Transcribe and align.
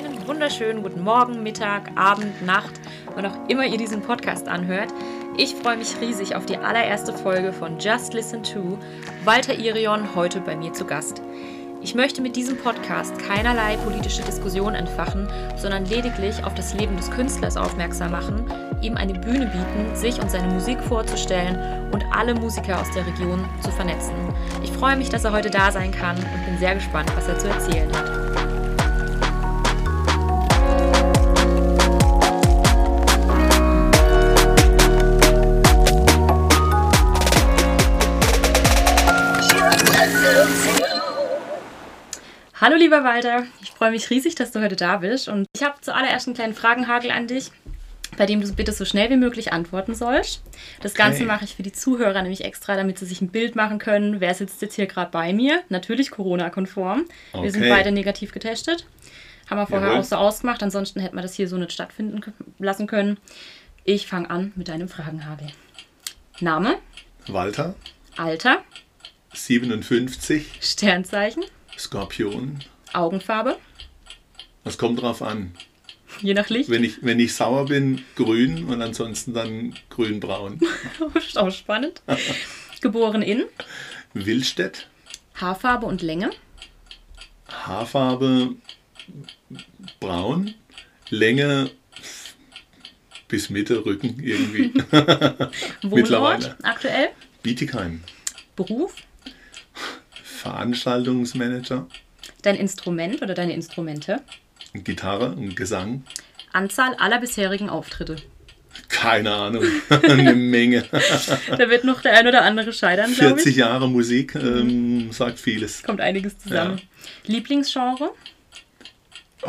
Einen 0.00 0.26
wunderschönen 0.26 0.82
guten 0.82 1.02
Morgen, 1.02 1.42
Mittag, 1.42 1.90
Abend, 1.94 2.40
Nacht, 2.46 2.72
wann 3.14 3.26
auch 3.26 3.36
immer 3.48 3.66
ihr 3.66 3.76
diesen 3.76 4.00
Podcast 4.00 4.48
anhört. 4.48 4.88
Ich 5.36 5.54
freue 5.54 5.76
mich 5.76 6.00
riesig 6.00 6.34
auf 6.34 6.46
die 6.46 6.56
allererste 6.56 7.12
Folge 7.12 7.52
von 7.52 7.78
Just 7.78 8.14
Listen 8.14 8.42
To. 8.42 8.78
Walter 9.26 9.52
Irion 9.58 10.14
heute 10.14 10.40
bei 10.40 10.56
mir 10.56 10.72
zu 10.72 10.86
Gast. 10.86 11.20
Ich 11.82 11.94
möchte 11.94 12.22
mit 12.22 12.34
diesem 12.34 12.56
Podcast 12.56 13.18
keinerlei 13.18 13.76
politische 13.76 14.22
Diskussion 14.22 14.74
entfachen, 14.74 15.28
sondern 15.58 15.84
lediglich 15.84 16.42
auf 16.44 16.54
das 16.54 16.72
Leben 16.72 16.96
des 16.96 17.10
Künstlers 17.10 17.58
aufmerksam 17.58 18.12
machen, 18.12 18.50
ihm 18.80 18.96
eine 18.96 19.18
Bühne 19.18 19.46
bieten, 19.48 19.94
sich 19.94 20.18
und 20.18 20.30
seine 20.30 20.50
Musik 20.50 20.80
vorzustellen 20.80 21.90
und 21.92 22.06
alle 22.10 22.32
Musiker 22.34 22.80
aus 22.80 22.90
der 22.92 23.06
Region 23.06 23.44
zu 23.62 23.70
vernetzen. 23.70 24.14
Ich 24.62 24.72
freue 24.72 24.96
mich, 24.96 25.10
dass 25.10 25.24
er 25.24 25.32
heute 25.32 25.50
da 25.50 25.70
sein 25.70 25.92
kann 25.92 26.16
und 26.16 26.46
bin 26.46 26.58
sehr 26.58 26.74
gespannt, 26.74 27.12
was 27.16 27.28
er 27.28 27.38
zu 27.38 27.48
erzählen 27.48 27.92
hat. 27.94 28.49
Hallo 42.60 42.76
lieber 42.76 43.04
Walter, 43.04 43.46
ich 43.62 43.70
freue 43.70 43.90
mich 43.90 44.10
riesig, 44.10 44.34
dass 44.34 44.52
du 44.52 44.60
heute 44.60 44.76
da 44.76 44.98
bist 44.98 45.30
und 45.30 45.46
ich 45.56 45.62
habe 45.62 45.80
zuallererst 45.80 46.26
einen 46.26 46.36
kleinen 46.36 46.52
Fragenhagel 46.52 47.10
an 47.10 47.26
dich, 47.26 47.50
bei 48.18 48.26
dem 48.26 48.42
du 48.42 48.52
bitte 48.52 48.72
so 48.72 48.84
schnell 48.84 49.08
wie 49.08 49.16
möglich 49.16 49.54
antworten 49.54 49.94
sollst. 49.94 50.42
Das 50.82 50.92
Ganze 50.92 51.20
okay. 51.20 51.26
mache 51.26 51.46
ich 51.46 51.56
für 51.56 51.62
die 51.62 51.72
Zuhörer 51.72 52.20
nämlich 52.20 52.44
extra, 52.44 52.76
damit 52.76 52.98
sie 52.98 53.06
sich 53.06 53.22
ein 53.22 53.30
Bild 53.30 53.56
machen 53.56 53.78
können, 53.78 54.20
wer 54.20 54.34
sitzt 54.34 54.60
jetzt 54.60 54.74
hier 54.74 54.86
gerade 54.86 55.10
bei 55.10 55.32
mir. 55.32 55.62
Natürlich 55.70 56.10
Corona-konform. 56.10 57.06
Okay. 57.32 57.42
Wir 57.42 57.50
sind 57.50 57.66
beide 57.66 57.92
negativ 57.92 58.30
getestet. 58.30 58.84
Haben 59.48 59.56
wir 59.56 59.66
vorher 59.66 59.88
Jawohl. 59.88 60.00
auch 60.02 60.04
so 60.04 60.16
ausgemacht, 60.16 60.62
ansonsten 60.62 61.00
hätten 61.00 61.16
wir 61.16 61.22
das 61.22 61.32
hier 61.32 61.48
so 61.48 61.56
nicht 61.56 61.72
stattfinden 61.72 62.20
lassen 62.58 62.86
können. 62.86 63.16
Ich 63.84 64.06
fange 64.06 64.28
an 64.28 64.52
mit 64.54 64.68
deinem 64.68 64.90
Fragenhagel. 64.90 65.46
Name? 66.40 66.76
Walter. 67.26 67.74
Alter? 68.18 68.62
57. 69.32 70.58
Sternzeichen? 70.60 71.44
Skorpion. 71.80 72.58
Augenfarbe? 72.92 73.56
Das 74.64 74.76
kommt 74.76 75.00
drauf 75.00 75.22
an. 75.22 75.54
Je 76.20 76.34
nach 76.34 76.50
Licht? 76.50 76.68
Wenn 76.68 76.84
ich, 76.84 77.02
wenn 77.02 77.18
ich 77.18 77.34
sauer 77.34 77.64
bin, 77.66 78.04
grün 78.16 78.64
und 78.66 78.82
ansonsten 78.82 79.32
dann 79.32 79.74
grün-braun. 79.88 80.60
ist 81.14 81.38
auch 81.38 81.50
spannend. 81.50 82.02
Geboren 82.82 83.22
in? 83.22 83.44
Willstedt. 84.12 84.88
Haarfarbe 85.36 85.86
und 85.86 86.02
Länge? 86.02 86.30
Haarfarbe 87.48 88.56
braun. 90.00 90.54
Länge 91.08 91.70
bis 93.28 93.48
Mitte, 93.48 93.86
Rücken 93.86 94.20
irgendwie. 94.22 94.74
Wohnort 95.82 96.56
aktuell? 96.62 97.08
Bietigheim. 97.42 98.02
Beruf? 98.54 98.94
Veranstaltungsmanager. 100.40 101.86
Dein 102.42 102.56
Instrument 102.56 103.20
oder 103.22 103.34
deine 103.34 103.52
Instrumente? 103.52 104.22
Gitarre 104.72 105.32
und 105.32 105.54
Gesang. 105.54 106.04
Anzahl 106.52 106.94
aller 106.94 107.20
bisherigen 107.20 107.68
Auftritte? 107.68 108.16
Keine 108.88 109.32
Ahnung, 109.32 109.64
eine 109.90 110.34
Menge. 110.34 110.84
da 110.90 111.68
wird 111.68 111.84
noch 111.84 112.00
der 112.02 112.18
ein 112.18 112.26
oder 112.26 112.42
andere 112.42 112.72
scheitern, 112.72 113.10
40 113.10 113.56
Jahre 113.56 113.88
Musik 113.88 114.34
ähm, 114.34 115.06
mhm. 115.06 115.12
sagt 115.12 115.38
vieles. 115.38 115.82
Kommt 115.82 116.00
einiges 116.00 116.38
zusammen. 116.38 116.78
Ja. 116.78 116.84
Lieblingsgenre? 117.26 118.10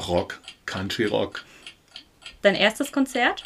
Rock, 0.07 0.39
Country 0.65 1.05
Rock. 1.05 1.45
Dein 2.41 2.55
erstes 2.55 2.91
Konzert? 2.91 3.43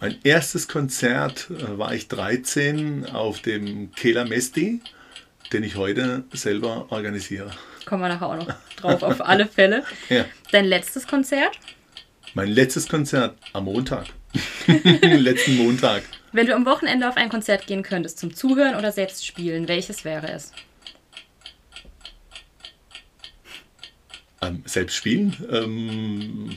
Mein 0.00 0.16
erstes 0.22 0.68
Konzert 0.68 1.48
äh, 1.50 1.78
war 1.78 1.94
ich 1.94 2.08
13 2.08 3.06
auf 3.06 3.40
dem 3.40 3.92
Kela 3.92 4.24
Mesti 4.24 4.80
den 5.52 5.62
ich 5.62 5.76
heute 5.76 6.24
selber 6.32 6.86
organisiere. 6.90 7.50
Kommen 7.86 8.02
wir 8.02 8.08
nachher 8.08 8.28
auch 8.28 8.36
noch 8.36 8.54
drauf, 8.76 9.02
auf 9.02 9.26
alle 9.26 9.46
Fälle. 9.46 9.84
ja. 10.08 10.24
Dein 10.52 10.66
letztes 10.66 11.06
Konzert? 11.06 11.58
Mein 12.34 12.48
letztes 12.48 12.88
Konzert 12.88 13.36
am 13.52 13.64
Montag. 13.64 14.06
Letzten 14.66 15.56
Montag. 15.56 16.02
Wenn 16.32 16.46
du 16.46 16.54
am 16.54 16.66
Wochenende 16.66 17.08
auf 17.08 17.16
ein 17.16 17.30
Konzert 17.30 17.66
gehen 17.66 17.82
könntest, 17.82 18.18
zum 18.18 18.34
Zuhören 18.34 18.76
oder 18.76 18.92
selbst 18.92 19.26
spielen, 19.26 19.66
welches 19.68 20.04
wäre 20.04 20.30
es? 20.30 20.52
Ähm, 24.42 24.62
selbst 24.66 24.94
spielen? 24.94 25.34
Ähm, 25.50 26.56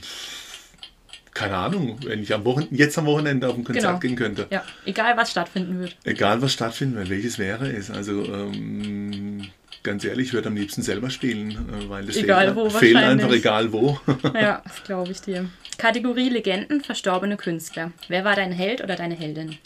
keine 1.33 1.55
Ahnung, 1.55 1.97
wenn 2.03 2.21
ich 2.21 2.33
am 2.33 2.43
Wochenende, 2.45 2.75
jetzt 2.75 2.97
am 2.97 3.05
Wochenende 3.05 3.47
auf 3.47 3.55
ein 3.55 3.63
Konzert 3.63 3.83
genau. 3.83 3.99
gehen 3.99 4.15
könnte. 4.15 4.47
Ja, 4.49 4.63
egal 4.85 5.15
was 5.17 5.31
stattfinden 5.31 5.79
wird. 5.79 5.95
Egal 6.03 6.41
was 6.41 6.53
stattfinden 6.53 6.95
wird, 6.95 7.09
welches 7.09 7.39
wäre 7.39 7.69
es. 7.71 7.89
Also 7.89 8.23
ähm, 8.25 9.47
ganz 9.83 10.03
ehrlich, 10.03 10.27
ich 10.27 10.33
würde 10.33 10.49
am 10.49 10.55
liebsten 10.55 10.81
selber 10.81 11.09
spielen, 11.09 11.51
äh, 11.51 11.89
weil 11.89 12.09
es 12.09 12.17
egal 12.17 12.55
fehlt, 12.69 12.97
einfach 12.97 13.31
egal 13.31 13.71
wo. 13.71 13.99
ja, 14.33 14.61
das 14.63 14.83
glaube 14.83 15.11
ich 15.11 15.21
dir. 15.21 15.49
Kategorie 15.77 16.29
Legenden, 16.29 16.81
verstorbene 16.81 17.37
Künstler. 17.37 17.91
Wer 18.07 18.25
war 18.25 18.35
dein 18.35 18.51
Held 18.51 18.83
oder 18.83 18.95
deine 18.95 19.15
Heldin? 19.15 19.57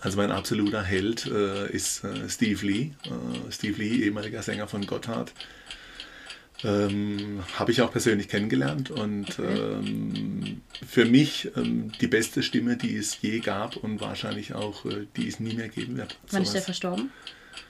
Also 0.00 0.16
mein 0.16 0.30
absoluter 0.30 0.82
Held 0.82 1.26
äh, 1.26 1.70
ist 1.70 2.04
äh, 2.04 2.28
Steve 2.28 2.64
Lee. 2.66 2.92
Äh, 3.04 3.50
Steve 3.50 3.82
Lee, 3.82 4.04
ehemaliger 4.04 4.42
Sänger 4.42 4.68
von 4.68 4.86
Gotthard. 4.86 5.32
Ähm, 6.64 7.44
Habe 7.56 7.70
ich 7.70 7.82
auch 7.82 7.92
persönlich 7.92 8.28
kennengelernt 8.28 8.90
und 8.90 9.38
ähm, 9.38 10.60
für 10.86 11.04
mich 11.04 11.50
ähm, 11.56 11.92
die 12.00 12.08
beste 12.08 12.42
Stimme, 12.42 12.76
die 12.76 12.96
es 12.96 13.20
je 13.22 13.38
gab 13.38 13.76
und 13.76 14.00
wahrscheinlich 14.00 14.54
auch, 14.54 14.84
äh, 14.84 15.06
die 15.16 15.28
es 15.28 15.38
nie 15.38 15.54
mehr 15.54 15.68
geben 15.68 15.96
wird. 15.96 16.18
Wann 16.30 16.42
ist 16.42 16.54
der 16.54 16.62
verstorben? 16.62 17.10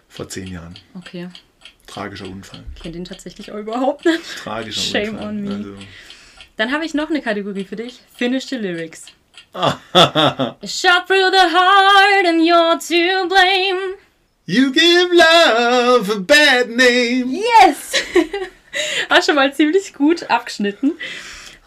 Vor 0.09 0.29
zehn 0.29 0.47
Jahren. 0.47 0.75
Okay. 0.95 1.29
Tragischer 1.87 2.29
Unfall. 2.29 2.65
Ich 2.77 2.83
kenne 2.83 2.95
den 2.95 3.05
tatsächlich 3.05 3.53
auch 3.53 3.59
überhaupt 3.59 4.07
nicht. 4.07 4.21
Tragischer 4.39 4.81
Shame 4.81 5.15
Unfall. 5.15 5.29
on 5.29 5.43
me. 5.43 5.55
Also. 5.55 5.75
Dann 6.57 6.73
habe 6.73 6.87
ich 6.87 6.95
noch 6.95 7.11
eine 7.11 7.21
Kategorie 7.21 7.65
für 7.65 7.77
dich. 7.77 8.01
Finish 8.17 8.47
the 8.47 8.57
Lyrics. 8.57 9.07
Shot 9.55 11.07
through 11.07 11.31
the 11.31 11.49
heart 11.53 12.27
and 12.27 12.41
you're 12.43 12.79
to 12.79 13.29
blame. 13.29 13.97
You 14.47 14.73
give 14.73 15.13
love 15.13 16.11
a 16.11 16.21
bad 16.21 16.71
name. 16.71 17.31
Yes! 17.31 18.03
Hast 19.11 19.27
schon 19.27 19.35
mal 19.35 19.53
ziemlich 19.55 19.95
gut 19.95 20.29
abgeschnitten. 20.31 20.93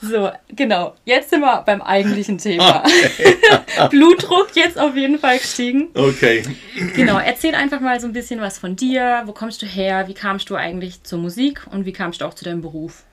So, 0.01 0.31
genau. 0.49 0.95
Jetzt 1.05 1.29
sind 1.29 1.41
wir 1.41 1.61
beim 1.63 1.81
eigentlichen 1.81 2.39
Thema. 2.39 2.83
Okay. 2.83 3.89
Blutdruck 3.89 4.49
jetzt 4.55 4.79
auf 4.79 4.95
jeden 4.95 5.19
Fall 5.19 5.37
gestiegen. 5.37 5.89
Okay. 5.93 6.43
Genau, 6.95 7.19
erzähl 7.19 7.53
einfach 7.53 7.79
mal 7.79 7.99
so 7.99 8.07
ein 8.07 8.13
bisschen 8.13 8.41
was 8.41 8.57
von 8.57 8.75
dir. 8.75 9.21
Wo 9.25 9.31
kommst 9.31 9.61
du 9.61 9.67
her? 9.67 10.07
Wie 10.07 10.15
kamst 10.15 10.49
du 10.49 10.55
eigentlich 10.55 11.03
zur 11.03 11.19
Musik 11.19 11.67
und 11.69 11.85
wie 11.85 11.93
kamst 11.93 12.21
du 12.21 12.25
auch 12.25 12.33
zu 12.33 12.43
deinem 12.43 12.61
Beruf? 12.61 13.03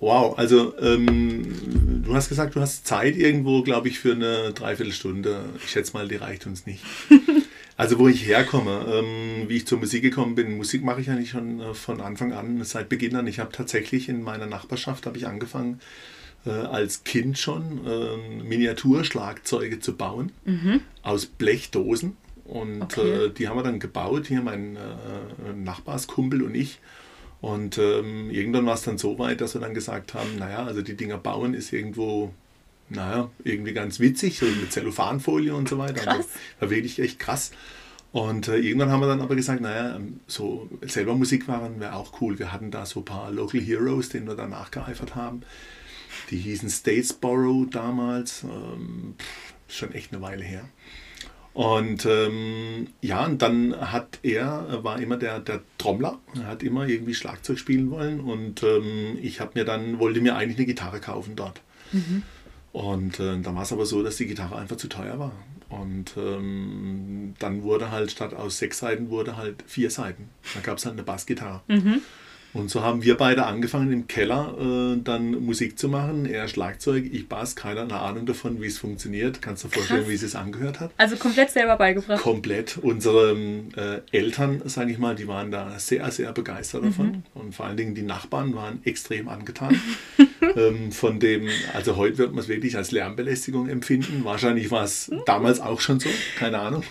Wow, 0.00 0.38
also 0.38 0.78
ähm, 0.78 2.02
du 2.04 2.14
hast 2.14 2.28
gesagt, 2.28 2.54
du 2.54 2.60
hast 2.60 2.86
Zeit 2.86 3.16
irgendwo, 3.16 3.62
glaube 3.62 3.88
ich, 3.88 3.98
für 3.98 4.12
eine 4.12 4.52
Dreiviertelstunde. 4.52 5.40
Ich 5.64 5.70
schätze 5.70 5.92
mal, 5.94 6.06
die 6.06 6.16
reicht 6.16 6.46
uns 6.46 6.66
nicht. 6.66 6.84
Also 7.78 8.00
wo 8.00 8.08
ich 8.08 8.26
herkomme, 8.26 8.86
ähm, 8.92 9.48
wie 9.48 9.58
ich 9.58 9.66
zur 9.68 9.78
Musik 9.78 10.02
gekommen 10.02 10.34
bin, 10.34 10.56
Musik 10.56 10.82
mache 10.82 11.00
ich 11.00 11.08
eigentlich 11.10 11.30
schon 11.30 11.60
äh, 11.60 11.74
von 11.74 12.00
Anfang 12.00 12.32
an, 12.32 12.62
seit 12.64 12.88
Beginn 12.88 13.14
an. 13.14 13.28
Ich 13.28 13.38
habe 13.38 13.52
tatsächlich 13.52 14.08
in 14.08 14.20
meiner 14.20 14.46
Nachbarschaft, 14.46 15.06
habe 15.06 15.16
ich 15.16 15.28
angefangen, 15.28 15.80
äh, 16.44 16.50
als 16.50 17.04
Kind 17.04 17.38
schon 17.38 17.86
äh, 17.86 18.42
Miniaturschlagzeuge 18.42 19.78
zu 19.78 19.96
bauen 19.96 20.32
mhm. 20.44 20.80
aus 21.02 21.26
Blechdosen. 21.26 22.16
Und 22.44 22.82
okay. 22.82 23.26
Äh, 23.26 23.30
die 23.30 23.46
haben 23.46 23.56
wir 23.56 23.62
dann 23.62 23.78
gebaut, 23.78 24.26
hier 24.26 24.42
mein 24.42 24.74
äh, 24.74 25.52
Nachbarskumpel 25.54 26.42
und 26.42 26.56
ich. 26.56 26.80
Und 27.40 27.78
ähm, 27.78 28.28
irgendwann 28.30 28.66
war 28.66 28.74
es 28.74 28.82
dann 28.82 28.98
so 28.98 29.20
weit, 29.20 29.40
dass 29.40 29.54
wir 29.54 29.60
dann 29.60 29.74
gesagt 29.74 30.14
haben, 30.14 30.36
naja, 30.36 30.64
also 30.64 30.82
die 30.82 30.96
Dinger 30.96 31.18
bauen 31.18 31.54
ist 31.54 31.72
irgendwo 31.72 32.34
naja, 32.90 33.30
irgendwie 33.44 33.72
ganz 33.72 34.00
witzig, 34.00 34.38
so 34.38 34.46
mit 34.46 34.72
Zellophanfolie 34.72 35.54
und 35.54 35.68
so 35.68 35.78
weiter. 35.78 36.02
Krass. 36.02 36.16
Also, 36.16 36.28
war 36.60 36.70
wirklich 36.70 36.98
echt 37.00 37.18
krass. 37.18 37.52
Und 38.10 38.48
äh, 38.48 38.56
irgendwann 38.56 38.90
haben 38.90 39.00
wir 39.00 39.08
dann 39.08 39.20
aber 39.20 39.36
gesagt, 39.36 39.60
naja, 39.60 39.96
ähm, 39.96 40.20
so 40.26 40.68
selber 40.82 41.14
Musik 41.14 41.46
machen 41.46 41.78
wäre 41.78 41.94
auch 41.94 42.20
cool. 42.20 42.38
Wir 42.38 42.52
hatten 42.52 42.70
da 42.70 42.86
so 42.86 43.00
ein 43.00 43.04
paar 43.04 43.30
Local 43.30 43.60
Heroes, 43.60 44.08
denen 44.08 44.26
wir 44.26 44.34
dann 44.34 44.50
nachgeeifert 44.50 45.14
haben. 45.14 45.42
Die 46.30 46.38
hießen 46.38 46.70
Statesboro 46.70 47.66
damals. 47.70 48.44
Ähm, 48.44 49.14
pff, 49.18 49.54
schon 49.68 49.92
echt 49.92 50.12
eine 50.12 50.22
Weile 50.22 50.42
her. 50.42 50.64
Und 51.54 52.06
ähm, 52.06 52.88
ja, 53.00 53.26
und 53.26 53.42
dann 53.42 53.74
hat 53.92 54.20
er, 54.22 54.84
war 54.84 55.00
immer 55.00 55.16
der, 55.16 55.40
der 55.40 55.60
Trommler, 55.76 56.18
er 56.36 56.46
hat 56.46 56.62
immer 56.62 56.86
irgendwie 56.86 57.14
Schlagzeug 57.14 57.58
spielen 57.58 57.90
wollen 57.90 58.20
und 58.20 58.62
ähm, 58.62 59.18
ich 59.20 59.40
habe 59.40 59.52
mir 59.54 59.64
dann, 59.64 59.98
wollte 59.98 60.20
mir 60.20 60.36
eigentlich 60.36 60.58
eine 60.58 60.66
Gitarre 60.66 61.00
kaufen 61.00 61.34
dort. 61.34 61.60
Mhm. 61.90 62.22
Und 62.72 63.18
äh, 63.20 63.40
dann 63.40 63.54
war 63.54 63.62
es 63.62 63.72
aber 63.72 63.86
so, 63.86 64.02
dass 64.02 64.16
die 64.16 64.26
Gitarre 64.26 64.56
einfach 64.56 64.76
zu 64.76 64.88
teuer 64.88 65.18
war. 65.18 65.32
Und 65.68 66.14
ähm, 66.16 67.34
dann 67.38 67.62
wurde 67.62 67.90
halt 67.90 68.10
statt 68.10 68.34
aus 68.34 68.58
sechs 68.58 68.78
Seiten 68.78 69.10
wurde 69.10 69.36
halt 69.36 69.62
vier 69.66 69.90
Seiten. 69.90 70.28
Da 70.54 70.60
gab 70.60 70.78
es 70.78 70.86
halt 70.86 70.94
eine 70.94 71.02
Bassgitarre. 71.02 71.60
Mhm. 71.68 72.00
Und 72.54 72.70
so 72.70 72.82
haben 72.82 73.02
wir 73.02 73.16
beide 73.16 73.44
angefangen 73.44 73.92
im 73.92 74.06
Keller 74.06 74.54
äh, 74.58 75.00
dann 75.02 75.32
Musik 75.44 75.78
zu 75.78 75.88
machen. 75.88 76.24
Er 76.24 76.48
Schlagzeug, 76.48 77.04
ich 77.12 77.28
Bass, 77.28 77.56
keiner 77.56 77.82
eine 77.82 77.98
Ahnung 77.98 78.24
davon, 78.24 78.62
wie 78.62 78.66
es 78.66 78.78
funktioniert. 78.78 79.42
Kannst 79.42 79.64
du 79.64 79.68
dir 79.68 79.74
vorstellen, 79.74 80.00
Krass. 80.00 80.10
wie 80.10 80.14
es 80.14 80.20
sich 80.22 80.34
angehört 80.34 80.80
hat? 80.80 80.90
Also 80.96 81.16
komplett 81.16 81.50
selber 81.50 81.76
beigebracht. 81.76 82.22
Komplett. 82.22 82.78
Unsere 82.78 83.36
äh, 83.76 84.00
Eltern, 84.16 84.62
sage 84.64 84.90
ich 84.90 84.98
mal, 84.98 85.14
die 85.14 85.28
waren 85.28 85.50
da 85.50 85.78
sehr, 85.78 86.10
sehr 86.10 86.32
begeistert 86.32 86.84
davon. 86.84 87.06
Mhm. 87.06 87.22
Und 87.34 87.54
vor 87.54 87.66
allen 87.66 87.76
Dingen 87.76 87.94
die 87.94 88.02
Nachbarn 88.02 88.54
waren 88.54 88.80
extrem 88.84 89.28
angetan. 89.28 89.78
ähm, 90.58 90.92
von 90.92 91.20
dem, 91.20 91.48
also 91.72 91.96
heute 91.96 92.18
wird 92.18 92.32
man 92.32 92.40
es 92.40 92.48
wirklich 92.48 92.76
als 92.76 92.90
Lärmbelästigung 92.90 93.68
empfinden. 93.68 94.24
Wahrscheinlich 94.24 94.70
war 94.70 94.84
es 94.84 95.10
damals 95.26 95.60
auch 95.60 95.80
schon 95.80 96.00
so, 96.00 96.08
keine 96.36 96.58
Ahnung. 96.58 96.82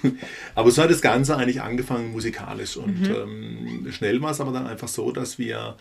Aber 0.56 0.72
so 0.72 0.82
hat 0.82 0.90
das 0.90 1.02
Ganze 1.02 1.36
eigentlich 1.38 1.62
angefangen 1.62 2.12
musikalisch. 2.12 2.78
Und 2.78 3.02
mhm. 3.02 3.16
ähm, 3.86 3.92
schnell 3.92 4.22
war 4.22 4.32
es 4.32 4.42
aber 4.42 4.52
dann 4.52 4.68
einfach 4.68 4.88
so, 4.88 5.12
dass 5.12 5.38
wir 5.38 5.76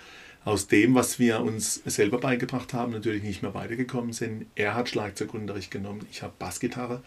aus 0.45 0.69
dem, 0.69 0.95
was 0.95 1.19
wir 1.19 1.41
uns 1.41 1.83
selber 1.87 2.19
beigebracht 2.19 2.73
haben, 2.73 2.93
natürlich 2.93 3.23
nicht 3.23 3.43
mehr 3.43 3.55
weitergekommen 3.55 4.13
sind. 4.13 4.47
Er 4.55 4.75
hat 4.75 4.89
Schlagzeugunterricht 4.89 5.71
genommen, 5.71 6.07
ich 6.11 6.23
habe 6.23 6.35
Bassgitarre. 6.39 7.03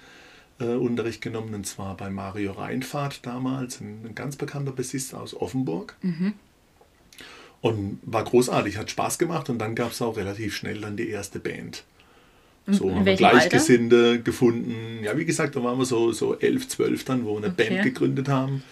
Äh, 0.59 0.75
Unterricht 0.75 1.21
genommen, 1.21 1.53
und 1.53 1.65
zwar 1.65 1.95
bei 1.95 2.09
Mario 2.09 2.51
Reinfahrt 2.51 3.25
damals, 3.25 3.79
ein, 3.79 4.05
ein 4.05 4.15
ganz 4.15 4.35
bekannter 4.35 4.73
Bassist 4.73 5.15
aus 5.15 5.33
Offenburg. 5.33 5.95
Mhm. 6.01 6.33
Und 7.61 7.99
war 8.03 8.23
großartig, 8.23 8.77
hat 8.77 8.89
Spaß 8.89 9.19
gemacht 9.19 9.49
und 9.49 9.59
dann 9.59 9.75
gab 9.75 9.91
es 9.91 10.01
auch 10.01 10.15
relativ 10.15 10.55
schnell 10.55 10.79
dann 10.79 10.95
die 10.95 11.09
erste 11.09 11.39
Band. 11.39 11.83
So 12.67 12.93
haben 12.93 13.05
wir 13.05 13.15
Gleichgesinnte 13.15 14.11
Alter? 14.11 14.23
gefunden. 14.23 15.03
Ja, 15.03 15.17
wie 15.17 15.25
gesagt, 15.25 15.55
da 15.55 15.63
waren 15.63 15.77
wir 15.77 15.85
so, 15.85 16.11
so 16.11 16.37
11, 16.37 16.67
12 16.67 17.03
dann, 17.03 17.25
wo 17.25 17.33
wir 17.33 17.37
eine 17.37 17.53
okay. 17.53 17.69
Band 17.69 17.83
gegründet 17.83 18.29
haben. 18.29 18.63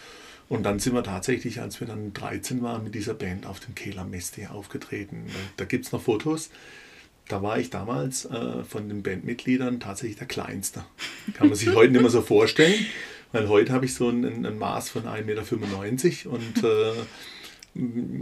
Und 0.49 0.63
dann 0.63 0.79
sind 0.79 0.93
wir 0.93 1.03
tatsächlich, 1.03 1.59
als 1.59 1.79
wir 1.79 1.87
dann 1.87 2.13
13 2.13 2.61
waren, 2.61 2.83
mit 2.83 2.95
dieser 2.95 3.13
Band 3.13 3.45
auf 3.45 3.59
dem 3.59 3.75
Kehler 3.75 4.05
Mesti 4.05 4.47
aufgetreten. 4.47 5.25
Da 5.57 5.65
gibt 5.65 5.85
es 5.85 5.91
noch 5.91 6.01
Fotos. 6.01 6.49
Da 7.27 7.43
war 7.43 7.59
ich 7.59 7.69
damals 7.69 8.23
äh, 8.25 8.63
von 8.63 8.87
den 8.87 9.03
Bandmitgliedern 9.03 9.81
tatsächlich 9.81 10.17
der 10.17 10.27
Kleinste. 10.27 10.85
Kann 11.33 11.49
man 11.49 11.57
sich 11.57 11.73
heute 11.75 11.91
nicht 11.91 12.01
mehr 12.01 12.09
so 12.09 12.21
vorstellen, 12.21 12.85
weil 13.33 13.49
heute 13.49 13.73
habe 13.73 13.83
ich 13.83 13.93
so 13.93 14.07
ein, 14.07 14.45
ein 14.45 14.57
Maß 14.57 14.89
von 14.89 15.03
1,95 15.03 15.25
Meter 15.25 16.31
und 16.31 16.63
äh, 16.63 16.93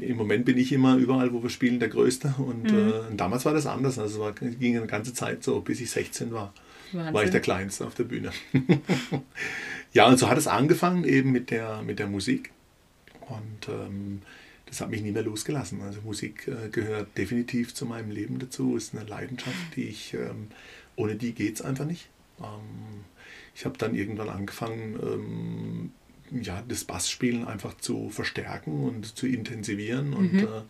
im 0.02 0.18
Moment 0.18 0.46
bin 0.46 0.57
ich 0.57 0.72
immer 0.72 0.98
überall, 0.98 1.34
wo 1.34 1.42
wir 1.42 1.50
spielen, 1.50 1.80
der 1.80 1.90
Größte. 1.90 2.36
Und 2.38 2.72
mhm. 2.72 2.90
äh, 2.90 3.16
damals 3.16 3.46
war 3.46 3.54
das 3.54 3.66
anders. 3.66 4.00
Also 4.00 4.19
war, 4.19 4.34
ging 4.34 4.78
eine 4.78 4.88
ganze 4.88 5.13
Zeit 5.13 5.44
so, 5.44 5.62
bis 5.62 5.81
ich 5.81 5.92
16 5.92 6.31
war. 6.31 6.54
Wahnsinn. 6.92 7.13
War 7.13 7.24
ich 7.24 7.31
der 7.31 7.42
Kleinste 7.42 7.86
auf 7.86 7.96
der 7.96 8.04
Bühne. 8.04 8.31
Ja, 9.96 10.10
und 10.10 10.19
so 10.19 10.30
hat 10.30 10.38
es 10.38 10.46
angefangen 10.46 11.06
eben 11.06 11.31
mit 11.31 11.52
der, 11.52 11.81
mit 11.81 12.00
der 12.00 12.07
Musik. 12.07 12.52
Und 13.22 13.69
ähm, 13.69 14.22
das 14.66 14.81
hat 14.81 14.90
mich 14.90 15.02
nie 15.02 15.13
mehr 15.13 15.24
losgelassen. 15.24 15.81
Also 15.84 16.01
Musik 16.01 16.50
äh, 16.50 16.68
gehört 16.68 17.18
definitiv 17.18 17.74
zu 17.74 17.86
meinem 17.86 18.12
Leben 18.12 18.38
dazu, 18.38 18.75
ist 18.75 18.94
eine 18.94 19.06
Leidenschaft, 19.06 19.56
die 19.78 19.84
ich, 19.84 20.13
ähm, 20.13 20.50
ohne 20.98 21.16
die 21.16 21.31
geht 21.31 21.56
es 21.56 21.62
einfach 21.62 21.86
nicht. 21.86 22.10
Ähm, 22.42 23.06
ich 23.56 23.63
habe 23.63 23.78
dann 23.78 23.96
irgendwann 23.96 24.28
angefangen, 24.28 25.00
ähm, 25.01 25.92
ja, 26.42 26.64
das 26.68 26.84
Bassspielen 26.84 27.46
einfach 27.46 27.78
zu 27.78 28.10
verstärken 28.10 28.84
und 28.84 29.18
zu 29.18 29.28
intensivieren 29.28 30.14
und 30.14 30.34
mhm. 30.34 30.40
äh, 30.40 30.62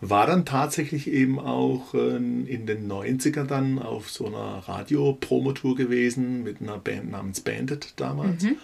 war 0.00 0.26
dann 0.26 0.44
tatsächlich 0.44 1.08
eben 1.08 1.38
auch 1.38 1.94
äh, 1.94 2.16
in 2.16 2.66
den 2.66 2.90
90er 2.90 3.44
dann 3.44 3.78
auf 3.78 4.10
so 4.10 4.26
einer 4.26 4.62
Radio-Promotour 4.66 5.76
gewesen 5.76 6.42
mit 6.42 6.60
einer 6.60 6.78
Band 6.78 7.12
namens 7.12 7.40
Bandit 7.40 7.94
damals. 7.96 8.42
Mhm. 8.42 8.56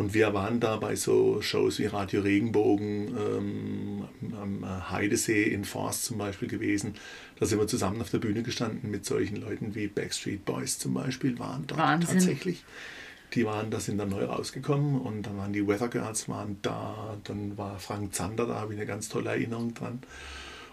Und 0.00 0.14
wir 0.14 0.32
waren 0.32 0.60
da 0.60 0.76
bei 0.76 0.96
so 0.96 1.42
Shows 1.42 1.78
wie 1.78 1.84
Radio 1.84 2.22
Regenbogen, 2.22 3.08
ähm, 3.18 4.04
am 4.40 4.90
Heidesee 4.90 5.42
in 5.42 5.66
Forst 5.66 6.06
zum 6.06 6.16
Beispiel 6.16 6.48
gewesen. 6.48 6.94
Da 7.38 7.44
sind 7.44 7.58
wir 7.58 7.66
zusammen 7.66 8.00
auf 8.00 8.08
der 8.08 8.16
Bühne 8.16 8.42
gestanden 8.42 8.90
mit 8.90 9.04
solchen 9.04 9.36
Leuten 9.36 9.74
wie 9.74 9.88
Backstreet 9.88 10.46
Boys 10.46 10.78
zum 10.78 10.94
Beispiel, 10.94 11.38
waren 11.38 11.66
dort 11.66 11.80
Wahnsinn. 11.80 12.14
tatsächlich. 12.14 12.64
Die 13.34 13.44
waren, 13.44 13.70
da 13.70 13.80
sind 13.80 13.98
dann 13.98 14.08
neu 14.08 14.24
rausgekommen 14.24 15.00
und 15.00 15.22
dann 15.22 15.38
waren 15.38 15.52
die 15.52 15.66
Weather 15.66 15.88
Girls 15.88 16.28
waren 16.28 16.58
da, 16.62 17.16
dann 17.24 17.56
war 17.56 17.78
Frank 17.78 18.14
Zander 18.14 18.46
da, 18.46 18.56
habe 18.56 18.74
ich 18.74 18.78
eine 18.78 18.86
ganz 18.86 19.08
tolle 19.08 19.30
Erinnerung 19.30 19.74
dran 19.74 20.00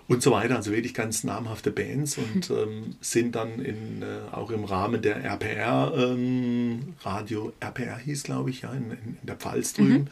und 0.08 0.24
so 0.24 0.32
weiter. 0.32 0.56
Also 0.56 0.72
wirklich 0.72 0.94
ganz 0.94 1.24
namhafte 1.24 1.72
Bands 1.72 2.18
und 2.18 2.50
ähm, 2.52 2.96
sind 3.02 3.36
dann 3.36 3.60
in, 3.60 4.02
äh, 4.02 4.34
auch 4.34 4.52
im 4.52 4.64
Rahmen 4.64 5.02
der 5.02 5.24
RPR, 5.24 5.94
ähm, 5.96 6.94
Radio 7.02 7.54
RPR 7.60 7.98
hieß, 7.98 8.24
glaube 8.24 8.50
ich, 8.50 8.62
ja, 8.62 8.72
in, 8.72 8.92
in, 8.92 9.18
der 9.24 9.36
Pfalz 9.36 9.74
drüben. 9.74 9.94
Mhm. 9.94 10.08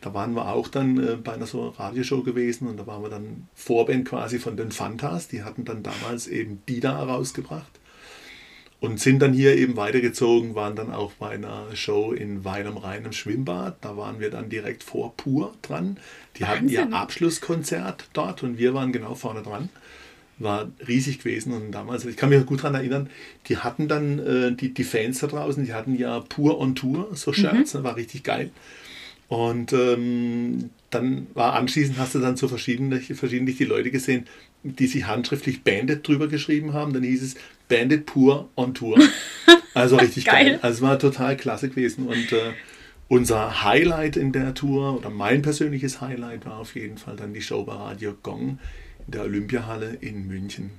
Da 0.00 0.14
waren 0.14 0.34
wir 0.34 0.48
auch 0.52 0.68
dann 0.68 0.98
äh, 0.98 1.16
bei 1.16 1.34
einer 1.34 1.46
so 1.46 1.68
Radioshow 1.70 2.22
gewesen 2.22 2.68
und 2.68 2.76
da 2.76 2.86
waren 2.86 3.02
wir 3.02 3.10
dann 3.10 3.48
Vorband 3.54 4.06
quasi 4.06 4.38
von 4.38 4.56
den 4.56 4.70
Fantas. 4.72 5.28
Die 5.28 5.42
hatten 5.42 5.64
dann 5.64 5.82
damals 5.82 6.26
eben 6.26 6.62
die 6.68 6.80
da 6.80 7.02
rausgebracht. 7.02 7.77
Und 8.80 9.00
sind 9.00 9.18
dann 9.20 9.32
hier 9.32 9.56
eben 9.56 9.76
weitergezogen, 9.76 10.54
waren 10.54 10.76
dann 10.76 10.92
auch 10.92 11.12
bei 11.14 11.30
einer 11.30 11.74
Show 11.74 12.12
in 12.12 12.44
Weil 12.44 12.64
am 12.66 12.76
Rhein 12.76 13.04
im 13.04 13.12
Schwimmbad. 13.12 13.78
Da 13.80 13.96
waren 13.96 14.20
wir 14.20 14.30
dann 14.30 14.50
direkt 14.50 14.84
vor 14.84 15.16
Pur 15.16 15.54
dran. 15.62 15.96
Die 16.36 16.42
Wahnsinn. 16.42 16.56
hatten 16.56 16.68
ihr 16.68 16.96
Abschlusskonzert 16.96 18.08
dort 18.12 18.44
und 18.44 18.56
wir 18.58 18.74
waren 18.74 18.92
genau 18.92 19.16
vorne 19.16 19.42
dran. 19.42 19.68
War 20.38 20.70
riesig 20.86 21.18
gewesen 21.18 21.52
und 21.52 21.72
damals, 21.72 22.04
ich 22.04 22.16
kann 22.16 22.28
mich 22.28 22.46
gut 22.46 22.60
daran 22.60 22.76
erinnern, 22.76 23.10
die 23.48 23.56
hatten 23.56 23.88
dann, 23.88 24.20
äh, 24.20 24.52
die, 24.52 24.72
die 24.72 24.84
Fans 24.84 25.18
da 25.18 25.26
draußen, 25.26 25.64
die 25.64 25.74
hatten 25.74 25.98
ja 25.98 26.20
Pur 26.20 26.60
on 26.60 26.76
Tour, 26.76 27.08
so 27.14 27.32
Shirts, 27.32 27.74
mhm. 27.74 27.82
war 27.82 27.96
richtig 27.96 28.22
geil. 28.22 28.50
Und 29.26 29.72
ähm, 29.72 30.70
dann 30.90 31.26
war 31.34 31.54
anschließend, 31.54 31.98
hast 31.98 32.14
du 32.14 32.20
dann 32.20 32.36
so 32.36 32.46
verschiedentlich, 32.46 33.12
verschiedentlich 33.18 33.58
die 33.58 33.64
Leute 33.64 33.90
gesehen, 33.90 34.26
die 34.62 34.86
sich 34.86 35.06
handschriftlich 35.06 35.62
Bandit 35.62 36.06
drüber 36.06 36.28
geschrieben 36.28 36.72
haben. 36.72 36.92
Dann 36.92 37.02
hieß 37.02 37.22
es 37.22 37.34
Bandit 37.68 38.06
pur 38.06 38.48
on 38.56 38.74
Tour. 38.74 38.98
Also 39.74 39.96
richtig 39.96 40.24
geil. 40.24 40.44
geil. 40.44 40.58
Also 40.60 40.78
es 40.78 40.82
war 40.82 40.98
total 40.98 41.36
klasse 41.36 41.68
gewesen. 41.68 42.08
Und 42.08 42.32
äh, 42.32 42.52
unser 43.06 43.62
Highlight 43.62 44.16
in 44.16 44.32
der 44.32 44.52
Tour, 44.54 44.96
oder 44.96 45.10
mein 45.10 45.40
persönliches 45.40 46.00
Highlight, 46.00 46.46
war 46.46 46.58
auf 46.58 46.74
jeden 46.74 46.98
Fall 46.98 47.14
dann 47.14 47.32
die 47.32 47.42
Show 47.42 47.62
bei 47.62 47.74
Radio 47.74 48.14
Gong 48.22 48.58
in 49.06 49.12
der 49.12 49.22
Olympiahalle 49.22 49.96
in 50.00 50.26
München. 50.26 50.70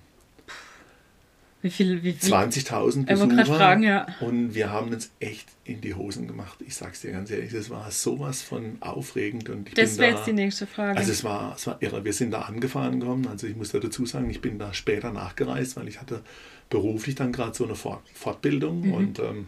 Wie 1.61 1.69
viel? 1.69 2.03
Wie, 2.03 2.13
viel? 2.13 2.33
20.000 2.33 3.05
Besucher. 3.05 3.45
Fragen, 3.45 3.83
ja. 3.83 4.07
Und 4.21 4.55
wir 4.55 4.71
haben 4.71 4.93
uns 4.93 5.11
echt 5.19 5.49
in 5.65 5.81
die 5.81 5.93
Hosen 5.93 6.25
gemacht. 6.25 6.59
Ich 6.65 6.75
sag's 6.75 7.01
dir 7.01 7.11
ganz 7.11 7.31
ehrlich, 7.31 7.51
das 7.51 7.69
war 7.69 7.91
sowas 7.91 8.41
von 8.41 8.77
aufregend. 8.79 9.49
Und 9.49 9.67
ich 9.67 9.73
das 9.73 9.97
wäre 9.97 10.15
jetzt 10.15 10.25
die 10.25 10.33
nächste 10.33 10.67
Frage. 10.67 10.97
Also 10.97 11.11
es 11.11 11.23
war, 11.25 11.55
es 11.57 11.67
war 11.67 11.81
irre. 11.81 12.05
Wir 12.05 12.13
sind 12.13 12.31
da 12.31 12.43
angefahren 12.43 13.01
gekommen. 13.01 13.27
Also 13.27 13.45
ich 13.47 13.57
muss 13.57 13.71
da 13.71 13.79
dazu 13.79 14.05
sagen, 14.05 14.29
ich 14.29 14.39
bin 14.39 14.57
da 14.57 14.73
später 14.73 15.11
nachgereist, 15.11 15.75
weil 15.75 15.89
ich 15.89 15.99
hatte 15.99 16.21
beruflich 16.69 17.15
dann 17.15 17.31
gerade 17.31 17.55
so 17.55 17.65
eine 17.65 17.75
Fortbildung 17.75 18.87
mhm. 18.87 18.93
und 18.93 19.19
ähm, 19.19 19.47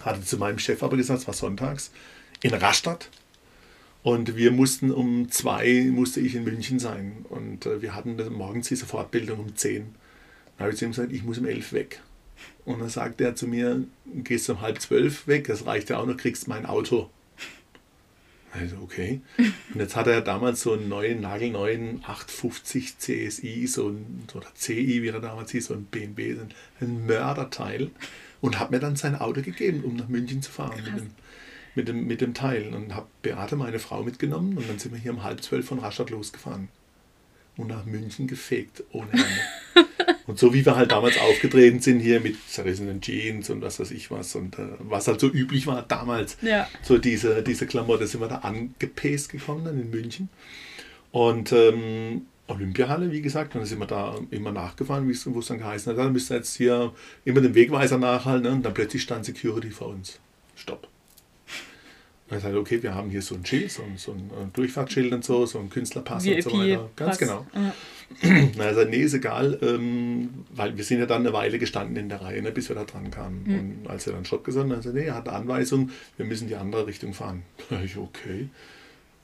hatte 0.00 0.22
zu 0.22 0.36
meinem 0.38 0.58
Chef 0.58 0.82
aber 0.82 0.96
gesagt, 0.96 1.20
es 1.20 1.26
war 1.26 1.34
sonntags, 1.34 1.90
in 2.42 2.54
Rastatt. 2.54 3.10
Und 4.02 4.36
wir 4.36 4.52
mussten 4.52 4.90
um 4.90 5.30
zwei, 5.30 5.88
musste 5.90 6.20
ich 6.20 6.34
in 6.34 6.44
München 6.44 6.78
sein. 6.78 7.24
Und 7.30 7.64
äh, 7.64 7.80
wir 7.80 7.94
hatten 7.94 8.18
morgens 8.34 8.68
diese 8.68 8.84
Fortbildung 8.84 9.40
um 9.40 9.56
zehn. 9.56 9.94
Dann 10.56 10.64
habe 10.64 10.72
ich 10.72 10.78
zu 10.78 10.84
ihm 10.84 10.90
gesagt, 10.90 11.12
ich 11.12 11.24
muss 11.24 11.38
um 11.38 11.46
elf 11.46 11.72
weg. 11.72 12.02
Und 12.66 12.80
dann 12.80 12.90
sagt 12.90 13.20
er 13.22 13.34
zu 13.34 13.46
mir, 13.46 13.84
gehst 14.04 14.50
um 14.50 14.60
halb 14.60 14.80
zwölf 14.80 15.26
weg, 15.26 15.46
das 15.46 15.64
reicht 15.64 15.88
ja 15.88 15.98
auch 15.98 16.06
noch, 16.06 16.18
kriegst 16.18 16.48
mein 16.48 16.66
Auto. 16.66 17.08
Also 18.58 18.76
okay. 18.82 19.20
Und 19.38 19.80
jetzt 19.80 19.96
hat 19.96 20.06
er 20.06 20.20
damals 20.20 20.62
so 20.62 20.74
einen 20.74 20.88
neuen, 20.88 21.20
nagelneuen 21.20 22.00
850 22.04 22.98
CSI, 22.98 23.66
so 23.66 23.88
ein, 23.88 24.24
oder 24.34 24.46
CI, 24.54 25.02
wie 25.02 25.08
er 25.08 25.20
damals 25.20 25.50
hieß, 25.50 25.66
so 25.66 25.74
ein 25.74 25.84
BMW, 25.84 26.36
ein 26.80 27.06
Mörderteil. 27.06 27.90
Und 28.40 28.60
hat 28.60 28.70
mir 28.70 28.78
dann 28.78 28.96
sein 28.96 29.16
Auto 29.16 29.42
gegeben, 29.42 29.82
um 29.84 29.96
nach 29.96 30.08
München 30.08 30.42
zu 30.42 30.52
fahren 30.52 30.76
mit 30.84 30.96
dem, 30.96 31.10
mit, 31.74 31.88
dem, 31.88 32.06
mit 32.06 32.20
dem 32.20 32.34
Teil. 32.34 32.74
Und 32.74 32.94
habe 32.94 33.06
Beate, 33.22 33.56
meine 33.56 33.78
Frau, 33.78 34.02
mitgenommen 34.02 34.56
und 34.56 34.68
dann 34.68 34.78
sind 34.78 34.92
wir 34.92 35.00
hier 35.00 35.12
um 35.12 35.22
halb 35.22 35.42
zwölf 35.42 35.66
von 35.66 35.78
Rastatt 35.78 36.10
losgefahren 36.10 36.68
und 37.56 37.68
nach 37.68 37.84
München 37.84 38.26
gefegt 38.26 38.82
ohne 38.92 39.10
Ende. 39.12 39.88
und 40.26 40.38
so 40.38 40.52
wie 40.54 40.64
wir 40.64 40.76
halt 40.76 40.90
damals 40.90 41.18
aufgetreten 41.18 41.80
sind 41.80 42.00
hier 42.00 42.20
mit 42.20 42.36
zerrissenen 42.48 43.00
Jeans 43.00 43.50
und 43.50 43.62
was 43.62 43.78
weiß 43.78 43.90
ich 43.90 44.10
was 44.10 44.34
und 44.34 44.58
äh, 44.58 44.66
was 44.78 45.06
halt 45.06 45.20
so 45.20 45.28
üblich 45.28 45.66
war 45.66 45.82
damals, 45.82 46.36
ja. 46.42 46.68
so 46.82 46.98
diese, 46.98 47.42
diese 47.42 47.66
Klamotte 47.66 48.06
sind 48.06 48.20
wir 48.20 48.28
da 48.28 48.38
angepäst 48.38 49.30
gekommen 49.30 49.64
dann 49.64 49.80
in 49.80 49.90
München. 49.90 50.28
Und 51.12 51.52
ähm, 51.52 52.22
Olympiahalle, 52.46 53.10
wie 53.10 53.22
gesagt, 53.22 53.54
und 53.54 53.60
dann 53.60 53.66
sind 53.66 53.78
wir 53.78 53.86
da 53.86 54.16
immer 54.30 54.52
nachgefahren, 54.52 55.06
wo 55.06 55.38
es 55.38 55.46
dann 55.46 55.58
geheißen 55.58 55.92
hat, 55.92 55.98
dann 55.98 56.12
müsst 56.12 56.30
ihr 56.30 56.36
jetzt 56.36 56.56
hier 56.56 56.92
immer 57.24 57.40
den 57.40 57.54
Wegweiser 57.54 57.98
nachhalten 57.98 58.42
ne? 58.42 58.50
und 58.50 58.62
dann 58.64 58.74
plötzlich 58.74 59.02
stand 59.02 59.24
Security 59.24 59.70
vor 59.70 59.88
uns. 59.88 60.18
Stopp. 60.56 60.88
Dann 62.34 62.42
sagt 62.42 62.56
okay, 62.56 62.82
wir 62.82 62.96
haben 62.96 63.10
hier 63.10 63.22
so 63.22 63.36
ein 63.36 63.46
Schild, 63.46 63.70
so 63.70 63.84
ein, 63.84 63.96
so 63.96 64.10
ein 64.10 64.18
äh, 64.30 64.46
Durchfahrtsschild 64.52 65.12
und 65.12 65.24
so, 65.24 65.46
so 65.46 65.60
ein 65.60 65.70
Künstlerpass 65.70 66.24
VIP 66.24 66.46
und 66.46 66.52
so 66.52 66.58
weiter. 66.58 66.90
Ganz 66.96 67.10
Pass. 67.10 67.18
genau. 67.18 67.46
Ja. 67.54 67.74
Na, 68.56 68.64
er 68.64 68.74
sagt, 68.74 68.90
nee, 68.90 69.02
ist 69.02 69.14
egal, 69.14 69.56
ähm, 69.62 70.30
weil 70.50 70.76
wir 70.76 70.82
sind 70.82 70.98
ja 70.98 71.06
dann 71.06 71.20
eine 71.20 71.32
Weile 71.32 71.60
gestanden 71.60 71.96
in 71.96 72.08
der 72.08 72.22
Reihe, 72.22 72.42
ne, 72.42 72.50
bis 72.50 72.68
wir 72.68 72.74
da 72.74 72.82
dran 72.82 73.12
kamen. 73.12 73.44
Mhm. 73.44 73.58
Und 73.84 73.90
als 73.90 74.08
er 74.08 74.14
dann 74.14 74.24
Stopp 74.24 74.42
gesagt 74.42 74.68
hat, 74.68 74.82
sagt 74.82 74.96
nee, 74.96 75.04
er 75.04 75.14
hat 75.14 75.28
eine 75.28 75.38
Anweisung, 75.38 75.90
wir 76.16 76.26
müssen 76.26 76.48
die 76.48 76.56
andere 76.56 76.88
Richtung 76.88 77.14
fahren. 77.14 77.42
Da 77.70 77.80
ich, 77.80 77.96
okay. 77.96 78.48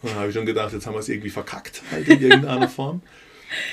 Und 0.03 0.11
dann 0.11 0.15
habe 0.15 0.29
ich 0.29 0.35
schon 0.35 0.47
gedacht, 0.47 0.73
jetzt 0.73 0.87
haben 0.87 0.95
wir 0.95 1.01
es 1.01 1.09
irgendwie 1.09 1.31
verkackt, 1.31 1.83
halt 1.91 2.09
in 2.09 2.23
irgendeiner 2.23 2.69
Form. 2.79 3.03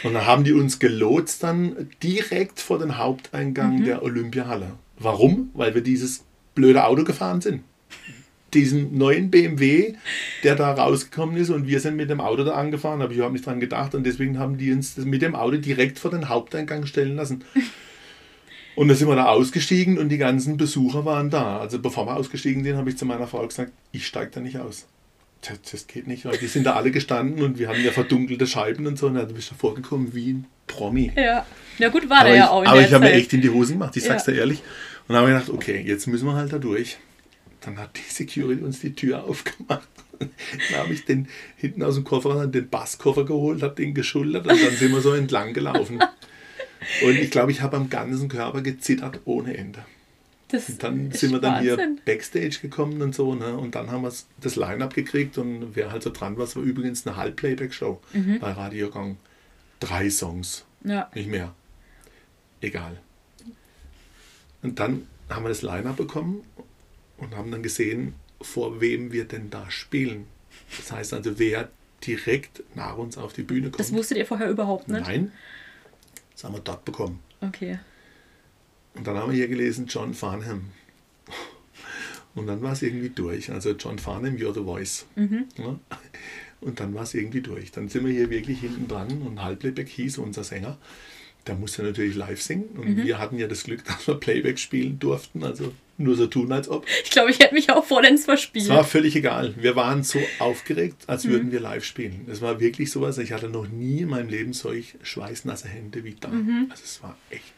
Und 0.03 0.15
dann 0.15 0.25
haben 0.25 0.43
die 0.43 0.53
uns 0.53 0.79
gelotst 0.79 1.43
dann 1.43 1.89
direkt 2.01 2.59
vor 2.59 2.79
den 2.79 2.97
Haupteingang 2.97 3.81
mhm. 3.81 3.85
der 3.85 4.01
Olympiahalle. 4.01 4.71
Warum? 4.97 5.51
Weil 5.53 5.75
wir 5.75 5.81
dieses 5.81 6.23
blöde 6.55 6.85
Auto 6.85 7.03
gefahren 7.03 7.39
sind. 7.39 7.61
Diesen 8.53 8.97
neuen 8.97 9.29
BMW, 9.29 9.95
der 10.43 10.55
da 10.55 10.71
rausgekommen 10.71 11.35
ist 11.35 11.49
und 11.49 11.67
wir 11.67 11.79
sind 11.81 11.97
mit 11.97 12.09
dem 12.09 12.21
Auto 12.21 12.43
da 12.43 12.53
angefahren, 12.53 13.01
habe 13.01 13.11
ich 13.11 13.17
überhaupt 13.17 13.33
nicht 13.33 13.45
dran 13.45 13.59
gedacht 13.59 13.93
und 13.93 14.05
deswegen 14.05 14.39
haben 14.39 14.57
die 14.57 14.71
uns 14.71 14.97
mit 14.97 15.21
dem 15.21 15.35
Auto 15.35 15.57
direkt 15.57 15.99
vor 15.99 16.11
den 16.11 16.29
Haupteingang 16.29 16.85
stellen 16.85 17.15
lassen. 17.15 17.43
Und 18.77 18.89
dann 18.89 18.95
sind 18.97 19.07
wir 19.07 19.15
da 19.15 19.25
ausgestiegen 19.25 19.97
und 19.97 20.09
die 20.09 20.19
ganzen 20.19 20.55
Besucher 20.55 21.03
waren 21.03 21.31
da. 21.31 21.57
Also 21.57 21.79
bevor 21.79 22.05
wir 22.05 22.15
ausgestiegen 22.15 22.63
sind, 22.63 22.77
habe 22.77 22.91
ich 22.91 22.95
zu 22.95 23.05
meiner 23.05 23.25
Frau 23.25 23.43
gesagt, 23.47 23.71
ich 23.91 24.05
steige 24.05 24.29
da 24.35 24.39
nicht 24.39 24.59
aus. 24.59 24.85
Das, 25.41 25.59
das, 25.71 25.87
geht 25.87 26.05
nicht. 26.05 26.27
Die 26.39 26.45
sind 26.45 26.65
da 26.65 26.75
alle 26.75 26.91
gestanden 26.91 27.43
und 27.43 27.57
wir 27.57 27.69
haben 27.69 27.83
ja 27.83 27.91
verdunkelte 27.91 28.45
Scheiben 28.45 28.85
und 28.85 28.99
so. 28.99 29.07
Und 29.07 29.15
da 29.15 29.23
bist 29.23 29.49
du 29.49 29.55
vorgekommen 29.55 30.13
wie 30.13 30.33
ein 30.33 30.45
Promi. 30.67 31.11
Ja, 31.15 31.43
ja 31.79 31.89
gut, 31.89 32.07
war 32.07 32.19
aber 32.19 32.29
der 32.29 32.35
ich, 32.35 32.39
ja 32.39 32.49
auch. 32.51 32.61
In 32.61 32.67
aber 32.67 32.81
ich 32.81 32.93
habe 32.93 33.05
mir 33.05 33.13
echt 33.13 33.33
in 33.33 33.41
die 33.41 33.49
Hosen 33.49 33.79
gemacht, 33.79 33.97
ich 33.97 34.03
sag's 34.03 34.27
ja. 34.27 34.33
dir 34.33 34.39
ehrlich. 34.41 34.59
Und 35.07 35.15
dann 35.15 35.23
habe 35.23 35.31
ich 35.31 35.39
gedacht, 35.39 35.57
okay, 35.57 35.81
jetzt 35.83 36.05
müssen 36.05 36.27
wir 36.27 36.35
halt 36.35 36.53
da 36.53 36.59
durch. 36.59 36.99
Dann 37.61 37.77
hat 37.77 37.97
die 37.97 38.11
Security 38.11 38.63
uns 38.63 38.79
die 38.79 38.93
Tür 38.93 39.23
aufgemacht. 39.23 39.87
Dann 40.19 40.29
habe 40.79 40.93
ich 40.93 41.05
den 41.05 41.27
hinten 41.57 41.83
aus 41.83 41.95
dem 41.95 42.03
Koffer 42.03 42.47
den 42.47 42.69
Basskoffer 42.69 43.25
geholt, 43.25 43.61
habe 43.61 43.75
den 43.75 43.93
geschultert 43.93 44.47
und 44.47 44.61
dann 44.61 44.75
sind 44.75 44.91
wir 44.91 45.01
so 45.01 45.13
entlang 45.13 45.53
gelaufen. 45.53 45.99
Und 47.03 47.15
ich 47.17 47.31
glaube, 47.31 47.51
ich 47.51 47.61
habe 47.61 47.77
am 47.77 47.89
ganzen 47.89 48.29
Körper 48.29 48.61
gezittert 48.61 49.21
ohne 49.25 49.57
Ende. 49.57 49.85
Das 50.49 50.69
und 50.69 50.81
dann 50.81 51.11
sind 51.11 51.31
wir 51.31 51.39
dann 51.39 51.55
Wahnsinn. 51.55 51.77
hier 51.77 51.97
Backstage 52.05 52.59
gekommen 52.61 53.01
und 53.01 53.13
so, 53.13 53.35
ne? 53.35 53.57
Und 53.57 53.75
dann 53.75 53.91
haben 53.91 54.03
wir 54.03 54.13
das 54.41 54.55
Line-Up 54.55 54.93
gekriegt 54.93 55.37
und 55.37 55.75
wer 55.75 55.91
halt 55.91 56.03
so 56.03 56.09
dran 56.09 56.37
war, 56.37 56.45
es 56.45 56.55
war 56.55 56.63
übrigens 56.63 57.05
eine 57.05 57.17
Halbplayback-Show 57.17 57.99
mhm. 58.13 58.39
bei 58.39 58.51
Radio 58.51 58.89
Gong. 58.89 59.17
Drei 59.79 60.09
Songs. 60.09 60.63
Ja. 60.83 61.11
Nicht 61.13 61.29
mehr. 61.29 61.53
Egal. 62.61 62.97
Und 64.63 64.79
dann 64.79 65.05
haben 65.29 65.43
wir 65.43 65.49
das 65.49 65.61
Line-Up 65.61 65.97
bekommen 65.97 66.43
und 67.17 67.35
haben 67.35 67.51
dann 67.51 67.63
gesehen, 67.63 68.13
vor 68.41 68.81
wem 68.81 69.11
wir 69.11 69.25
denn 69.25 69.49
da 69.49 69.69
spielen. 69.71 70.27
Das 70.77 70.91
heißt 70.91 71.13
also, 71.13 71.39
wer 71.39 71.69
direkt 72.05 72.63
nach 72.75 72.97
uns 72.97 73.17
auf 73.17 73.33
die 73.33 73.43
Bühne 73.43 73.69
kommt. 73.69 73.79
Das 73.79 73.91
wusstet 73.91 74.17
ihr 74.17 74.25
vorher 74.25 74.49
überhaupt 74.49 74.87
nicht? 74.87 75.01
Nein. 75.01 75.31
Das 76.33 76.43
haben 76.43 76.53
wir 76.53 76.61
dort 76.61 76.85
bekommen. 76.85 77.19
Okay. 77.41 77.79
Und 78.93 79.05
dann 79.07 79.17
haben 79.17 79.31
wir 79.31 79.37
hier 79.37 79.47
gelesen 79.47 79.87
John 79.87 80.13
Farnham. 80.13 80.71
Und 82.35 82.45
dann 82.45 82.61
war 82.61 82.73
es 82.73 82.83
irgendwie 82.83 83.09
durch. 83.09 83.51
Also 83.51 83.71
John 83.71 83.97
Farnham, 83.97 84.35
You're 84.35 84.53
the 84.53 84.63
Voice. 84.63 85.07
Mhm. 85.15 85.45
Ja? 85.57 85.79
Und 86.61 86.79
dann 86.79 86.93
war 86.93 87.03
es 87.03 87.13
irgendwie 87.13 87.41
durch. 87.41 87.71
Dann 87.71 87.89
sind 87.89 88.05
wir 88.05 88.13
hier 88.13 88.29
wirklich 88.29 88.59
hinten 88.59 88.87
dran 88.87 89.21
und 89.23 89.43
Halblebeck 89.43 89.87
hieß 89.87 90.19
unser 90.19 90.43
Sänger. 90.43 90.77
Der 91.47 91.55
musste 91.55 91.83
natürlich 91.83 92.15
live 92.15 92.41
singen. 92.41 92.65
Und 92.75 92.89
mhm. 92.89 93.03
wir 93.03 93.17
hatten 93.17 93.39
ja 93.39 93.47
das 93.47 93.63
Glück, 93.63 93.83
dass 93.85 94.07
wir 94.07 94.15
Playback 94.15 94.59
spielen 94.59 94.99
durften. 94.99 95.43
Also 95.43 95.73
nur 95.97 96.15
so 96.15 96.27
tun, 96.27 96.51
als 96.51 96.69
ob. 96.69 96.85
Ich 97.03 97.11
glaube, 97.11 97.31
ich 97.31 97.39
hätte 97.39 97.53
mich 97.53 97.69
auch 97.71 97.85
vollends 97.85 98.25
verspielt. 98.25 98.65
Es 98.65 98.69
war 98.69 98.83
völlig 98.83 99.15
egal. 99.15 99.53
Wir 99.57 99.75
waren 99.75 100.03
so 100.03 100.19
aufgeregt, 100.39 101.03
als 101.07 101.25
mhm. 101.25 101.29
würden 101.29 101.51
wir 101.51 101.59
live 101.59 101.83
spielen. 101.83 102.27
Es 102.31 102.41
war 102.41 102.59
wirklich 102.59 102.91
sowas. 102.91 103.17
Ich 103.17 103.31
hatte 103.31 103.49
noch 103.49 103.67
nie 103.67 104.01
in 104.01 104.09
meinem 104.09 104.29
Leben 104.29 104.53
solch 104.53 104.95
schweißnasse 105.01 105.67
Hände 105.67 106.03
wie 106.03 106.15
da. 106.19 106.29
Mhm. 106.29 106.67
Also 106.69 106.83
es 106.83 107.01
war 107.01 107.17
echt 107.29 107.53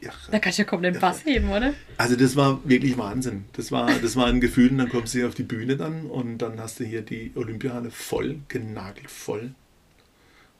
irre. 0.00 0.14
Da 0.30 0.38
kannst 0.38 0.58
du 0.58 0.62
ja 0.62 0.68
kaum 0.68 0.82
den 0.82 0.98
Bass 0.98 1.24
heben, 1.24 1.50
oder? 1.50 1.74
Also 1.96 2.16
das 2.16 2.36
war 2.36 2.60
wirklich 2.64 2.98
Wahnsinn. 2.98 3.44
Das 3.54 3.72
war, 3.72 3.90
das 3.90 4.16
war 4.16 4.26
ein 4.26 4.40
Gefühl. 4.40 4.70
Und 4.70 4.78
dann 4.78 4.88
kommst 4.88 5.14
du 5.14 5.18
hier 5.18 5.28
auf 5.28 5.34
die 5.34 5.42
Bühne 5.42 5.76
dann 5.76 6.06
und 6.06 6.38
dann 6.38 6.60
hast 6.60 6.80
du 6.80 6.84
hier 6.84 7.02
die 7.02 7.32
Olympiahalle 7.34 7.90
voll, 7.90 8.40
genagelt 8.48 9.10
voll. 9.10 9.52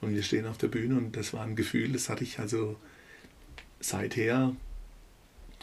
Und 0.01 0.15
wir 0.15 0.23
stehen 0.23 0.47
auf 0.47 0.59
der 0.59 0.69
Bühne 0.69 0.97
und 0.97 1.17
das 1.17 1.33
war 1.33 1.43
ein 1.43 1.57
Gefühl, 1.57 1.93
das 1.93 2.09
hatte 2.09 2.23
ich 2.23 2.39
also 2.39 2.77
seither 3.81 4.55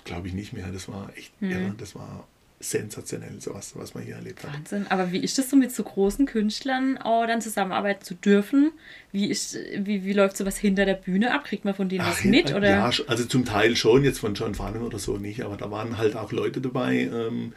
glaube 0.05 0.29
ich 0.29 0.33
nicht 0.33 0.53
mehr. 0.53 0.67
Das 0.71 0.87
war 0.87 1.11
echt 1.17 1.39
mhm. 1.41 1.51
irre. 1.51 1.75
Das 1.77 1.95
war 1.95 2.25
sensationell, 2.59 3.41
sowas, 3.41 3.73
was 3.75 3.93
man 3.93 4.03
hier 4.03 4.15
erlebt 4.15 4.43
hat. 4.43 4.53
Wahnsinn. 4.53 4.87
Aber 4.89 5.11
wie 5.11 5.19
ist 5.19 5.37
das 5.37 5.49
so 5.49 5.57
mit 5.57 5.73
so 5.73 5.83
großen 5.83 6.25
Künstlern 6.25 6.97
auch 6.97 7.27
dann 7.27 7.41
zusammenarbeiten 7.41 8.03
zu 8.03 8.15
dürfen? 8.15 8.71
Wie, 9.11 9.29
ist, 9.29 9.57
wie, 9.77 10.05
wie 10.05 10.13
läuft 10.13 10.37
sowas 10.37 10.57
hinter 10.57 10.85
der 10.85 10.93
Bühne 10.93 11.33
ab? 11.33 11.43
Kriegt 11.43 11.65
man 11.65 11.73
von 11.73 11.89
denen 11.89 12.01
Ach, 12.01 12.11
was 12.11 12.23
mit? 12.23 12.53
Oder? 12.53 12.69
Ja, 12.69 12.91
also 13.07 13.25
zum 13.25 13.45
Teil 13.45 13.75
schon, 13.75 14.03
jetzt 14.03 14.19
von 14.19 14.33
John 14.35 14.55
Farnham 14.55 14.83
oder 14.83 14.99
so 14.99 15.17
nicht, 15.17 15.43
aber 15.43 15.57
da 15.57 15.69
waren 15.69 15.97
halt 15.97 16.15
auch 16.15 16.31
Leute 16.31 16.61
dabei, 16.61 17.09
ähm, 17.11 17.53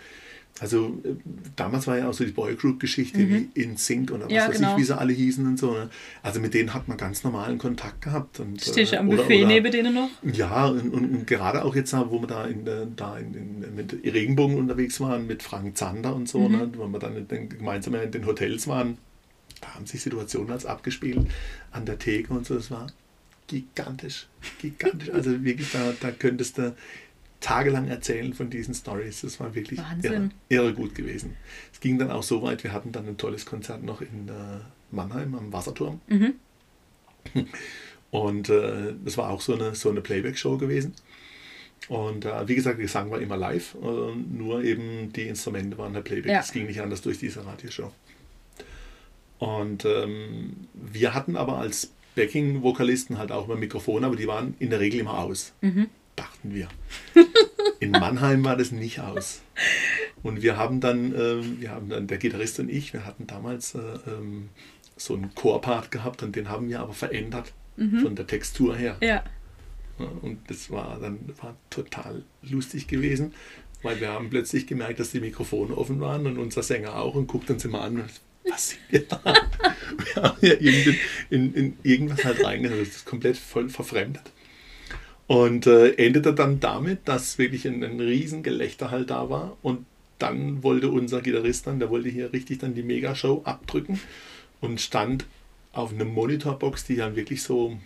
also 0.60 0.98
äh, 1.04 1.14
damals 1.56 1.86
war 1.86 1.98
ja 1.98 2.08
auch 2.08 2.14
so 2.14 2.24
die 2.24 2.32
Boygroup-Geschichte 2.32 3.18
mhm. 3.18 3.50
wie 3.54 3.60
In 3.60 3.76
Sync 3.76 4.10
oder 4.10 4.26
was 4.26 4.32
ja, 4.32 4.48
weiß 4.48 4.56
genau. 4.56 4.72
ich, 4.72 4.78
wie 4.78 4.84
sie 4.84 4.96
alle 4.96 5.12
hießen 5.12 5.46
und 5.46 5.58
so. 5.58 5.72
Ne? 5.72 5.90
Also 6.22 6.40
mit 6.40 6.54
denen 6.54 6.74
hat 6.74 6.88
man 6.88 6.96
ganz 6.96 7.24
normalen 7.24 7.58
Kontakt 7.58 8.02
gehabt. 8.02 8.40
Und, 8.40 8.60
Stehst 8.60 8.92
du 8.92 8.96
äh, 8.96 8.98
am 8.98 9.08
oder, 9.08 9.18
Buffet 9.18 9.38
oder, 9.38 9.48
neben 9.48 9.72
denen 9.72 9.94
noch? 9.94 10.10
Ja, 10.22 10.66
und, 10.66 10.92
und, 10.92 11.04
und, 11.10 11.26
gerade 11.26 11.64
auch 11.64 11.74
jetzt, 11.76 11.92
wo 11.92 12.20
wir 12.20 12.26
da, 12.26 12.46
in, 12.46 12.64
da 12.96 13.18
in, 13.18 13.34
in, 13.34 13.74
mit 13.74 13.92
Regenbogen 14.04 14.56
unterwegs 14.56 15.00
waren, 15.00 15.26
mit 15.26 15.42
Frank 15.42 15.76
Zander 15.76 16.14
und 16.14 16.28
so, 16.28 16.48
mhm. 16.48 16.56
ne? 16.56 16.72
wo 16.76 16.86
wir 16.88 16.98
dann 16.98 17.16
in 17.16 17.28
den, 17.28 17.48
gemeinsam 17.48 17.94
in 17.94 18.10
den 18.10 18.26
Hotels 18.26 18.66
waren, 18.66 18.98
da 19.60 19.74
haben 19.74 19.86
sich 19.86 20.02
Situationen 20.02 20.52
als 20.52 20.66
abgespielt 20.66 21.26
an 21.70 21.84
der 21.84 21.98
Theke 21.98 22.32
und 22.32 22.46
so. 22.46 22.54
Das 22.54 22.70
war 22.70 22.86
gigantisch, 23.46 24.26
gigantisch. 24.60 25.10
also 25.10 25.42
wirklich, 25.42 25.72
da, 25.72 25.92
da 26.00 26.10
könntest 26.10 26.58
du 26.58 26.74
tagelang 27.40 27.88
erzählen 27.88 28.32
von 28.34 28.50
diesen 28.50 28.74
Stories. 28.74 29.20
Das 29.20 29.38
war 29.40 29.54
wirklich 29.54 29.80
irre, 30.02 30.30
irre, 30.48 30.74
gut 30.74 30.94
gewesen. 30.94 31.36
Es 31.72 31.80
ging 31.80 31.98
dann 31.98 32.10
auch 32.10 32.22
so 32.22 32.42
weit, 32.42 32.64
wir 32.64 32.72
hatten 32.72 32.92
dann 32.92 33.06
ein 33.06 33.16
tolles 33.16 33.46
Konzert 33.46 33.82
noch 33.82 34.00
in 34.00 34.28
äh, 34.28 34.60
Mannheim 34.90 35.34
am 35.34 35.52
Wasserturm. 35.52 36.00
Mhm. 36.08 36.34
Und 38.10 38.48
äh, 38.48 38.94
das 39.04 39.18
war 39.18 39.30
auch 39.30 39.40
so 39.40 39.54
eine, 39.54 39.74
so 39.74 39.90
eine 39.90 40.00
Playback-Show 40.00 40.56
gewesen. 40.56 40.94
Und 41.88 42.24
äh, 42.24 42.48
wie 42.48 42.54
gesagt, 42.54 42.78
Gesang 42.78 43.10
war 43.10 43.20
immer 43.20 43.36
live, 43.36 43.76
äh, 43.82 44.14
nur 44.16 44.64
eben 44.64 45.12
die 45.12 45.28
Instrumente 45.28 45.78
waren 45.78 45.92
der 45.92 46.00
Playback. 46.00 46.32
Es 46.40 46.48
ja. 46.48 46.54
ging 46.54 46.66
nicht 46.66 46.80
anders 46.80 47.02
durch 47.02 47.18
diese 47.18 47.44
Radioshow. 47.44 47.92
Und 49.38 49.84
ähm, 49.84 50.66
wir 50.74 51.14
hatten 51.14 51.36
aber 51.36 51.58
als 51.58 51.92
Backing-Vokalisten 52.16 53.18
halt 53.18 53.30
auch 53.30 53.46
immer 53.46 53.56
Mikrofone, 53.56 54.06
aber 54.06 54.16
die 54.16 54.26
waren 54.26 54.54
in 54.58 54.70
der 54.70 54.80
Regel 54.80 55.00
immer 55.00 55.18
aus. 55.18 55.52
Mhm 55.60 55.88
dachten 56.18 56.54
wir. 56.54 56.68
In 57.80 57.92
Mannheim 57.92 58.44
war 58.44 58.56
das 58.56 58.72
nicht 58.72 59.00
aus. 59.00 59.42
Und 60.22 60.42
wir 60.42 60.56
haben 60.56 60.80
dann, 60.80 61.14
äh, 61.14 61.60
wir 61.60 61.70
haben 61.70 61.88
dann, 61.88 62.06
der 62.06 62.18
Gitarrist 62.18 62.58
und 62.58 62.68
ich, 62.68 62.92
wir 62.92 63.06
hatten 63.06 63.26
damals 63.26 63.74
äh, 63.74 63.78
ähm, 64.06 64.48
so 64.96 65.14
einen 65.14 65.34
Chorpart 65.34 65.90
gehabt 65.90 66.22
und 66.22 66.34
den 66.34 66.48
haben 66.48 66.68
wir 66.68 66.80
aber 66.80 66.92
verändert 66.92 67.52
mhm. 67.76 68.00
von 68.00 68.16
der 68.16 68.26
Textur 68.26 68.76
her. 68.76 68.96
Ja. 69.00 69.22
Und 70.22 70.38
das 70.48 70.70
war 70.70 70.98
dann 71.00 71.18
war 71.42 71.56
total 71.70 72.22
lustig 72.42 72.86
gewesen, 72.86 73.34
weil 73.82 74.00
wir 74.00 74.10
haben 74.10 74.30
plötzlich 74.30 74.66
gemerkt, 74.66 75.00
dass 75.00 75.10
die 75.10 75.20
Mikrofone 75.20 75.76
offen 75.76 76.00
waren 76.00 76.26
und 76.26 76.38
unser 76.38 76.62
Sänger 76.62 76.96
auch 76.96 77.14
und 77.14 77.26
guckt 77.26 77.50
uns 77.50 77.64
immer 77.64 77.80
an. 77.80 78.04
Was 78.48 78.70
sind 78.70 78.80
wir 78.90 79.02
da? 79.08 79.20
wir 80.14 80.22
haben 80.22 80.38
ja 80.40 80.52
in, 80.54 80.96
in, 81.30 81.54
in 81.54 81.78
irgendwas 81.82 82.24
halt 82.24 82.44
reingehört, 82.44 82.80
das 82.80 82.88
ist 82.88 83.06
komplett 83.06 83.36
voll 83.36 83.68
verfremdet. 83.68 84.32
Und 85.28 85.66
äh, 85.66 85.92
endete 85.92 86.34
dann 86.34 86.58
damit, 86.58 87.06
dass 87.06 87.38
wirklich 87.38 87.66
ein, 87.66 87.84
ein 87.84 88.00
Riesengelächter 88.00 88.90
halt 88.90 89.10
da 89.10 89.30
war. 89.30 89.56
Und 89.62 89.84
dann 90.18 90.62
wollte 90.62 90.90
unser 90.90 91.20
Gitarrist 91.20 91.66
dann, 91.66 91.78
der 91.78 91.90
wollte 91.90 92.08
hier 92.08 92.32
richtig 92.32 92.58
dann 92.58 92.74
die 92.74 92.82
Megashow 92.82 93.42
abdrücken 93.44 94.00
und 94.60 94.80
stand 94.80 95.26
auf 95.72 95.92
einer 95.92 96.06
Monitorbox, 96.06 96.84
die 96.84 96.96
dann 96.96 97.14
wirklich 97.14 97.42
so, 97.42 97.78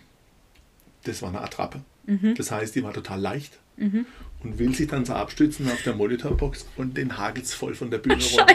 das 1.03 1.21
war 1.21 1.29
eine 1.29 1.41
Attrappe. 1.41 1.81
Mhm. 2.05 2.33
Das 2.35 2.49
heißt, 2.49 2.75
die 2.75 2.83
war 2.83 2.93
total 2.93 3.19
leicht. 3.19 3.59
Mhm. 3.77 4.05
Und 4.43 4.59
will 4.59 4.73
sich 4.73 4.87
dann 4.87 5.05
so 5.05 5.13
abstützen 5.13 5.69
auf 5.69 5.83
der 5.83 5.95
Monitorbox 5.95 6.67
und 6.75 6.97
den 6.97 7.17
hagelt's 7.17 7.53
voll 7.53 7.75
von 7.75 7.91
der 7.91 7.99
Bühne 7.99 8.23
runter. 8.23 8.47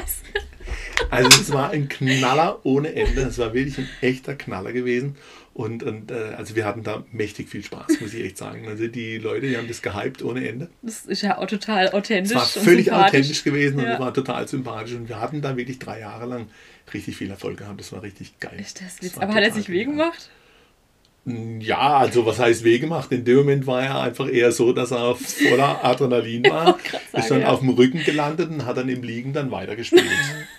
Also 1.10 1.40
es 1.40 1.52
war 1.52 1.70
ein 1.70 1.88
Knaller 1.88 2.60
ohne 2.64 2.94
Ende. 2.94 3.22
Es 3.22 3.38
war 3.38 3.54
wirklich 3.54 3.78
ein 3.78 3.88
echter 4.00 4.34
Knaller 4.34 4.72
gewesen. 4.72 5.16
Und, 5.54 5.82
und 5.82 6.12
äh, 6.12 6.34
also 6.36 6.54
wir 6.54 6.64
hatten 6.64 6.84
da 6.84 7.02
mächtig 7.10 7.48
viel 7.48 7.64
Spaß, 7.64 8.00
muss 8.00 8.14
ich 8.14 8.24
echt 8.24 8.38
sagen. 8.38 8.68
Also 8.68 8.86
die 8.86 9.18
Leute, 9.18 9.48
die 9.48 9.56
haben 9.56 9.66
das 9.66 9.82
gehypt 9.82 10.22
ohne 10.22 10.48
Ende. 10.48 10.68
Das 10.82 11.04
ist 11.04 11.22
ja 11.22 11.38
auch 11.38 11.46
total 11.46 11.90
authentisch. 11.90 12.36
Es 12.36 12.56
war 12.56 12.62
völlig 12.62 12.92
authentisch 12.92 13.42
gewesen 13.42 13.80
ja. 13.80 13.94
und 13.94 14.00
war 14.00 14.14
total 14.14 14.46
sympathisch. 14.46 14.94
Und 14.94 15.08
wir 15.08 15.20
hatten 15.20 15.42
da 15.42 15.56
wirklich 15.56 15.80
drei 15.80 15.98
Jahre 15.98 16.26
lang 16.26 16.46
richtig 16.94 17.16
viel 17.16 17.30
Erfolg 17.30 17.58
gehabt. 17.58 17.80
Das 17.80 17.92
war 17.92 18.02
richtig 18.02 18.38
geil. 18.38 18.56
Ist 18.60 18.80
das 18.80 18.98
das 18.98 19.18
Aber 19.18 19.34
hat 19.34 19.42
er 19.42 19.50
sich 19.52 19.68
weh 19.68 19.84
gemacht? 19.84 20.30
Ja, 21.24 21.98
also 21.98 22.24
was 22.24 22.38
heißt 22.38 22.64
weh 22.64 22.78
gemacht? 22.78 23.10
In 23.12 23.24
dem 23.24 23.38
Moment 23.38 23.66
war 23.66 23.82
er 23.82 24.00
einfach 24.00 24.28
eher 24.28 24.52
so, 24.52 24.72
dass 24.72 24.92
er 24.92 25.16
voller 25.16 25.84
Adrenalin 25.84 26.44
war. 26.44 26.78
Ist 27.12 27.30
dann 27.30 27.40
ja. 27.40 27.48
auf 27.48 27.60
dem 27.60 27.70
Rücken 27.70 28.04
gelandet 28.04 28.48
und 28.48 28.64
hat 28.64 28.76
dann 28.76 28.88
im 28.88 29.02
Liegen 29.02 29.32
dann 29.32 29.50
weitergespielt. 29.50 30.04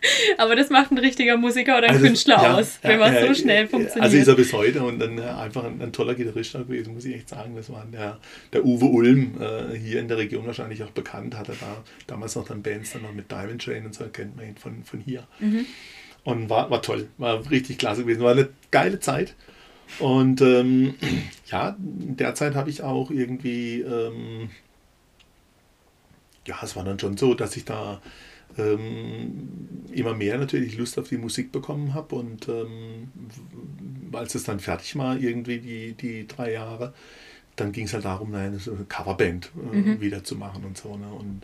Aber 0.38 0.56
das 0.56 0.70
macht 0.70 0.90
ein 0.90 0.98
richtiger 0.98 1.36
Musiker 1.36 1.78
oder 1.78 1.88
ein 1.88 1.94
also, 1.94 2.06
Künstler 2.06 2.42
ja, 2.42 2.56
aus, 2.56 2.78
wenn 2.82 2.98
man 2.98 3.14
ja, 3.14 3.26
so 3.26 3.34
schnell 3.34 3.66
funktioniert. 3.66 4.02
Also 4.02 4.16
ist 4.16 4.28
er 4.28 4.34
bis 4.34 4.52
heute 4.52 4.82
und 4.82 4.98
dann 4.98 5.18
äh, 5.18 5.22
einfach 5.22 5.64
ein, 5.64 5.80
ein, 5.80 5.92
toller 5.92 6.14
Gitarrist 6.14 6.52
gewesen, 6.52 6.94
muss 6.94 7.04
ich 7.04 7.16
echt 7.16 7.28
sagen. 7.28 7.54
Das 7.56 7.70
war 7.70 7.84
der, 7.92 8.18
der 8.52 8.64
Uwe 8.64 8.86
Ulm, 8.86 9.34
äh, 9.40 9.76
hier 9.76 10.00
in 10.00 10.08
der 10.08 10.18
Region 10.18 10.46
wahrscheinlich 10.46 10.82
auch 10.82 10.90
bekannt, 10.90 11.36
hatte 11.36 11.52
da 11.58 11.84
damals 12.06 12.36
noch 12.36 12.46
dann 12.46 12.62
Bands 12.62 12.92
dann 12.92 13.02
noch 13.02 13.12
mit 13.12 13.30
Diamond 13.30 13.62
Train 13.62 13.86
und 13.86 13.94
so, 13.94 14.04
kennt 14.08 14.36
man 14.36 14.46
ihn 14.46 14.56
von, 14.56 14.84
von 14.84 15.00
hier. 15.00 15.26
Mhm. 15.40 15.66
Und 16.24 16.50
war, 16.50 16.70
war 16.70 16.82
toll, 16.82 17.08
war 17.16 17.50
richtig 17.50 17.78
klasse 17.78 18.02
gewesen, 18.02 18.22
war 18.22 18.32
eine 18.32 18.48
geile 18.70 19.00
Zeit. 19.00 19.34
Und 19.98 20.40
ähm, 20.40 20.94
ja, 21.46 21.76
derzeit 21.78 22.54
habe 22.54 22.70
ich 22.70 22.82
auch 22.82 23.10
irgendwie, 23.10 23.80
ähm, 23.80 24.50
ja, 26.46 26.56
es 26.62 26.76
war 26.76 26.84
dann 26.84 26.98
schon 26.98 27.16
so, 27.16 27.34
dass 27.34 27.56
ich 27.56 27.64
da 27.64 28.00
ähm, 28.58 29.48
immer 29.92 30.14
mehr 30.14 30.38
natürlich 30.38 30.76
Lust 30.76 30.98
auf 30.98 31.08
die 31.08 31.18
Musik 31.18 31.52
bekommen 31.52 31.94
habe 31.94 32.14
und 32.14 32.48
ähm, 32.48 33.08
als 34.12 34.34
es 34.34 34.44
dann 34.44 34.60
fertig 34.60 34.96
war, 34.96 35.18
irgendwie 35.18 35.58
die, 35.58 35.92
die 35.94 36.26
drei 36.26 36.52
Jahre, 36.52 36.94
dann 37.56 37.72
ging 37.72 37.86
es 37.86 37.94
halt 37.94 38.04
darum, 38.04 38.34
eine, 38.34 38.58
Coverband 38.88 39.50
äh, 39.72 39.76
mhm. 39.76 40.00
wieder 40.00 40.24
zu 40.24 40.36
machen 40.36 40.64
und 40.64 40.78
so. 40.78 40.96
Ne? 40.96 41.08
Und 41.08 41.42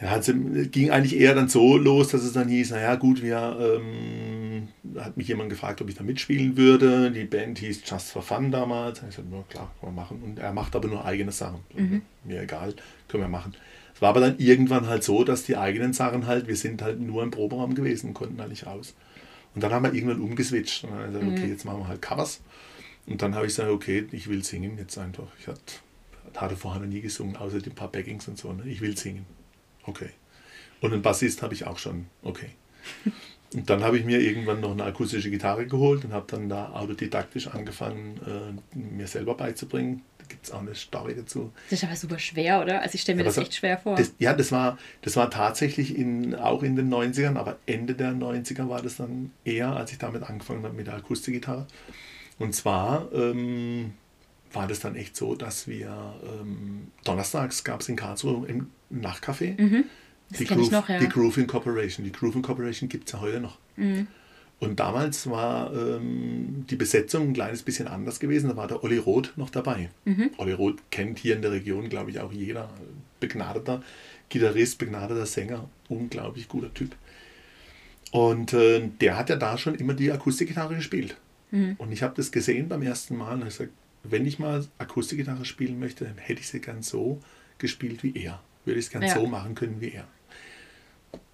ja, 0.00 0.16
es 0.16 0.30
ging 0.70 0.90
eigentlich 0.90 1.18
eher 1.18 1.34
dann 1.34 1.48
so 1.48 1.78
los, 1.78 2.08
dass 2.08 2.22
es 2.22 2.34
dann 2.34 2.48
hieß, 2.48 2.72
naja 2.72 2.96
gut, 2.96 3.22
wir 3.22 3.58
ähm, 3.58 4.68
hat 4.98 5.16
mich 5.16 5.28
jemand 5.28 5.48
gefragt, 5.48 5.80
ob 5.80 5.88
ich 5.88 5.94
da 5.94 6.02
mitspielen 6.02 6.56
würde. 6.56 7.10
Die 7.10 7.24
Band 7.24 7.58
hieß 7.58 7.82
Just 7.86 8.10
for 8.10 8.20
Fun 8.20 8.50
damals. 8.50 9.02
Ich 9.08 9.14
sagte, 9.14 9.30
klar, 9.48 9.72
können 9.80 9.94
wir 9.94 10.02
machen. 10.02 10.22
Und 10.22 10.38
er 10.38 10.52
macht 10.52 10.76
aber 10.76 10.88
nur 10.88 11.04
eigene 11.04 11.32
Sachen. 11.32 11.60
Mhm. 11.74 12.02
Mir 12.24 12.42
egal, 12.42 12.74
können 13.08 13.22
wir 13.22 13.28
machen. 13.28 13.54
Es 13.96 14.02
war 14.02 14.10
aber 14.10 14.20
dann 14.20 14.38
irgendwann 14.38 14.88
halt 14.88 15.02
so, 15.02 15.24
dass 15.24 15.44
die 15.44 15.56
eigenen 15.56 15.94
Sachen 15.94 16.26
halt, 16.26 16.48
wir 16.48 16.56
sind 16.56 16.82
halt 16.82 17.00
nur 17.00 17.22
im 17.22 17.30
Proberaum 17.30 17.74
gewesen, 17.74 18.12
konnten 18.12 18.38
halt 18.38 18.50
nicht 18.50 18.66
raus. 18.66 18.94
Und 19.54 19.64
dann 19.64 19.72
haben 19.72 19.84
wir 19.84 19.94
irgendwann 19.94 20.20
umgeswitcht. 20.20 20.84
Und 20.84 20.90
dann 20.90 20.98
habe 20.98 21.06
ich 21.08 21.14
gesagt, 21.14 21.32
okay, 21.32 21.46
mhm. 21.46 21.50
jetzt 21.50 21.64
machen 21.64 21.78
wir 21.78 21.88
halt 21.88 22.02
Covers. 22.02 22.42
Und 23.06 23.22
dann 23.22 23.34
habe 23.34 23.46
ich 23.46 23.52
gesagt, 23.52 23.70
okay, 23.70 24.06
ich 24.12 24.28
will 24.28 24.44
singen 24.44 24.76
jetzt 24.76 24.98
einfach. 24.98 25.28
Ich 25.40 25.46
hatte, 25.46 26.56
vorher 26.56 26.82
noch 26.82 26.88
nie 26.88 27.00
gesungen, 27.00 27.36
außer 27.36 27.60
die 27.60 27.70
paar 27.70 27.90
Backings 27.90 28.28
und 28.28 28.36
so. 28.36 28.52
Ne? 28.52 28.64
Ich 28.66 28.82
will 28.82 28.98
singen. 28.98 29.24
Okay. 29.84 30.10
Und 30.82 30.92
einen 30.92 31.00
Bassist 31.00 31.40
habe 31.40 31.54
ich 31.54 31.66
auch 31.66 31.78
schon. 31.78 32.04
Okay. 32.22 32.50
Und 33.54 33.70
dann 33.70 33.82
habe 33.82 33.96
ich 33.96 34.04
mir 34.04 34.20
irgendwann 34.20 34.60
noch 34.60 34.72
eine 34.72 34.84
akustische 34.84 35.30
Gitarre 35.30 35.66
geholt 35.66 36.04
und 36.04 36.12
habe 36.12 36.26
dann 36.28 36.48
da 36.48 36.72
autodidaktisch 36.72 37.46
angefangen, 37.46 38.20
äh, 38.26 38.76
mir 38.76 39.06
selber 39.06 39.36
beizubringen. 39.36 40.02
Auch 40.52 40.60
eine 40.60 40.74
Story 40.74 41.14
dazu. 41.16 41.52
Das 41.70 41.80
ist 41.80 41.84
aber 41.84 41.96
super 41.96 42.18
schwer, 42.18 42.60
oder? 42.60 42.82
Also 42.82 42.94
ich 42.94 43.02
stelle 43.02 43.16
mir 43.16 43.24
das, 43.24 43.36
das, 43.36 43.44
echt 43.44 43.54
schwer 43.54 43.78
vor. 43.78 43.96
Das, 43.96 44.12
ja, 44.18 44.34
das 44.34 44.52
war, 44.52 44.78
das 45.02 45.16
war 45.16 45.30
tatsächlich 45.30 45.96
in, 45.96 46.34
auch 46.34 46.62
in 46.62 46.76
den 46.76 46.92
90ern, 46.92 47.36
aber 47.36 47.58
Ende 47.66 47.94
der 47.94 48.12
90er 48.12 48.68
war 48.68 48.82
das 48.82 48.96
dann 48.96 49.32
eher, 49.44 49.70
als 49.70 49.92
ich 49.92 49.98
damit 49.98 50.22
angefangen 50.22 50.64
habe 50.64 50.74
mit 50.74 50.86
der 50.86 50.94
Akustikgitarre. 50.94 51.66
Und 52.38 52.54
zwar 52.54 53.10
ähm, 53.12 53.94
war 54.52 54.66
das 54.66 54.80
dann 54.80 54.96
echt 54.96 55.16
so, 55.16 55.34
dass 55.34 55.68
wir 55.68 56.14
ähm, 56.24 56.88
donnerstags 57.04 57.64
gab 57.64 57.80
es 57.80 57.88
in 57.88 57.96
Karlsruhe 57.96 58.46
im 58.46 58.70
Nachtcafé 58.90 59.60
mhm. 59.60 59.84
die, 60.30 60.44
Groove, 60.44 60.70
noch, 60.70 60.88
ja. 60.88 60.98
die 60.98 61.08
Groove 61.08 61.38
Incorporation. 61.38 62.04
Die 62.04 62.12
Groove 62.12 62.36
Incorporation 62.36 62.88
gibt 62.88 63.08
es 63.08 63.12
ja 63.12 63.20
heute 63.20 63.40
noch. 63.40 63.58
Mhm. 63.76 64.06
Und 64.58 64.80
damals 64.80 65.28
war 65.28 65.72
ähm, 65.74 66.64
die 66.70 66.76
Besetzung 66.76 67.28
ein 67.28 67.32
kleines 67.34 67.62
bisschen 67.62 67.88
anders 67.88 68.20
gewesen. 68.20 68.48
Da 68.48 68.56
war 68.56 68.66
der 68.66 68.82
Olli 68.82 68.96
Roth 68.96 69.34
noch 69.36 69.50
dabei. 69.50 69.90
Mhm. 70.06 70.30
Olli 70.38 70.52
Roth 70.52 70.78
kennt 70.90 71.18
hier 71.18 71.36
in 71.36 71.42
der 71.42 71.52
Region, 71.52 71.88
glaube 71.90 72.10
ich, 72.10 72.20
auch 72.20 72.32
jeder. 72.32 72.70
Begnadeter 73.20 73.82
Gitarrist, 74.28 74.78
begnadeter 74.78 75.26
Sänger, 75.26 75.68
unglaublich 75.88 76.48
guter 76.48 76.72
Typ. 76.72 76.96
Und 78.12 78.52
äh, 78.52 78.88
der 79.00 79.16
hat 79.16 79.30
ja 79.30 79.36
da 79.36 79.58
schon 79.58 79.74
immer 79.74 79.94
die 79.94 80.10
Akustikgitarre 80.10 80.74
gespielt. 80.74 81.16
Mhm. 81.50 81.74
Und 81.78 81.92
ich 81.92 82.02
habe 82.02 82.14
das 82.16 82.32
gesehen 82.32 82.68
beim 82.68 82.82
ersten 82.82 83.16
Mal 83.16 83.34
und 83.34 83.42
ich 83.42 83.58
gesagt, 83.58 83.72
wenn 84.04 84.26
ich 84.26 84.38
mal 84.38 84.66
Akustikgitarre 84.78 85.44
spielen 85.44 85.78
möchte, 85.78 86.04
dann 86.04 86.18
hätte 86.18 86.40
ich 86.40 86.48
sie 86.48 86.60
gern 86.60 86.82
so 86.82 87.20
gespielt 87.58 88.02
wie 88.02 88.16
er. 88.16 88.40
Würde 88.64 88.78
ich 88.80 88.86
es 88.86 88.90
gern 88.90 89.02
ja. 89.02 89.14
so 89.14 89.26
machen 89.26 89.54
können 89.54 89.80
wie 89.80 89.92
er. 89.92 90.06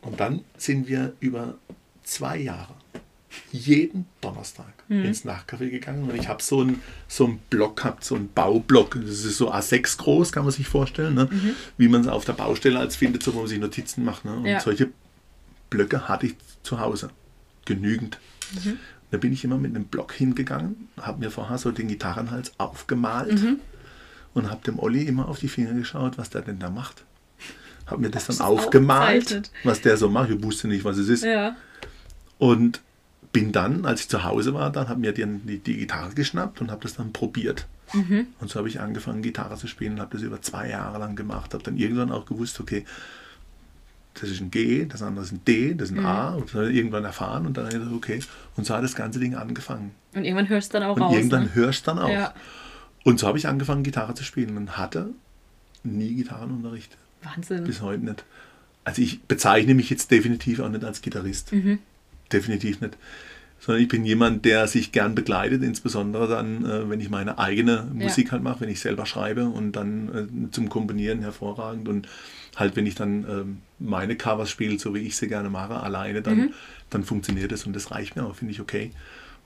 Und 0.00 0.20
dann 0.20 0.44
sind 0.56 0.88
wir 0.88 1.14
über 1.20 1.58
zwei 2.02 2.38
Jahre 2.38 2.74
jeden 3.50 4.06
Donnerstag 4.20 4.72
mhm. 4.88 5.04
ins 5.04 5.24
Nachcafé 5.24 5.70
gegangen 5.70 6.10
und 6.10 6.16
ich 6.16 6.28
habe 6.28 6.42
so 6.42 6.60
einen 6.60 6.80
so 7.08 7.26
einen 7.26 7.38
Block 7.50 7.76
gehabt, 7.76 8.04
so 8.04 8.14
einen 8.14 8.32
Baublock. 8.32 8.98
Das 9.00 9.24
ist 9.24 9.36
so 9.36 9.52
A6 9.52 9.98
groß, 9.98 10.32
kann 10.32 10.44
man 10.44 10.52
sich 10.52 10.68
vorstellen, 10.68 11.14
ne? 11.14 11.28
Mhm. 11.30 11.54
wie 11.76 11.88
man 11.88 12.02
es 12.02 12.08
auf 12.08 12.24
der 12.24 12.34
Baustelle 12.34 12.78
als 12.78 12.96
findet, 12.96 13.22
so 13.22 13.34
wo 13.34 13.40
man 13.40 13.48
sich 13.48 13.58
Notizen 13.58 14.04
macht. 14.04 14.24
Ne? 14.24 14.34
Und 14.34 14.46
ja. 14.46 14.60
solche 14.60 14.90
Blöcke 15.70 16.08
hatte 16.08 16.26
ich 16.26 16.36
zu 16.62 16.80
Hause. 16.80 17.10
Genügend. 17.64 18.18
Mhm. 18.64 18.78
Da 19.10 19.18
bin 19.18 19.32
ich 19.32 19.44
immer 19.44 19.58
mit 19.58 19.74
einem 19.74 19.84
Block 19.84 20.12
hingegangen, 20.12 20.88
habe 21.00 21.20
mir 21.20 21.30
vorher 21.30 21.58
so 21.58 21.70
den 21.70 21.88
Gitarrenhals 21.88 22.52
aufgemalt 22.58 23.42
mhm. 23.42 23.60
und 24.34 24.50
habe 24.50 24.62
dem 24.64 24.78
Olli 24.78 25.02
immer 25.02 25.28
auf 25.28 25.38
die 25.38 25.48
Finger 25.48 25.74
geschaut, 25.74 26.16
was 26.16 26.30
der 26.30 26.42
denn 26.42 26.58
da 26.58 26.70
macht. 26.70 27.04
Habe 27.86 28.00
mir 28.00 28.10
das 28.10 28.26
dann 28.26 28.40
aufgemalt, 28.40 29.50
was 29.64 29.82
der 29.82 29.96
so 29.96 30.08
macht. 30.08 30.30
Ich 30.30 30.42
wusste 30.42 30.68
nicht, 30.68 30.84
was 30.84 30.96
es 30.96 31.08
ist. 31.08 31.24
Ja. 31.24 31.56
Und 32.38 32.80
bin 33.32 33.52
dann, 33.52 33.86
als 33.86 34.02
ich 34.02 34.08
zu 34.08 34.24
Hause 34.24 34.54
war, 34.54 34.70
dann 34.70 34.88
habe 34.88 35.00
mir 35.00 35.12
die, 35.12 35.24
die, 35.26 35.58
die, 35.58 35.76
Gitarre 35.78 36.14
geschnappt 36.14 36.60
und 36.60 36.70
habe 36.70 36.82
das 36.82 36.94
dann 36.94 37.12
probiert. 37.12 37.66
Mhm. 37.92 38.26
Und 38.40 38.50
so 38.50 38.58
habe 38.58 38.68
ich 38.68 38.80
angefangen, 38.80 39.22
Gitarre 39.22 39.56
zu 39.56 39.66
spielen 39.66 39.94
und 39.94 40.00
habe 40.00 40.16
das 40.16 40.22
über 40.22 40.40
zwei 40.42 40.68
Jahre 40.68 40.98
lang 40.98 41.16
gemacht. 41.16 41.54
Habe 41.54 41.64
dann 41.64 41.76
irgendwann 41.76 42.12
auch 42.12 42.26
gewusst, 42.26 42.60
okay, 42.60 42.84
das 44.14 44.28
ist 44.28 44.40
ein 44.40 44.50
G, 44.50 44.84
das 44.84 45.02
andere 45.02 45.24
ist 45.24 45.32
ein 45.32 45.44
D, 45.46 45.74
das 45.74 45.90
ist 45.90 45.96
ein 45.96 46.00
mhm. 46.00 46.06
A. 46.06 46.34
Und 46.34 46.54
dann 46.54 46.74
irgendwann 46.74 47.04
erfahren 47.04 47.46
und 47.46 47.56
dann 47.56 47.64
habe 47.64 47.76
ich 47.76 47.80
gesagt, 47.80 47.96
okay. 47.96 48.20
Und 48.56 48.66
so 48.66 48.74
hat 48.74 48.84
das 48.84 48.94
ganze 48.94 49.18
Ding 49.18 49.34
angefangen. 49.34 49.92
Und 50.14 50.24
irgendwann 50.24 50.48
hörst 50.48 50.74
du 50.74 50.78
dann 50.78 50.88
auch 50.88 50.96
und 50.96 51.02
raus. 51.02 51.14
Irgendwann 51.14 51.44
ne? 51.44 51.54
hörst 51.54 51.86
du 51.86 51.90
dann 51.92 51.98
auch. 51.98 52.10
Ja. 52.10 52.34
Und 53.04 53.18
so 53.18 53.26
habe 53.26 53.38
ich 53.38 53.48
angefangen, 53.48 53.82
Gitarre 53.82 54.14
zu 54.14 54.24
spielen 54.24 54.56
und 54.56 54.76
hatte 54.76 55.10
nie 55.82 56.14
Gitarrenunterricht. 56.14 56.96
Wahnsinn. 57.22 57.64
Bis 57.64 57.80
heute 57.80 58.04
nicht. 58.04 58.24
Also 58.84 59.00
ich 59.00 59.22
bezeichne 59.22 59.74
mich 59.74 59.90
jetzt 59.90 60.10
definitiv 60.10 60.60
auch 60.60 60.68
nicht 60.68 60.84
als 60.84 61.00
Gitarrist. 61.00 61.52
Mhm. 61.52 61.78
Definitiv 62.32 62.80
nicht. 62.80 62.96
Sondern 63.60 63.82
ich 63.82 63.88
bin 63.88 64.04
jemand, 64.04 64.44
der 64.44 64.66
sich 64.66 64.90
gern 64.90 65.14
begleitet, 65.14 65.62
insbesondere 65.62 66.26
dann, 66.26 66.64
äh, 66.64 66.90
wenn 66.90 67.00
ich 67.00 67.10
meine 67.10 67.38
eigene 67.38 67.86
Musik 67.92 68.26
ja. 68.26 68.32
halt 68.32 68.42
mache, 68.42 68.62
wenn 68.62 68.68
ich 68.68 68.80
selber 68.80 69.06
schreibe 69.06 69.46
und 69.46 69.72
dann 69.72 70.08
äh, 70.48 70.50
zum 70.50 70.68
Komponieren 70.68 71.20
hervorragend 71.20 71.88
und 71.88 72.08
halt, 72.56 72.74
wenn 72.76 72.86
ich 72.86 72.96
dann 72.96 73.24
ähm, 73.28 73.58
meine 73.78 74.16
Covers 74.16 74.50
spiele, 74.50 74.78
so 74.78 74.94
wie 74.94 75.00
ich 75.00 75.16
sie 75.16 75.28
gerne 75.28 75.48
mache, 75.48 75.80
alleine, 75.80 76.22
dann, 76.22 76.36
mhm. 76.36 76.54
dann 76.90 77.04
funktioniert 77.04 77.52
das 77.52 77.64
und 77.64 77.74
das 77.74 77.90
reicht 77.90 78.16
mir 78.16 78.24
auch, 78.24 78.34
finde 78.34 78.52
ich 78.52 78.60
okay. 78.60 78.90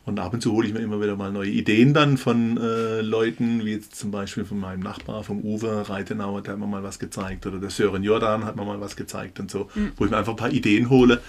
Und 0.06 0.20
ab 0.20 0.32
und 0.32 0.40
zu 0.40 0.52
hole 0.52 0.68
ich 0.68 0.72
mir 0.72 0.78
immer 0.78 1.00
wieder 1.00 1.16
mal 1.16 1.32
neue 1.32 1.50
Ideen 1.50 1.92
dann 1.92 2.16
von 2.16 2.56
äh, 2.58 3.00
Leuten, 3.00 3.64
wie 3.64 3.72
jetzt 3.72 3.96
zum 3.96 4.12
Beispiel 4.12 4.44
von 4.44 4.58
meinem 4.58 4.80
Nachbar, 4.80 5.24
vom 5.24 5.40
Uwe 5.40 5.88
Reitenauer, 5.88 6.42
der 6.42 6.52
hat 6.52 6.60
mir 6.60 6.66
mal 6.68 6.84
was 6.84 7.00
gezeigt, 7.00 7.44
oder 7.44 7.58
der 7.58 7.70
Sören 7.70 8.04
Jordan 8.04 8.44
hat 8.44 8.54
mir 8.54 8.64
mal 8.64 8.80
was 8.80 8.94
gezeigt 8.94 9.40
und 9.40 9.50
so, 9.50 9.68
mhm. 9.74 9.92
wo 9.96 10.04
ich 10.04 10.10
mir 10.12 10.16
einfach 10.16 10.34
ein 10.34 10.38
paar 10.38 10.52
Ideen 10.52 10.90
hole. 10.90 11.20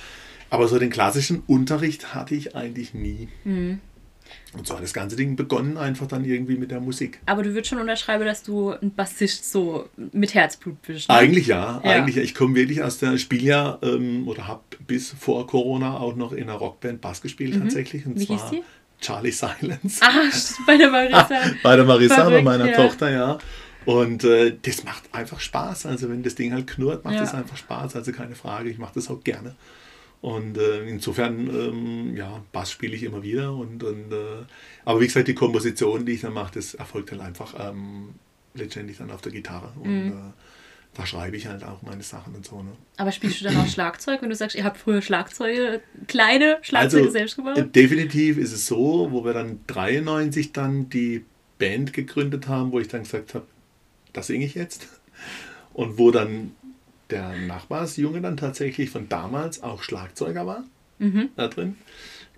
Aber 0.49 0.67
so 0.67 0.79
den 0.79 0.89
klassischen 0.89 1.43
Unterricht 1.47 2.13
hatte 2.13 2.35
ich 2.35 2.55
eigentlich 2.55 2.93
nie. 2.93 3.29
Mhm. 3.43 3.79
Und 4.53 4.67
so 4.67 4.75
hat 4.75 4.83
das 4.83 4.93
ganze 4.93 5.15
Ding 5.15 5.35
begonnen, 5.35 5.77
einfach 5.77 6.07
dann 6.07 6.25
irgendwie 6.25 6.57
mit 6.57 6.71
der 6.71 6.79
Musik. 6.79 7.19
Aber 7.25 7.43
du 7.43 7.49
würdest 7.49 7.69
schon 7.69 7.79
unterschreiben, 7.79 8.25
dass 8.25 8.43
du 8.43 8.71
ein 8.71 8.93
Bassist 8.93 9.51
so 9.51 9.89
mit 10.13 10.33
Herzblut 10.33 10.81
bist. 10.81 11.09
Ne? 11.09 11.15
Eigentlich 11.15 11.47
ja, 11.47 11.81
ja. 11.83 11.91
eigentlich. 11.91 12.17
Ich 12.17 12.33
komme 12.33 12.55
wirklich 12.55 12.81
aus 12.81 12.97
der 12.97 13.17
Spieljahr 13.17 13.79
ähm, 13.83 14.27
oder 14.27 14.47
habe 14.47 14.61
bis 14.85 15.11
vor 15.11 15.47
Corona 15.47 15.97
auch 15.97 16.15
noch 16.15 16.31
in 16.31 16.43
einer 16.43 16.53
Rockband 16.53 17.01
Bass 17.01 17.21
gespielt 17.21 17.55
mhm. 17.55 17.63
tatsächlich. 17.63 18.05
Und 18.05 18.19
Wie 18.19 18.25
zwar 18.25 18.41
hieß 18.41 18.49
die? 18.51 18.63
Charlie 18.99 19.31
Silence. 19.31 20.01
Ah, 20.01 20.29
bei 20.65 20.77
der 20.77 20.89
Marissa. 20.89 21.41
bei 21.63 21.75
der 21.75 21.85
Marissa, 21.85 22.15
Verrückt, 22.15 22.37
bei 22.37 22.41
meiner 22.41 22.71
ja. 22.71 22.75
Tochter, 22.75 23.11
ja. 23.11 23.37
Und 23.85 24.23
äh, 24.23 24.57
das 24.61 24.83
macht 24.83 25.03
einfach 25.13 25.39
Spaß. 25.39 25.85
Also 25.85 26.09
wenn 26.09 26.23
das 26.23 26.35
Ding 26.35 26.53
halt 26.53 26.67
knurrt, 26.67 27.05
macht 27.05 27.15
es 27.15 27.31
ja. 27.31 27.37
einfach 27.37 27.57
Spaß. 27.57 27.95
Also 27.95 28.11
keine 28.11 28.35
Frage, 28.35 28.69
ich 28.69 28.79
mache 28.79 28.95
das 28.95 29.09
auch 29.09 29.23
gerne. 29.23 29.55
Und 30.21 30.57
äh, 30.57 30.83
insofern, 30.87 31.47
ähm, 31.47 32.17
ja, 32.17 32.43
Bass 32.51 32.71
spiele 32.71 32.95
ich 32.95 33.03
immer 33.03 33.21
wieder. 33.21 33.53
Und, 33.53 33.83
und 33.83 34.11
äh, 34.11 34.45
aber 34.83 34.99
wie 34.99 35.07
gesagt, 35.07 35.27
die 35.27 35.35
Komposition, 35.35 36.05
die 36.05 36.13
ich 36.13 36.21
dann 36.21 36.33
mache, 36.33 36.55
das 36.55 36.73
erfolgt 36.73 37.11
dann 37.11 37.21
einfach 37.21 37.53
ähm, 37.59 38.15
letztendlich 38.55 38.97
dann 38.97 39.11
auf 39.11 39.21
der 39.21 39.31
Gitarre. 39.31 39.71
Und 39.79 40.05
mhm. 40.05 40.11
äh, 40.11 40.33
da 40.95 41.05
schreibe 41.05 41.37
ich 41.37 41.45
halt 41.45 41.63
auch 41.63 41.83
meine 41.83 42.01
Sachen 42.01 42.33
und 42.33 42.45
so. 42.45 42.63
Ne? 42.63 42.71
Aber 42.97 43.11
spielst 43.11 43.41
du 43.41 43.45
dann 43.45 43.57
auch 43.57 43.67
Schlagzeug, 43.67 44.21
wenn 44.23 44.29
du 44.29 44.35
sagst, 44.35 44.55
ihr 44.55 44.63
habt 44.63 44.77
früher 44.77 45.03
Schlagzeuge, 45.03 45.81
kleine 46.07 46.57
Schlagzeuge 46.61 47.03
also, 47.03 47.13
selbst 47.13 47.35
gebaut? 47.35 47.57
Äh, 47.57 47.67
definitiv 47.67 48.37
ist 48.37 48.51
es 48.51 48.65
so, 48.65 49.09
wo 49.11 49.23
wir 49.23 49.33
dann 49.33 49.59
93 49.67 50.53
dann 50.53 50.89
die 50.89 51.23
Band 51.59 51.93
gegründet 51.93 52.47
haben, 52.47 52.71
wo 52.71 52.79
ich 52.79 52.87
dann 52.87 53.03
gesagt 53.03 53.35
habe, 53.35 53.45
das 54.13 54.27
singe 54.27 54.45
ich 54.45 54.55
jetzt. 54.55 54.87
Und 55.73 55.99
wo 55.99 56.09
dann 56.09 56.53
der 57.09 57.33
Nachbarsjunge 57.47 58.21
dann 58.21 58.37
tatsächlich 58.37 58.89
von 58.89 59.09
damals 59.09 59.63
auch 59.63 59.83
Schlagzeuger 59.83 60.45
war 60.45 60.63
mhm. 60.99 61.29
da 61.35 61.47
drin, 61.47 61.77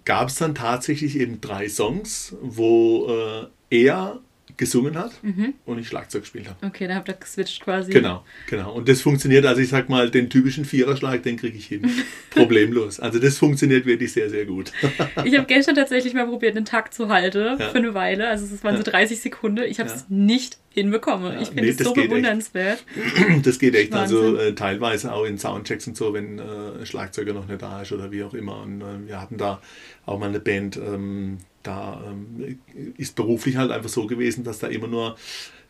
gab 0.06 0.30
es 0.30 0.36
dann 0.36 0.56
tatsächlich 0.56 1.18
eben 1.18 1.42
drei 1.42 1.70
Songs, 1.70 2.36
wo 2.42 3.08
äh, 3.10 3.48
er 3.70 4.20
gesungen 4.60 4.98
hat 4.98 5.12
mhm. 5.24 5.54
und 5.66 5.80
ich 5.80 5.88
Schlagzeug 5.88 6.24
gespielt 6.24 6.48
habe. 6.50 6.68
Okay, 6.68 6.86
da 6.88 6.96
habt 6.96 7.08
ihr 7.08 7.14
geswitcht 7.16 7.62
quasi. 7.64 7.92
Genau, 7.92 8.26
genau. 8.48 8.74
Und 8.74 8.90
das 8.90 9.02
funktioniert, 9.02 9.46
also 9.46 9.62
ich 9.62 9.70
sag 9.70 9.88
mal, 9.88 10.12
den 10.12 10.30
typischen 10.30 10.66
Viererschlag, 10.66 11.24
den 11.24 11.38
kriege 11.38 11.58
ich 11.58 11.66
hin. 11.66 11.90
Problemlos. 12.30 13.00
Also 13.00 13.20
das 13.20 13.38
funktioniert 13.38 13.86
wirklich 13.86 14.12
sehr, 14.12 14.30
sehr 14.30 14.46
gut. 14.46 14.74
ich 15.24 15.36
habe 15.38 15.48
gestern 15.48 15.76
tatsächlich 15.76 16.14
mal 16.14 16.28
probiert, 16.28 16.58
einen 16.58 16.66
Takt 16.66 16.94
zu 16.94 17.08
halten 17.08 17.58
ja. 17.58 17.70
für 17.70 17.78
eine 17.78 17.94
Weile. 17.94 18.28
Also 18.28 18.54
es 18.54 18.64
waren 18.64 18.76
so 18.76 18.84
30 18.84 19.22
Sekunden. 19.22 19.64
Ich 19.64 19.80
habe 19.80 19.90
es 19.90 20.02
ja. 20.02 20.06
nicht 20.10 20.58
hinbekomme. 20.72 21.42
ich 21.42 21.48
finde 21.48 21.64
nee, 21.64 21.70
es 21.70 21.78
das 21.78 21.88
so 21.88 21.94
geht 21.94 22.04
echt. 22.04 22.10
bewundernswert. 22.10 22.84
Das 23.44 23.60
geht 23.60 23.76
echt. 23.76 23.94
Wahnsinn. 23.94 24.18
Also 24.18 24.38
äh, 24.38 24.56
teilweise 24.56 25.14
auch 25.14 25.24
in 25.24 25.38
Soundchecks 25.38 25.88
und 25.88 25.96
so, 25.96 26.14
wenn 26.14 26.38
äh, 26.38 26.86
Schlagzeuger 26.86 27.34
noch 27.34 27.48
nicht 27.48 27.62
da 27.62 27.82
ist 27.82 27.94
oder 27.94 28.12
wie 28.12 28.24
auch 28.24 28.34
immer. 28.34 28.62
Und 28.62 28.82
äh, 28.82 29.08
wir 29.08 29.22
hatten 29.22 29.38
da 29.38 29.62
auch 30.06 30.20
mal 30.20 30.28
eine 30.28 30.42
Band, 30.42 30.76
ähm, 30.76 31.38
da 31.64 32.02
ähm, 32.08 32.60
ist 32.98 33.16
beruflich 33.16 33.58
halt 33.58 33.72
einfach 33.72 33.90
so 33.90 34.08
gewesen, 34.08 34.44
dass 34.44 34.60
da 34.60 34.68
immer 34.68 34.88
nur 34.88 35.18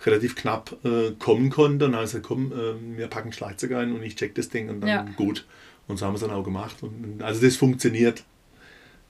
relativ 0.05 0.35
knapp 0.35 0.77
äh, 0.85 1.11
kommen 1.19 1.49
konnte. 1.49 1.85
Und 1.85 1.91
dann 1.91 1.95
habe 1.95 2.05
ich 2.05 2.11
gesagt, 2.11 2.25
komm, 2.27 2.51
äh, 2.51 2.97
wir 2.97 3.07
packen 3.07 3.33
Schlagzeug 3.33 3.71
ein 3.73 3.93
und 3.93 4.03
ich 4.03 4.15
check 4.15 4.35
das 4.35 4.49
Ding 4.49 4.69
und 4.69 4.81
dann 4.81 4.89
Ja. 4.89 5.01
gut. 5.15 5.45
Und 5.87 5.97
so 5.97 6.05
haben 6.05 6.13
wir 6.13 6.15
es 6.15 6.21
dann 6.21 6.31
auch 6.31 6.43
gemacht. 6.43 6.77
Und, 6.83 7.21
also 7.23 7.41
das 7.41 7.55
funktioniert. 7.55 8.23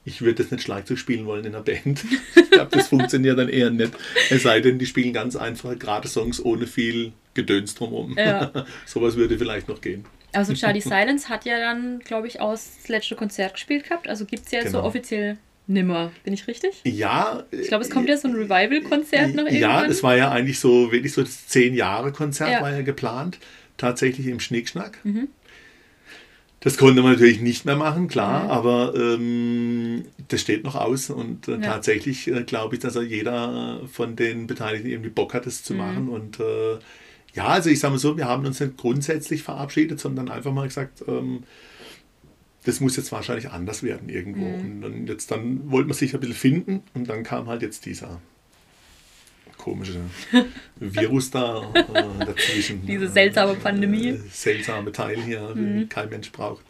Ich 0.06 0.22
würde 0.22 0.42
jetzt 0.42 0.50
nicht 0.50 0.62
Schlagzeug 0.64 0.96
spielen 0.98 1.26
wollen 1.26 1.44
in 1.44 1.54
einer 1.54 1.62
Band. 1.62 2.02
Ich 2.34 2.50
glaube, 2.50 2.70
das 2.74 2.88
funktioniert 2.88 3.38
dann 3.38 3.50
eher 3.50 3.68
nicht. 3.70 3.92
Es 4.30 4.42
sei 4.44 4.60
denn, 4.60 4.78
die 4.78 4.86
spielen 4.86 5.12
ganz 5.12 5.36
einfach 5.36 5.78
gerade 5.78 6.08
Songs 6.08 6.42
ohne 6.42 6.66
viel 6.66 7.12
Gedöns 7.34 7.74
drumherum. 7.74 8.16
Ja. 8.16 8.50
Sowas 8.86 9.16
würde 9.16 9.36
vielleicht 9.38 9.68
noch 9.68 9.82
gehen. 9.82 10.06
Also 10.32 10.54
Charlie 10.54 10.80
Silence 10.80 11.28
hat 11.28 11.44
ja 11.44 11.58
dann, 11.60 11.98
glaube 12.00 12.26
ich, 12.28 12.40
auch 12.40 12.52
das 12.52 12.88
letzte 12.88 13.14
Konzert 13.14 13.52
gespielt 13.54 13.84
gehabt. 13.84 14.08
Also 14.08 14.24
gibt 14.24 14.46
es 14.46 14.52
ja 14.52 14.60
jetzt 14.60 14.70
so 14.72 14.78
Genau. 14.78 14.88
offiziell 14.88 15.36
nimmer. 15.70 16.12
Bin 16.24 16.32
ich 16.34 16.46
richtig? 16.46 16.80
Ja. 16.84 17.44
Ich 17.50 17.68
glaube, 17.68 17.84
es 17.84 17.90
kommt 17.90 18.08
ja 18.08 18.16
so 18.16 18.28
ein 18.28 18.34
Revival-Konzert 18.34 19.34
noch 19.34 19.44
irgendwann. 19.44 19.60
Ja, 19.60 19.84
es 19.86 20.02
war 20.02 20.16
ja 20.16 20.30
eigentlich 20.30 20.58
so, 20.58 20.92
wirklich 20.92 21.12
so 21.12 21.22
das 21.22 21.48
10-Jahre-Konzert 21.48 22.50
Ja. 22.50 22.60
war 22.62 22.72
ja 22.72 22.82
geplant. 22.82 23.38
Tatsächlich 23.76 24.26
im 24.26 24.40
Schnickschnack. 24.40 24.98
Mhm. 25.04 25.28
Das 26.62 26.76
konnte 26.76 27.00
man 27.00 27.12
natürlich 27.12 27.40
nicht 27.40 27.64
mehr 27.64 27.76
machen, 27.76 28.06
klar, 28.08 28.44
Mhm. 28.44 28.50
aber 28.50 28.94
ähm, 28.94 30.04
das 30.28 30.42
steht 30.42 30.62
noch 30.62 30.74
aus 30.74 31.08
und 31.08 31.48
äh, 31.48 31.52
Ja. 31.52 31.58
tatsächlich 31.60 32.28
äh, 32.28 32.42
glaube 32.42 32.74
ich, 32.74 32.82
dass 32.82 32.96
er 32.96 33.02
jeder 33.02 33.80
von 33.90 34.14
den 34.14 34.46
Beteiligten 34.46 34.88
irgendwie 34.90 35.08
Bock 35.08 35.32
hat, 35.32 35.46
das 35.46 35.62
zu 35.62 35.72
Mhm. 35.72 35.78
machen 35.78 36.08
und 36.10 36.38
äh, 36.40 36.78
ja, 37.32 37.46
also 37.46 37.70
ich 37.70 37.78
sage 37.80 37.92
mal 37.92 37.98
so, 37.98 38.16
wir 38.18 38.26
haben 38.26 38.44
uns 38.44 38.60
nicht 38.60 38.76
grundsätzlich 38.76 39.42
verabschiedet, 39.42 40.00
sondern 40.00 40.28
einfach 40.28 40.52
mal 40.52 40.66
gesagt, 40.66 41.02
ähm, 41.08 41.44
das 42.64 42.80
muss 42.80 42.96
jetzt 42.96 43.10
wahrscheinlich 43.12 43.50
anders 43.50 43.82
werden 43.82 44.08
irgendwo. 44.08 44.46
Mhm. 44.46 44.60
Und 44.60 44.80
dann, 44.82 45.06
jetzt 45.06 45.30
dann 45.30 45.70
wollte 45.70 45.88
man 45.88 45.96
sich 45.96 46.14
ein 46.14 46.20
bisschen 46.20 46.36
finden 46.36 46.82
und 46.94 47.08
dann 47.08 47.22
kam 47.22 47.46
halt 47.48 47.62
jetzt 47.62 47.86
dieser 47.86 48.20
komische 49.56 50.00
Virus 50.76 51.30
da 51.30 51.70
äh, 51.74 52.24
dazwischen. 52.24 52.86
Diese 52.86 53.08
seltsame 53.08 53.54
Pandemie. 53.54 54.08
Äh, 54.08 54.20
seltsame 54.30 54.92
Teil 54.92 55.20
hier, 55.22 55.54
den 55.54 55.88
kein 55.88 56.08
Mensch 56.08 56.32
braucht. 56.32 56.64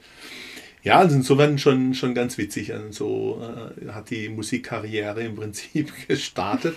Ja, 0.83 0.99
also 0.99 1.15
insofern 1.15 1.59
schon, 1.59 1.95
schon 1.95 2.15
ganz 2.15 2.39
witzig. 2.39 2.73
Also 2.73 2.93
so 2.93 3.43
äh, 3.43 3.93
hat 3.93 4.11
die 4.11 4.29
Musikkarriere 4.29 5.23
im 5.23 5.37
Prinzip 5.37 5.93
gestartet. 6.09 6.77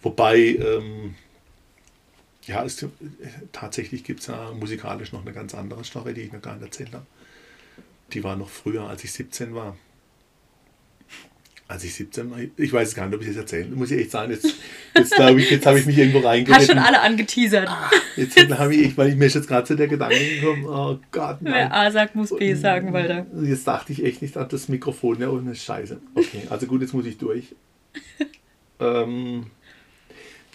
Wobei, 0.00 0.38
ähm, 0.38 1.14
ja, 2.44 2.64
es, 2.64 2.84
tatsächlich 3.52 4.02
gibt 4.02 4.20
es 4.20 4.26
ja 4.26 4.52
musikalisch 4.52 5.12
noch 5.12 5.22
eine 5.22 5.32
ganz 5.32 5.54
andere 5.54 5.84
Story, 5.84 6.14
die 6.14 6.22
ich 6.22 6.32
noch 6.32 6.42
gar 6.42 6.54
nicht 6.54 6.64
erzählt 6.64 6.92
habe. 6.92 7.06
Die 8.12 8.22
war 8.22 8.36
noch 8.36 8.48
früher, 8.50 8.88
als 8.88 9.04
ich 9.04 9.12
17 9.12 9.54
war. 9.54 9.76
Als 11.68 11.84
ich 11.84 11.94
17 11.94 12.30
war, 12.30 12.38
ich 12.56 12.72
weiß 12.72 12.88
es 12.88 12.94
gar 12.94 13.06
nicht, 13.06 13.14
ob 13.14 13.22
ich 13.22 13.28
das 13.28 13.36
erzähle. 13.36 13.68
Muss 13.74 13.90
ich 13.90 14.00
echt 14.00 14.10
sagen, 14.10 14.30
jetzt, 14.30 14.54
jetzt 14.94 15.14
glaube 15.14 15.40
ich, 15.40 15.50
jetzt 15.50 15.64
habe 15.64 15.78
ich 15.78 15.86
mich 15.86 15.96
irgendwo 15.96 16.18
Hast 16.18 16.26
reingeritten. 16.26 16.66
schon 16.66 16.78
alle 16.78 17.00
angeteasert. 17.00 17.70
Jetzt 18.16 18.36
habe 18.58 18.74
ich, 18.74 18.94
weil 18.98 19.08
ich 19.08 19.16
mir 19.16 19.26
jetzt 19.26 19.48
gerade 19.48 19.66
zu 19.66 19.74
der 19.74 19.88
Gedanke 19.88 20.18
gekommen, 20.18 20.66
oh 20.66 20.98
Gott, 21.10 21.38
Wer 21.40 21.68
nein. 21.68 21.72
A 21.72 21.90
sagt, 21.90 22.14
muss 22.14 22.36
B 22.36 22.52
sagen, 22.54 22.92
Walter. 22.92 23.26
Jetzt 23.42 23.66
dachte 23.66 23.92
ich 23.92 24.04
echt 24.04 24.20
nicht 24.20 24.36
an 24.36 24.48
das 24.50 24.68
Mikrofon, 24.68 25.18
ja, 25.20 25.30
ohne 25.30 25.54
Scheiße. 25.54 25.98
Okay, 26.14 26.42
also 26.50 26.66
gut, 26.66 26.82
jetzt 26.82 26.92
muss 26.92 27.06
ich 27.06 27.16
durch. 27.16 27.54
ähm, 28.80 29.46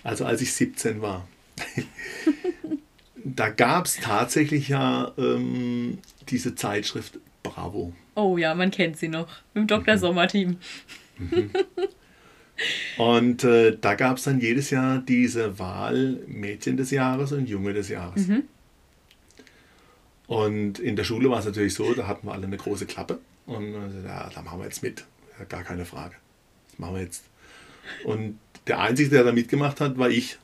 also 0.03 0.23
als 0.25 0.41
ich 0.41 0.53
17 0.53 1.01
war, 1.01 1.27
da 3.23 3.49
gab 3.49 3.87
es 3.87 3.95
tatsächlich 3.95 4.69
ja 4.69 5.13
ähm, 5.17 5.97
diese 6.29 6.53
Zeitschrift 6.53 7.19
Bravo. 7.49 7.93
Oh 8.15 8.37
ja, 8.37 8.53
man 8.55 8.71
kennt 8.71 8.97
sie 8.97 9.07
noch. 9.07 9.27
Im 9.53 9.63
Mhm. 9.63 9.67
Dr. 9.67 9.97
Sommer-Team. 9.97 10.57
Und 12.97 13.43
äh, 13.43 13.77
da 13.79 13.93
gab 13.95 14.17
es 14.17 14.23
dann 14.23 14.39
jedes 14.39 14.71
Jahr 14.71 14.97
diese 14.99 15.59
Wahl 15.59 16.19
Mädchen 16.27 16.75
des 16.77 16.89
Jahres 16.91 17.31
und 17.31 17.47
Junge 17.47 17.73
des 17.73 17.89
Jahres. 17.89 18.27
Mhm. 18.27 18.43
Und 20.25 20.79
in 20.79 20.95
der 20.95 21.03
Schule 21.03 21.29
war 21.29 21.39
es 21.39 21.45
natürlich 21.45 21.73
so, 21.75 21.93
da 21.93 22.07
hatten 22.07 22.27
wir 22.27 22.33
alle 22.33 22.47
eine 22.47 22.57
große 22.57 22.85
Klappe. 22.85 23.19
Und 23.45 23.73
ja, 24.05 24.29
da 24.33 24.41
machen 24.41 24.59
wir 24.59 24.65
jetzt 24.65 24.83
mit. 24.83 25.05
Ja, 25.39 25.45
Gar 25.45 25.63
keine 25.63 25.85
Frage. 25.85 26.15
Das 26.69 26.79
machen 26.79 26.95
wir 26.95 27.01
jetzt. 27.03 27.23
Und 28.03 28.39
der 28.65 28.79
Einzige, 28.79 29.09
der 29.11 29.23
da 29.23 29.31
mitgemacht 29.31 29.79
hat, 29.79 29.97
war 29.97 30.09
ich. 30.09 30.37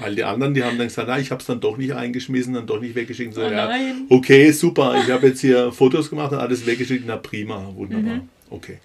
Weil 0.00 0.14
die 0.14 0.24
anderen, 0.24 0.54
die 0.54 0.62
haben 0.64 0.76
dann 0.78 0.88
gesagt, 0.88 1.08
na, 1.08 1.18
ich 1.18 1.30
habe 1.30 1.40
es 1.40 1.46
dann 1.46 1.60
doch 1.60 1.76
nicht 1.78 1.92
eingeschmissen, 1.92 2.54
dann 2.54 2.66
doch 2.66 2.80
nicht 2.80 2.94
weggeschickt. 2.94 3.34
So, 3.34 3.42
Oh 3.42 3.48
ja, 3.50 3.70
okay, 4.10 4.50
super, 4.52 5.00
ich 5.02 5.10
habe 5.10 5.28
jetzt 5.28 5.40
hier 5.40 5.72
Fotos 5.72 6.10
gemacht 6.10 6.32
und 6.32 6.38
alles 6.38 6.66
weggeschickt. 6.66 7.04
Na 7.06 7.16
prima, 7.16 7.72
wunderbar. 7.74 8.16
Mhm. 8.16 8.28
Okay. 8.50 8.78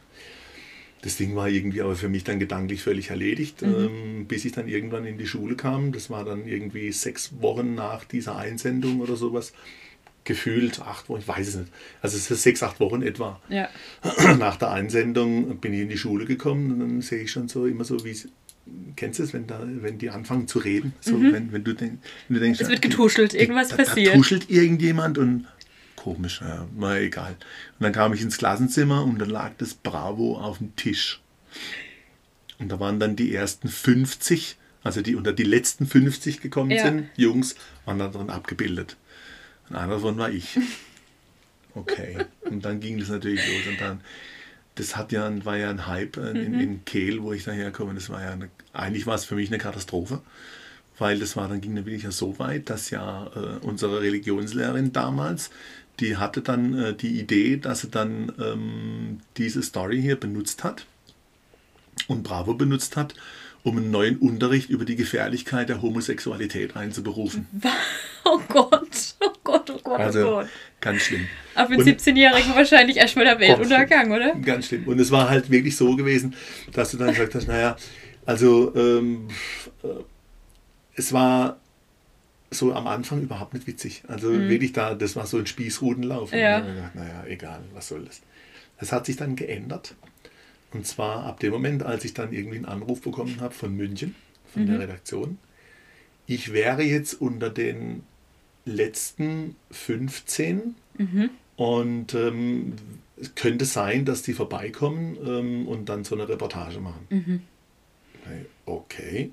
Das 1.02 1.18
Ding 1.18 1.36
war 1.36 1.50
irgendwie 1.50 1.82
aber 1.82 1.96
für 1.98 2.08
mich 2.08 2.24
dann 2.24 2.39
gedanklich 2.39 2.82
völlig 2.82 3.10
erledigt, 3.10 3.62
Mhm. 3.62 3.76
ähm, 3.76 4.26
bis 4.28 4.46
ich 4.46 4.54
dann 4.54 4.70
irgendwann 4.70 5.06
in 5.06 5.18
die 5.18 5.28
Schule 5.28 5.56
kam. 5.56 5.92
Das 5.92 6.10
war 6.10 6.24
dann 6.24 6.48
irgendwie 6.48 6.92
sechs 6.94 7.32
Wochen 7.42 7.76
nach 7.76 8.06
dieser 8.06 8.38
Einsendung 8.38 9.02
oder 9.02 9.18
sowas. 9.18 9.52
Gefühlt 10.24 10.80
acht 10.80 11.10
Wochen, 11.10 11.20
ich 11.20 11.28
weiß 11.28 11.48
es 11.50 11.56
nicht. 11.56 11.72
Also 12.02 12.16
es 12.16 12.32
ist 12.32 12.44
sechs, 12.44 12.63
acht 12.63 12.80
Wochen 12.80 13.02
etwa. 13.02 13.42
Ja. 13.50 13.68
Nach 14.39 14.56
der 14.56 14.72
Einsendung 14.72 15.58
bin 15.58 15.74
ich 15.74 15.82
in 15.82 15.89
die 15.89 15.98
Schule 15.98 16.24
gekommen 16.24 16.72
und 16.72 16.80
dann 16.80 17.02
sehe 17.02 17.24
ich 17.24 17.32
schon 17.32 17.50
so 17.50 17.66
immer 17.66 17.84
so, 17.84 18.06
wie 18.06 18.12
es. 18.12 18.30
Kennst 18.95 19.19
du 19.19 19.23
es, 19.23 19.34
wenn, 19.34 19.45
da, 19.47 19.60
wenn 19.65 19.97
die 19.97 20.10
anfangen 20.10 20.47
zu 20.47 20.60
reden? 20.60 20.93
So, 21.02 21.21
wenn, 21.21 21.52
wenn, 21.52 21.63
du 21.63 21.73
denk, 21.73 21.99
wenn 22.28 22.36
du 22.36 22.39
denkst, 22.39 22.60
Mhm. 22.60 22.63
Es 22.65 22.69
wird 22.69 22.82
getuschelt, 22.82 23.34
irgendwas 23.34 23.69
da, 23.69 23.78
passiert. 23.78 24.13
Da 24.13 24.17
tuschelt 24.17 24.49
irgendjemand 24.49 25.17
und 25.17 25.47
komisch, 25.95 26.41
ja, 26.41 26.67
mal 26.76 26.99
egal. 27.02 27.32
Und 27.80 27.84
dann 27.84 27.91
kam 27.91 28.13
ich 28.13 28.21
ins 28.21 28.38
Klassenzimmer 28.38 29.04
und 29.04 29.19
da 29.19 29.26
lag 29.26 29.52
das 29.58 29.73
Bravo 29.73 30.38
auf 30.38 30.60
dem 30.60 30.76
Tisch. 30.76 31.21
Und 32.60 32.69
da 32.69 32.80
waren 32.80 32.99
dann 32.99 33.15
die 33.15 33.34
ersten 33.36 33.67
50, 33.67 34.58
also 34.84 35.02
die 35.02 35.15
unter 35.15 35.34
die 35.34 35.43
letzten 35.43 35.86
50 35.86 36.39
gekommen 36.39 36.71
Ja. 36.71 36.84
sind, 36.84 37.10
Jungs, 37.17 37.56
waren 37.86 37.99
da 37.99 38.08
drin 38.08 38.30
abgebildet. 38.30 38.95
Und 39.69 39.76
einer 39.76 39.95
davon 39.95 40.17
war 40.17 40.30
ich. 40.32 40.58
Okay. 41.76 42.17
Und 42.41 42.63
dann 42.65 42.80
ging 42.80 42.99
das 42.99 43.10
natürlich 43.10 43.41
los. 43.47 43.67
Und 43.67 43.82
dann, 43.82 44.02
das 44.76 44.96
hat 44.96 45.12
ja, 45.12 45.30
war 45.46 45.58
ja 45.58 45.70
ein 45.70 45.88
Hype 45.88 46.18
äh, 46.18 46.32
in, 46.32 46.60
in 46.60 46.86
Kehl, 46.86 47.22
wo 47.22 47.34
ich 47.34 47.44
daherkomme. 47.44 47.94
Das 47.94 48.10
war 48.10 48.22
ja 48.22 48.32
eine, 48.32 48.50
eigentlich 48.74 49.06
war 49.06 49.16
es 49.16 49.26
für 49.26 49.36
mich 49.36 49.50
eine 49.50 49.60
Katastrophe. 49.60 50.22
Weil 51.00 51.20
das 51.20 51.36
war, 51.36 51.48
dann 51.48 51.60
ging 51.60 51.76
dann 51.76 51.86
wirklich 51.86 52.04
ja 52.04 52.12
so 52.12 52.38
weit, 52.38 52.70
dass 52.70 52.92
ja 52.92 53.28
äh, 53.36 53.66
unsere 53.66 54.02
Religionslehrerin 54.02 54.94
damals, 54.94 55.50
die 56.00 56.18
hatte 56.18 56.42
dann 56.42 56.78
äh, 56.78 56.94
die 56.94 57.20
Idee, 57.20 57.58
dass 57.58 57.82
sie 57.82 57.90
dann 57.90 58.32
ähm, 58.40 59.20
diese 59.38 59.64
Story 59.64 60.02
hier 60.02 60.20
benutzt 60.20 60.64
hat 60.64 60.86
und 62.08 62.24
Bravo 62.24 62.54
benutzt 62.54 62.96
hat, 62.96 63.16
um 63.64 63.78
einen 63.78 63.92
neuen 63.92 64.18
Unterricht 64.18 64.70
über 64.70 64.86
die 64.86 64.96
Gefährlichkeit 64.96 65.70
der 65.70 65.82
Homosexualität 65.82 66.76
einzuberufen. 66.76 67.48
Oh 68.26 68.40
Gott, 68.48 69.16
Gott, 69.65 69.69
oh 69.71 69.80
Gott, 69.84 69.99
oh 69.99 70.04
Also 70.04 70.23
Gott. 70.23 70.47
ganz 70.82 71.02
schlimm. 71.04 71.28
Und- 71.56 71.71
einen 71.71 71.82
17-Jährigen 71.82 72.56
wahrscheinlich 72.56 72.97
erstmal 72.97 73.26
der 73.26 73.39
Weltuntergang, 73.39 74.12
oder? 74.12 74.36
Ganz 74.36 74.67
schlimm. 74.67 74.88
Und 74.88 74.99
es 74.99 75.12
war 75.12 75.30
halt 75.30 75.49
wirklich 75.49 75.76
so 75.76 75.95
gewesen, 75.95 76.36
dass 76.73 76.91
du 76.91 76.97
dann 76.97 77.10
gesagt 77.10 77.36
hast, 77.36 77.47
naja, 77.47 77.76
also 78.26 78.73
ähm, 78.76 79.28
äh, 79.84 79.88
es 80.95 81.12
war 81.13 81.58
so 82.52 82.73
am 82.73 82.86
Anfang 82.88 83.21
überhaupt 83.21 83.54
nicht 83.56 83.65
witzig. 83.67 84.04
Also 84.08 84.32
wirklich 84.32 84.73
da, 84.73 84.93
das 84.93 85.15
war 85.15 85.26
so 85.26 85.38
ein 85.38 85.47
Spießrutenlauf. 85.47 86.32
Mhm. 86.32 86.38
Ja. 86.38 86.60
gedacht, 86.60 86.95
naja, 86.95 87.23
egal, 87.28 87.62
was 87.73 87.88
soll 87.88 88.06
das. 88.06 88.21
Das 88.80 88.91
hat 88.91 89.06
sich 89.08 89.15
dann 89.15 89.36
geändert. 89.36 89.95
Und 90.71 90.86
zwar 90.88 91.26
ab 91.26 91.39
dem 91.39 91.52
Moment, 91.52 91.84
als 91.84 92.04
ich 92.06 92.13
dann 92.13 92.32
irgendwie 92.34 92.58
einen 92.58 92.65
Anruf 92.65 93.02
bekommen 93.02 93.38
habe 93.41 93.54
von 93.54 93.76
München, 93.76 94.15
von 94.52 94.63
Mhm. 94.63 94.67
der 94.67 94.80
Redaktion. 94.82 95.38
Ich 96.28 96.54
wäre 96.54 96.84
jetzt 96.84 97.19
unter 97.19 97.49
den 97.49 98.04
letzten 98.65 99.56
15 99.71 100.76
Mhm. 100.97 101.30
und 101.56 102.13
ähm, 102.13 102.73
es 103.19 103.34
könnte 103.36 103.65
sein, 103.65 104.06
dass 104.06 104.21
die 104.21 104.34
vorbeikommen 104.34 105.17
ähm, 105.26 105.67
und 105.67 105.89
dann 105.89 106.04
so 106.04 106.15
eine 106.15 106.28
Reportage 106.30 106.80
machen. 106.80 107.06
Mhm. 107.10 107.41
Okay. 108.65 109.32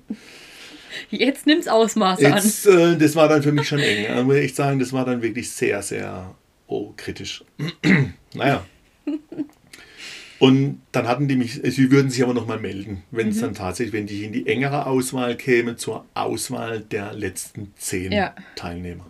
Jetzt 1.09 1.45
nimmt's 1.47 1.67
Ausmaße 1.67 2.25
an. 2.27 2.33
Jetzt, 2.35 2.65
äh, 2.65 2.97
das 2.97 3.15
war 3.15 3.29
dann 3.29 3.41
für 3.43 3.51
mich 3.51 3.67
schon 3.67 3.79
eng. 3.79 4.05
Da 4.07 4.23
muss 4.23 4.35
ich 4.35 4.43
echt 4.45 4.55
sagen, 4.55 4.79
das 4.79 4.91
war 4.91 5.05
dann 5.05 5.21
wirklich 5.21 5.49
sehr, 5.51 5.81
sehr 5.81 6.35
oh, 6.67 6.93
kritisch. 6.97 7.43
naja. 8.33 8.65
Und 10.39 10.81
dann 10.91 11.07
hatten 11.07 11.27
die 11.27 11.35
mich, 11.35 11.61
sie 11.63 11.91
würden 11.91 12.09
sich 12.09 12.23
aber 12.23 12.33
nochmal 12.33 12.59
melden, 12.59 13.03
wenn 13.11 13.27
Mhm. 13.27 13.31
es 13.31 13.39
dann 13.41 13.53
tatsächlich, 13.53 13.93
wenn 13.93 14.07
die 14.07 14.25
in 14.25 14.33
die 14.33 14.47
engere 14.47 14.87
Auswahl 14.87 15.37
käme, 15.37 15.75
zur 15.75 16.05
Auswahl 16.15 16.79
der 16.81 17.13
letzten 17.13 17.71
zehn 17.77 18.11
Ja. 18.11 18.35
Teilnehmer. 18.55 19.05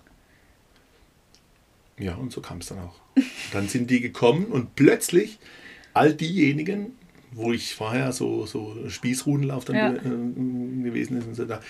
Ja, 2.01 2.15
und 2.15 2.31
so 2.31 2.41
kam 2.41 2.57
es 2.59 2.67
dann 2.67 2.79
auch. 2.79 2.95
Dann 3.53 3.67
sind 3.67 3.89
die 3.89 4.01
gekommen 4.01 4.45
und 4.45 4.75
plötzlich 4.75 5.37
all 5.93 6.13
diejenigen, 6.13 6.93
wo 7.31 7.53
ich 7.53 7.75
vorher 7.75 8.11
so, 8.11 8.45
so 8.45 8.75
Spießrudenlauf 8.89 9.65
dann 9.65 9.75
Ja. 9.75 9.89
ge- 9.91 9.99
äh, 9.99 10.83
gewesen 10.83 11.17
ist 11.17 11.27
und 11.27 11.35
so, 11.35 11.45
da 11.45 11.61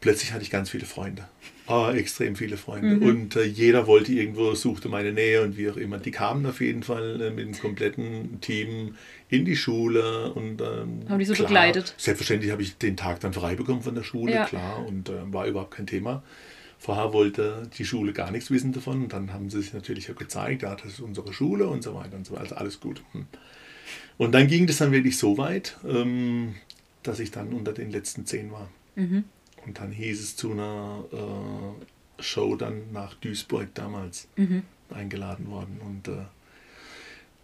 plötzlich 0.00 0.32
hatte 0.32 0.42
ich 0.42 0.50
ganz 0.50 0.70
viele 0.70 0.86
Freunde. 0.86 1.26
Ah, 1.68 1.92
extrem 1.92 2.36
viele 2.36 2.56
Freunde. 2.56 2.94
Mhm. 2.96 3.02
Und 3.02 3.36
äh, 3.36 3.42
jeder 3.44 3.88
wollte 3.88 4.12
irgendwo, 4.12 4.54
suchte 4.54 4.88
meine 4.88 5.12
Nähe 5.12 5.42
und 5.42 5.56
wie 5.56 5.68
auch 5.68 5.76
immer. 5.76 5.98
Die 5.98 6.12
kamen 6.12 6.46
auf 6.46 6.60
jeden 6.60 6.84
Fall 6.84 7.20
äh, 7.20 7.30
mit 7.30 7.44
dem 7.46 7.58
kompletten 7.58 8.40
Team 8.40 8.94
in 9.30 9.44
die 9.44 9.56
Schule 9.56 10.32
und 10.32 10.60
ähm, 10.60 11.00
Haben 11.08 11.18
die 11.18 11.24
so 11.24 11.34
begleitet? 11.34 11.94
Selbstverständlich 11.98 12.52
habe 12.52 12.62
ich 12.62 12.76
den 12.78 12.96
Tag 12.96 13.18
dann 13.18 13.32
frei 13.32 13.56
bekommen 13.56 13.82
von 13.82 13.96
der 13.96 14.04
Schule, 14.04 14.32
Ja. 14.32 14.44
klar, 14.44 14.86
und 14.86 15.08
äh, 15.08 15.14
war 15.32 15.46
überhaupt 15.48 15.72
kein 15.72 15.88
Thema. 15.88 16.22
Vorher 16.78 17.12
wollte 17.12 17.68
die 17.78 17.84
Schule 17.84 18.12
gar 18.12 18.30
nichts 18.30 18.50
wissen 18.50 18.72
davon. 18.72 19.02
Und 19.04 19.12
dann 19.12 19.32
haben 19.32 19.50
sie 19.50 19.60
sich 19.62 19.72
natürlich 19.72 20.10
auch 20.10 20.16
gezeigt, 20.16 20.62
ja, 20.62 20.74
das 20.74 20.92
ist 20.94 21.00
unsere 21.00 21.32
Schule 21.32 21.66
und 21.68 21.82
so 21.82 21.94
weiter 21.94 22.16
und 22.16 22.26
so 22.26 22.32
weiter. 22.34 22.42
Also 22.42 22.54
alles 22.56 22.80
gut. 22.80 23.02
Hm. 23.12 23.26
Und 24.18 24.32
dann 24.32 24.46
ging 24.46 24.66
das 24.66 24.78
dann 24.78 24.92
wirklich 24.92 25.18
so 25.18 25.38
weit, 25.38 25.76
ähm, 25.86 26.54
dass 27.02 27.18
ich 27.18 27.30
dann 27.30 27.52
unter 27.52 27.72
den 27.72 27.90
letzten 27.90 28.26
zehn 28.26 28.50
war. 28.52 28.68
Mhm. 28.94 29.24
Und 29.66 29.78
dann 29.78 29.90
hieß 29.92 30.20
es 30.20 30.36
zu 30.36 30.52
einer 30.52 31.04
äh, 31.12 32.22
Show 32.22 32.56
dann 32.56 32.92
nach 32.92 33.14
Duisburg 33.14 33.68
damals 33.74 34.28
Mhm. 34.36 34.62
eingeladen 34.90 35.48
worden. 35.50 35.80
Und 35.84 36.08
äh, 36.08 36.22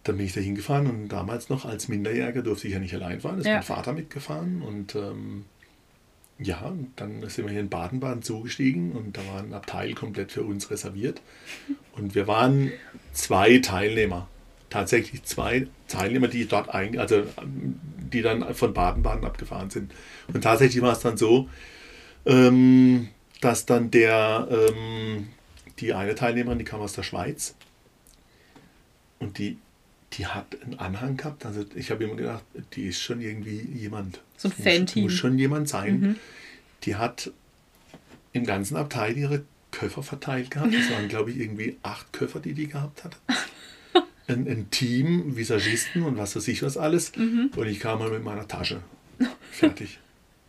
dann 0.05 0.17
bin 0.17 0.27
ich 0.27 0.33
da 0.33 0.41
hingefahren 0.41 0.87
und 0.89 1.09
damals 1.09 1.49
noch 1.49 1.65
als 1.65 1.89
Minderjähriger 1.89 2.43
durfte 2.43 2.67
ich 2.69 2.75
ja 2.75 2.81
nicht 2.81 2.95
allein 2.95 3.21
fahren. 3.21 3.35
Da 3.37 3.41
ist 3.41 3.47
Ja. 3.47 3.55
mein 3.55 3.63
Vater 3.63 3.93
mitgefahren 3.93 4.63
und 4.63 4.95
ähm, 4.95 5.45
ja, 6.39 6.73
dann 6.97 7.29
sind 7.29 7.47
wir 7.47 7.53
hier 7.53 7.61
in 7.61 7.69
Baden-Baden 7.69 8.23
zugestiegen 8.23 8.93
und 8.93 9.17
da 9.17 9.21
war 9.29 9.41
ein 9.41 9.55
Abteil 9.55 9.95
komplett 9.95 10.33
für 10.33 10.43
uns 10.43 10.71
reserviert. 10.71 11.21
Und 11.93 12.15
wir 12.15 12.27
waren 12.27 12.73
zwei 13.13 13.59
Teilnehmer. 13.59 14.29
Tatsächlich 14.71 15.23
zwei 15.25 15.69
Teilnehmer, 15.87 16.29
die 16.29 16.47
dort 16.47 16.71
ein, 16.71 16.99
also 16.99 17.25
die 17.45 18.23
dann 18.23 18.55
von 18.55 18.73
Baden-Baden 18.73 19.25
abgefahren 19.25 19.71
sind. 19.71 19.93
Und 20.33 20.43
tatsächlich 20.43 20.83
war 20.83 20.93
es 20.93 21.01
dann 21.01 21.17
so, 21.17 21.49
ähm, 22.25 23.09
dass 23.41 23.67
dann 23.67 23.91
der, 23.91 24.49
ähm, 24.51 25.29
die 25.79 25.93
eine 25.93 26.15
Teilnehmerin, 26.15 26.59
die 26.59 26.65
kam 26.65 26.81
aus 26.81 26.95
der 26.95 27.03
Schweiz 27.03 27.55
und 29.19 29.39
die, 29.39 29.59
die 30.13 30.27
hat 30.27 30.61
einen 30.63 30.79
Anhang 30.79 31.17
gehabt. 31.17 31.47
Also 31.47 31.65
ich 31.75 31.91
habe 31.91 32.05
immer 32.05 32.17
gedacht, 32.17 32.45
die 32.75 32.87
ist 32.87 33.01
schon 33.01 33.21
irgendwie 33.21 33.61
jemand. 33.61 34.21
So 34.37 34.49
ein 34.49 34.53
Fanteam. 34.53 35.05
Muss 35.05 35.15
schon 35.15 35.39
jemand 35.39 35.69
sein. 35.69 36.01
Mhm. 36.01 36.17
Die 36.85 36.97
hat 36.97 37.31
im 38.33 38.45
ganzen 38.45 38.77
Abteil 38.77 39.17
ihre 39.17 39.45
Köffer 39.71 40.03
verteilt 40.03 40.51
gehabt. 40.51 40.75
Das 40.75 40.91
waren, 40.91 41.09
glaube 41.09 41.31
ich, 41.31 41.39
irgendwie 41.39 41.79
acht 41.83 42.13
Köffer, 42.13 42.41
die 42.41 42.53
die 42.53 42.69
gehabt 42.69 43.05
hat. 43.05 43.17
Ein, 44.29 44.47
ein 44.47 44.71
Team, 44.71 45.37
Visagisten 45.37 46.05
und 46.05 46.17
was 46.17 46.37
weiß 46.37 46.47
ich 46.47 46.63
was 46.63 46.77
alles. 46.77 47.15
Mhm. 47.17 47.51
Und 47.57 47.67
ich 47.67 47.81
kam 47.81 47.99
mal 47.99 48.09
mit 48.09 48.23
meiner 48.23 48.47
Tasche. 48.47 48.81
Fertig. 49.51 49.99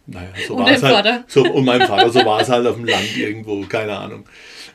Naja, 0.06 0.30
so 0.48 0.56
Und 0.56 0.63
war 0.66 0.72
es 0.72 0.84
halt. 0.84 1.24
So, 1.32 1.44
und 1.44 1.63
mein 1.66 1.82
Vater, 1.82 2.10
so 2.10 2.26
war 2.26 2.42
es 2.42 2.50
halt 2.50 2.68
auf 2.68 2.76
dem 2.76 2.86
Land 2.86 3.16
irgendwo, 3.18 3.62
keine 3.63 3.98
Ahnung. 3.98 4.26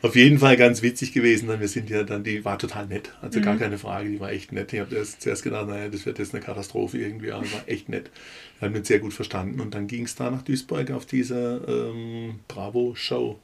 Auf 0.00 0.16
jeden 0.16 0.38
Fall 0.38 0.56
ganz 0.56 0.80
witzig 0.80 1.12
gewesen. 1.12 1.48
Dann, 1.48 1.60
wir 1.60 1.68
sind 1.68 1.90
ja 1.90 2.02
dann, 2.04 2.24
die 2.24 2.44
war 2.44 2.58
total 2.58 2.86
nett. 2.86 3.12
Also 3.20 3.40
Mhm. 3.40 3.44
gar 3.44 3.56
keine 3.56 3.78
Frage, 3.78 4.08
die 4.08 4.20
war 4.20 4.30
echt 4.30 4.52
nett. 4.52 4.72
Ich 4.72 4.80
habe 4.80 4.94
erst, 4.94 5.20
zuerst 5.22 5.42
gedacht, 5.42 5.66
naja, 5.68 5.88
das 5.88 6.06
wird 6.06 6.18
jetzt 6.18 6.34
eine 6.34 6.42
Katastrophe 6.42 6.98
irgendwie, 6.98 7.30
aber 7.32 7.42
war 7.52 7.62
echt 7.66 7.88
nett. 7.88 8.10
Wir 8.58 8.68
haben 8.68 8.74
uns 8.76 8.88
sehr 8.88 9.00
gut 9.00 9.12
verstanden. 9.12 9.60
Und 9.60 9.74
dann 9.74 9.86
ging 9.86 10.04
es 10.04 10.14
da 10.14 10.30
nach 10.30 10.42
Duisburg 10.42 10.90
auf 10.92 11.04
diese 11.04 11.92
ähm, 11.94 12.40
Bravo-Show. 12.48 13.38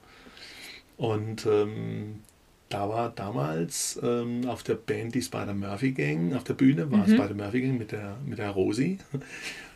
Und 0.97 1.44
ähm, 1.47 2.20
da 2.68 2.88
war 2.88 3.11
damals 3.11 4.01
ähm, 4.03 4.47
auf 4.47 4.62
der 4.62 4.75
Band 4.75 5.14
die 5.14 5.23
Spider-Murphy 5.23 5.92
Gang, 5.92 6.35
auf 6.35 6.44
der 6.44 6.55
Bühne 6.55 6.90
war 6.90 7.05
Spider-Murphy 7.07 7.61
Gang 7.61 7.79
mit 7.79 7.92
der, 7.92 8.16
mit 8.25 8.38
der 8.38 8.51
Rosi. 8.51 8.99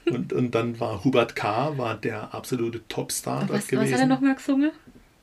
Und, 0.07 0.33
und 0.33 0.55
dann 0.55 0.79
war 0.81 1.05
Hubert 1.05 1.37
K. 1.37 1.77
war 1.77 1.95
der 1.95 2.33
absolute 2.35 2.87
Topstar 2.89 3.41
dort 3.41 3.51
Was, 3.51 3.59
was 3.59 3.69
gewesen. 3.69 3.95
hat 3.95 4.01
er 4.01 4.07
nochmal 4.07 4.35
gesungen? 4.37 4.71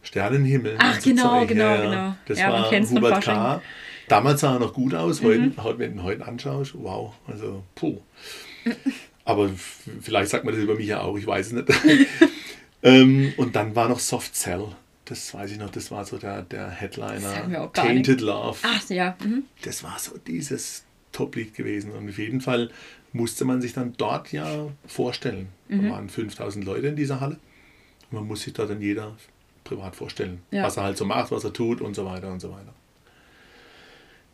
Sternenhimmel. 0.03 0.75
Ach, 0.77 0.95
und 0.95 1.01
so 1.01 1.09
genau, 1.09 1.45
genau, 1.45 1.63
Ja, 1.63 1.81
genau. 1.81 2.15
Das 2.27 2.39
Ja, 2.39 2.51
war 2.53 2.71
Hubert. 2.71 3.23
K. 3.23 3.61
Damals 4.07 4.41
sah 4.41 4.53
er 4.53 4.59
noch 4.59 4.73
gut 4.73 4.93
aus, 4.93 5.23
heute, 5.23 5.39
Mhm. 5.41 5.53
heute, 5.63 5.79
wenn 5.79 5.93
du 5.95 5.97
ihn 6.01 6.03
heute 6.03 6.25
anschaust, 6.27 6.73
wow, 6.75 7.13
also 7.27 7.63
puh. 7.73 7.97
Aber 9.23 9.49
vielleicht 10.01 10.29
sagt 10.29 10.45
man 10.45 10.53
das 10.53 10.63
über 10.63 10.75
mich 10.75 10.87
ja 10.87 11.01
auch, 11.01 11.17
ich 11.17 11.25
weiß 11.25 11.47
es 11.47 11.53
nicht. 11.53 11.67
ähm, 12.83 13.33
und 13.37 13.55
dann 13.55 13.75
war 13.75 13.89
noch 13.89 13.99
Soft 13.99 14.35
Cell. 14.35 14.67
Das 15.05 15.33
weiß 15.33 15.51
ich 15.51 15.57
noch, 15.57 15.69
das 15.69 15.89
war 15.91 16.05
so 16.05 16.17
der, 16.17 16.43
der 16.43 16.69
Headliner. 16.69 17.71
Tainted 17.73 18.21
Love. 18.21 18.57
Ach 18.63 18.89
ja. 18.89 19.15
Mhm. 19.23 19.43
Das 19.63 19.83
war 19.83 19.97
so 19.99 20.17
dieses 20.17 20.83
Top-Lied 21.11 21.55
gewesen. 21.55 21.91
Und 21.91 22.09
auf 22.09 22.17
jeden 22.17 22.41
Fall 22.41 22.69
musste 23.15 23.45
man 23.45 23.61
sich 23.61 23.73
dann 23.73 23.93
dort 23.97 24.31
ja 24.33 24.67
vorstellen. 24.85 25.47
Mhm. 25.69 25.83
Da 25.83 25.89
waren 25.91 26.09
5000 26.09 26.65
Leute 26.65 26.87
in 26.87 26.95
dieser 26.95 27.21
Halle. 27.21 27.37
Und 28.11 28.19
man 28.19 28.27
muss 28.27 28.41
sich 28.41 28.53
da 28.53 28.65
dann 28.65 28.81
jeder 28.81 29.15
privat 29.63 29.95
vorstellen, 29.95 30.41
Ja. 30.51 30.63
was 30.63 30.77
er 30.77 30.83
halt 30.83 30.97
so 30.97 31.05
macht, 31.05 31.31
was 31.31 31.43
er 31.43 31.53
tut 31.53 31.81
und 31.81 31.95
so 31.95 32.05
weiter 32.05 32.31
und 32.31 32.39
so 32.39 32.51
weiter. 32.51 32.73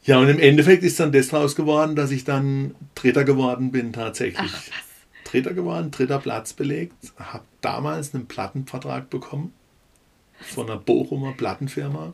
Ja, 0.03 0.17
und 0.19 0.29
im 0.29 0.39
Endeffekt 0.39 0.83
ist 0.83 0.99
dann 0.99 1.11
das 1.11 1.27
draus 1.27 1.55
geworden, 1.55 1.95
dass 1.95 2.09
ich 2.09 2.23
dann 2.23 2.73
Dritter 2.95 3.23
geworden 3.23 3.71
bin 3.71 3.93
tatsächlich. 3.93 4.51
Ach. 4.51 4.63
Dritter 5.25 5.53
geworden, 5.53 5.91
dritter 5.91 6.17
Platz 6.19 6.53
belegt, 6.53 6.93
habe 7.17 7.45
damals 7.61 8.13
einen 8.15 8.25
Plattenvertrag 8.25 9.09
bekommen 9.09 9.53
von 10.41 10.67
einer 10.69 10.79
Bochumer 10.79 11.33
Plattenfirma. 11.33 12.13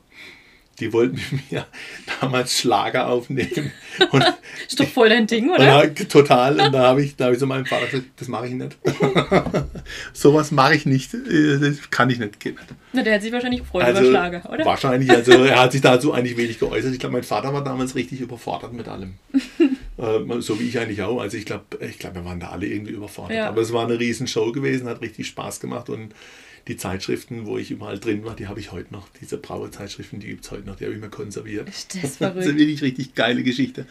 Die 0.79 0.93
wollten 0.93 1.15
mit 1.31 1.51
mir 1.51 1.65
damals 2.21 2.59
Schlager 2.59 3.07
aufnehmen. 3.07 3.71
Und, 4.11 4.23
Ist 4.67 4.79
doch 4.79 4.87
voll 4.87 5.09
dein 5.09 5.25
Ding, 5.25 5.49
oder? 5.49 5.87
da, 5.87 5.87
total. 5.87 6.59
Und 6.59 6.71
da 6.71 6.83
habe 6.83 7.03
ich, 7.03 7.15
da 7.15 7.25
hab 7.25 7.33
ich 7.33 7.39
so 7.39 7.47
meinem 7.47 7.65
Vater 7.65 7.87
gesagt, 7.87 8.05
das 8.17 8.27
mache 8.27 8.47
ich 8.47 8.53
nicht. 8.53 8.77
Sowas 10.13 10.51
mache 10.51 10.75
ich 10.75 10.85
nicht. 10.85 11.13
äh, 11.13 11.59
Das 11.59 11.89
kann 11.89 12.09
ich 12.09 12.19
nicht. 12.19 12.39
Geht. 12.39 12.55
Na, 12.93 13.01
der 13.01 13.15
hat 13.15 13.21
sich 13.23 13.31
wahrscheinlich 13.31 13.61
gefreut 13.61 13.83
Also, 13.85 14.01
über 14.01 14.09
Schlager, 14.11 14.49
oder? 14.51 14.65
Wahrscheinlich, 14.65 15.09
also 15.09 15.31
er 15.31 15.59
hat 15.61 15.71
sich 15.71 15.81
dazu 15.81 16.13
eigentlich 16.13 16.37
wenig 16.37 16.59
geäußert. 16.59 16.93
Ich 16.93 16.99
glaube, 16.99 17.13
mein 17.13 17.23
Vater 17.23 17.53
war 17.53 17.63
damals 17.63 17.95
richtig 17.95 18.21
überfordert 18.21 18.73
mit 18.73 18.87
allem. 18.87 19.15
Ähm, 19.99 20.41
so 20.41 20.59
wie 20.59 20.67
ich 20.67 20.77
eigentlich 20.79 21.01
auch. 21.01 21.19
Also 21.19 21.37
ich 21.37 21.45
glaube, 21.45 21.65
ich 21.79 21.97
glaub, 21.97 22.13
wir 22.15 22.23
waren 22.23 22.39
da 22.39 22.49
alle 22.49 22.67
irgendwie 22.67 22.91
überfordert. 22.93 23.37
Ja. 23.37 23.47
Aber 23.47 23.61
es 23.61 23.73
war 23.73 23.85
eine 23.85 23.99
riesen 23.99 24.27
Show 24.27 24.51
gewesen, 24.51 24.87
hat 24.87 25.01
richtig 25.01 25.27
Spaß 25.27 25.59
gemacht 25.59 25.89
und 25.89 26.13
die 26.67 26.77
Zeitschriften, 26.77 27.45
wo 27.45 27.57
ich 27.57 27.71
überall 27.71 27.97
drin 27.97 28.25
war, 28.25 28.35
die 28.35 28.47
habe 28.47 28.59
ich 28.59 28.71
heute 28.71 28.93
noch. 28.93 29.07
Diese 29.21 29.37
Brauezeitschriften, 29.37 30.19
die 30.19 30.27
gibt 30.27 30.45
es 30.45 30.51
heute 30.51 30.67
noch, 30.67 30.75
die 30.75 30.83
habe 30.85 30.93
ich 30.93 31.01
mir 31.01 31.09
konserviert. 31.09 31.69
Ist 31.69 31.95
das 31.95 32.01
Das 32.01 32.11
ist 32.11 32.17
verrückt. 32.17 32.47
eine 32.47 32.57
wirklich 32.57 32.81
richtig 32.81 33.15
geile 33.15 33.43
Geschichte. 33.43 33.85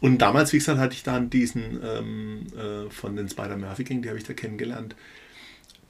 Und 0.00 0.18
damals, 0.18 0.52
wie 0.52 0.58
gesagt, 0.58 0.78
hatte 0.78 0.94
ich 0.94 1.02
dann 1.02 1.28
diesen 1.28 1.78
ähm, 1.84 2.46
äh, 2.56 2.90
von 2.90 3.16
den 3.16 3.28
Spider-Murphy 3.28 3.84
Gang, 3.84 4.02
die 4.02 4.08
habe 4.08 4.18
ich 4.18 4.24
da 4.24 4.32
kennengelernt. 4.32 4.96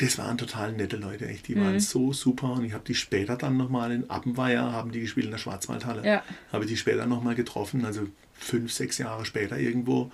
Das 0.00 0.16
waren 0.18 0.38
total 0.38 0.72
nette 0.72 0.96
Leute, 0.96 1.28
echt. 1.28 1.48
Die 1.48 1.54
Mhm. 1.54 1.60
waren 1.64 1.80
so 1.80 2.12
super. 2.12 2.52
Und 2.52 2.64
ich 2.64 2.72
habe 2.72 2.84
die 2.86 2.94
später 2.94 3.36
dann 3.36 3.56
nochmal 3.56 3.92
in 3.92 4.08
Appenweier, 4.08 4.72
haben 4.72 4.92
die 4.92 5.00
gespielt 5.00 5.26
in 5.26 5.32
der 5.32 5.38
Schwarzwaldhalle. 5.38 6.04
Ja. 6.06 6.22
Habe 6.52 6.64
ich 6.64 6.70
die 6.70 6.76
später 6.76 7.06
nochmal 7.06 7.34
getroffen, 7.34 7.84
also 7.84 8.06
fünf, 8.32 8.72
sechs 8.72 8.98
Jahre 8.98 9.24
später 9.24 9.58
irgendwo. 9.58 10.10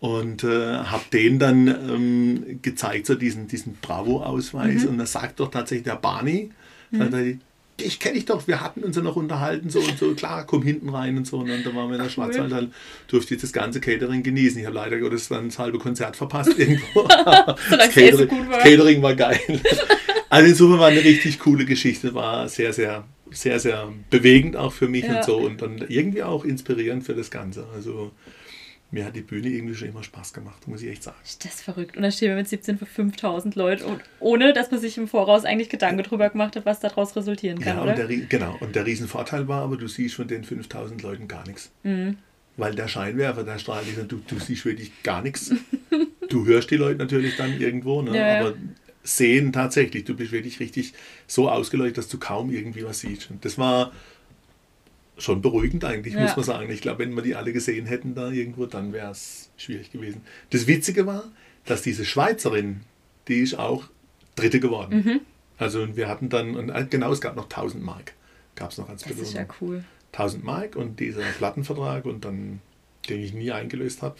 Und 0.00 0.44
äh, 0.44 0.78
habe 0.78 1.04
denen 1.12 1.38
dann 1.38 1.68
ähm, 1.68 2.58
gezeigt, 2.62 3.06
so 3.06 3.14
diesen, 3.14 3.46
diesen 3.48 3.74
Bravo-Ausweis. 3.82 4.84
Mhm. 4.84 4.88
Und 4.90 4.98
da 4.98 5.06
sagt 5.06 5.40
doch 5.40 5.50
tatsächlich 5.50 5.84
der 5.84 5.96
Barney, 5.96 6.50
sagt 6.90 7.12
dich 7.80 7.98
kenne 8.00 8.18
ich 8.18 8.24
doch, 8.24 8.46
wir 8.46 8.60
hatten 8.60 8.82
uns 8.84 8.96
ja 8.96 9.02
noch 9.02 9.16
unterhalten, 9.16 9.70
so 9.70 9.80
und 9.80 9.98
so, 9.98 10.14
klar, 10.14 10.46
komm 10.46 10.62
hinten 10.62 10.88
rein 10.88 11.16
und 11.16 11.26
so. 11.26 11.38
Und 11.38 11.48
dann 11.48 11.62
da 11.64 11.74
waren 11.74 11.88
wir 11.88 11.96
in 11.96 12.02
der 12.02 12.10
Schwarzwaldhalle, 12.10 12.70
durfte 13.08 13.34
ich 13.34 13.40
das 13.40 13.52
ganze 13.52 13.80
Catering 13.80 14.22
genießen. 14.22 14.60
Ich 14.60 14.66
habe 14.66 14.76
leider 14.76 14.98
Gottes 14.98 15.28
dann 15.28 15.48
das 15.48 15.58
halbe 15.58 15.78
Konzert 15.78 16.16
verpasst 16.16 16.52
irgendwo. 16.58 17.02
das, 17.08 17.56
das 17.94 18.28
gut 18.28 18.48
war. 18.50 18.58
Catering 18.60 19.02
war 19.02 19.14
geil. 19.14 19.40
Also 20.28 20.48
insofern 20.48 20.78
war 20.78 20.88
eine 20.88 21.02
richtig 21.02 21.38
coole 21.40 21.64
Geschichte, 21.64 22.14
war 22.14 22.48
sehr, 22.48 22.72
sehr, 22.72 23.04
sehr, 23.32 23.58
sehr 23.58 23.92
bewegend 24.10 24.56
auch 24.56 24.72
für 24.72 24.86
mich 24.88 25.04
Ja. 25.04 25.16
und 25.18 25.24
so 25.24 25.36
und 25.38 25.60
dann 25.62 25.84
irgendwie 25.88 26.22
auch 26.22 26.44
inspirierend 26.44 27.04
für 27.04 27.14
das 27.14 27.30
Ganze. 27.30 27.66
Also 27.74 28.12
mir 28.92 29.04
hat 29.04 29.14
die 29.14 29.20
Bühne 29.20 29.48
irgendwie 29.48 29.74
schon 29.74 29.88
immer 29.88 30.02
Spaß 30.02 30.32
gemacht, 30.32 30.66
muss 30.66 30.82
ich 30.82 30.88
echt 30.90 31.02
sagen. 31.02 31.16
Ist 31.24 31.44
das 31.44 31.60
verrückt. 31.62 31.96
Und 31.96 32.02
dann 32.02 32.12
stehen 32.12 32.28
wir 32.30 32.36
mit 32.36 32.48
17 32.48 32.78
für 32.78 32.86
5000 32.86 33.54
Leuten 33.54 33.84
und 33.84 34.00
ohne, 34.18 34.52
dass 34.52 34.70
man 34.70 34.80
sich 34.80 34.98
im 34.98 35.06
Voraus 35.08 35.44
eigentlich 35.44 35.68
Gedanken 35.68 36.02
drüber 36.02 36.28
gemacht 36.30 36.56
hat, 36.56 36.66
was 36.66 36.80
daraus 36.80 37.14
resultieren 37.16 37.60
kann, 37.60 37.76
Ja, 37.76 37.82
oder? 37.82 37.92
und 37.92 37.98
der, 38.10 38.16
genau. 38.26 38.56
Und 38.60 38.74
der 38.74 38.86
Riesenvorteil 38.86 39.46
war 39.48 39.62
aber, 39.62 39.76
du 39.76 39.86
siehst 39.86 40.16
von 40.16 40.26
den 40.28 40.44
5000 40.44 41.02
Leuten 41.02 41.28
gar 41.28 41.46
nichts. 41.46 41.70
Mhm. 41.82 42.18
Weil 42.56 42.74
der 42.74 42.88
Scheinwerfer, 42.88 43.44
der 43.44 43.58
strahlt 43.58 43.86
und 43.98 44.10
du, 44.10 44.20
du 44.26 44.38
siehst 44.38 44.64
wirklich 44.64 45.02
gar 45.02 45.22
nichts. 45.22 45.52
Du 46.28 46.46
hörst 46.46 46.70
die 46.70 46.76
Leute 46.76 46.98
natürlich 46.98 47.36
dann 47.36 47.58
irgendwo, 47.60 48.02
ne? 48.02 48.16
Ja. 48.16 48.40
aber 48.40 48.54
sehen 49.02 49.52
tatsächlich, 49.52 50.04
du 50.04 50.14
bist 50.14 50.30
wirklich 50.30 50.60
richtig 50.60 50.92
so 51.26 51.48
ausgeleuchtet, 51.48 51.98
dass 51.98 52.08
du 52.08 52.18
kaum 52.18 52.50
irgendwie 52.50 52.84
was 52.84 53.00
siehst. 53.00 53.30
Und 53.30 53.44
das 53.44 53.56
war 53.56 53.92
schon 55.20 55.42
beruhigend 55.42 55.84
eigentlich, 55.84 56.14
Ja. 56.14 56.22
muss 56.22 56.36
man 56.36 56.44
sagen. 56.44 56.70
Ich 56.70 56.80
glaube, 56.80 57.00
wenn 57.00 57.14
wir 57.14 57.22
die 57.22 57.34
alle 57.34 57.52
gesehen 57.52 57.86
hätten 57.86 58.14
da 58.14 58.30
irgendwo, 58.30 58.66
dann 58.66 58.92
wäre 58.92 59.10
es 59.10 59.50
schwierig 59.56 59.92
gewesen. 59.92 60.22
Das 60.50 60.66
Witzige 60.66 61.06
war, 61.06 61.24
dass 61.66 61.82
diese 61.82 62.04
Schweizerin, 62.04 62.80
die 63.28 63.40
ist 63.40 63.58
auch 63.58 63.84
Dritte 64.36 64.60
geworden. 64.60 65.02
Mhm. 65.04 65.20
Also 65.58 65.96
wir 65.96 66.08
hatten 66.08 66.28
dann, 66.30 66.56
und 66.56 66.70
äh, 66.70 66.86
genau, 66.88 67.12
es 67.12 67.20
gab 67.20 67.36
noch 67.36 67.44
1000 67.44 67.84
Mark. 67.84 68.14
Gab 68.54 68.70
es 68.70 68.78
noch 68.78 68.88
als 68.88 69.02
Das 69.02 69.12
ist 69.12 69.18
Belohnung. 69.18 69.36
ja 69.36 69.54
cool. 69.60 69.84
1000 70.12 70.42
Mark 70.44 70.74
und 70.76 70.98
dieser 71.00 71.20
Plattenvertrag 71.38 72.04
und 72.06 72.24
dann, 72.24 72.60
den 73.08 73.20
ich 73.20 73.32
nie 73.34 73.52
eingelöst 73.52 74.02
habe. 74.02 74.16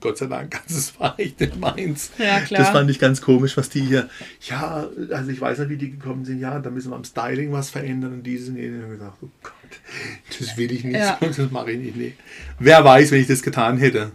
Gott 0.00 0.18
sei 0.18 0.26
Dank, 0.26 0.60
also 0.64 0.76
es 0.78 0.98
war 0.98 1.18
echt 1.20 1.38
nicht 1.38 1.56
meins. 1.60 2.10
Ja, 2.18 2.40
klar. 2.40 2.58
Das 2.60 2.70
fand 2.70 2.90
ich 2.90 2.98
ganz 2.98 3.20
komisch, 3.20 3.56
was 3.56 3.68
die 3.68 3.82
hier, 3.82 4.10
ja, 4.48 4.88
also 5.12 5.30
ich 5.30 5.40
weiß 5.40 5.60
nicht, 5.60 5.68
wie 5.70 5.76
die 5.76 5.92
gekommen 5.92 6.24
sind, 6.24 6.40
ja, 6.40 6.58
da 6.58 6.70
müssen 6.70 6.90
wir 6.90 6.96
am 6.96 7.04
Styling 7.04 7.52
was 7.52 7.70
verändern 7.70 8.12
und 8.14 8.22
dieses 8.24 8.48
und 8.48 8.56
jenes. 8.56 8.84
Und 8.84 8.92
ich 8.94 8.98
gedacht, 8.98 9.16
oh 9.22 9.28
Gott, 9.44 9.52
das 10.38 10.56
will 10.56 10.72
ich 10.72 10.84
nicht, 10.84 10.96
Ja. 10.98 11.18
das 11.20 11.38
mache 11.50 11.72
ich 11.72 11.78
nicht. 11.78 11.96
Nee. 11.96 12.14
Wer 12.58 12.84
weiß, 12.84 13.10
wenn 13.10 13.20
ich 13.20 13.26
das 13.26 13.42
getan 13.42 13.78
hätte. 13.78 14.12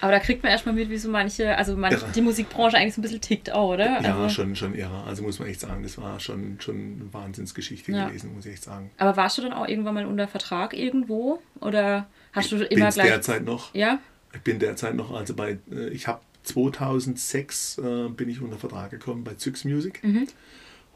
Aber 0.00 0.12
da 0.12 0.18
kriegt 0.18 0.42
man 0.42 0.52
erstmal 0.52 0.74
mit, 0.74 0.90
wie 0.90 0.98
so 0.98 1.08
manche, 1.08 1.56
also 1.56 1.76
manche, 1.78 1.96
Irre. 1.96 2.12
die 2.14 2.20
Musikbranche 2.20 2.76
eigentlich 2.76 2.94
so 2.94 3.00
ein 3.00 3.02
bisschen 3.02 3.22
tickt 3.22 3.50
auch, 3.50 3.72
oder? 3.72 4.02
Ja, 4.02 4.14
also, 4.18 4.28
schon, 4.28 4.54
schon 4.54 4.74
irre. 4.74 5.02
Also 5.04 5.22
muss 5.22 5.38
man 5.38 5.48
echt 5.48 5.60
sagen, 5.60 5.82
das 5.82 5.96
war 5.96 6.20
schon, 6.20 6.58
schon 6.60 6.74
eine 7.00 7.12
Wahnsinnsgeschichte 7.14 7.90
Ja. 7.90 8.08
gewesen, 8.08 8.34
muss 8.34 8.44
ich 8.44 8.52
echt 8.52 8.64
sagen. 8.64 8.90
Aber 8.98 9.16
warst 9.16 9.38
du 9.38 9.42
dann 9.42 9.54
auch 9.54 9.66
irgendwann 9.66 9.94
mal 9.94 10.04
unter 10.04 10.28
Vertrag 10.28 10.74
irgendwo? 10.74 11.40
Oder 11.60 12.06
hast 12.32 12.52
du 12.52 12.56
Ich 12.62 12.70
immer 12.72 12.90
gleich. 12.90 13.06
derzeit 13.06 13.44
noch. 13.46 13.74
Ja? 13.74 13.98
Ich 14.34 14.42
bin 14.42 14.58
derzeit 14.58 14.94
noch, 14.94 15.10
also 15.14 15.32
bei, 15.34 15.56
äh, 15.72 15.88
ich 15.88 16.06
habe 16.06 16.20
2006 16.42 17.78
äh, 17.78 18.08
bin 18.10 18.28
ich 18.28 18.42
unter 18.42 18.58
Vertrag 18.58 18.90
gekommen 18.90 19.24
bei 19.24 19.34
Zyx 19.34 19.64
Music. 19.64 20.04
Mhm. 20.04 20.26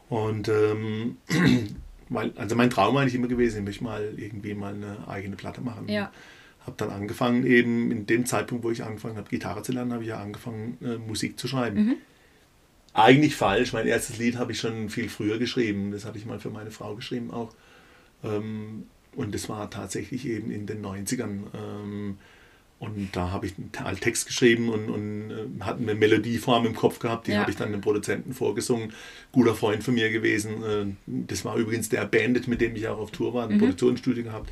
Und 0.09 0.49
ähm, 0.49 1.17
weil, 2.09 2.33
also 2.35 2.55
mein 2.55 2.69
Traum 2.69 2.95
war 2.95 3.01
eigentlich 3.01 3.15
immer 3.15 3.27
gewesen, 3.27 3.59
ich 3.59 3.65
möchte 3.65 3.83
mal 3.83 4.13
irgendwie 4.17 4.53
mal 4.53 4.73
eine 4.73 5.07
eigene 5.07 5.35
Platte 5.35 5.61
machen. 5.61 5.87
Ja. 5.87 6.11
Habe 6.65 6.75
dann 6.77 6.89
angefangen, 6.89 7.45
eben 7.45 7.91
in 7.91 8.05
dem 8.05 8.25
Zeitpunkt, 8.25 8.63
wo 8.63 8.71
ich 8.71 8.83
angefangen 8.83 9.17
habe, 9.17 9.29
Gitarre 9.29 9.61
zu 9.61 9.71
lernen, 9.71 9.93
habe 9.93 10.03
ich 10.03 10.09
ja 10.09 10.19
angefangen, 10.19 10.77
äh, 10.81 10.97
Musik 10.97 11.39
zu 11.39 11.47
schreiben. 11.47 11.85
Mhm. 11.85 11.95
Eigentlich 12.93 13.35
falsch. 13.35 13.71
Mein 13.73 13.87
erstes 13.87 14.17
Lied 14.17 14.37
habe 14.37 14.51
ich 14.51 14.59
schon 14.59 14.89
viel 14.89 15.09
früher 15.09 15.37
geschrieben. 15.37 15.91
Das 15.91 16.05
hatte 16.05 16.17
ich 16.17 16.25
mal 16.25 16.39
für 16.39 16.49
meine 16.49 16.71
Frau 16.71 16.95
geschrieben 16.95 17.31
auch. 17.31 17.53
Ähm, 18.23 18.87
und 19.15 19.33
das 19.33 19.47
war 19.47 19.69
tatsächlich 19.69 20.27
eben 20.27 20.51
in 20.51 20.65
den 20.65 20.83
90ern. 20.83 21.43
Ähm, 21.53 22.17
und 22.79 23.09
da 23.13 23.31
habe 23.31 23.45
ich 23.45 23.57
einen 23.57 23.71
Teil 23.71 23.97
Text 23.97 24.25
geschrieben 24.27 24.69
und, 24.69 24.89
und 24.89 25.31
äh, 25.31 25.63
hatte 25.63 25.81
eine 25.81 25.95
Melodieform 25.95 26.65
im 26.65 26.75
Kopf 26.75 26.99
gehabt, 26.99 27.27
die 27.27 27.31
Ja. 27.33 27.41
habe 27.41 27.51
ich 27.51 27.57
dann 27.57 27.71
dem 27.71 27.81
Produzenten 27.81 28.33
vorgesungen. 28.33 28.93
Guter 29.31 29.53
Freund 29.53 29.83
von 29.83 29.93
mir 29.93 30.09
gewesen. 30.09 30.63
Äh, 30.63 30.85
das 31.27 31.43
war 31.45 31.57
übrigens 31.57 31.89
der 31.89 32.05
Bandit, 32.05 32.47
mit 32.47 32.61
dem 32.61 32.75
ich 32.75 32.87
auch 32.87 32.97
auf 32.99 33.11
Tour 33.11 33.33
war, 33.33 33.47
ein 33.47 33.55
Mhm. 33.55 33.59
Produktionsstudio 33.59 34.23
gehabt. 34.23 34.51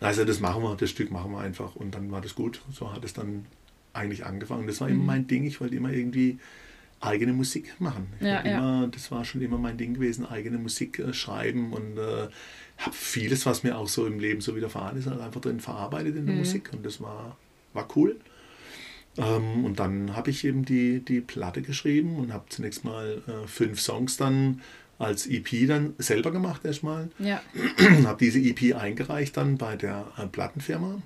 Also 0.00 0.24
das 0.24 0.40
machen 0.40 0.62
wir, 0.62 0.76
das 0.76 0.90
Stück 0.90 1.10
machen 1.10 1.32
wir 1.32 1.38
einfach. 1.38 1.74
Und 1.76 1.94
dann 1.94 2.10
war 2.10 2.20
das 2.20 2.34
gut. 2.34 2.60
So 2.72 2.92
hat 2.92 3.04
es 3.04 3.12
dann 3.14 3.46
eigentlich 3.94 4.24
angefangen. 4.26 4.66
Das 4.66 4.80
war 4.80 4.88
immer 4.88 5.00
Mhm. 5.00 5.06
mein 5.06 5.26
Ding. 5.26 5.44
Ich 5.44 5.60
wollte 5.60 5.74
immer 5.76 5.92
irgendwie 5.92 6.38
eigene 7.00 7.32
Musik 7.32 7.74
machen. 7.80 8.06
Ich 8.20 8.26
Ja, 8.26 8.34
wollte 8.36 8.48
ja. 8.48 8.58
immer, 8.58 8.86
das 8.88 9.10
war 9.10 9.24
schon 9.24 9.40
immer 9.42 9.58
mein 9.58 9.76
Ding 9.76 9.94
gewesen, 9.94 10.24
eigene 10.26 10.58
Musik 10.58 10.98
äh, 10.98 11.12
schreiben 11.12 11.72
und 11.72 11.98
äh, 11.98 12.28
habe 12.78 12.92
vieles, 12.94 13.44
was 13.46 13.62
mir 13.64 13.76
auch 13.76 13.88
so 13.88 14.06
im 14.06 14.18
Leben 14.20 14.40
so 14.40 14.54
widerfahren 14.56 14.96
ist, 14.98 15.06
halt 15.06 15.20
einfach 15.20 15.40
drin 15.40 15.58
verarbeitet 15.60 16.16
in 16.16 16.26
der 16.26 16.34
Mhm. 16.34 16.40
Musik 16.40 16.70
und 16.72 16.84
das 16.86 17.00
war, 17.00 17.36
war 17.72 17.88
cool. 17.96 18.16
Ähm, 19.18 19.64
und 19.64 19.78
dann 19.78 20.16
habe 20.16 20.30
ich 20.30 20.44
eben 20.44 20.64
die, 20.64 21.00
die 21.00 21.20
Platte 21.20 21.62
geschrieben 21.62 22.16
und 22.16 22.32
habe 22.32 22.44
zunächst 22.48 22.84
mal 22.84 23.22
äh, 23.26 23.46
fünf 23.46 23.80
Songs 23.80 24.16
dann 24.16 24.62
als 24.98 25.26
EP 25.26 25.66
dann 25.66 25.94
selber 25.98 26.30
gemacht 26.30 26.64
erstmal. 26.64 27.10
Ja. 27.18 27.42
habe 28.04 28.24
diese 28.24 28.38
EP 28.38 28.74
eingereicht 28.76 29.36
dann 29.36 29.58
bei 29.58 29.76
der 29.76 30.06
äh, 30.16 30.26
Plattenfirma. 30.26 31.02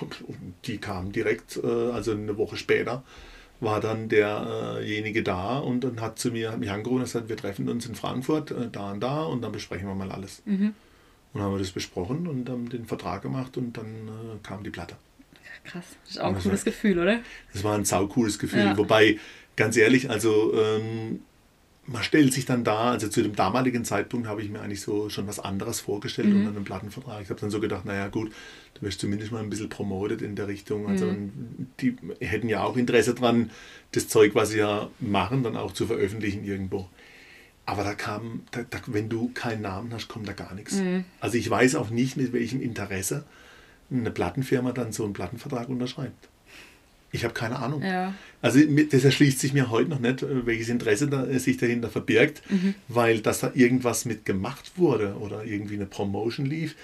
Und 0.00 0.54
die 0.64 0.78
kam 0.78 1.12
direkt, 1.12 1.58
äh, 1.62 1.66
also 1.66 2.12
eine 2.12 2.36
Woche 2.36 2.56
später, 2.56 3.02
war 3.58 3.80
dann 3.80 4.08
derjenige 4.08 5.22
da 5.22 5.58
und 5.58 5.84
dann 5.84 6.00
hat 6.00 6.18
zu 6.18 6.30
mir, 6.30 6.56
mich 6.56 6.70
angerufen 6.70 7.00
und 7.00 7.04
gesagt, 7.04 7.28
wir 7.28 7.36
treffen 7.36 7.68
uns 7.68 7.84
in 7.86 7.94
Frankfurt, 7.94 8.52
äh, 8.52 8.70
da 8.70 8.92
und 8.92 9.00
da 9.00 9.24
und 9.24 9.42
dann 9.42 9.52
besprechen 9.52 9.86
wir 9.86 9.94
mal 9.94 10.10
alles. 10.10 10.42
Mhm. 10.46 10.74
Und 11.32 11.40
dann 11.40 11.42
haben 11.42 11.54
wir 11.54 11.58
das 11.58 11.70
besprochen 11.70 12.26
und 12.26 12.48
haben 12.48 12.68
den 12.68 12.86
Vertrag 12.86 13.22
gemacht 13.22 13.56
und 13.56 13.76
dann 13.76 13.86
äh, 13.86 14.38
kam 14.42 14.64
die 14.64 14.70
Platte. 14.70 14.96
Krass. 15.64 15.84
Das 16.04 16.12
ist 16.12 16.20
auch 16.20 16.28
ein 16.34 16.38
cooles 16.42 16.64
Gefühl, 16.64 16.98
oder? 16.98 17.20
Das 17.52 17.62
war 17.64 17.74
ein 17.76 17.84
saucooles 17.84 18.38
Gefühl. 18.38 18.60
Ja. 18.60 18.76
Wobei, 18.76 19.18
ganz 19.56 19.76
ehrlich, 19.76 20.08
also 20.10 20.54
ähm, 20.54 21.20
man 21.86 22.02
stellt 22.02 22.32
sich 22.32 22.46
dann 22.46 22.64
da, 22.64 22.92
also 22.92 23.08
zu 23.08 23.22
dem 23.22 23.34
damaligen 23.36 23.84
Zeitpunkt 23.84 24.26
habe 24.26 24.42
ich 24.42 24.48
mir 24.48 24.60
eigentlich 24.60 24.80
so 24.80 25.08
schon 25.10 25.26
was 25.26 25.38
anderes 25.38 25.80
vorgestellt 25.80 26.28
Mhm. 26.28 26.36
unter 26.36 26.50
einem 26.50 26.64
Plattenvertrag. 26.64 27.22
Ich 27.22 27.30
habe 27.30 27.40
dann 27.40 27.50
so 27.50 27.60
gedacht, 27.60 27.84
naja 27.84 28.08
gut, 28.08 28.32
du 28.74 28.82
wirst 28.82 29.00
zumindest 29.00 29.32
mal 29.32 29.42
ein 29.42 29.50
bisschen 29.50 29.68
promotet 29.68 30.22
in 30.22 30.34
der 30.34 30.48
Richtung. 30.48 30.88
Also 30.88 31.06
Mhm. 31.06 31.66
die 31.80 31.96
hätten 32.20 32.48
ja 32.48 32.62
auch 32.62 32.76
Interesse 32.76 33.14
dran, 33.14 33.50
das 33.92 34.08
Zeug, 34.08 34.34
was 34.34 34.50
sie 34.50 34.58
ja 34.58 34.88
machen, 34.98 35.42
dann 35.42 35.56
auch 35.56 35.72
zu 35.72 35.86
veröffentlichen 35.86 36.44
irgendwo. 36.44 36.88
Aber 37.70 37.84
da 37.84 37.94
kam, 37.94 38.42
da, 38.50 38.64
da, 38.68 38.80
wenn 38.86 39.08
du 39.08 39.30
keinen 39.32 39.62
Namen 39.62 39.94
hast, 39.94 40.08
kommt 40.08 40.26
da 40.26 40.32
gar 40.32 40.54
nichts. 40.54 40.74
Mhm. 40.74 41.04
Also 41.20 41.38
ich 41.38 41.48
weiß 41.48 41.76
auch 41.76 41.90
nicht, 41.90 42.16
mit 42.16 42.32
welchem 42.32 42.60
Interesse 42.60 43.22
eine 43.92 44.10
Plattenfirma 44.10 44.72
dann 44.72 44.90
so 44.90 45.04
einen 45.04 45.12
Plattenvertrag 45.12 45.68
unterschreibt. 45.68 46.28
Ich 47.12 47.22
habe 47.22 47.32
keine 47.32 47.60
Ahnung. 47.60 47.80
Ja. 47.80 48.12
Also 48.42 48.58
das 48.90 49.04
erschließt 49.04 49.38
sich 49.38 49.52
mir 49.52 49.70
heute 49.70 49.88
noch 49.88 50.00
nicht, 50.00 50.26
welches 50.46 50.68
Interesse 50.68 51.06
da, 51.06 51.24
äh, 51.24 51.38
sich 51.38 51.58
dahinter 51.58 51.90
verbirgt, 51.90 52.42
weil 52.88 53.20
dass 53.20 53.38
da 53.38 53.52
irgendwas 53.54 54.04
mit 54.04 54.24
gemacht 54.24 54.72
wurde 54.74 55.14
oder 55.20 55.44
irgendwie 55.44 55.76
eine 55.76 55.86
Promotion 55.86 56.46
lief. 56.46 56.74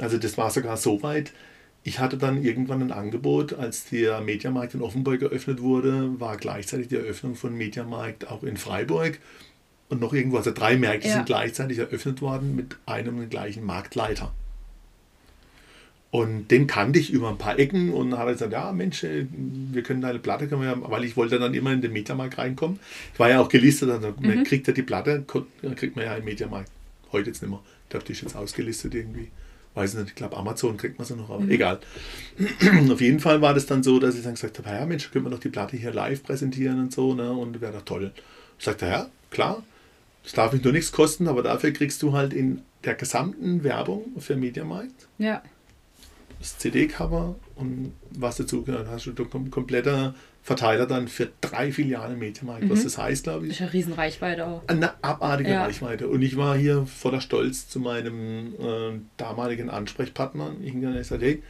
Also 0.00 0.18
das 0.18 0.36
war 0.36 0.50
sogar 0.50 0.76
so 0.76 1.04
weit. 1.04 1.32
Ich 1.84 2.00
hatte 2.00 2.16
dann 2.16 2.42
irgendwann 2.42 2.82
ein 2.82 2.90
Angebot, 2.90 3.52
als 3.52 3.88
der 3.90 4.20
Mediamarkt 4.22 4.74
in 4.74 4.82
Offenburg 4.82 5.22
eröffnet 5.22 5.60
wurde, 5.62 6.18
war 6.18 6.36
gleichzeitig 6.36 6.88
die 6.88 6.96
Eröffnung 6.96 7.36
von 7.36 7.56
Mediamarkt 7.56 8.26
auch 8.26 8.42
in 8.42 8.56
Freiburg 8.56 9.20
und 9.88 10.00
noch 10.00 10.12
irgendwo. 10.12 10.36
Also 10.38 10.52
drei 10.52 10.76
Märkte 10.76 11.08
Ja. 11.08 11.14
sind 11.14 11.26
gleichzeitig 11.26 11.78
eröffnet 11.78 12.20
worden 12.20 12.56
mit 12.56 12.76
einem 12.86 13.18
und 13.18 13.30
gleichen 13.30 13.64
Marktleiter. 13.64 14.32
Und 16.10 16.50
den 16.50 16.66
kannte 16.66 16.98
ich 16.98 17.12
über 17.12 17.28
ein 17.28 17.36
paar 17.36 17.58
Ecken 17.58 17.92
und 17.92 18.10
dann 18.10 18.18
hat 18.20 18.26
er 18.28 18.32
gesagt, 18.32 18.52
ja 18.52 18.72
Mensch, 18.72 19.04
äh, 19.04 19.26
wir 19.30 19.82
können 19.82 20.00
deine 20.00 20.18
Platte, 20.18 20.48
können 20.48 20.62
wir, 20.62 20.90
weil 20.90 21.04
ich 21.04 21.16
wollte 21.16 21.38
dann 21.38 21.52
immer 21.52 21.72
in 21.72 21.82
den 21.82 21.92
Mediamarkt 21.92 22.38
reinkommen. 22.38 22.78
Ich 23.12 23.18
war 23.18 23.28
ja 23.28 23.40
auch 23.40 23.48
gelistet, 23.48 23.90
also 23.90 24.14
man 24.20 24.44
kriegt 24.44 24.66
ja 24.66 24.72
die 24.72 24.82
Platte, 24.82 25.24
kriegt 25.74 25.96
man 25.96 26.04
ja 26.06 26.14
im 26.16 26.24
Mediamarkt. 26.24 26.70
Heute 27.12 27.30
jetzt 27.30 27.42
nicht 27.42 27.50
mehr. 27.50 27.60
Ich 27.84 27.90
glaube, 27.90 28.06
die 28.06 28.12
ist 28.12 28.22
jetzt 28.22 28.36
ausgelistet 28.36 28.94
irgendwie. 28.94 29.28
Weiß 29.74 29.92
nicht, 29.94 30.08
ich 30.08 30.14
glaube 30.14 30.36
Amazon 30.38 30.78
kriegt 30.78 30.96
man 30.98 31.06
sie 31.06 31.16
noch, 31.16 31.28
aber 31.28 31.46
egal. 31.48 31.80
Auf 32.90 33.00
jeden 33.02 33.20
Fall 33.20 33.42
war 33.42 33.52
das 33.52 33.66
dann 33.66 33.82
so, 33.82 33.98
dass 33.98 34.14
ich 34.16 34.22
dann 34.22 34.34
gesagt 34.34 34.58
habe, 34.58 34.70
ja 34.70 34.86
Mensch, 34.86 35.10
können 35.10 35.26
wir 35.26 35.30
doch 35.30 35.38
die 35.40 35.50
Platte 35.50 35.76
hier 35.76 35.92
live 35.92 36.22
präsentieren 36.22 36.80
und 36.80 36.92
so, 36.94 37.14
ne? 37.14 37.30
Und 37.30 37.60
wäre 37.60 37.72
doch 37.74 37.82
toll. 37.84 38.12
Sagt 38.58 38.80
er, 38.82 38.88
ja, 38.88 39.10
klar. 39.30 39.62
Das 40.26 40.32
darf 40.32 40.52
mich 40.52 40.64
nur 40.64 40.72
nichts 40.72 40.90
kosten, 40.90 41.28
aber 41.28 41.42
dafür 41.44 41.70
kriegst 41.70 42.02
du 42.02 42.12
halt 42.12 42.32
in 42.32 42.62
der 42.84 42.94
gesamten 42.94 43.62
Werbung 43.62 44.04
für 44.18 44.34
Mediamarkt 44.34 45.06
Ja. 45.18 45.40
das 46.40 46.58
CD-Cover 46.58 47.36
und 47.54 47.92
was 48.10 48.36
dazu 48.36 48.64
gehört, 48.64 48.88
hast 48.88 49.06
du 49.06 49.24
kom 49.24 49.50
kompletter 49.52 50.16
Verteiler 50.42 50.86
dann 50.86 51.06
für 51.08 51.28
drei 51.40 51.70
Filialen 51.72 52.18
Mediamarkt. 52.18 52.68
Was 52.68 52.82
das 52.84 52.98
heißt, 52.98 53.22
glaube 53.24 53.46
Ist 53.46 53.52
ich. 53.54 53.60
ja 53.60 53.66
riesen 53.66 53.92
Reichweite 53.92 54.46
auch. 54.46 54.62
Eine 54.68 54.92
abartige 55.02 55.50
Ja. 55.50 55.64
Reichweite. 55.64 56.08
Und 56.08 56.22
ich 56.22 56.36
war 56.36 56.56
hier 56.56 56.86
voller 56.86 57.20
Stolz 57.20 57.68
zu 57.68 57.78
meinem 57.80 58.54
äh, 58.60 59.00
damaligen 59.16 59.70
Ansprechpartner. 59.70 60.54
Ich 60.62 60.72
habe 60.74 60.92
gesagt, 60.92 61.22
hey, 61.22 61.42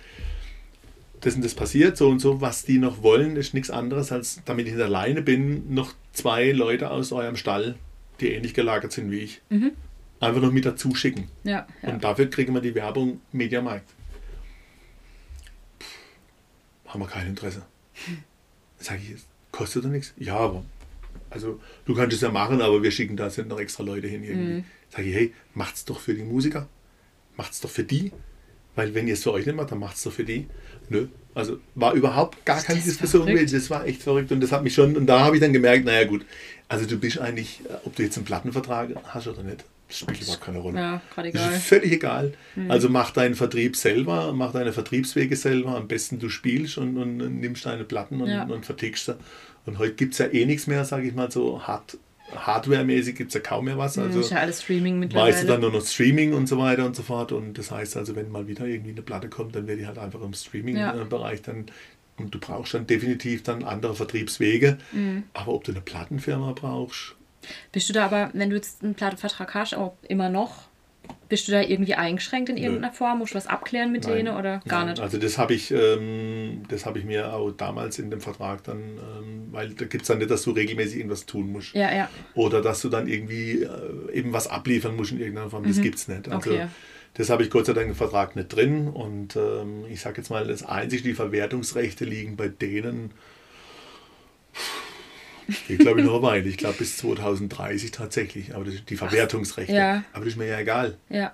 das 1.23 1.35
und 1.35 1.45
das 1.45 1.55
passiert, 1.55 1.97
so 1.97 2.09
und 2.09 2.21
so, 2.21 2.41
was 2.43 2.65
die 2.65 2.79
noch 2.79 3.03
wollen, 3.03 3.37
ist 3.37 3.53
nichts 3.55 3.71
anderes, 3.71 4.13
als 4.13 4.41
damit 4.45 4.67
ich 4.69 4.75
alleine 4.75 5.23
bin, 5.23 5.75
noch 5.75 5.93
zwei 6.13 6.53
Leute 6.53 6.91
aus 6.91 7.11
eurem 7.13 7.37
Stall, 7.37 7.75
die 8.21 8.33
ähnlich 8.33 8.55
gelagert 8.55 8.93
sind 8.93 9.11
wie 9.11 9.19
ich, 9.21 9.41
Mhm. 9.51 9.73
einfach 10.21 10.41
noch 10.41 10.53
mit 10.53 10.65
dazu 10.65 10.95
schicken. 10.95 11.29
Ja. 11.45 11.67
ja. 11.83 11.89
Und 11.91 12.05
dafür 12.05 12.29
kriegen 12.31 12.55
wir 12.55 12.61
die 12.61 12.75
Werbung 12.75 13.21
Mediamarkt. 13.33 13.89
Pff, 15.81 15.87
Haben 16.87 17.01
wir 17.01 17.07
kein 17.09 17.27
Interesse. 17.29 17.63
Sag 18.79 18.99
ich, 19.01 19.17
kostet 19.53 19.85
doch 19.85 19.89
nichts? 19.91 20.13
Ja, 20.19 20.37
aber. 20.37 20.65
Also, 21.31 21.61
du 21.85 21.95
kannst 21.95 22.15
es 22.15 22.21
ja 22.23 22.31
machen, 22.31 22.61
aber 22.63 22.83
wir 22.83 22.91
schicken 22.91 23.17
da 23.17 23.29
sind 23.31 23.49
noch 23.49 23.59
extra 23.59 23.83
Leute 23.83 24.07
hin 24.07 24.23
irgendwie. 24.23 24.53
Mhm. 24.59 24.65
Sag 24.91 25.05
ich, 25.05 25.15
hey, 25.15 25.35
macht's 25.55 25.85
doch 25.85 25.99
für 26.01 26.15
die 26.15 26.23
Musiker. 26.23 26.69
Macht's 27.37 27.61
doch 27.61 27.71
für 27.71 27.85
die. 27.85 28.13
Weil 28.75 28.95
wenn 28.95 29.09
ihr 29.09 29.15
es 29.15 29.23
für 29.23 29.33
euch 29.33 29.45
nicht 29.47 29.57
macht, 29.57 29.73
dann 29.73 29.79
macht's 29.79 30.03
doch 30.05 30.13
für 30.13 30.25
die. 30.25 30.47
Nö. 30.89 31.09
Also 31.37 31.59
war 31.75 31.93
überhaupt 31.93 32.45
gar 32.47 32.63
keine 32.63 32.79
Das 32.79 32.87
Diskussion. 32.89 33.27
verrückt. 33.27 33.53
Das 33.53 33.71
war 33.71 33.87
echt 33.87 34.03
verrückt 34.03 34.33
und 34.33 34.41
das 34.41 34.51
hat 34.53 34.65
mich 34.65 34.75
schon, 34.75 34.97
und 34.97 35.07
da 35.07 35.21
habe 35.21 35.37
ich 35.37 35.43
dann 35.43 35.53
gemerkt, 35.53 35.85
naja 35.85 36.05
gut, 36.07 36.25
also 36.69 36.87
du 36.87 36.99
bist 36.99 37.19
eigentlich, 37.19 37.61
äh, 37.69 37.75
ob 37.85 37.95
du 37.95 38.03
jetzt 38.03 38.17
einen 38.17 38.25
Plattenvertrag 38.25 38.89
hast 39.05 39.29
oder 39.29 39.43
nicht, 39.43 39.65
das 39.89 39.99
spielt 39.99 40.21
überhaupt 40.23 40.41
keine 40.41 40.59
Rolle. 40.59 40.79
ja, 40.81 41.03
gerade 41.15 41.31
Das 41.31 41.43
egal. 41.43 41.55
ist 41.57 41.63
völlig 41.67 41.93
egal. 41.93 42.33
Also 42.69 42.89
mach 42.89 43.11
deinen 43.13 43.35
Vertrieb 43.35 43.77
selber, 43.77 44.33
mach 44.33 44.53
deine 44.53 44.73
Vertriebswege 44.73 45.37
selber. 45.37 45.77
Am 45.77 45.87
besten 45.87 46.19
du 46.19 46.29
spielst 46.29 46.79
und, 46.79 46.97
und, 46.97 47.19
nimmst 47.19 47.67
deine 47.67 47.85
Platten 47.85 48.21
und, 48.21 48.29
Ja. 48.29 48.45
und 48.45 48.65
vertickst 48.67 49.05
sie. 49.07 49.17
Und 49.67 49.79
heute 49.79 49.93
gibt 49.95 50.15
es 50.15 50.19
ja 50.19 50.27
eh 50.27 50.45
nichts 50.47 50.67
mehr, 50.67 50.85
sage 50.85 51.07
ich 51.07 51.15
mal 51.15 51.31
so, 51.31 51.63
hard, 51.63 51.99
Hardware-mäßig 52.35 53.15
gibt 53.17 53.29
es 53.31 53.35
ja 53.35 53.41
kaum 53.41 53.67
mehr 53.67 53.79
was. 53.79 53.99
Also 53.99 54.21
ist 54.21 54.31
ja 54.31 54.39
alles 54.39 54.63
Streaming 54.63 54.99
mittlerweile. 54.99 55.33
weißt 55.33 55.43
du 55.45 55.47
dann 55.47 55.61
nur 55.61 55.71
noch 55.73 55.85
Streaming 55.85 56.35
und 56.35 56.47
so 56.49 56.59
weiter 56.59 56.85
und 56.85 56.97
so 56.97 57.03
fort. 57.03 57.33
Und 57.33 57.55
das 57.59 57.71
heißt 57.71 57.97
also, 57.97 58.17
wenn 58.17 58.31
mal 58.31 58.49
wieder 58.49 58.67
irgendwie 58.67 58.91
eine 58.91 59.03
Platte 59.03 59.29
kommt, 59.29 59.55
dann 59.55 59.67
wird 59.67 59.79
die 59.81 59.87
halt 59.87 59.99
einfach 59.99 60.21
im 60.21 60.33
Ja. 60.33 60.37
Streaming-Bereich 60.37 61.43
dann. 61.43 61.67
Und 62.19 62.35
du 62.35 62.39
brauchst 62.39 62.73
dann 62.75 62.87
definitiv 62.87 63.43
dann 63.43 63.63
andere 63.63 63.95
Vertriebswege. 63.95 64.79
Mhm. 64.93 65.25
Aber 65.35 65.53
ob 65.53 65.65
du 65.65 65.73
eine 65.73 65.81
Plattenfirma 65.83 66.53
brauchst, 66.53 67.15
Bist 67.73 67.89
du 67.89 67.93
da 67.93 68.07
aber, 68.07 68.31
wenn 68.33 68.51
du 68.51 68.57
jetzt 68.57 68.83
einen 68.83 68.95
Plattenvertrag 68.95 69.55
hast, 69.55 69.75
auch 69.75 69.95
immer 70.09 70.29
noch 70.31 70.66
Bist 71.29 71.49
du 71.49 71.53
da 71.53 71.61
irgendwie 71.61 71.95
eingeschränkt 71.95 72.49
in 72.49 72.57
irgendeiner 72.57 72.93
Form? 72.93 73.19
Musst 73.19 73.33
du 73.33 73.37
was 73.37 73.47
abklären 73.49 73.91
mit 73.91 74.05
Nein. 74.05 74.17
denen 74.17 74.37
oder 74.37 74.61
gar 74.69 74.81
Nein, 74.85 74.91
nicht? 74.91 75.03
Also 75.03 75.19
das 75.19 75.39
habe 75.39 75.55
ich, 75.55 75.73
ähm, 75.73 76.63
das 76.69 76.87
habe 76.87 76.99
ich 77.01 77.05
mir 77.05 77.33
auch 77.35 77.51
damals 77.51 77.99
in 77.99 78.11
dem 78.11 78.21
Vertrag 78.21 78.63
dann, 78.65 78.79
ähm, 78.79 79.49
weil 79.51 79.71
da 79.71 79.87
gibt 79.87 80.03
es 80.03 80.09
dann 80.09 80.19
nicht, 80.19 80.31
dass 80.31 80.43
du 80.43 80.53
regelmäßig 80.53 80.99
irgendwas 80.99 81.27
tun 81.27 81.51
musst. 81.51 81.75
Ja, 81.75 81.93
ja. 81.93 82.09
Oder 82.35 82.63
dass 82.63 82.81
du 82.83 82.89
dann 82.89 83.09
irgendwie 83.09 83.63
äh, 83.63 84.13
eben 84.13 84.33
was 84.33 84.47
abliefern 84.47 84.95
musst 84.95 85.13
in 85.13 85.19
irgendeiner 85.19 85.51
Form. 85.51 85.65
Das 85.65 85.81
gibt 85.81 85.97
es 85.97 86.07
nicht. 86.09 86.29
Also 86.29 86.51
Okay. 86.51 86.67
das 87.15 87.29
habe 87.29 87.43
ich 87.43 87.51
Gott 87.51 87.67
sei 87.67 87.73
Dank 87.73 87.89
im 87.89 87.95
Vertrag 87.97 88.37
nicht 88.37 88.49
drin. 88.55 88.89
Und 88.89 89.35
ähm, 89.35 89.85
ich 89.91 90.01
sage 90.01 90.19
jetzt 90.19 90.31
mal, 90.31 90.47
das 90.47 90.65
einzige, 90.65 91.03
die 91.03 91.15
Verwertungsrechte 91.15 92.05
liegen 92.05 92.37
bei 92.37 92.47
denen, 92.49 93.11
geht 95.69 95.79
glaube 95.81 96.01
ich 96.01 96.07
noch 96.07 96.15
eine 96.15 96.23
Weile. 96.23 96.49
Ich 96.49 96.57
glaube 96.57 96.77
bis 96.79 96.97
2030 96.99 97.91
tatsächlich. 97.91 98.55
Aber 98.55 98.65
das, 98.65 98.85
die 98.85 98.97
Verwertungsrechte. 98.97 99.73
ja. 99.75 100.03
Aber 100.13 100.25
das 100.25 100.35
ist 100.35 100.39
mir 100.39 100.47
ja 100.47 100.59
egal. 100.61 100.97
Ja, 101.09 101.33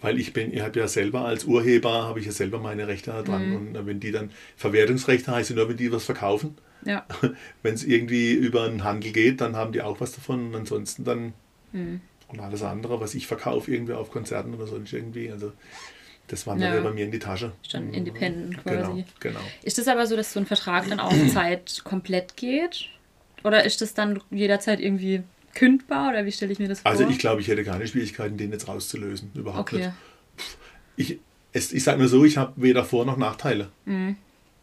Weil 0.00 0.18
ich 0.20 0.32
bin, 0.32 0.52
ich 0.52 0.60
habe 0.60 0.78
ja 0.78 0.88
selber 0.88 1.24
als 1.24 1.44
Urheber, 1.44 2.04
habe 2.04 2.20
ich 2.20 2.26
ja 2.26 2.32
selber 2.32 2.58
meine 2.58 2.86
Rechte 2.88 3.10
da 3.12 3.22
dran. 3.22 3.48
Mhm. 3.50 3.56
Und 3.76 3.86
wenn 3.86 4.00
die 4.00 4.12
dann, 4.12 4.30
Verwertungsrechte 4.56 5.32
heißt 5.32 5.50
ja 5.50 5.56
nur, 5.56 5.68
wenn 5.68 5.76
die 5.76 5.90
was 5.92 6.04
verkaufen. 6.04 6.56
ja. 6.84 7.06
Wenn 7.62 7.74
es 7.74 7.84
irgendwie 7.84 8.32
über 8.32 8.64
einen 8.64 8.84
Handel 8.84 9.12
geht, 9.12 9.40
dann 9.40 9.56
haben 9.56 9.72
die 9.72 9.80
auch 9.82 10.00
was 10.00 10.12
davon. 10.12 10.48
Und 10.48 10.54
ansonsten 10.56 11.04
dann 11.04 11.32
Mhm. 11.72 12.00
und 12.28 12.40
alles 12.40 12.62
andere, 12.62 13.00
was 13.00 13.14
ich 13.14 13.26
verkaufe, 13.26 13.72
irgendwie 13.72 13.94
auf 13.94 14.10
Konzerten 14.10 14.54
oder 14.54 14.66
sonst 14.66 14.92
irgendwie. 14.92 15.30
Also 15.32 15.52
das 16.28 16.46
wandert 16.46 16.70
Ja. 16.70 16.76
ja 16.76 16.82
bei 16.82 16.92
mir 16.92 17.04
in 17.04 17.10
die 17.10 17.18
Tasche. 17.18 17.52
Ist 17.62 17.74
dann 17.74 17.92
independent 17.92 18.64
Genau, 18.64 18.82
quasi. 18.90 19.04
genau. 19.20 19.40
Ist 19.62 19.78
es 19.78 19.88
aber 19.88 20.06
so, 20.06 20.14
dass 20.16 20.32
so 20.32 20.40
ein 20.40 20.46
Vertrag 20.46 20.88
dann 20.88 21.00
auf 21.00 21.14
Zeit 21.32 21.80
komplett 21.84 22.36
geht? 22.36 22.86
Oder 23.44 23.64
ist 23.64 23.80
das 23.80 23.94
dann 23.94 24.20
jederzeit 24.30 24.80
irgendwie 24.80 25.22
kündbar 25.54 26.10
oder 26.10 26.24
wie 26.26 26.32
stelle 26.32 26.50
ich 26.52 26.58
mir 26.58 26.68
das 26.68 26.80
vor? 26.80 26.90
Also 26.90 27.06
ich 27.08 27.18
glaube, 27.18 27.40
ich 27.40 27.48
hätte 27.48 27.62
keine 27.62 27.86
Schwierigkeiten, 27.86 28.36
den 28.36 28.50
jetzt 28.50 28.66
rauszulösen. 28.66 29.30
Überhaupt 29.34 29.72
Okay. 29.72 29.76
nicht. 29.86 29.90
Ich, 30.96 31.18
es, 31.52 31.72
ich 31.72 31.84
sage 31.84 31.98
nur 31.98 32.08
so, 32.08 32.24
ich 32.24 32.36
habe 32.36 32.52
weder 32.56 32.84
Vor- 32.84 33.04
noch 33.04 33.16
Nachteile. 33.16 33.68
Mhm. 33.84 34.16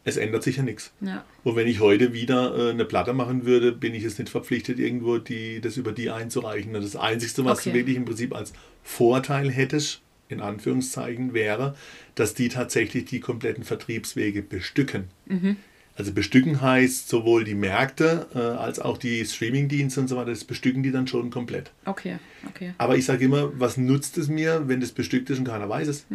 Es 0.04 0.18
ändert 0.18 0.42
sich 0.42 0.58
ja 0.58 0.64
nichts. 0.64 0.92
Ja. 1.00 1.24
Und 1.44 1.56
wenn 1.56 1.68
ich 1.68 1.80
heute 1.80 2.12
wieder 2.12 2.58
äh, 2.58 2.72
eine 2.72 2.86
Platte 2.86 3.14
machen 3.14 3.46
würde, 3.46 3.72
bin 3.72 3.94
ich 3.94 4.02
jetzt 4.04 4.18
nicht 4.18 4.30
verpflichtet, 4.32 4.80
irgendwo 4.80 5.20
die, 5.20 5.62
das 5.62 5.78
über 5.78 5.92
die 5.92 6.10
einzureichen. 6.10 6.74
Das 6.74 6.96
Einzige, 6.96 7.46
was 7.46 7.60
Okay. 7.60 7.70
du 7.70 7.76
wirklich 7.76 7.98
im 7.98 8.06
Prinzip 8.06 8.34
als 8.36 8.52
Vorteil 8.84 9.52
hättest, 9.52 10.02
in 10.28 10.42
Anführungszeichen, 10.42 11.34
wäre, 11.36 11.76
dass 12.16 12.34
die 12.34 12.50
tatsächlich 12.50 13.06
die 13.06 13.20
kompletten 13.20 13.64
Vertriebswege 13.64 14.42
bestücken. 14.42 15.06
Mhm. 15.28 15.58
Also 15.98 16.14
bestücken 16.14 16.62
heißt 16.62 17.10
sowohl 17.10 17.44
die 17.44 17.54
Märkte 17.54 18.26
äh, 18.34 18.40
als 18.40 18.80
auch 18.80 18.98
die 18.98 19.24
Streamingdienste 19.26 20.00
und 20.00 20.08
so 20.08 20.16
weiter, 20.16 20.30
das 20.32 20.44
bestücken 20.46 20.84
die 20.84 20.92
dann 20.92 21.06
schon 21.06 21.30
komplett. 21.30 21.72
Okay, 21.86 22.18
okay. 22.48 22.74
Aber 22.78 22.96
ich 22.96 23.06
sage 23.06 23.26
immer, 23.26 23.52
was 23.60 23.78
nutzt 23.78 24.18
es 24.18 24.28
mir, 24.30 24.64
wenn 24.68 24.80
das 24.80 24.92
bestückt 24.94 25.30
ist 25.30 25.40
und 25.40 25.46
keiner 25.46 25.68
weiß 25.68 25.88
es? 25.90 26.06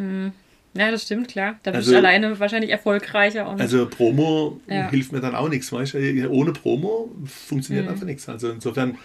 Ja, 0.75 0.91
das 0.91 1.05
stimmt, 1.05 1.29
klar. 1.29 1.59
Da 1.63 1.71
bist 1.71 1.79
Also- 1.89 1.93
du 1.93 1.99
alleine 1.99 2.39
wahrscheinlich 2.41 2.71
erfolgreicher 2.71 3.47
Also 3.59 3.87
Promo 3.87 4.61
Ja. 4.69 4.91
hilft 4.91 5.13
mir 5.13 5.21
dann 5.21 5.35
auch 5.35 5.49
nichts, 5.49 5.71
weißt 5.71 5.95
du? 5.95 6.31
Ohne 6.31 6.53
Promo 6.53 7.11
funktioniert 7.25 7.87
Mhm. 7.87 7.93
einfach 7.93 8.07
nichts. 8.07 8.29
Also 8.29 8.51
insofern, 8.51 8.99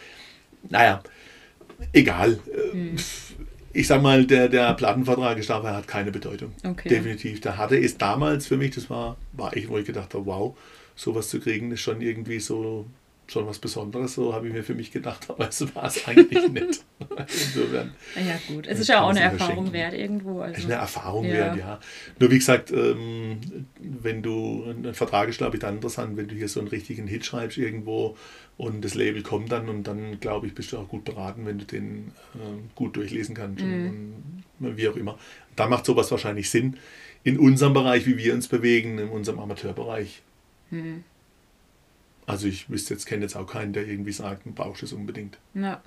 naja, 0.69 1.01
egal. 1.93 2.39
Mhm. 2.73 2.95
Ich 3.73 3.87
sag 3.87 4.01
mal, 4.01 4.25
der, 4.25 4.49
der 4.49 4.73
Plattenvertrag 4.73 5.37
ist 5.37 5.49
dabei 5.49 5.71
hat 5.71 5.87
keine 5.87 6.11
Bedeutung. 6.11 6.53
Okay. 6.63 6.89
Definitiv. 6.89 7.41
Der 7.41 7.57
hatte 7.57 7.77
es 7.77 7.97
damals 7.97 8.47
für 8.47 8.57
mich, 8.57 8.71
das 8.71 8.89
war, 8.89 9.17
war 9.33 9.55
ich, 9.55 9.69
wo 9.69 9.77
ich 9.77 9.85
gedacht 9.85 10.13
habe, 10.13 10.25
wow, 10.25 10.57
sowas 10.95 11.29
zu 11.29 11.39
kriegen, 11.39 11.71
ist 11.71 11.81
schon 11.81 12.01
irgendwie 12.01 12.39
so 12.39 12.85
schon 13.27 13.47
was 13.47 13.59
Besonderes, 13.59 14.13
so 14.15 14.33
habe 14.33 14.47
ich 14.47 14.53
mir 14.53 14.63
für 14.63 14.75
mich 14.75 14.91
gedacht, 14.91 15.25
aber 15.29 15.47
es 15.47 15.73
war 15.73 15.85
es 15.85 16.05
eigentlich 16.05 16.49
nicht. 16.49 16.83
Insofern. 17.27 17.93
ja 18.15 18.39
gut. 18.47 18.67
Es 18.67 18.79
ist 18.79 18.87
ja 18.89 19.01
auch 19.01 19.09
eine 19.09 19.21
Erfahrung 19.21 19.71
wert 19.71 19.93
irgendwo. 19.93 20.39
Das 20.41 20.49
ist 20.51 20.55
Also. 20.57 20.67
eine 20.67 20.75
Erfahrung 20.81 21.25
Ja. 21.25 21.31
wert, 21.33 21.55
ja. 21.57 21.79
Nur 22.19 22.29
wie 22.31 22.37
gesagt, 22.39 22.71
ähm, 22.71 23.37
wenn 23.79 24.21
du, 24.21 24.65
ein 24.69 24.93
Vertrag 24.93 25.29
ist, 25.29 25.37
glaube 25.37 25.55
ich, 25.55 25.61
dann 25.61 25.75
interessant, 25.75 26.17
wenn 26.17 26.27
du 26.27 26.35
hier 26.35 26.49
so 26.49 26.59
einen 26.59 26.67
richtigen 26.69 27.07
Hit 27.07 27.25
schreibst 27.25 27.57
irgendwo 27.57 28.17
und 28.57 28.83
das 28.83 28.95
Label 28.95 29.23
kommt 29.23 29.51
dann 29.51 29.69
und 29.69 29.83
dann, 29.87 30.19
glaube 30.19 30.47
ich, 30.47 30.53
bist 30.53 30.71
du 30.73 30.77
auch 30.77 30.89
gut 30.89 31.05
beraten, 31.05 31.45
wenn 31.45 31.57
du 31.57 31.65
den 31.65 32.11
ähm, 32.35 32.69
gut 32.75 32.95
durchlesen 32.97 33.33
kannst 33.33 33.63
Mhm. 33.63 34.43
und 34.59 34.77
wie 34.77 34.89
auch 34.89 34.95
immer. 34.97 35.17
Da 35.55 35.67
macht 35.67 35.85
sowas 35.85 36.11
wahrscheinlich 36.11 36.49
Sinn. 36.49 36.77
In 37.23 37.39
unserem 37.39 37.73
Bereich, 37.73 38.05
wie 38.07 38.17
wir 38.17 38.33
uns 38.33 38.47
bewegen, 38.47 38.97
in 38.97 39.07
unserem 39.09 39.39
Amateurbereich. 39.39 40.21
Mhm. 40.69 41.03
Also 42.27 42.47
ich 42.47 42.69
wüsste 42.69 42.93
jetzt, 42.93 43.05
kenne 43.05 43.23
jetzt 43.23 43.35
auch 43.35 43.47
keinen, 43.47 43.73
der 43.73 43.87
irgendwie 43.87 44.11
sagt, 44.11 44.45
du 44.45 44.51
brauchst 44.51 44.83
es 44.83 44.93
unbedingt. 44.93 45.37
Ja. 45.53 45.81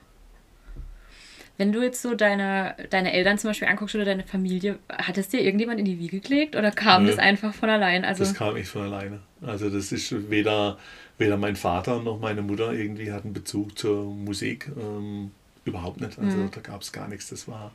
Wenn 1.56 1.70
du 1.70 1.82
jetzt 1.82 2.02
so 2.02 2.16
deine, 2.16 2.74
deine 2.90 3.12
Eltern 3.12 3.38
zum 3.38 3.50
Beispiel 3.50 3.68
anguckst 3.68 3.94
oder 3.94 4.04
deine 4.04 4.24
Familie, 4.24 4.80
hat 4.90 5.16
es 5.18 5.28
dir 5.28 5.40
irgendjemand 5.40 5.78
in 5.78 5.84
die 5.84 6.00
Wiege 6.00 6.18
gelegt 6.18 6.56
oder 6.56 6.72
kam 6.72 7.04
Nö. 7.04 7.10
das 7.10 7.18
einfach 7.20 7.54
von 7.54 7.70
allein? 7.70 8.04
Also, 8.04 8.24
Das 8.24 8.34
kam 8.34 8.56
echt 8.56 8.68
von 8.70 8.82
alleine. 8.82 9.20
Also 9.40 9.70
das 9.70 9.92
ist 9.92 10.30
weder, 10.30 10.78
weder 11.16 11.36
mein 11.36 11.54
Vater 11.54 12.02
noch 12.02 12.18
meine 12.18 12.42
Mutter 12.42 12.72
irgendwie 12.72 13.12
hatten 13.12 13.32
Bezug 13.32 13.78
zur 13.78 14.04
Musik. 14.04 14.68
Ähm, 14.76 15.30
überhaupt 15.64 16.00
nicht. 16.00 16.18
Also 16.18 16.36
Mhm. 16.36 16.50
da 16.50 16.60
gab 16.60 16.82
es 16.82 16.90
gar 16.90 17.06
nichts. 17.06 17.28
Das 17.28 17.46
war 17.46 17.70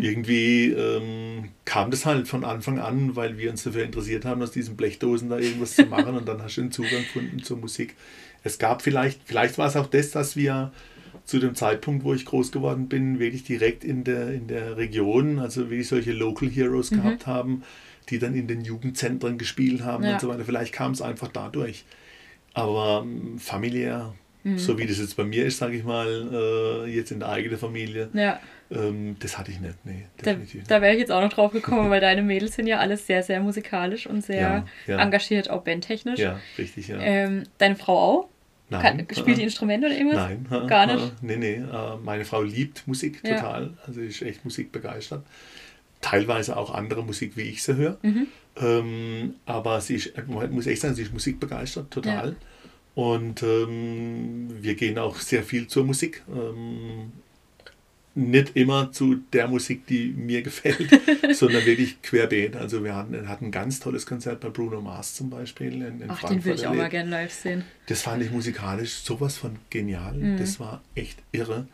irgendwie 0.00 0.70
ähm, 0.72 1.50
kam 1.64 1.90
das 1.90 2.06
halt 2.06 2.28
von 2.28 2.44
Anfang 2.44 2.78
an, 2.78 3.16
weil 3.16 3.38
wir 3.38 3.50
uns 3.50 3.62
dafür 3.64 3.84
interessiert 3.84 4.24
haben, 4.24 4.42
aus 4.42 4.50
diesen 4.50 4.76
Blechdosen 4.76 5.28
da 5.28 5.38
irgendwas 5.38 5.74
zu 5.76 5.86
machen 5.86 6.16
und 6.16 6.26
dann 6.26 6.42
hast 6.42 6.56
du 6.56 6.62
einen 6.62 6.72
Zugang 6.72 7.02
gefunden 7.02 7.42
zur 7.42 7.56
Musik. 7.58 7.94
Es 8.42 8.58
gab 8.58 8.82
vielleicht, 8.82 9.20
vielleicht 9.24 9.58
war 9.58 9.66
es 9.68 9.76
auch 9.76 9.86
das, 9.86 10.10
dass 10.10 10.36
wir 10.36 10.72
zu 11.24 11.38
dem 11.40 11.54
Zeitpunkt, 11.54 12.04
wo 12.04 12.14
ich 12.14 12.24
groß 12.24 12.52
geworden 12.52 12.88
bin, 12.88 13.18
wirklich 13.18 13.42
direkt 13.42 13.82
in 13.82 14.04
der, 14.04 14.32
in 14.32 14.46
der 14.46 14.76
Region, 14.76 15.38
also 15.40 15.70
wirklich 15.70 15.88
solche 15.88 16.12
Local 16.12 16.48
Heroes 16.48 16.90
Mhm. 16.92 16.96
gehabt 16.96 17.26
haben, 17.26 17.62
die 18.10 18.20
dann 18.20 18.34
in 18.34 18.46
den 18.46 18.60
Jugendzentren 18.62 19.36
gespielt 19.36 19.82
haben 19.84 20.04
Ja. 20.04 20.12
und 20.14 20.20
so 20.20 20.28
weiter. 20.28 20.44
Vielleicht 20.44 20.72
kam 20.72 20.92
es 20.92 21.02
einfach 21.02 21.28
dadurch. 21.28 21.84
Aber 22.54 23.02
ähm, 23.04 23.38
familiär, 23.38 24.14
Mhm. 24.46 24.58
so 24.58 24.78
wie 24.78 24.86
das 24.86 24.98
jetzt 24.98 25.16
bei 25.16 25.24
mir 25.24 25.44
ist, 25.44 25.58
sage 25.58 25.76
ich 25.76 25.82
mal, 25.84 26.06
äh, 26.86 26.90
jetzt 26.90 27.10
in 27.10 27.18
der 27.18 27.30
eigenen 27.30 27.58
Familie, 27.58 28.08
ja, 28.14 28.38
ähm, 28.70 29.16
das 29.18 29.36
hatte 29.38 29.50
ich 29.50 29.58
nicht. 29.60 29.74
Nee, 29.84 30.06
da, 30.18 30.22
definitiv 30.30 30.54
nicht. 30.60 30.70
da 30.70 30.80
wäre 30.80 30.92
ich 30.94 31.00
jetzt 31.00 31.10
auch 31.10 31.20
noch 31.20 31.32
drauf 31.32 31.50
gekommen, 31.52 31.90
weil 31.90 32.00
deine 32.00 32.22
Mädels 32.22 32.54
sind 32.54 32.66
ja 32.68 32.78
alles 32.78 33.06
sehr, 33.06 33.22
sehr 33.24 33.40
musikalisch 33.40 34.06
und 34.06 34.24
sehr 34.24 34.40
Ja, 34.40 34.64
ja. 34.86 35.02
engagiert, 35.02 35.50
auch 35.50 35.62
bandtechnisch. 35.64 36.20
Ja, 36.20 36.38
richtig, 36.58 36.88
ja. 36.88 36.98
Ähm, 37.00 37.42
deine 37.58 37.74
Frau 37.76 37.98
auch? 37.98 38.28
Nein, 38.68 39.06
Kann, 39.06 39.16
spielt 39.16 39.38
die 39.38 39.42
Instrumente 39.44 39.86
oder 39.86 39.96
irgendwas? 39.96 40.28
Nein, 40.50 40.66
Gar 40.68 40.86
nicht? 40.94 41.22
Nee, 41.22 41.36
nee. 41.36 41.54
äh, 41.54 41.96
Meine 42.02 42.24
Frau 42.24 42.42
liebt 42.42 42.86
Musik 42.88 43.20
Ja. 43.24 43.36
total. 43.36 43.74
Also 43.86 44.00
ist 44.00 44.22
echt 44.22 44.44
musikbegeistert. 44.44 45.24
Teilweise 46.00 46.56
auch 46.56 46.74
andere 46.74 47.04
Musik, 47.04 47.36
wie 47.36 47.42
ich 47.42 47.62
sie 47.62 47.76
höre. 47.76 47.96
Mhm. 48.02 48.26
Ähm, 48.60 49.34
aber 49.44 49.80
sie 49.80 49.96
ist, 49.96 50.12
muss 50.50 50.66
echt 50.66 50.82
sagen, 50.82 50.94
sie 50.94 51.02
ist 51.02 51.12
musikbegeistert, 51.12 51.90
total. 51.90 52.36
Und 52.96 53.42
ähm, 53.42 54.48
wir 54.62 54.74
gehen 54.74 54.96
auch 54.98 55.16
sehr 55.16 55.42
viel 55.42 55.66
zur 55.68 55.84
Musik. 55.84 56.22
Ähm, 56.34 57.12
nicht 58.14 58.56
immer 58.56 58.90
zu 58.90 59.16
der 59.34 59.46
Musik, 59.48 59.86
die 59.86 60.14
mir 60.16 60.40
gefällt, 60.48 60.88
sondern 61.36 61.66
wirklich 61.66 62.00
querbeet. 62.00 62.56
Also 62.56 62.82
wir 62.82 62.96
hatten, 62.96 63.28
hatten 63.28 63.44
ein 63.46 63.50
ganz 63.50 63.80
tolles 63.80 64.06
Konzert 64.06 64.40
bei 64.40 64.48
Bruno 64.48 64.80
Mars 64.80 65.14
zum 65.14 65.28
Beispiel 65.28 65.74
in, 65.74 66.00
in 66.00 66.04
Ach, 66.08 66.18
Frankfurt. 66.20 66.30
den 66.30 66.44
würde 66.46 66.60
ich 66.60 66.66
auch 66.66 66.74
mal 66.74 66.88
gerne 66.88 67.10
live 67.10 67.32
sehen. 67.34 67.64
Das 67.86 68.00
fand 68.00 68.22
ich 68.22 68.30
musikalisch 68.30 68.94
sowas 68.94 69.36
von 69.36 69.56
genial. 69.68 70.14
Mhm. 70.14 70.38
Das 70.38 70.58
war 70.58 70.80
echt 70.94 71.18
irre. 71.32 71.66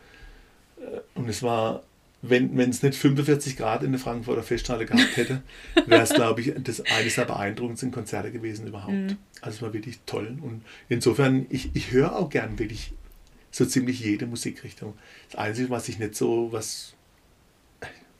Äh, 0.81 0.99
Und 1.17 1.29
es 1.29 1.41
war, 1.41 1.83
wenn 2.25 2.57
es 2.69 2.81
nicht 2.81 2.95
45 2.95 3.57
Grad 3.57 3.83
in 3.83 3.91
der 3.91 3.99
Frankfurter 3.99 4.43
Festhalle 4.43 4.85
gehabt 4.85 5.17
hätte, 5.17 5.43
wäre 5.85 6.01
es, 6.03 6.13
glaube 6.13 6.39
ich, 6.41 6.53
das 6.63 6.79
eines 6.85 7.15
der 7.15 7.25
beeindruckendsten 7.25 7.91
Konzerte 7.91 8.31
gewesen 8.31 8.65
überhaupt. 8.65 8.93
Mhm. 8.93 9.17
Also 9.41 9.57
es 9.57 9.61
war 9.61 9.73
wirklich 9.73 9.99
toll. 10.05 10.37
Und 10.41 10.63
insofern, 10.87 11.45
ich, 11.49 11.71
ich 11.75 11.91
höre 11.91 12.15
auch 12.15 12.29
gern 12.29 12.57
wirklich 12.59 12.93
so 13.51 13.65
ziemlich 13.65 13.99
jede 13.99 14.25
Musikrichtung. 14.25 14.93
Das 15.29 15.39
Einzige, 15.39 15.69
was 15.69 15.89
ich 15.89 15.99
nicht 15.99 16.15
so, 16.15 16.47
was, 16.51 16.93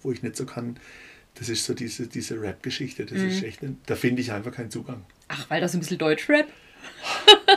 wo 0.02 0.12
ich 0.12 0.22
nicht 0.22 0.36
so 0.36 0.46
kann, 0.46 0.78
das 1.36 1.48
ist 1.50 1.64
so 1.66 1.74
diese, 1.74 2.06
diese 2.08 2.40
Rap-Geschichte. 2.42 3.06
Das 3.06 3.18
Mhm. 3.20 3.28
ist 3.30 3.42
echt, 3.44 3.60
da 3.86 3.96
finde 3.96 4.22
ich 4.22 4.32
einfach 4.34 4.52
keinen 4.52 4.70
Zugang. 4.70 5.06
Ach, 5.30 5.50
weil 5.50 5.62
das 5.62 5.74
ein 5.74 5.80
bisschen 5.80 5.98
Deutschrap? 5.98 6.46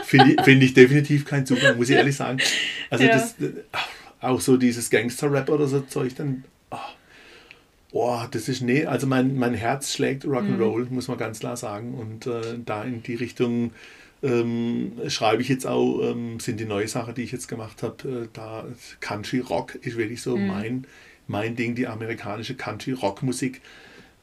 Finde 0.05 0.33
ich, 0.33 0.41
find 0.41 0.63
ich 0.63 0.73
definitiv 0.73 1.25
keinen 1.25 1.45
Zugang, 1.45 1.75
muss 1.75 1.89
ich 1.89 1.95
ehrlich 1.97 2.15
sagen. 2.15 2.39
Also 2.89 3.03
Ja. 3.03 3.11
das, 3.11 3.35
auch 4.21 4.41
so 4.41 4.57
dieses 4.57 4.89
Gangster-Rap 4.89 5.49
oder 5.49 5.67
so 5.67 5.81
Zeug, 5.81 6.15
dann, 6.15 6.43
ah, 6.71 6.79
oh, 7.91 8.19
das 8.31 8.49
ist, 8.49 8.61
nee, 8.61 8.85
also 8.85 9.07
mein, 9.07 9.35
mein 9.37 9.53
Herz 9.53 9.93
schlägt 9.93 10.25
Rock'n'Roll, 10.25 10.89
muss 10.89 11.07
man 11.07 11.17
ganz 11.17 11.39
klar 11.39 11.57
sagen. 11.57 11.93
Und 11.93 12.27
äh, 12.27 12.59
da 12.65 12.83
in 12.83 13.03
die 13.03 13.15
Richtung 13.15 13.71
ähm, 14.23 14.93
schreibe 15.07 15.41
ich 15.41 15.49
jetzt 15.49 15.67
auch, 15.67 16.01
ähm, 16.01 16.39
sind 16.39 16.59
die 16.59 16.65
neue 16.65 16.87
Sache, 16.87 17.13
die 17.13 17.23
ich 17.23 17.31
jetzt 17.31 17.47
gemacht 17.47 17.83
habe, 17.83 18.09
äh, 18.09 18.27
da 18.33 18.65
Country 18.99 19.39
Rock 19.39 19.75
ist 19.75 19.97
wirklich 19.97 20.21
so 20.21 20.35
mein, 20.37 20.85
mein 21.27 21.55
Ding, 21.55 21.75
die 21.75 21.87
amerikanische 21.87 22.55
Country 22.55 22.93
Rock 22.93 23.21
Musik. 23.23 23.61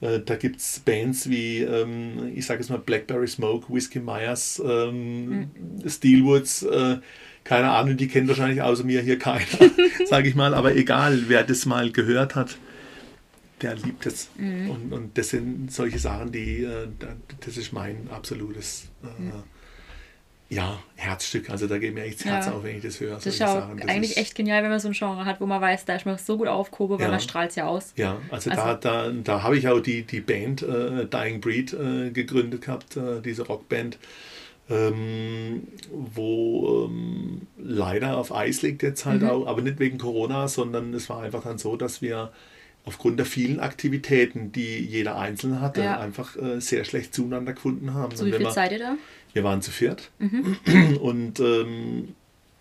Äh, 0.00 0.20
Da 0.20 0.36
gibt 0.36 0.56
es 0.56 0.80
Bands 0.80 1.30
wie, 1.30 1.60
ähm, 1.60 2.32
ich 2.34 2.46
sage 2.46 2.60
jetzt 2.60 2.70
mal, 2.70 2.78
Blackberry 2.78 3.28
Smoke, 3.28 3.72
Whiskey 3.72 4.00
Myers, 4.00 4.60
ähm, 4.66 5.50
Steelwoods, 5.86 6.62
äh, 6.64 6.98
keine 7.44 7.70
Ahnung, 7.70 7.96
die 7.96 8.08
kennt 8.08 8.26
wahrscheinlich 8.28 8.62
außer 8.62 8.84
mir 8.84 9.02
hier 9.02 9.18
keiner, 9.18 9.44
sage 10.06 10.28
ich 10.28 10.34
mal. 10.34 10.54
Aber 10.54 10.74
egal, 10.74 11.24
wer 11.28 11.44
das 11.44 11.66
mal 11.66 11.92
gehört 11.92 12.34
hat, 12.34 12.56
der 13.60 13.76
liebt 13.76 14.06
es. 14.06 14.30
Mhm. 14.36 14.70
Und, 14.70 14.92
und 14.92 15.18
das 15.18 15.28
sind 15.28 15.70
solche 15.72 15.98
Sachen, 15.98 16.32
die, 16.32 16.64
äh, 16.64 16.88
das 17.44 17.56
ist 17.56 17.72
mein 17.72 18.08
absolutes 18.10 18.88
äh, 19.02 19.22
mhm. 19.22 19.32
ja, 20.48 20.78
Herzstück. 20.96 21.50
Also 21.50 21.66
da 21.66 21.78
geht 21.78 21.94
mir 21.94 22.04
echt 22.04 22.20
das 22.20 22.26
Herz 22.26 22.46
ja. 22.46 22.52
auf, 22.52 22.64
wenn 22.64 22.76
ich 22.76 22.82
das 22.82 22.98
höre. 22.98 23.16
Das 23.16 23.26
ist 23.26 23.42
auch 23.42 23.76
das 23.76 23.88
eigentlich 23.88 24.12
ist 24.12 24.16
echt 24.16 24.34
genial, 24.34 24.62
wenn 24.62 24.70
man 24.70 24.80
so 24.80 24.88
ein 24.88 24.94
Genre 24.94 25.26
hat, 25.26 25.40
wo 25.40 25.46
man 25.46 25.60
weiß, 25.60 25.84
da 25.84 25.96
ist 25.96 26.06
man 26.06 26.16
so 26.16 26.38
gut 26.38 26.48
aufgehoben, 26.48 26.98
weil 26.98 27.06
ja. 27.06 27.10
man 27.10 27.20
strahlt 27.20 27.50
es 27.50 27.56
ja 27.56 27.66
aus. 27.66 27.92
Ja, 27.96 28.18
also, 28.30 28.50
also, 28.50 28.62
da, 28.62 28.74
da, 28.74 29.10
da 29.10 29.42
habe 29.42 29.58
ich 29.58 29.68
auch 29.68 29.80
die, 29.80 30.02
die 30.02 30.20
Band 30.20 30.62
äh, 30.62 31.06
Dying 31.06 31.42
Breed 31.42 31.74
äh, 31.74 32.10
gegründet 32.10 32.62
gehabt, 32.62 32.96
äh, 32.96 33.20
diese 33.22 33.42
Rockband. 33.42 33.98
Ähm, 34.70 35.68
wo 35.92 36.88
ähm, 36.88 37.42
leider 37.58 38.16
auf 38.16 38.34
Eis 38.34 38.62
liegt 38.62 38.82
jetzt 38.82 39.04
halt 39.04 39.20
mhm. 39.20 39.28
auch, 39.28 39.46
aber 39.46 39.60
nicht 39.60 39.78
wegen 39.78 39.98
Corona, 39.98 40.48
sondern 40.48 40.94
es 40.94 41.10
war 41.10 41.22
einfach 41.22 41.42
dann 41.42 41.58
so, 41.58 41.76
dass 41.76 42.00
wir 42.00 42.32
aufgrund 42.86 43.18
der 43.18 43.26
vielen 43.26 43.60
Aktivitäten, 43.60 44.52
die 44.52 44.78
jeder 44.78 45.16
Einzelne 45.16 45.60
hatte, 45.60 45.82
ja. 45.82 45.98
einfach 45.98 46.36
äh, 46.36 46.60
sehr 46.60 46.84
schlecht 46.84 47.14
zueinander 47.14 47.52
gefunden 47.52 47.94
haben. 47.94 48.16
So 48.16 48.26
wie 48.26 48.32
viel 48.32 48.50
seid 48.50 48.72
ihr 48.72 48.78
da? 48.78 48.96
Wir 49.32 49.44
waren 49.44 49.62
zu 49.62 49.70
viert. 49.70 50.10
Mhm. 50.18 50.56
Und 51.00 51.40
ähm, 51.40 52.14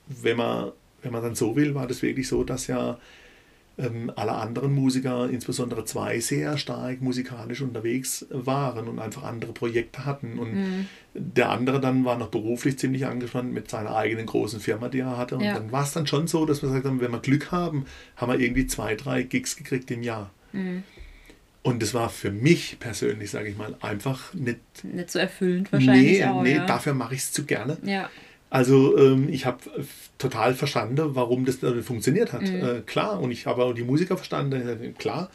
wenn, 0.08 0.38
man, 0.38 0.72
wenn 1.02 1.12
man 1.12 1.22
dann 1.22 1.36
so 1.36 1.56
will, 1.56 1.76
war 1.76 1.88
das 1.88 2.02
wirklich 2.02 2.28
so, 2.28 2.44
dass 2.44 2.68
ja 2.68 2.98
ähm, 3.78 4.12
alle 4.16 4.34
anderen 4.34 4.74
Musiker, 4.74 5.30
insbesondere 5.30 5.84
zwei, 5.86 6.20
sehr 6.20 6.58
stark 6.58 7.02
musikalisch 7.02 7.62
unterwegs 7.62 8.26
waren 8.30 8.88
und 8.88 9.00
einfach 9.00 9.24
andere 9.24 9.52
Projekte 9.52 10.06
hatten. 10.06 10.38
Und 10.38 10.54
mhm. 10.54 10.88
der 11.14 11.50
andere 11.50 11.82
dann 11.82 12.06
war 12.06 12.18
noch 12.18 12.30
beruflich 12.30 12.78
ziemlich 12.78 13.06
angespannt 13.06 13.54
mit 13.54 13.70
seiner 13.70 13.96
eigenen 13.96 14.28
großen 14.28 14.60
Firma, 14.60 14.90
die 14.90 15.00
er 15.00 15.18
hatte. 15.18 15.36
Und 15.36 15.44
ja. 15.44 15.54
dann 15.56 15.72
war 15.72 15.84
es 15.84 15.92
dann 15.92 16.06
schon 16.06 16.28
so, 16.28 16.46
dass 16.46 16.62
wir 16.62 16.70
gesagt 16.70 16.86
haben, 16.86 17.02
wenn 17.02 17.12
wir 17.12 17.20
Glück 17.20 17.52
haben, 17.52 17.86
haben 18.16 18.32
wir 18.32 18.40
irgendwie 18.40 18.68
zwei, 18.68 18.96
drei 18.96 19.24
Gigs 19.24 19.56
gekriegt 19.56 19.90
im 19.90 20.04
Jahr. 20.04 20.30
Mhm. 20.52 20.84
Und 21.64 21.82
das 21.82 21.94
war 21.94 22.10
für 22.10 22.30
mich 22.30 22.78
persönlich, 22.80 23.32
sage 23.32 23.50
ich 23.50 23.58
mal, 23.58 23.76
einfach 23.82 24.34
nicht, 24.34 24.60
nicht 24.84 25.10
so 25.10 25.18
erfüllend 25.18 25.72
wahrscheinlich. 25.72 26.20
Nee, 26.20 26.26
auch, 26.26 26.44
nee 26.44 26.56
ja. 26.56 26.66
dafür 26.66 26.94
mache 26.94 27.16
ich 27.16 27.22
es 27.22 27.32
zu 27.32 27.46
gerne. 27.46 27.78
Ja. 27.84 28.10
Also 28.54 28.96
ähm, 29.00 29.30
ich 29.30 29.48
habe 29.48 29.58
total 30.20 30.54
verstanden, 30.54 31.16
warum 31.16 31.44
das 31.44 31.58
funktioniert 31.84 32.34
hat. 32.34 32.44
Mhm. 32.44 32.64
Äh, 32.64 32.82
klar, 32.86 33.20
und 33.20 33.32
ich 33.32 33.48
habe 33.48 33.64
auch 33.64 33.74
die 33.74 33.82
Musiker 33.82 34.16
verstanden, 34.16 34.94
klar. 35.00 35.32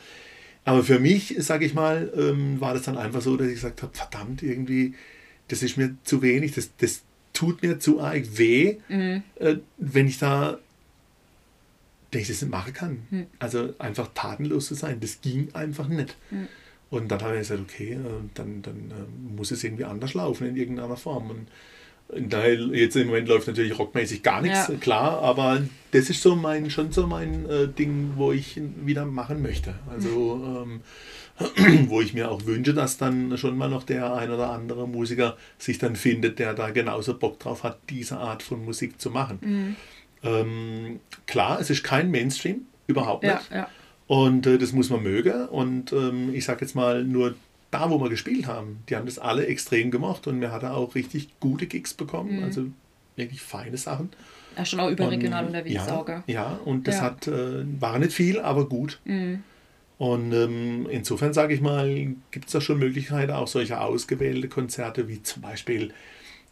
Aber 0.64 0.84
für 0.84 1.00
mich, 1.00 1.34
sage 1.38 1.66
ich 1.66 1.74
mal, 1.74 2.12
ähm, 2.16 2.60
war 2.60 2.74
das 2.74 2.84
dann 2.84 2.96
einfach 2.96 3.20
so, 3.20 3.36
dass 3.36 3.48
ich 3.48 3.54
gesagt 3.54 3.82
habe, 3.82 3.92
verdammt, 3.92 4.44
irgendwie, 4.44 4.94
das 5.48 5.64
ist 5.64 5.76
mir 5.76 5.96
zu 6.04 6.22
wenig, 6.22 6.52
das, 6.52 6.70
das 6.78 7.02
tut 7.32 7.60
mir 7.60 7.80
zu 7.80 8.00
arg 8.00 8.38
weh, 8.38 8.76
mhm. 8.88 9.24
äh, 9.40 9.56
wenn 9.78 10.06
ich 10.06 10.18
da 10.18 10.60
wenn 12.12 12.20
ich 12.20 12.28
das 12.28 12.40
nicht 12.40 12.52
machen 12.52 12.72
kann. 12.72 13.02
Mhm. 13.10 13.26
Also 13.40 13.74
einfach 13.80 14.10
tatenlos 14.14 14.68
zu 14.68 14.74
sein, 14.74 15.00
das 15.00 15.20
ging 15.22 15.52
einfach 15.54 15.88
nicht. 15.88 16.16
Mhm. 16.30 16.46
Und 16.88 17.08
dann 17.08 17.20
habe 17.20 17.34
ich 17.34 17.40
gesagt, 17.40 17.62
okay, 17.62 17.94
äh, 17.94 17.98
dann, 18.34 18.62
dann 18.62 18.92
äh, 18.92 19.34
muss 19.34 19.50
es 19.50 19.64
irgendwie 19.64 19.86
anders 19.86 20.14
laufen 20.14 20.46
in 20.46 20.56
irgendeiner 20.56 20.96
Form. 20.96 21.30
Und 21.30 21.48
Daher 22.16 22.54
jetzt 22.54 22.96
im 22.96 23.08
Moment 23.08 23.28
läuft 23.28 23.48
natürlich 23.48 23.78
rockmäßig 23.78 24.22
gar 24.22 24.40
nichts, 24.40 24.68
ja. 24.68 24.74
klar, 24.76 25.20
aber 25.20 25.60
das 25.90 26.08
ist 26.08 26.22
so 26.22 26.34
mein, 26.36 26.70
schon 26.70 26.90
so 26.90 27.06
mein 27.06 27.48
äh, 27.48 27.68
Ding, 27.68 28.12
wo 28.16 28.32
ich 28.32 28.58
wieder 28.84 29.04
machen 29.04 29.42
möchte. 29.42 29.74
Also 29.90 30.64
ähm, 30.64 30.80
wo 31.88 32.00
ich 32.00 32.14
mir 32.14 32.30
auch 32.30 32.46
wünsche, 32.46 32.74
dass 32.74 32.96
dann 32.96 33.36
schon 33.36 33.56
mal 33.56 33.68
noch 33.68 33.84
der 33.84 34.14
ein 34.14 34.30
oder 34.30 34.50
andere 34.50 34.88
Musiker 34.88 35.36
sich 35.58 35.78
dann 35.78 35.96
findet, 35.96 36.38
der 36.38 36.54
da 36.54 36.70
genauso 36.70 37.16
Bock 37.16 37.38
drauf 37.38 37.62
hat, 37.62 37.78
diese 37.90 38.16
Art 38.16 38.42
von 38.42 38.64
Musik 38.64 39.00
zu 39.00 39.10
machen. 39.10 39.38
Mhm. 39.40 39.76
Ähm, 40.22 41.00
klar, 41.26 41.60
es 41.60 41.70
ist 41.70 41.84
kein 41.84 42.10
Mainstream, 42.10 42.62
überhaupt 42.86 43.22
nicht. 43.22 43.50
Ja, 43.52 43.68
Und 44.06 44.46
äh, 44.46 44.58
das 44.58 44.72
muss 44.72 44.90
man 44.90 45.02
mögen. 45.02 45.46
Und 45.48 45.92
ähm, 45.92 46.34
ich 46.34 46.44
sage 46.44 46.62
jetzt 46.62 46.74
mal, 46.74 47.04
nur 47.04 47.34
da, 47.70 47.90
wo 47.90 48.00
wir 48.00 48.08
gespielt 48.08 48.46
haben, 48.46 48.82
die 48.88 48.96
haben 48.96 49.06
das 49.06 49.18
alle 49.18 49.46
extrem 49.46 49.90
gemacht 49.90 50.26
und 50.26 50.40
wir 50.40 50.50
hatten 50.50 50.66
auch 50.66 50.94
richtig 50.94 51.28
gute 51.40 51.66
Gigs 51.66 51.94
bekommen, 51.94 52.38
mhm. 52.38 52.44
also 52.44 52.66
wirklich 53.16 53.42
feine 53.42 53.76
Sachen. 53.76 54.10
Ja, 54.56 54.64
schon 54.64 54.80
auch 54.80 54.90
überregional 54.90 55.42
und, 55.42 55.48
unterwegs 55.48 55.74
ja, 55.74 55.94
auch. 55.94 56.08
Ja, 56.26 56.60
und 56.64 56.88
das 56.88 56.96
ja. 56.96 57.02
hat, 57.02 57.28
äh, 57.28 57.64
war 57.80 57.98
nicht 57.98 58.12
viel, 58.12 58.40
aber 58.40 58.68
gut. 58.68 59.00
Mhm. 59.04 59.42
Und 59.98 60.32
ähm, 60.32 60.86
insofern 60.90 61.32
sage 61.32 61.54
ich 61.54 61.60
mal, 61.60 62.14
gibt 62.30 62.46
es 62.46 62.52
da 62.52 62.60
schon 62.60 62.78
Möglichkeiten, 62.78 63.32
auch 63.32 63.48
solche 63.48 63.80
ausgewählte 63.80 64.48
Konzerte 64.48 65.08
wie 65.08 65.22
zum 65.22 65.42
Beispiel, 65.42 65.92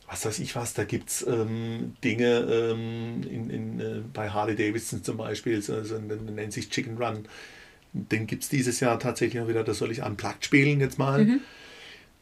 was 0.09 0.27
weiß 0.27 0.41
ich 0.41 0.57
was, 0.57 0.75
da 0.75 0.85
gibt 0.85 1.11
es 1.11 1.27
ähm, 1.27 1.95
Dinge 2.03 2.41
ähm, 2.51 3.23
in, 3.23 3.51
in, 3.51 3.81
äh, 3.81 4.03
bei 4.13 4.31
Harley 4.31 4.57
Davidson 4.57 5.05
zum 5.05 5.17
Beispiel, 5.17 5.63
so, 5.63 5.83
so, 5.85 5.99
nennt 5.99 6.53
sich 6.53 6.71
Chicken 6.71 6.99
Run 6.99 7.27
den 8.11 8.27
gibt 8.27 8.43
es 8.45 8.49
dieses 8.49 8.81
Jahr 8.81 8.99
tatsächlich 8.99 9.43
auch 9.43 9.49
wieder, 9.49 9.65
da 9.65 9.75
soll 9.75 9.91
ich 9.91 10.03
unplugged 10.03 10.45
spielen 10.45 10.81
jetzt 10.81 10.99
mal. 10.99 11.25
Mhm. 11.25 11.41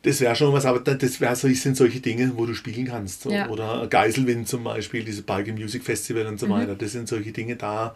Das 0.02 0.20
wäre 0.20 0.36
schon 0.36 0.52
was, 0.52 0.66
aber 0.66 0.80
das 0.80 1.20
wär 1.20 1.34
so, 1.34 1.48
sind 1.48 1.76
solche 1.76 2.00
Dinge, 2.00 2.32
wo 2.36 2.44
du 2.44 2.54
spielen 2.54 2.86
kannst. 2.86 3.24
Ja. 3.24 3.48
Oder 3.48 3.86
Geiselwind 3.86 4.46
zum 4.46 4.62
Beispiel, 4.62 5.02
dieses 5.02 5.22
Bike 5.22 5.48
Music 5.48 5.82
Festival 5.82 6.26
und 6.26 6.38
so 6.38 6.46
mhm. 6.46 6.50
weiter. 6.50 6.74
Das 6.74 6.92
sind 6.92 7.08
solche 7.08 7.32
Dinge, 7.32 7.56
da, 7.56 7.94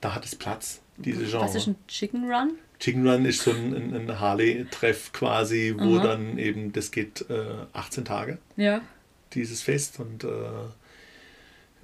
da 0.00 0.14
hat 0.14 0.24
es 0.24 0.36
Platz, 0.36 0.80
diese 0.96 1.24
Genre. 1.24 1.44
Was 1.44 1.56
ist 1.56 1.66
ein 1.66 1.76
Chicken 1.88 2.30
Run? 2.30 2.52
Chicken 2.78 3.06
Run 3.06 3.24
ist 3.24 3.42
so 3.42 3.50
ein, 3.50 3.94
ein 3.94 4.20
Harley-Treff 4.20 5.12
quasi, 5.12 5.74
wo 5.76 5.98
mhm. 5.98 6.02
dann 6.02 6.38
eben, 6.38 6.72
das 6.72 6.92
geht 6.92 7.26
äh, 7.28 7.66
18 7.72 8.04
Tage, 8.04 8.38
ja. 8.56 8.80
dieses 9.34 9.60
Fest. 9.60 9.98
Und 9.98 10.22
äh, 10.22 10.28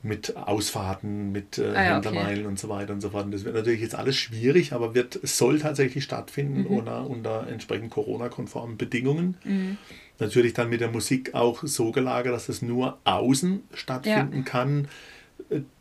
mit 0.03 0.37
Ausfahrten, 0.37 1.33
mit 1.33 1.59
äh, 1.59 1.69
ah, 1.69 1.73
ja, 1.73 1.95
Händlermeilen 1.95 2.41
okay. 2.41 2.49
und 2.49 2.59
so 2.59 2.69
weiter 2.69 2.93
und 2.93 3.01
so 3.01 3.11
fort. 3.11 3.27
Das 3.33 3.45
wird 3.45 3.55
natürlich 3.55 3.81
jetzt 3.81 3.95
alles 3.95 4.17
schwierig, 4.17 4.73
aber 4.73 4.95
wird, 4.95 5.17
es 5.17 5.37
soll 5.37 5.59
tatsächlich 5.59 6.05
stattfinden 6.05 6.61
mhm. 6.61 6.67
unter, 6.67 7.07
unter 7.07 7.47
entsprechend 7.49 7.91
Corona-konformen 7.91 8.77
Bedingungen. 8.77 9.37
Mhm. 9.45 9.79
Natürlich 10.19 10.55
dann 10.55 10.71
mit 10.71 10.81
der 10.81 10.91
Musik 10.91 11.35
auch 11.35 11.63
so 11.63 11.93
gelagert, 11.93 12.35
dass 12.35 12.49
es 12.49 12.63
nur 12.63 12.99
außen 13.05 13.63
stattfinden 13.75 14.39
ja. 14.39 14.43
kann 14.43 14.89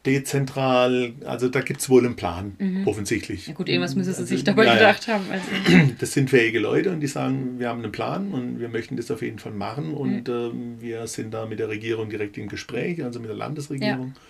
dezentral, 0.06 1.14
also 1.26 1.50
da 1.50 1.62
gibt 1.62 1.82
es 1.82 1.90
wohl 1.90 2.06
einen 2.06 2.16
Plan, 2.16 2.56
mhm. 2.60 2.88
offensichtlich. 2.88 3.48
Ja 3.48 3.54
gut, 3.54 3.68
irgendwas 3.68 3.96
müssen 3.96 4.14
sie 4.14 4.20
also, 4.20 4.36
sich 4.36 4.44
dabei 4.44 4.66
ja, 4.66 4.76
gedacht 4.76 5.08
haben. 5.08 5.26
Also. 5.30 5.94
Das 6.00 6.14
sind 6.14 6.30
fähige 6.30 6.60
Leute 6.60 6.92
und 6.92 7.00
die 7.00 7.08
sagen, 7.08 7.60
wir 7.60 7.70
haben 7.70 7.82
einen 7.82 7.92
Plan 7.92 8.32
und 8.32 8.60
wir 8.60 8.70
möchten 8.70 8.96
das 8.96 9.10
auf 9.10 9.22
jeden 9.22 9.40
Fall 9.40 9.54
machen 9.54 9.94
und 9.94 10.28
mhm. 10.28 10.34
ähm, 10.34 10.76
wir 10.80 11.08
sind 11.08 11.34
da 11.34 11.48
mit 11.48 11.60
der 11.60 11.70
Regierung 11.70 12.10
direkt 12.10 12.38
im 12.38 12.48
Gespräch, 12.48 13.04
also 13.04 13.20
mit 13.20 13.30
der 13.30 13.36
Landesregierung. 13.36 14.14
Ja. 14.16 14.22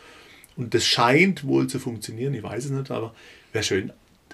Und 0.56 0.74
das 0.74 0.86
scheint 0.86 1.46
wohl 1.46 1.68
zu 1.68 1.80
funktionieren, 1.80 2.34
ich 2.34 2.44
weiß 2.44 2.66
es 2.66 2.72
nicht, 2.72 2.90
aber 2.90 3.14
wäre 3.52 3.64
schön. 3.64 3.92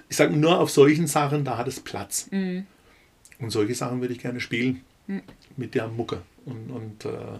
Ich 0.08 0.16
sage 0.16 0.36
nur, 0.36 0.60
auf 0.60 0.70
solchen 0.70 1.08
Sachen, 1.08 1.44
da 1.44 1.58
hat 1.58 1.66
es 1.66 1.80
Platz. 1.80 2.28
Mhm. 2.30 2.66
Und 3.40 3.50
solche 3.50 3.74
Sachen 3.74 4.00
würde 4.00 4.14
ich 4.14 4.20
gerne 4.20 4.38
spielen 4.38 4.82
mhm. 5.08 5.22
mit 5.56 5.74
der 5.74 5.88
Mucke. 5.88 6.22
Und, 6.44 6.70
und 6.70 7.04
äh, 7.04 7.38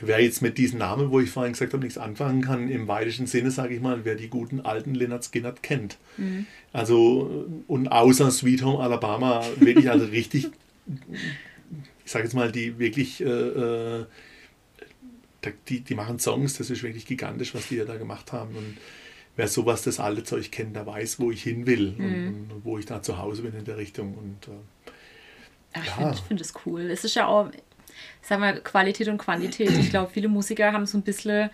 Wer 0.00 0.22
jetzt 0.22 0.42
mit 0.42 0.58
diesen 0.58 0.78
Namen, 0.78 1.10
wo 1.10 1.18
ich 1.18 1.30
vorhin 1.30 1.52
gesagt 1.52 1.72
habe, 1.72 1.82
nichts 1.82 1.98
anfangen 1.98 2.42
kann, 2.42 2.68
im 2.68 2.86
weitesten 2.86 3.26
Sinne, 3.26 3.50
sage 3.50 3.74
ich 3.74 3.80
mal, 3.80 4.04
wer 4.04 4.14
die 4.14 4.28
guten 4.28 4.60
alten 4.60 4.94
Leonard 4.94 5.24
Skinner 5.24 5.52
kennt. 5.60 5.98
Mhm. 6.16 6.46
Also, 6.72 7.46
und 7.66 7.88
außer 7.88 8.30
Sweet 8.30 8.62
Home 8.62 8.78
Alabama, 8.78 9.44
wirklich 9.58 9.90
also 9.90 10.04
richtig, 10.12 10.50
ich 12.04 12.12
sage 12.12 12.24
jetzt 12.24 12.34
mal, 12.34 12.52
die 12.52 12.78
wirklich, 12.78 13.20
äh, 13.20 13.24
äh, 13.24 14.06
die, 15.68 15.80
die 15.80 15.94
machen 15.94 16.20
Songs, 16.20 16.58
das 16.58 16.70
ist 16.70 16.82
wirklich 16.82 17.06
gigantisch, 17.06 17.54
was 17.54 17.68
die 17.68 17.76
ja 17.76 17.84
da 17.84 17.96
gemacht 17.96 18.32
haben. 18.32 18.54
Und 18.54 18.76
wer 19.34 19.48
sowas, 19.48 19.82
das 19.82 19.98
alte 19.98 20.22
Zeug 20.22 20.52
kennt, 20.52 20.76
der 20.76 20.86
weiß, 20.86 21.18
wo 21.18 21.32
ich 21.32 21.42
hin 21.42 21.66
will 21.66 21.94
mhm. 21.98 22.04
und, 22.04 22.52
und, 22.52 22.64
wo 22.64 22.78
ich 22.78 22.86
da 22.86 23.02
zu 23.02 23.18
Hause 23.18 23.42
bin 23.42 23.54
in 23.54 23.64
der 23.64 23.78
Richtung. 23.78 24.14
Und, 24.14 24.46
äh, 24.46 24.58
Ach, 25.72 26.00
ja. 26.00 26.12
Ich 26.12 26.20
finde 26.20 26.42
es 26.42 26.52
find 26.52 26.66
cool. 26.66 26.82
Es 26.82 27.04
ist 27.04 27.14
ja 27.14 27.26
auch 27.26 27.50
sag 28.22 28.40
mal, 28.40 28.60
Qualität 28.60 29.08
und 29.08 29.18
Quantität. 29.18 29.70
Ich 29.70 29.90
glaube, 29.90 30.10
viele 30.12 30.28
Musiker 30.28 30.72
haben 30.72 30.86
so 30.86 30.98
ein 30.98 31.02
bisschen, 31.02 31.50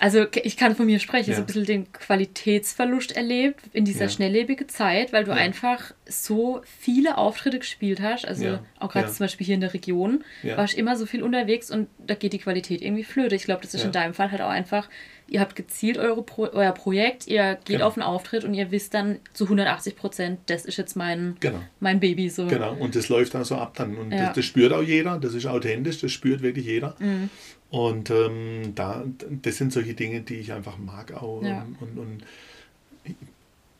also 0.00 0.26
ich 0.42 0.56
kann 0.56 0.76
von 0.76 0.86
mir 0.86 0.98
sprechen, 0.98 1.30
ja. 1.30 1.36
so 1.36 1.42
ein 1.42 1.46
bisschen 1.46 1.64
den 1.64 1.92
Qualitätsverlust 1.92 3.16
erlebt 3.16 3.60
in 3.72 3.84
dieser 3.84 4.04
ja. 4.04 4.08
schnelllebigen 4.08 4.68
Zeit, 4.68 5.12
weil 5.12 5.24
du 5.24 5.30
ja. 5.30 5.36
einfach 5.36 5.92
so 6.06 6.62
viele 6.64 7.18
Auftritte 7.18 7.58
gespielt 7.58 8.00
hast. 8.00 8.26
Also 8.26 8.58
auch 8.78 8.92
gerade 8.92 9.08
zum 9.08 9.24
Beispiel 9.24 9.46
hier 9.46 9.54
in 9.54 9.60
der 9.60 9.74
Region, 9.74 10.24
warst 10.42 10.74
immer 10.74 10.96
so 10.96 11.06
viel 11.06 11.22
unterwegs 11.22 11.70
und 11.70 11.88
da 11.98 12.14
geht 12.14 12.32
die 12.32 12.38
Qualität 12.38 12.82
irgendwie 12.82 13.04
flöte. 13.04 13.34
Ich 13.34 13.44
glaube, 13.44 13.62
das 13.62 13.74
ist 13.74 13.84
in 13.84 13.92
deinem 13.92 14.14
Fall 14.14 14.30
halt 14.30 14.42
auch 14.42 14.50
einfach 14.50 14.88
ihr 15.28 15.40
habt 15.40 15.54
gezielt 15.56 15.98
eure 15.98 16.22
Pro 16.22 16.48
euer 16.52 16.72
Projekt, 16.72 17.26
ihr 17.26 17.54
geht 17.54 17.76
genau. 17.76 17.86
auf 17.86 17.96
einen 17.96 18.02
Auftritt 18.02 18.44
und 18.44 18.54
ihr 18.54 18.70
wisst 18.70 18.94
dann 18.94 19.18
zu 19.34 19.44
180 19.44 19.96
Prozent, 19.96 20.40
das 20.46 20.64
ist 20.64 20.78
jetzt 20.78 20.96
mein, 20.96 21.36
genau. 21.40 21.60
mein 21.80 22.00
Baby. 22.00 22.28
So. 22.30 22.46
Genau, 22.46 22.74
und 22.74 22.94
das 22.94 23.08
läuft 23.08 23.34
dann 23.34 23.44
so 23.44 23.56
ab 23.56 23.74
dann. 23.76 23.96
Und 23.96 24.10
ja. 24.10 24.26
das, 24.26 24.36
das, 24.36 24.44
spürt 24.44 24.72
auch 24.72 24.82
jeder, 24.82 25.18
das 25.18 25.34
ist 25.34 25.46
authentisch, 25.46 26.00
das 26.00 26.12
spürt 26.12 26.42
wirklich 26.42 26.66
jeder. 26.66 26.96
Mhm. 26.98 27.30
Und 27.70 28.10
ähm, 28.10 28.72
da, 28.74 29.04
das 29.42 29.56
sind 29.56 29.72
solche 29.72 29.94
Dinge, 29.94 30.22
die 30.22 30.36
ich 30.36 30.52
einfach 30.52 30.78
mag 30.78 31.12
auch. 31.12 31.42
Ja. 31.42 31.66
Und, 31.80 31.98
und 31.98 32.22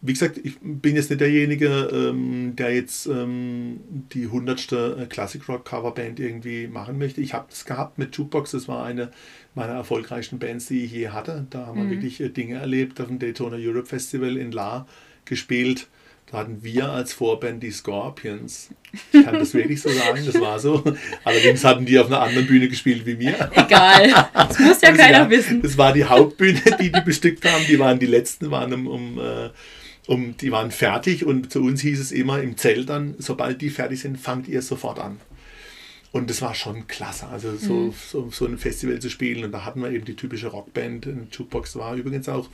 wie 0.01 0.13
gesagt, 0.13 0.39
ich 0.43 0.57
bin 0.61 0.95
jetzt 0.95 1.11
nicht 1.11 1.21
derjenige, 1.21 1.89
ähm, 1.93 2.55
der 2.55 2.73
jetzt 2.75 3.07
ähm, 3.07 3.81
die 4.13 4.29
hundertste 4.29 5.07
Classic 5.09 5.47
Rock 5.49 5.65
Coverband 5.65 6.21
irgendwie 6.21 6.69
machen 6.69 6.99
möchte. 6.99 7.21
Ich 7.21 7.35
habe 7.35 7.47
das 7.51 7.65
gehabt 7.65 7.99
mit 7.99 8.17
Jukebox, 8.17 8.53
das 8.53 8.69
war 8.69 8.85
eine 8.85 9.11
meiner 9.55 9.73
erfolgreichsten 9.73 10.39
Bands, 10.39 10.67
die 10.67 10.85
ich 10.85 10.93
je 10.93 11.09
hatte. 11.09 11.47
Da 11.51 11.67
haben 11.67 11.79
wir 11.79 11.85
mhm. 11.85 11.91
wirklich 11.91 12.21
äh, 12.21 12.29
Dinge 12.29 12.59
erlebt, 12.59 13.01
auf 13.01 13.09
dem 13.09 13.19
Daytona 13.19 13.57
Europe 13.57 13.87
Festival 13.87 14.37
in 14.37 14.53
La 14.53 14.87
gespielt. 15.25 15.89
Da 16.31 16.39
hatten 16.39 16.63
wir 16.63 16.91
als 16.91 17.15
Vorband 17.15 17.63
die 17.63 17.71
Scorpions. 17.71 18.69
Ich 19.13 19.25
kann 19.25 19.35
das 19.39 19.55
wirklich 19.55 19.81
so 19.81 19.89
sagen, 19.89 20.25
das 20.27 20.39
war 20.41 20.59
so. 20.59 20.85
Allerdings 21.25 21.65
hatten 21.65 21.87
die 21.87 21.99
auf 21.99 22.09
einer 22.09 22.21
anderen 22.21 22.47
Bühne 22.47 22.69
gespielt 22.69 23.07
wie 23.07 23.17
mir. 23.17 23.51
Egal, 23.53 24.29
das 24.35 24.59
muss 24.59 24.81
ja 24.83 24.91
Also 24.91 25.01
keiner 25.01 25.31
wissen. 25.31 25.63
Das 25.63 25.79
war 25.79 25.93
die 25.93 26.05
Hauptbühne, 26.05 26.61
die 26.81 26.93
die 26.93 27.01
bestückt 27.01 27.45
haben. 27.47 27.65
Die 27.67 27.79
waren 27.79 27.99
die 27.99 28.07
letzten, 28.07 28.51
waren 28.51 28.75
um, 28.75 28.87
um, 28.87 29.19
äh, 29.19 29.51
um, 30.07 30.37
die 30.37 30.53
waren 30.53 30.71
fertig 30.71 31.25
und 31.25 31.51
zu 31.51 31.63
uns 31.63 31.81
hieß 31.81 31.99
es 31.99 32.13
immer 32.13 32.43
im 32.43 32.59
Zelt 32.59 32.91
dann, 32.91 33.15
sobald 33.19 33.63
die 33.63 33.71
fertig 33.71 34.01
sind, 34.01 34.19
fangt 34.19 34.49
ihr 34.49 34.61
sofort 34.61 34.99
an. 34.99 35.21
Und 36.11 36.31
das 36.31 36.41
war 36.41 36.55
schon 36.55 36.87
klasse, 36.87 37.27
also 37.29 37.55
so, 37.57 37.73
Mhm. 37.75 37.93
so, 37.93 38.31
so 38.31 38.47
ein 38.47 38.57
Festival 38.57 38.99
zu 38.99 39.11
spielen. 39.11 39.45
Und 39.45 39.53
da 39.53 39.65
hatten 39.67 39.83
wir 39.83 39.91
eben 39.91 40.07
die 40.07 40.17
typische 40.17 40.47
Rockband. 40.49 41.05
In 41.07 41.29
Jukebox 41.31 41.77
war 41.77 41.95
übrigens 41.97 42.29
auch 42.31 42.49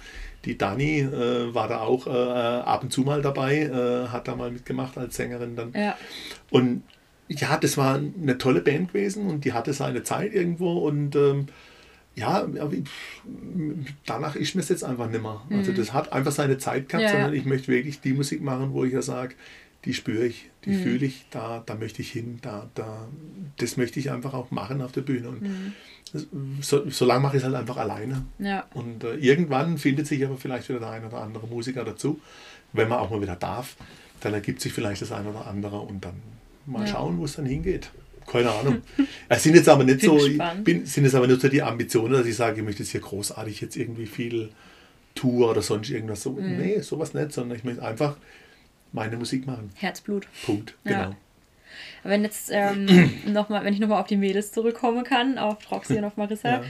die 0.45 0.59
Dani, 0.59 1.01
äh, 1.01 1.55
war 1.55 1.69
da 1.69 1.79
auch 1.81 2.07
äh, 2.09 2.11
ab 2.11 2.83
und 2.83 2.93
zu 2.93 3.03
mal 3.03 3.23
dabei, 3.23 3.61
äh, 3.63 4.09
hat 4.09 4.27
da 4.29 4.35
mal 4.35 4.51
mitgemacht 4.51 4.99
als 4.99 5.15
Sängerin 5.17 5.55
dann. 5.55 5.73
Ja, 5.73 5.97
Und 6.51 6.83
ja, 7.29 7.57
das 7.57 7.77
war 7.79 7.95
eine 7.95 8.39
tolle 8.39 8.61
Band 8.61 8.93
gewesen 8.93 9.29
und 9.29 9.45
die 9.45 9.53
hatte 9.53 9.73
seine 9.73 10.03
Zeit 10.03 10.35
irgendwo 10.35 10.79
und 10.87 11.15
ähm, 11.17 11.47
ja, 12.17 12.47
danach 14.07 14.37
ist 14.37 14.55
mir 14.55 14.61
es 14.61 14.69
jetzt 14.69 14.85
einfach 14.85 15.09
nimmer. 15.11 15.47
Also 15.51 15.73
das 15.73 15.93
hat 15.93 16.13
einfach 16.13 16.33
seine 16.33 16.59
Zeit 16.59 16.89
gehabt, 16.89 17.03
Mhm. 17.05 17.09
Ja, 17.09 17.13
ja. 17.13 17.13
sondern 17.13 17.35
ich 17.35 17.45
möchte 17.45 17.69
wirklich 17.69 18.01
die 18.01 18.13
Musik 18.13 18.43
machen, 18.43 18.73
wo 18.73 18.85
ich 18.85 18.93
ja 18.93 19.03
sage, 19.03 19.35
die 19.85 19.95
spüre 19.95 20.25
ich, 20.27 20.51
die 20.65 20.71
Mhm. 20.71 20.83
fühle 20.83 21.07
ich, 21.07 21.27
da, 21.31 21.63
da 21.65 21.75
möchte 21.75 22.01
ich 22.03 22.11
hin, 22.11 22.39
da, 22.43 22.69
da, 22.75 23.07
das 23.59 23.77
möchte 23.77 24.01
ich 24.01 24.11
einfach 24.11 24.33
auch 24.35 24.51
machen 24.51 24.81
auf 24.83 24.93
der 24.93 25.03
Bühne. 25.03 25.29
Und 25.29 25.43
Mhm. 25.43 25.73
so, 26.63 26.89
so 26.91 27.05
lange 27.05 27.21
mache 27.21 27.37
ich 27.37 27.43
es 27.43 27.45
halt 27.45 27.55
einfach 27.57 27.77
alleine. 27.77 28.25
ja, 28.39 28.65
Und 28.75 29.05
äh, 29.05 29.15
irgendwann 29.17 29.79
findet 29.79 30.07
sich 30.07 30.25
aber 30.25 30.37
vielleicht 30.37 30.69
wieder 30.69 30.79
der 30.81 30.91
ein 30.91 31.05
oder 31.05 31.19
andere 31.21 31.47
Musiker 31.47 31.85
dazu, 31.85 32.21
wenn 32.73 32.89
man 32.89 32.99
auch 32.99 33.11
mal 33.11 33.21
wieder 33.21 33.37
darf. 33.37 33.77
Dann 34.21 34.33
ergibt 34.35 34.61
sich 34.61 34.73
vielleicht 34.73 35.03
das 35.03 35.13
ein 35.13 35.27
oder 35.27 35.47
andere 35.47 35.79
und 35.81 36.05
dann 36.05 36.15
mal 36.67 36.81
Ja. 36.87 36.93
schauen, 36.93 37.19
wo 37.19 37.25
es 37.25 37.37
dann 37.37 37.47
hingeht. 37.47 37.91
Keine 38.27 38.51
Ahnung. 38.51 38.83
Es 39.29 39.43
sind 39.43 39.55
jetzt 39.55 39.69
aber 39.69 39.85
nicht 39.85 40.01
Bin 40.01 40.11
so, 40.19 40.29
bin, 40.65 40.87
sind 40.87 41.05
jetzt 41.05 41.15
aber 41.15 41.27
nicht 41.27 41.41
so 41.41 41.49
die 41.49 41.63
Ambitionen, 41.63 42.13
dass 42.15 42.27
ich 42.27 42.37
sage, 42.37 42.59
ich 42.61 42.65
möchte 42.65 42.83
jetzt 42.83 42.93
hier 42.93 43.01
großartig 43.01 43.61
jetzt 43.61 43.77
irgendwie 43.77 44.07
viel 44.07 44.51
Tour 45.15 45.51
oder 45.51 45.63
sonst 45.63 45.91
irgendwas 45.91 46.23
so. 46.23 46.33
Mhm. 46.33 46.57
Nee, 46.59 46.81
sowas 46.81 47.13
nicht, 47.15 47.33
sondern 47.33 47.57
ich 47.59 47.65
möchte 47.65 47.83
einfach 47.83 48.17
meine 48.95 49.17
Musik 49.19 49.47
machen. 49.47 49.71
Herzblut. 49.75 50.27
Punkt. 50.47 50.75
Ja. 50.85 51.05
Genau. 51.05 51.17
Wenn 52.05 52.23
jetzt 52.23 52.51
ähm, 52.53 52.87
noch 53.27 53.49
mal, 53.51 53.65
wenn 53.65 53.75
ich 53.75 53.81
nochmal 53.81 54.01
auf 54.01 54.07
die 54.07 54.17
Mädels 54.17 54.53
zurückkommen 54.53 55.05
kann, 55.05 55.37
auf 55.39 55.71
Roxy 55.71 55.99
und 55.99 56.05
auf 56.05 56.17
Marissa, 56.17 56.49
Ja. 56.49 56.63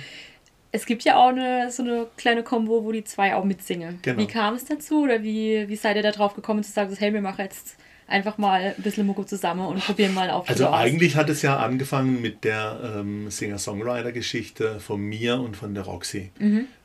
es 0.73 0.87
gibt 0.87 1.05
ja 1.05 1.17
auch 1.17 1.29
eine, 1.29 1.71
so 1.71 1.83
eine 1.83 2.07
kleine 2.17 2.43
Kombo, 2.43 2.85
wo 2.85 2.91
die 2.93 3.05
zwei 3.05 3.35
auch 3.35 3.45
mitsingen. 3.45 3.99
Genau. 4.03 4.19
Wie 4.21 4.27
kam 4.27 4.55
es 4.55 4.65
dazu 4.65 5.03
oder 5.03 5.23
wie, 5.23 5.69
wie 5.69 5.77
seid 5.77 5.97
ihr 5.97 6.03
da 6.03 6.11
drauf 6.11 6.35
gekommen 6.35 6.65
zu 6.65 6.73
sagen, 6.73 6.95
hey, 6.99 7.13
wir 7.13 7.21
machen 7.21 7.43
jetzt 7.43 7.77
einfach 8.07 8.37
mal 8.39 8.75
ein 8.77 8.83
bisschen 8.83 9.07
Mucke 9.07 9.25
zusammen 9.27 9.67
und 9.67 9.81
probieren 9.85 10.13
mal 10.15 10.31
auf 10.31 10.49
Also 10.49 10.69
eigentlich 10.71 11.17
hat 11.17 11.29
es 11.31 11.41
ja 11.43 11.57
angefangen 11.59 12.21
mit 12.21 12.45
der 12.45 12.97
ähm, 12.99 13.31
Singer-Songwriter-Geschichte 13.31 14.79
von 14.81 15.01
mir 15.01 15.41
und 15.41 15.57
von 15.57 15.75
der 15.75 15.85
Roxy. 15.85 16.31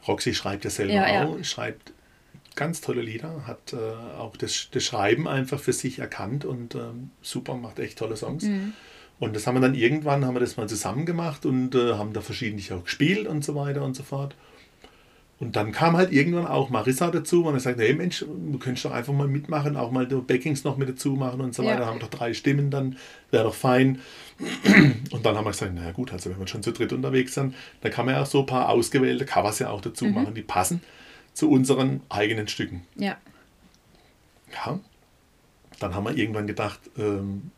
Roxy 0.07 0.33
schreibt 0.33 0.63
ja 0.65 0.69
selber 0.69 0.93
Mhm. 0.93 0.97
Ja, 0.99 1.13
ja. 1.13 1.25
auch, 1.27 1.43
schreibt 1.43 1.91
ganz 2.59 2.81
tolle 2.81 3.01
Lieder, 3.01 3.47
hat 3.47 3.73
äh, 3.73 3.77
auch 4.19 4.37
das, 4.37 4.67
das 4.71 4.83
Schreiben 4.83 5.27
einfach 5.27 5.59
für 5.59 5.73
sich 5.73 5.97
erkannt 5.99 6.45
und 6.45 6.75
ähm, 6.75 7.09
super, 7.21 7.55
macht 7.55 7.79
echt 7.79 7.97
tolle 7.97 8.15
Songs. 8.15 8.43
Mhm. 8.43 8.73
Und 9.19 9.35
das 9.35 9.47
haben 9.47 9.55
wir 9.55 9.61
dann 9.61 9.75
irgendwann, 9.75 10.23
haben 10.25 10.35
wir 10.35 10.39
das 10.39 10.55
mal 10.57 10.69
zusammen 10.69 11.05
gemacht 11.05 11.45
und 11.45 11.73
äh, 11.75 11.93
haben 11.93 12.13
da 12.13 12.21
verschiedentlich 12.21 12.71
auch 12.71 12.83
gespielt 12.83 13.27
und 13.27 13.43
so 13.43 13.55
weiter 13.55 13.83
und 13.83 13.95
so 13.95 14.03
fort. 14.03 14.35
Und 15.39 15.55
dann 15.55 15.71
kam 15.71 15.95
halt 15.95 16.11
irgendwann 16.11 16.47
auch 16.47 16.69
Marissa 16.69 17.09
dazu 17.11 17.45
und 17.45 17.53
er 17.53 17.61
sagt, 17.61 17.79
hey 17.79 17.93
Mensch, 17.93 18.19
du 18.27 18.59
könntest 18.59 18.83
doch 18.85 18.91
einfach 18.91 19.13
mal 19.13 19.27
mitmachen, 19.27 19.77
auch 19.77 19.89
mal 19.89 20.05
die 20.05 20.15
Backings 20.15 20.65
noch 20.65 20.75
mit 20.75 20.89
dazu 20.89 21.13
machen 21.13 21.39
und 21.39 21.55
so 21.55 21.63
Ja. 21.63 21.71
weiter. 21.71 21.85
Haben 21.85 21.95
wir 21.95 22.07
doch 22.07 22.09
drei 22.09 22.33
Stimmen, 22.33 22.69
dann 22.71 22.97
wäre 23.31 23.45
doch 23.45 23.55
fein. 23.55 23.99
Und 25.11 25.25
dann 25.25 25.37
haben 25.37 25.45
wir 25.45 25.51
gesagt, 25.51 25.73
naja 25.73 25.91
gut, 25.91 26.11
also 26.11 26.29
wenn 26.29 26.39
wir 26.39 26.47
schon 26.47 26.61
zu 26.63 26.71
dritt 26.73 26.91
unterwegs 26.91 27.33
sind, 27.35 27.55
dann 27.81 27.91
kann 27.91 28.05
man 28.05 28.15
ja 28.15 28.21
auch 28.21 28.25
so 28.25 28.41
ein 28.41 28.45
paar 28.45 28.67
ausgewählte 28.69 29.25
Covers 29.25 29.59
ja 29.59 29.69
auch 29.69 29.81
dazu 29.81 30.05
Mhm. 30.05 30.13
machen, 30.13 30.33
die 30.33 30.41
passen 30.41 30.81
zu 31.39 31.49
unseren 31.49 32.01
eigenen 32.09 32.49
Stücken. 32.49 32.81
Ja, 32.97 33.17
Ja. 34.53 34.79
Dann 35.79 35.95
haben 35.95 36.03
wir 36.03 36.17
irgendwann 36.17 36.47
gedacht, 36.47 36.81
ähm, 36.97 37.51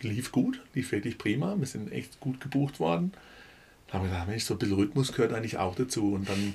lief 0.00 0.30
gut, 0.30 0.62
lief 0.74 0.92
wirklich 0.92 1.18
prima, 1.18 1.56
wir 1.58 1.66
sind 1.66 1.90
echt 1.90 2.20
gut 2.20 2.40
gebucht 2.40 2.78
worden. 2.78 3.10
Da 3.88 3.94
haben 3.94 4.04
wir 4.04 4.10
gedacht, 4.10 4.28
Mensch, 4.28 4.44
so 4.44 4.54
ein 4.54 4.58
bisschen 4.58 4.76
Rhythmus 4.76 5.12
gehört 5.12 5.32
eigentlich 5.32 5.56
auch 5.56 5.74
dazu. 5.74 6.12
Und 6.12 6.28
dann 6.28 6.54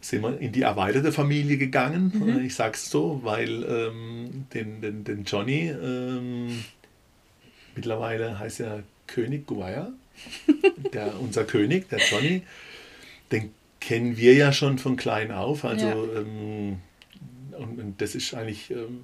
sind 0.00 0.22
wir 0.22 0.38
in 0.38 0.52
die 0.52 0.62
erweiterte 0.62 1.10
Familie 1.10 1.58
gegangen. 1.58 2.38
Äh, 2.38 2.46
Ich 2.46 2.54
sag's 2.54 2.88
so, 2.88 3.20
weil 3.24 3.64
ähm, 3.64 4.46
den, 4.54 4.80
den, 4.80 5.02
den 5.02 5.24
Johnny, 5.24 5.70
ähm, 5.70 6.62
mittlerweile 7.74 8.38
heißt 8.38 8.60
er 8.60 8.84
König 9.08 9.48
Guaya, 9.48 9.90
der, 10.92 11.18
unser 11.20 11.42
König, 11.44 11.88
der 11.88 11.98
Johnny, 11.98 12.42
den 13.32 13.50
kennen 13.80 14.16
wir 14.16 14.34
ja 14.34 14.52
schon 14.52 14.78
von 14.78 14.96
klein 14.96 15.30
auf. 15.32 15.64
Also 15.64 15.86
Ja. 15.86 16.20
ähm, 16.20 16.78
und, 17.52 17.78
und 17.80 18.00
das 18.02 18.14
ist 18.14 18.34
eigentlich, 18.34 18.70
ähm, 18.70 19.00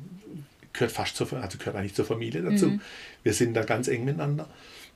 gehört 0.72 0.92
fast 0.92 1.16
zur, 1.16 1.32
also 1.34 1.58
gehört 1.58 1.76
eigentlich 1.76 1.94
zur 1.94 2.04
Familie 2.04 2.42
dazu. 2.42 2.78
Wir 3.22 3.32
sind 3.34 3.54
da 3.54 3.62
ganz 3.62 3.88
eng 3.88 4.04
miteinander. 4.04 4.48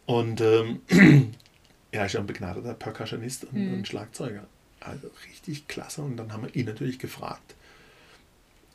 Und 0.07 0.41
ähm, 0.41 0.81
er 1.91 2.07
ist 2.07 2.13
ja 2.13 2.21
ein 2.21 2.27
begnadeter 2.27 2.75
Percussionist 2.75 3.45
und, 3.45 3.55
Mhm. 3.55 3.75
und 3.75 3.89
Schlagzeuger. 3.89 4.47
Also 4.81 5.11
richtig 5.27 5.67
klasse. 5.69 6.03
Und 6.03 6.17
dann 6.17 6.33
haben 6.33 6.45
wir 6.45 6.55
ihn 6.55 6.67
natürlich 6.67 6.99
gefragt, 6.99 7.55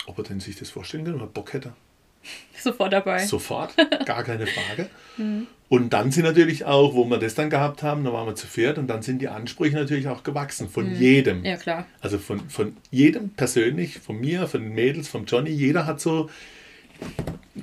ob 0.08 0.18
er 0.18 0.24
denn 0.24 0.40
sich 0.40 0.56
das 0.58 0.70
vorstellen 0.72 1.06
kann 1.06 1.16
oder 1.16 1.28
Bock 1.28 1.54
hätte. 1.54 1.74
sofort 2.60 2.92
dabei. 2.94 3.26
Sofort, 3.26 3.76
gar 4.06 4.24
keine 4.24 4.48
Frage. 4.48 4.90
Und 5.72 5.94
dann 5.94 6.12
sind 6.12 6.26
natürlich 6.26 6.66
auch, 6.66 6.96
wo 6.96 7.06
wir 7.06 7.18
das 7.18 7.34
dann 7.34 7.50
gehabt 7.50 7.82
haben, 7.82 8.04
da 8.04 8.12
waren 8.12 8.28
wir 8.28 8.36
zu 8.36 8.46
viert 8.46 8.78
und 8.78 8.88
dann 8.88 9.04
sind 9.04 9.22
die 9.22 9.30
Ansprüche 9.30 9.78
natürlich 9.78 10.10
auch 10.10 10.22
gewachsen 10.22 10.68
von 10.68 10.94
jedem. 10.98 11.46
Ja, 11.46 11.56
klar. 11.56 11.86
Also 12.02 12.18
von, 12.18 12.42
von 12.50 12.76
jedem 12.90 13.30
persönlich, 13.30 14.00
von 14.00 14.20
mir, 14.20 14.48
von 14.48 14.64
den 14.64 14.74
Mädels, 14.74 15.08
vom 15.08 15.24
Johnny, 15.24 15.50
jeder 15.50 15.86
hat 15.86 16.02
so, 16.02 16.30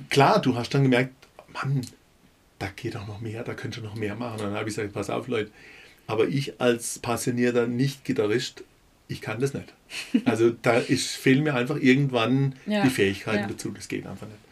klar, 0.09 0.41
du 0.41 0.55
hast 0.55 0.71
dann 0.71 0.81
gemerkt, 0.81 1.13
Mann, 1.53 1.81
da 2.57 2.69
geht 2.75 2.95
doch 2.95 3.05
noch 3.05 3.21
mehr, 3.21 3.43
da 3.43 3.53
könnt 3.53 3.77
ihr 3.77 3.83
noch 3.83 3.93
mehr 3.93 4.15
machen. 4.15 4.39
Und 4.39 4.45
dann 4.47 4.53
habe 4.55 4.67
ich 4.67 4.75
gesagt, 4.75 4.91
pass 4.91 5.11
auf 5.11 5.27
Leute, 5.27 5.51
aber 6.07 6.27
ich 6.27 6.59
als 6.59 6.97
passionierter 6.97 7.67
Nicht-Gitarrist, 7.67 8.63
ich 9.07 9.21
kann 9.21 9.39
das 9.39 9.53
nicht. 9.53 9.71
Also 10.25 10.49
da 10.49 10.79
ist, 10.79 11.11
fehlen 11.15 11.43
mir 11.43 11.53
einfach 11.53 11.77
irgendwann 11.77 12.55
Ja, 12.65 12.81
die 12.81 12.89
Fähigkeiten 12.89 13.41
ja. 13.41 13.47
dazu, 13.49 13.69
das 13.69 13.87
geht 13.87 14.07
einfach 14.07 14.25
nicht. 14.25 14.48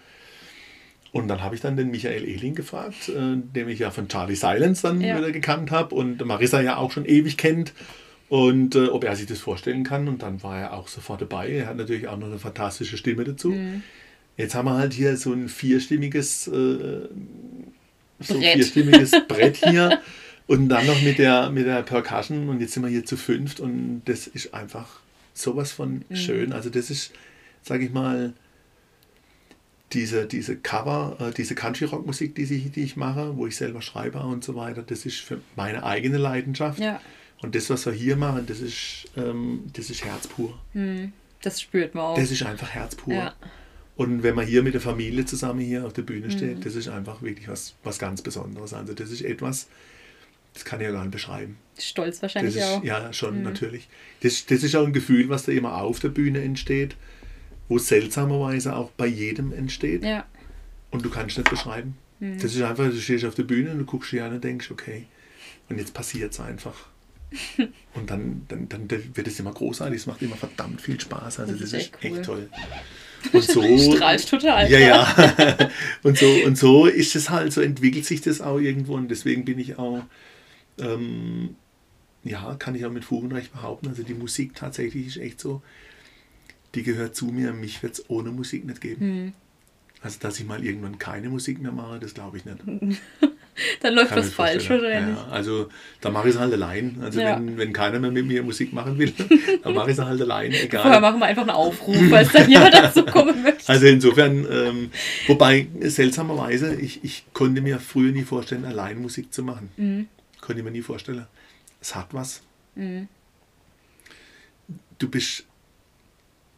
Und 1.11 1.27
dann 1.29 1.41
habe 1.41 1.55
ich 1.55 1.61
dann 1.61 1.77
den 1.77 1.89
Michael 1.89 2.25
Ehling 2.27 2.53
gefragt, 2.55 3.09
äh, 3.09 3.35
den 3.37 3.69
ich 3.69 3.79
ja 3.79 3.91
von 3.91 4.07
Charlie 4.09 4.35
Silence 4.35 4.81
dann 4.83 4.99
Ja. 5.01 5.17
wieder 5.17 5.31
gekannt 5.31 5.71
habe 5.71 5.95
und 5.95 6.23
Marissa 6.25 6.61
ja 6.61 6.77
auch 6.77 6.91
schon 6.91 7.05
ewig 7.05 7.37
kennt. 7.37 7.73
Und 8.29 8.75
äh, 8.75 8.87
ob 8.87 9.05
er 9.05 9.15
sich 9.15 9.25
das 9.25 9.39
vorstellen 9.39 9.83
kann. 9.85 10.07
Und 10.09 10.21
dann 10.21 10.43
war 10.43 10.59
er 10.59 10.73
auch 10.73 10.89
sofort 10.89 11.21
dabei. 11.21 11.49
Er 11.49 11.67
hat 11.67 11.77
natürlich 11.77 12.07
auch 12.09 12.17
noch 12.17 12.27
eine 12.27 12.39
fantastische 12.39 12.97
Stimme 12.97 13.23
dazu. 13.23 13.51
Mhm. 13.51 13.83
Jetzt 14.35 14.53
haben 14.53 14.65
wir 14.65 14.75
halt 14.77 14.93
hier 14.93 15.15
so 15.17 15.31
ein 15.31 15.47
vierstimmiges, 15.47 16.47
äh, 16.47 17.07
so 18.19 18.33
Brett. 18.39 18.53
vierstimmiges 18.53 19.11
Brett 19.27 19.57
hier. 19.57 20.01
Und 20.45 20.69
dann 20.69 20.85
noch 20.87 21.01
mit 21.01 21.19
der, 21.19 21.49
mit 21.49 21.65
der 21.67 21.83
Percussion. 21.83 22.49
Und 22.49 22.59
jetzt 22.61 22.73
sind 22.73 22.83
wir 22.83 22.89
hier 22.89 23.05
zu 23.05 23.15
fünft. 23.17 23.59
Und 23.61 24.01
das 24.05 24.27
ist 24.27 24.53
einfach 24.53 24.99
sowas 25.33 25.71
von 25.71 26.03
Mhm. 26.09 26.15
schön. 26.15 26.53
Also 26.53 26.69
das 26.69 26.89
ist, 26.89 27.11
sage 27.63 27.85
ich 27.85 27.91
mal, 27.93 28.33
diese, 29.93 30.25
diese 30.25 30.57
Cover, 30.57 31.17
äh, 31.19 31.31
diese 31.33 31.55
Country-Rock-Musik, 31.55 32.35
die, 32.35 32.43
ich- 32.43 32.71
die 32.71 32.83
ich 32.83 32.97
mache, 32.97 33.37
wo 33.37 33.47
ich 33.47 33.55
selber 33.55 33.81
schreibe 33.81 34.19
und 34.19 34.43
so 34.43 34.55
weiter, 34.55 34.83
das 34.83 35.05
ist 35.05 35.19
für 35.19 35.39
meine 35.55 35.83
eigene 35.83 36.17
Leidenschaft. 36.17 36.79
Ja, 36.79 36.99
Und 37.41 37.55
das, 37.55 37.69
was 37.69 37.85
wir 37.85 37.93
hier 37.93 38.15
machen, 38.17 38.45
das 38.47 38.59
ist, 38.59 39.05
ähm, 39.15 39.63
das 39.73 39.89
ist 39.89 40.03
Herz 40.03 40.27
pur. 40.27 40.57
das 41.41 41.61
spürt 41.61 41.93
man 41.95 42.03
auch. 42.03 42.15
Das 42.17 42.31
ist 42.31 42.43
einfach 42.43 42.69
Herz 42.71 42.95
pur. 42.95 43.13
Ja. 43.13 43.33
Und 43.95 44.21
wenn 44.23 44.35
man 44.35 44.45
hier 44.45 44.61
mit 44.61 44.73
der 44.73 44.81
Familie 44.81 45.25
zusammen 45.25 45.59
hier 45.59 45.85
auf 45.85 45.93
der 45.93 46.01
Bühne 46.03 46.29
steht, 46.31 46.65
das 46.65 46.75
ist 46.75 46.87
einfach 46.87 47.21
wirklich 47.21 47.47
was, 47.47 47.73
was 47.83 47.97
ganz 47.97 48.21
Besonderes. 48.21 48.73
Also 48.73 48.93
das 48.93 49.09
ist 49.09 49.21
etwas, 49.21 49.67
das 50.53 50.65
kann 50.65 50.79
ich 50.81 50.85
ja 50.85 50.91
gar 50.91 51.01
nicht 51.03 51.11
beschreiben. 51.11 51.57
Stolz 51.79 52.15
Das 52.17 52.21
wahrscheinlich 52.23 52.55
ist, 52.57 52.63
auch. 52.63 52.83
ja, 52.83 53.11
schon 53.13 53.41
natürlich. 53.43 53.87
Das, 54.21 54.45
das 54.47 54.63
ist 54.63 54.75
auch 54.75 54.85
ein 54.85 54.93
Gefühl, 54.93 55.29
was 55.29 55.45
da 55.45 55.51
immer 55.51 55.77
auf 55.81 55.99
der 55.99 56.09
Bühne 56.09 56.41
entsteht, 56.41 56.95
wo 57.67 57.77
seltsamerweise 57.77 58.75
auch 58.75 58.91
bei 58.91 59.07
jedem 59.07 59.51
entsteht. 59.51 60.03
Ja, 60.03 60.25
Und 60.91 61.03
du 61.03 61.09
kannst 61.09 61.37
nicht 61.37 61.49
beschreiben. 61.49 61.97
Das 62.19 62.55
ist 62.55 62.61
einfach, 62.63 62.85
du 62.85 62.99
stehst 62.99 63.25
auf 63.25 63.35
der 63.35 63.43
Bühne 63.43 63.71
und 63.71 63.77
du 63.79 63.85
guckst 63.85 64.11
dir 64.11 64.25
an 64.25 64.33
und 64.33 64.43
denkst, 64.43 64.71
okay, 64.71 65.05
und 65.69 65.77
jetzt 65.77 65.93
passiert 65.93 66.33
es 66.33 66.39
einfach. 66.39 66.87
und 67.93 68.09
dann, 68.09 68.43
dann, 68.47 68.67
dann 68.69 68.89
wird 68.89 69.27
es 69.27 69.39
immer 69.39 69.51
großartig, 69.53 69.99
es 69.99 70.07
macht 70.07 70.21
immer 70.21 70.35
verdammt 70.37 70.81
viel 70.81 70.99
Spaß. 70.99 71.41
Also 71.41 71.51
Das 71.51 71.61
das, 71.61 71.73
ist 71.73 71.73
echt 71.73 72.03
echt, 72.03 72.15
cool. 72.15 72.21
toll. 72.23 72.49
Und 73.33 73.43
so, 73.43 73.93
strahlt 73.95 74.29
total. 74.29 74.71
ja, 74.71 74.79
ja. 74.79 75.69
und, 76.03 76.17
so, 76.17 76.27
und 76.45 76.55
so 76.55 76.85
ist 76.85 77.15
es 77.15 77.31
halt, 77.31 77.51
so 77.51 77.61
entwickelt 77.61 78.05
sich 78.05 78.21
das 78.21 78.41
auch 78.41 78.59
irgendwo 78.59 78.93
und 78.93 79.09
deswegen 79.09 79.43
bin 79.43 79.57
ich 79.57 79.77
auch, 79.79 80.03
ähm, 80.79 81.55
ja, 82.23 82.55
kann 82.59 82.75
ich 82.75 82.85
auch 82.85 82.91
mit 82.91 83.03
Fug 83.03 83.23
und 83.23 83.33
Recht 83.33 83.51
behaupten, 83.51 83.87
also 83.87 84.03
die 84.03 84.13
Musik 84.13 84.53
tatsächlich 84.55 85.07
ist 85.07 85.17
echt 85.17 85.39
so, 85.41 85.63
die 86.75 86.83
gehört 86.83 87.15
zu 87.15 87.25
mir, 87.27 87.53
mich 87.53 87.81
wird 87.83 87.93
es 87.93 88.09
ohne 88.09 88.31
Musik 88.31 88.65
nicht 88.65 88.81
geben. 88.81 89.33
Also, 90.01 90.17
dass 90.19 90.39
ich 90.39 90.45
mal 90.45 90.63
irgendwann 90.63 90.99
keine 90.99 91.29
Musik 91.29 91.59
mehr 91.61 91.71
mache, 91.71 91.99
das 91.99 92.13
glaube 92.13 92.37
ich 92.37 92.45
nicht. 92.45 92.57
Dann 93.81 93.95
läuft 93.95 94.09
Kann 94.09 94.19
was 94.19 94.29
falsch, 94.31 94.69
wahrscheinlich. 94.69 95.17
Ja, 95.17 95.27
also, 95.31 95.69
da 96.01 96.11
mache 96.11 96.29
ich 96.29 96.35
es 96.35 96.39
halt 96.39 96.53
allein. 96.53 96.97
Also, 97.01 97.19
Ja. 97.19 97.37
wenn, 97.37 97.57
wenn 97.57 97.73
keiner 97.73 97.97
mehr 97.99 98.11
mit 98.11 98.27
mir 98.27 98.43
Musik 98.43 98.71
machen 98.71 98.99
will, 98.99 99.11
dann 99.63 99.73
mache 99.73 99.89
ich 99.89 99.97
es 99.97 100.03
halt 100.05 100.21
allein, 100.21 100.51
Vorher 100.51 100.65
egal. 100.65 101.01
machen 101.01 101.19
wir 101.19 101.25
einfach 101.25 101.41
einen 101.41 101.49
Aufruf, 101.49 101.97
falls 102.11 102.31
dann 102.31 102.47
jemand 102.47 102.75
dazu 102.75 103.03
kommen 103.03 103.41
möchte. 103.43 103.67
Also, 103.67 103.87
insofern, 103.87 104.45
ähm, 104.51 104.91
wobei, 105.25 105.67
seltsamerweise, 105.81 106.75
ich, 106.75 107.03
ich 107.03 107.25
konnte 107.33 107.61
mir 107.61 107.79
früher 107.79 108.11
nie 108.11 108.21
vorstellen, 108.23 108.65
allein 108.65 109.01
Musik 109.01 109.33
zu 109.33 109.41
machen. 109.41 109.69
Mhm. 109.77 110.07
Konnte 110.39 110.59
ich 110.59 110.63
mir 110.63 110.71
nie 110.71 110.83
vorstellen. 110.83 111.25
Es 111.81 111.95
hat 111.95 112.13
was. 112.13 112.43
Du 114.99 115.09
bist 115.09 115.45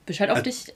Bist 0.09 0.19
halt 0.19 0.31
auf 0.31 0.39
Äh, 0.39 0.43
dich 0.43 0.65
ja. 0.67 0.73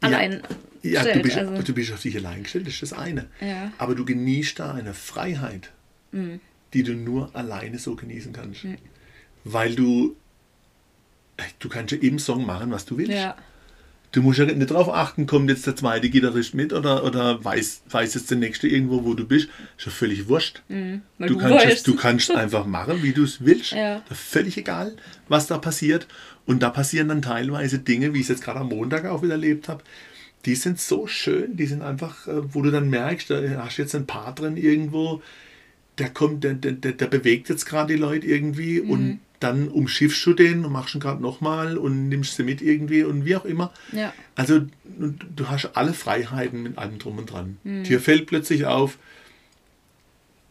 allein 0.00 0.42
Ja, 0.82 1.00
du 1.02 1.06
gestellt, 1.06 1.22
bist, 1.22 1.36
also. 1.38 1.62
du 1.62 1.74
bist 1.74 1.92
auf 1.92 2.02
dich 2.02 2.16
allein 2.16 2.42
gestellt, 2.42 2.66
das 2.66 2.74
ist 2.74 2.82
das 2.82 2.92
eine. 2.92 3.26
Ja. 3.40 3.70
Aber 3.78 3.94
du 3.94 4.04
genießt 4.04 4.58
da 4.58 4.72
eine 4.74 4.94
Freiheit, 4.94 5.70
Mhm. 6.12 6.40
die 6.72 6.82
du 6.82 6.94
nur 6.94 7.34
alleine 7.36 7.78
so 7.78 7.94
genießen 7.96 8.32
kannst. 8.32 8.62
Weil 9.44 9.74
du, 9.74 10.16
du 11.58 11.68
kannst 11.68 11.92
ja 11.92 11.98
im 11.98 12.18
Song 12.18 12.46
machen, 12.46 12.70
was 12.70 12.84
du 12.86 12.96
willst. 12.98 13.12
Ja. 13.12 13.36
Du 14.12 14.22
musst 14.22 14.38
ja 14.38 14.46
nicht 14.46 14.70
darauf 14.70 14.88
achten, 14.88 15.26
kommt 15.26 15.50
jetzt 15.50 15.66
der 15.66 15.76
zweite 15.76 16.08
Gitarrist 16.08 16.54
mit 16.54 16.72
oder, 16.72 17.04
oder 17.04 17.44
weiß, 17.44 17.82
weiß 17.90 18.14
jetzt 18.14 18.30
der 18.30 18.38
nächste 18.38 18.66
irgendwo, 18.66 19.04
wo 19.04 19.12
du 19.14 19.26
bist. 19.26 19.48
Ist 19.76 19.86
ja 19.86 19.92
völlig 19.92 20.28
wurscht. 20.28 20.62
Mhm. 20.68 21.02
Du, 21.18 21.26
du, 21.26 21.38
kannst, 21.38 21.66
es- 21.66 21.82
du 21.82 21.96
kannst 21.96 22.30
einfach 22.34 22.64
machen, 22.64 23.02
wie 23.02 23.12
du 23.12 23.24
es 23.24 23.44
willst. 23.44 23.72
Ja. 23.72 24.02
Völlig 24.10 24.56
egal, 24.56 24.96
was 25.28 25.46
da 25.48 25.58
passiert. 25.58 26.06
Und 26.46 26.62
da 26.62 26.70
passieren 26.70 27.08
dann 27.08 27.22
teilweise 27.22 27.78
Dinge, 27.80 28.14
wie 28.14 28.18
ich 28.18 28.24
es 28.24 28.28
jetzt 28.28 28.44
gerade 28.44 28.60
am 28.60 28.68
Montag 28.68 29.04
auch 29.04 29.22
wieder 29.22 29.32
erlebt 29.32 29.68
habe. 29.68 29.82
Die 30.44 30.54
sind 30.54 30.80
so 30.80 31.06
schön, 31.06 31.56
die 31.56 31.66
sind 31.66 31.82
einfach, 31.82 32.28
äh, 32.28 32.54
wo 32.54 32.62
du 32.62 32.70
dann 32.70 32.88
merkst, 32.88 33.30
da 33.30 33.42
hast 33.64 33.78
du 33.78 33.82
jetzt 33.82 33.94
ein 33.94 34.06
Paar 34.06 34.34
drin 34.34 34.56
irgendwo, 34.56 35.22
der 35.98 36.10
kommt, 36.10 36.44
der, 36.44 36.54
der, 36.54 36.72
der, 36.72 37.06
bewegt 37.06 37.48
jetzt 37.48 37.64
gerade 37.66 37.94
die 37.94 37.98
Leute 37.98 38.26
irgendwie 38.26 38.80
Mhm. 38.80 38.90
und 38.90 39.20
dann 39.40 39.68
umschiffst 39.68 40.24
du 40.24 40.34
den 40.34 40.64
und 40.64 40.72
machst 40.72 40.94
ihn 40.94 41.00
gerade 41.00 41.20
nochmal 41.20 41.76
und 41.76 42.08
nimmst 42.08 42.36
sie 42.36 42.42
mit 42.42 42.62
irgendwie 42.62 43.02
und 43.02 43.24
wie 43.24 43.36
auch 43.36 43.44
immer. 43.44 43.72
Ja. 43.92 44.12
Also 44.34 44.60
du 44.60 45.14
du 45.34 45.48
hast 45.48 45.76
alle 45.76 45.92
Freiheiten 45.94 46.62
mit 46.62 46.78
allem 46.78 46.98
drum 46.98 47.18
und 47.18 47.30
dran. 47.32 47.58
Mhm. 47.64 47.84
Dir 47.84 48.00
fällt 48.00 48.26
plötzlich 48.26 48.66
auf, 48.66 48.98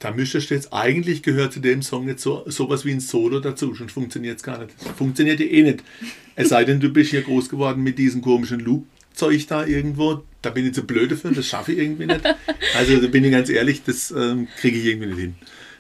da 0.06 0.12
müsstest 0.12 0.52
du 0.52 0.54
jetzt, 0.54 0.72
eigentlich 0.72 1.24
gehört 1.24 1.52
zu 1.52 1.60
dem 1.60 1.82
Song 1.82 2.08
jetzt 2.08 2.22
so 2.22 2.44
sowas 2.46 2.86
wie 2.86 2.92
ein 2.92 3.00
Solo 3.00 3.40
dazu, 3.40 3.74
schon 3.74 3.90
funktioniert 3.90 4.38
es 4.38 4.44
gar 4.44 4.60
nicht. 4.60 4.72
Funktioniert 4.96 5.40
ja 5.40 5.48
eh 5.48 5.64
nicht. 5.64 5.84
Es 6.36 6.50
sei 6.50 6.64
denn, 6.64 6.80
du 6.80 6.90
bist 6.90 7.10
hier 7.10 7.24
groß 7.24 7.50
geworden 7.50 7.82
mit 7.82 7.98
diesem 7.98 8.22
komischen 8.22 8.60
Loop-Zeug 8.60 9.48
da 9.48 9.66
irgendwo. 9.66 10.22
Da 10.44 10.52
bin 10.52 10.68
ich 10.68 10.74
zu 10.76 10.84
blöd 10.86 11.12
dafür, 11.12 11.32
das 11.32 11.48
schaffe 11.48 11.72
ich 11.72 11.80
irgendwie 11.80 12.06
nicht. 12.06 12.22
Also 12.78 12.98
da 12.98 13.08
bin 13.08 13.24
ich 13.24 13.32
ganz 13.32 13.50
ehrlich, 13.50 13.82
das 13.84 14.12
ähm, 14.12 14.48
kriege 14.60 14.78
ich 14.78 14.86
irgendwie 14.86 15.08
nicht 15.08 15.20
hin. 15.20 15.36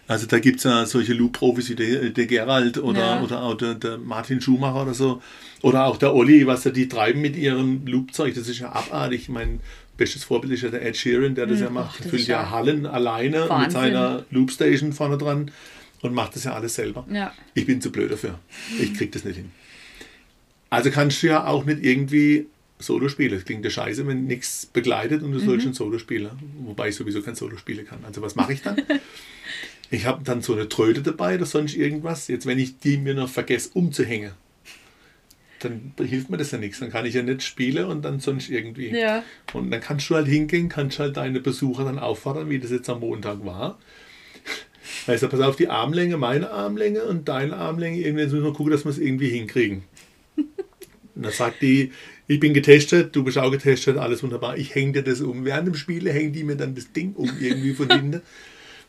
Also 0.07 0.25
da 0.25 0.39
gibt 0.39 0.57
es 0.57 0.63
ja 0.63 0.85
solche 0.87 1.13
Loop-Profis 1.13 1.69
wie 1.69 1.75
der, 1.75 2.09
der 2.09 2.25
Gerald 2.25 2.79
oder, 2.79 2.99
Ja. 2.99 3.21
oder 3.23 3.43
auch 3.43 3.55
der, 3.55 3.75
der 3.75 3.97
Martin 3.99 4.41
Schumacher 4.41 4.81
oder 4.83 4.93
so. 4.95 5.21
Oder 5.61 5.85
auch 5.85 5.97
der 5.97 6.15
Olli, 6.15 6.47
was 6.47 6.63
da 6.63 6.69
die 6.71 6.87
treiben 6.87 7.21
mit 7.21 7.35
ihrem 7.35 7.85
Loop-Zeug, 7.85 8.33
das 8.33 8.47
ist 8.47 8.59
ja 8.59 8.71
abartig. 8.71 9.29
Mein 9.29 9.59
bestes 9.97 10.23
Vorbild 10.23 10.53
ist 10.53 10.63
ja 10.63 10.69
der 10.69 10.81
Ed 10.85 10.97
Sheeran, 10.97 11.35
der 11.35 11.45
das 11.45 11.59
ja 11.59 11.69
macht. 11.69 11.91
ach, 11.91 11.97
Der 11.97 12.03
das 12.03 12.11
füllt 12.11 12.27
ja 12.27 12.49
Hallen 12.49 12.85
alleine 12.85 13.41
mit 13.41 13.49
Wahnsinn. 13.49 13.71
seiner 13.71 14.25
Loopstation 14.31 14.93
vorne 14.93 15.17
dran 15.17 15.51
und 16.01 16.13
macht 16.13 16.35
das 16.35 16.43
ja 16.43 16.53
alles 16.53 16.75
selber. 16.75 17.05
Ja. 17.11 17.33
Ich 17.53 17.65
bin 17.65 17.81
zu 17.81 17.91
blöd 17.91 18.11
dafür. 18.11 18.39
Ich 18.79 18.93
krieg 18.93 19.11
das 19.11 19.23
nicht 19.23 19.37
hin. 19.37 19.51
Also 20.69 20.91
kannst 20.91 21.21
du 21.23 21.27
ja 21.27 21.45
auch 21.47 21.63
nicht 21.65 21.83
irgendwie 21.83 22.47
Solo 22.79 23.07
spielen. 23.07 23.31
Das 23.33 23.45
klingt 23.45 23.63
ja 23.63 23.71
scheiße, 23.71 24.05
wenn 24.05 24.25
nichts 24.25 24.65
begleitet 24.65 25.23
und 25.23 25.31
du 25.31 25.39
sollst 25.39 25.65
ein 25.65 25.73
Solo 25.73 25.97
spielen. 25.97 26.29
Wobei 26.65 26.89
ich 26.89 26.95
sowieso 26.95 27.21
kein 27.21 27.35
Solo 27.35 27.57
spielen 27.57 27.85
kann. 27.85 27.99
Also 28.03 28.21
was 28.21 28.35
mache 28.35 28.53
ich 28.53 28.61
dann? 28.61 28.75
ich 29.91 30.05
habe 30.05 30.23
dann 30.23 30.41
so 30.41 30.53
eine 30.53 30.67
Tröte 30.67 31.01
dabei 31.01 31.35
oder 31.35 31.45
sonst 31.45 31.75
irgendwas. 31.75 32.27
Jetzt, 32.27 32.45
wenn 32.45 32.59
ich 32.59 32.79
die 32.79 32.97
mir 32.97 33.13
noch 33.13 33.29
vergesse 33.29 33.69
umzuhängen, 33.73 34.31
dann 35.59 35.93
hilft 35.97 36.29
mir 36.29 36.37
das 36.37 36.51
ja 36.51 36.57
nichts. 36.57 36.79
Dann 36.79 36.91
kann 36.91 37.05
ich 37.05 37.13
ja 37.13 37.23
nicht 37.23 37.43
spielen 37.43 37.85
und 37.85 38.03
dann 38.03 38.19
sonst 38.19 38.49
irgendwie. 38.49 38.89
Ja. 38.89 39.23
Und 39.53 39.71
dann 39.71 39.81
kannst 39.81 40.09
du 40.09 40.15
halt 40.15 40.27
hingehen, 40.27 40.69
kannst 40.69 40.99
halt 40.99 41.17
deine 41.17 41.39
Besucher 41.39 41.85
dann 41.85 41.99
auffordern, 41.99 42.49
wie 42.49 42.59
das 42.59 42.71
jetzt 42.71 42.89
am 42.89 42.99
Montag 42.99 43.45
war. 43.45 43.79
Also 45.07 45.27
pass 45.29 45.39
auf 45.41 45.55
die 45.55 45.67
Armlänge, 45.67 46.15
meine 46.15 46.51
Armlänge 46.51 47.05
und 47.05 47.27
deine 47.27 47.55
Armlänge. 47.57 47.97
Irgendwie 47.99 48.25
müssen 48.25 48.43
wir 48.43 48.53
gucken, 48.53 48.71
dass 48.71 48.85
wir 48.85 48.91
es 48.91 48.99
irgendwie 48.99 49.29
hinkriegen. 49.29 49.83
Und 50.37 50.45
dann 51.23 51.31
sagt 51.31 51.63
die, 51.63 51.91
ich 52.27 52.39
bin 52.39 52.53
getestet, 52.53 53.15
du 53.15 53.23
bist 53.23 53.39
auch 53.39 53.49
getestet, 53.49 53.97
alles 53.97 54.21
wunderbar. 54.21 54.57
Ich 54.57 54.75
hänge 54.75 54.91
dir 54.93 55.03
das 55.03 55.21
um. 55.21 55.43
Während 55.43 55.67
dem 55.67 55.73
Spiele 55.73 56.11
hängen 56.11 56.33
die 56.33 56.43
mir 56.43 56.55
dann 56.55 56.75
das 56.75 56.91
Ding 56.91 57.13
um 57.13 57.29
irgendwie 57.39 57.73
von 57.73 57.89
hinten. 57.89 58.21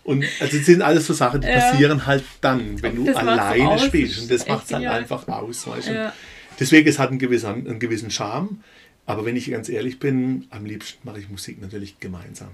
Und 0.05 0.25
also 0.39 0.57
es 0.59 0.67
sind 0.67 0.83
alles 0.83 1.07
so 1.07 1.15
Sachen, 1.15 1.41
die 1.41 1.49
Ja. 1.49 1.55
passieren 1.55 2.07
halt 2.07 2.25
dann, 2.41 2.81
wenn 2.83 2.95
du 2.95 3.05
Das 3.07 3.17
alleine 3.17 3.79
spielst. 3.79 4.21
Und 4.21 4.31
das 4.31 4.47
macht 4.47 4.67
es 4.67 4.73
halt 4.75 4.87
einfach 4.87 5.27
aus. 5.29 5.67
Weißt 5.67 5.89
du? 5.89 5.95
Ja. 5.95 6.13
Deswegen, 6.59 6.89
es 6.89 6.99
hat 6.99 7.11
einen 7.11 7.19
gewissen, 7.19 7.49
einen 7.49 7.79
gewissen 7.79 8.11
Charme. 8.11 8.61
Aber 9.09 9.25
wenn 9.25 9.37
ich 9.37 9.49
ganz 9.49 9.69
ehrlich 9.69 10.01
bin, 10.01 10.47
am 10.51 10.67
liebsten 10.67 11.07
mache 11.07 11.21
ich 11.21 11.29
Musik 11.29 11.63
natürlich 11.63 12.01
gemeinsam. 12.01 12.49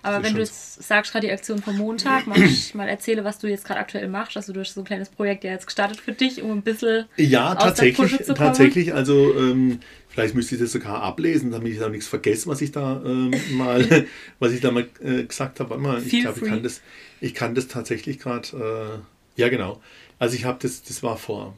Aber 0.00 0.18
ist 0.18 0.22
wenn 0.24 0.34
du 0.34 0.38
jetzt 0.40 0.80
sagst, 0.84 1.10
gerade 1.10 1.26
die 1.26 1.32
Aktion 1.32 1.60
vom 1.60 1.76
Montag, 1.76 2.28
mach 2.28 2.36
ich 2.36 2.72
mal 2.74 2.88
erzähle, 2.88 3.24
was 3.24 3.40
du 3.40 3.48
jetzt 3.48 3.64
gerade 3.64 3.80
aktuell 3.80 4.06
machst. 4.08 4.36
Also 4.36 4.52
du 4.52 4.60
hast 4.60 4.74
so 4.74 4.82
ein 4.82 4.84
kleines 4.84 5.08
Projekt 5.08 5.42
ja 5.42 5.50
jetzt 5.50 5.66
gestartet 5.66 6.00
für 6.00 6.12
dich, 6.12 6.40
um 6.40 6.52
ein 6.52 6.62
bisschen 6.62 7.06
Ja, 7.16 7.48
aus 7.48 7.54
der 7.54 7.58
tatsächlich. 7.58 7.96
Putsche 7.96 8.18
zu 8.18 8.34
kommen. 8.34 8.36
Tatsächlich, 8.36 8.94
also 8.94 9.36
ähm, 9.36 9.80
vielleicht 10.08 10.36
müsste 10.36 10.54
ich 10.54 10.60
das 10.60 10.70
sogar 10.70 11.02
ablesen, 11.02 11.50
damit 11.50 11.72
ich 11.72 11.80
da 11.80 11.88
nichts 11.88 12.06
vergesse, 12.06 12.46
was 12.46 12.60
ich 12.60 12.70
da 12.70 13.02
ähm, 13.04 13.34
mal, 13.50 14.06
was 14.38 14.52
ich 14.52 14.60
da 14.60 14.70
mal 14.70 14.86
äh, 15.02 15.24
gesagt 15.24 15.58
habe. 15.58 15.70
Warte 15.70 15.82
mal, 15.82 16.00
ich 16.00 16.20
glaube, 16.20 16.38
ich 16.38 16.46
kann 16.48 16.62
das, 16.62 16.80
ich 17.20 17.34
kann 17.34 17.56
das 17.56 17.66
tatsächlich 17.66 18.20
gerade. 18.20 19.02
Äh, 19.36 19.40
ja, 19.40 19.48
genau. 19.48 19.82
Also 20.20 20.36
ich 20.36 20.44
habe 20.44 20.58
das, 20.62 20.84
das 20.84 21.02
war 21.02 21.16
vor 21.16 21.56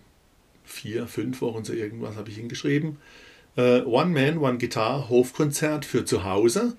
vier, 0.78 1.06
fünf 1.06 1.40
Wochen 1.40 1.64
so 1.64 1.72
irgendwas, 1.72 2.16
habe 2.16 2.30
ich 2.30 2.36
hingeschrieben. 2.36 2.98
Äh, 3.56 3.82
One 3.82 4.10
Man, 4.10 4.38
One 4.38 4.58
Guitar, 4.58 5.08
Hofkonzert 5.08 5.84
für 5.84 6.04
zu 6.04 6.24
Hause. 6.24 6.76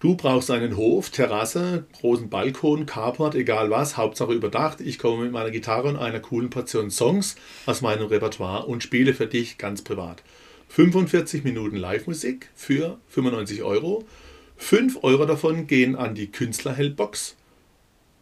Du 0.00 0.16
brauchst 0.16 0.50
einen 0.50 0.76
Hof, 0.76 1.08
Terrasse, 1.08 1.86
großen 1.98 2.28
Balkon, 2.28 2.84
Carport, 2.84 3.34
egal 3.34 3.70
was, 3.70 3.96
Hauptsache 3.96 4.34
überdacht. 4.34 4.82
Ich 4.82 4.98
komme 4.98 5.22
mit 5.22 5.32
meiner 5.32 5.50
Gitarre 5.50 5.88
und 5.88 5.96
einer 5.96 6.20
coolen 6.20 6.50
Portion 6.50 6.90
Songs 6.90 7.36
aus 7.64 7.80
meinem 7.80 8.08
Repertoire 8.08 8.66
und 8.66 8.82
spiele 8.82 9.14
für 9.14 9.26
dich 9.26 9.56
ganz 9.56 9.80
privat. 9.80 10.22
45 10.68 11.44
Minuten 11.44 11.76
Live-Musik 11.76 12.50
für 12.54 12.98
95 13.08 13.62
Euro. 13.62 14.04
5 14.56 14.98
Euro 15.02 15.24
davon 15.24 15.66
gehen 15.66 15.96
an 15.96 16.14
die 16.14 16.30
Künstlerhellbox 16.30 17.36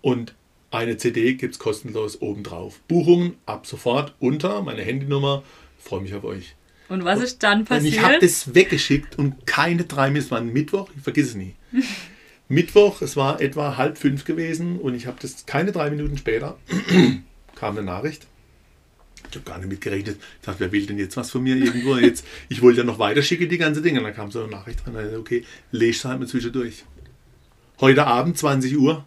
und 0.02 0.34
eine 0.72 0.96
CD 0.96 1.34
gibt 1.34 1.54
es 1.54 1.58
kostenlos 1.58 2.20
obendrauf. 2.20 2.80
Buchungen 2.88 3.34
ab 3.46 3.66
sofort 3.66 4.14
unter 4.18 4.62
meine 4.62 4.82
Handynummer. 4.82 5.42
Freue 5.78 6.00
mich 6.00 6.14
auf 6.14 6.24
euch. 6.24 6.54
Und 6.88 7.04
was 7.04 7.20
ist 7.20 7.42
dann 7.42 7.60
Und 7.60 7.84
ich 7.84 7.98
habe 8.00 8.14
passiert? 8.14 8.22
das 8.22 8.54
weggeschickt 8.54 9.18
und 9.18 9.46
keine 9.46 9.84
drei 9.84 10.08
Minuten. 10.08 10.24
Es 10.24 10.30
war 10.30 10.38
ein 10.38 10.52
Mittwoch, 10.52 10.90
ich 10.96 11.02
vergesse 11.02 11.30
es 11.30 11.34
nie. 11.36 11.54
Mittwoch, 12.48 13.00
es 13.02 13.16
war 13.16 13.40
etwa 13.40 13.76
halb 13.76 13.96
fünf 13.96 14.24
gewesen 14.24 14.78
und 14.78 14.94
ich 14.94 15.06
habe 15.06 15.16
das 15.20 15.46
keine 15.46 15.72
drei 15.72 15.90
Minuten 15.90 16.18
später 16.18 16.58
kam 17.54 17.76
eine 17.76 17.86
Nachricht. 17.86 18.26
Ich 19.30 19.36
habe 19.36 19.44
gar 19.48 19.58
nicht 19.58 19.68
mitgerechnet. 19.68 20.18
Ich 20.40 20.44
dachte, 20.46 20.60
wer 20.60 20.72
will 20.72 20.84
denn 20.84 20.98
jetzt 20.98 21.16
was 21.16 21.30
von 21.30 21.42
mir 21.42 21.56
irgendwo? 21.56 21.96
Jetzt, 21.98 22.26
ich 22.50 22.60
wollte 22.60 22.80
ja 22.80 22.84
noch 22.84 22.98
weiterschicken, 22.98 23.48
die 23.48 23.56
ganze 23.56 23.80
Dinge. 23.80 24.00
Und 24.00 24.04
dann 24.04 24.14
kam 24.14 24.30
so 24.30 24.40
eine 24.42 24.50
Nachricht 24.50 24.84
dran. 24.84 24.96
Also, 24.96 25.16
Okay, 25.18 25.44
lese 25.70 26.08
halt 26.08 26.20
mal 26.20 26.26
zwischendurch. 26.26 26.84
Heute 27.80 28.06
Abend, 28.06 28.36
20 28.36 28.76
Uhr. 28.76 29.06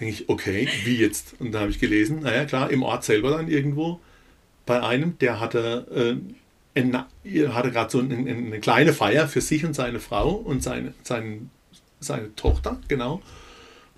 Denke 0.00 0.12
ich, 0.12 0.28
okay, 0.28 0.68
wie 0.84 0.96
jetzt? 0.96 1.34
Und 1.40 1.52
da 1.52 1.60
habe 1.60 1.70
ich 1.70 1.78
gelesen, 1.78 2.20
naja, 2.20 2.44
klar, 2.44 2.70
im 2.70 2.82
Ort 2.82 3.04
selber 3.04 3.30
dann 3.30 3.48
irgendwo 3.48 4.00
bei 4.66 4.82
einem, 4.82 5.18
der 5.18 5.40
hatte, 5.40 6.20
äh, 6.74 6.80
ein, 6.80 7.04
er 7.24 7.54
hatte 7.54 7.70
gerade 7.70 7.90
so 7.90 8.00
eine, 8.00 8.16
eine 8.16 8.60
kleine 8.60 8.92
Feier 8.92 9.28
für 9.28 9.40
sich 9.40 9.64
und 9.64 9.74
seine 9.74 10.00
Frau 10.00 10.30
und 10.32 10.62
seine, 10.62 10.94
seine, 11.02 11.48
seine 12.00 12.34
Tochter, 12.36 12.80
genau. 12.88 13.22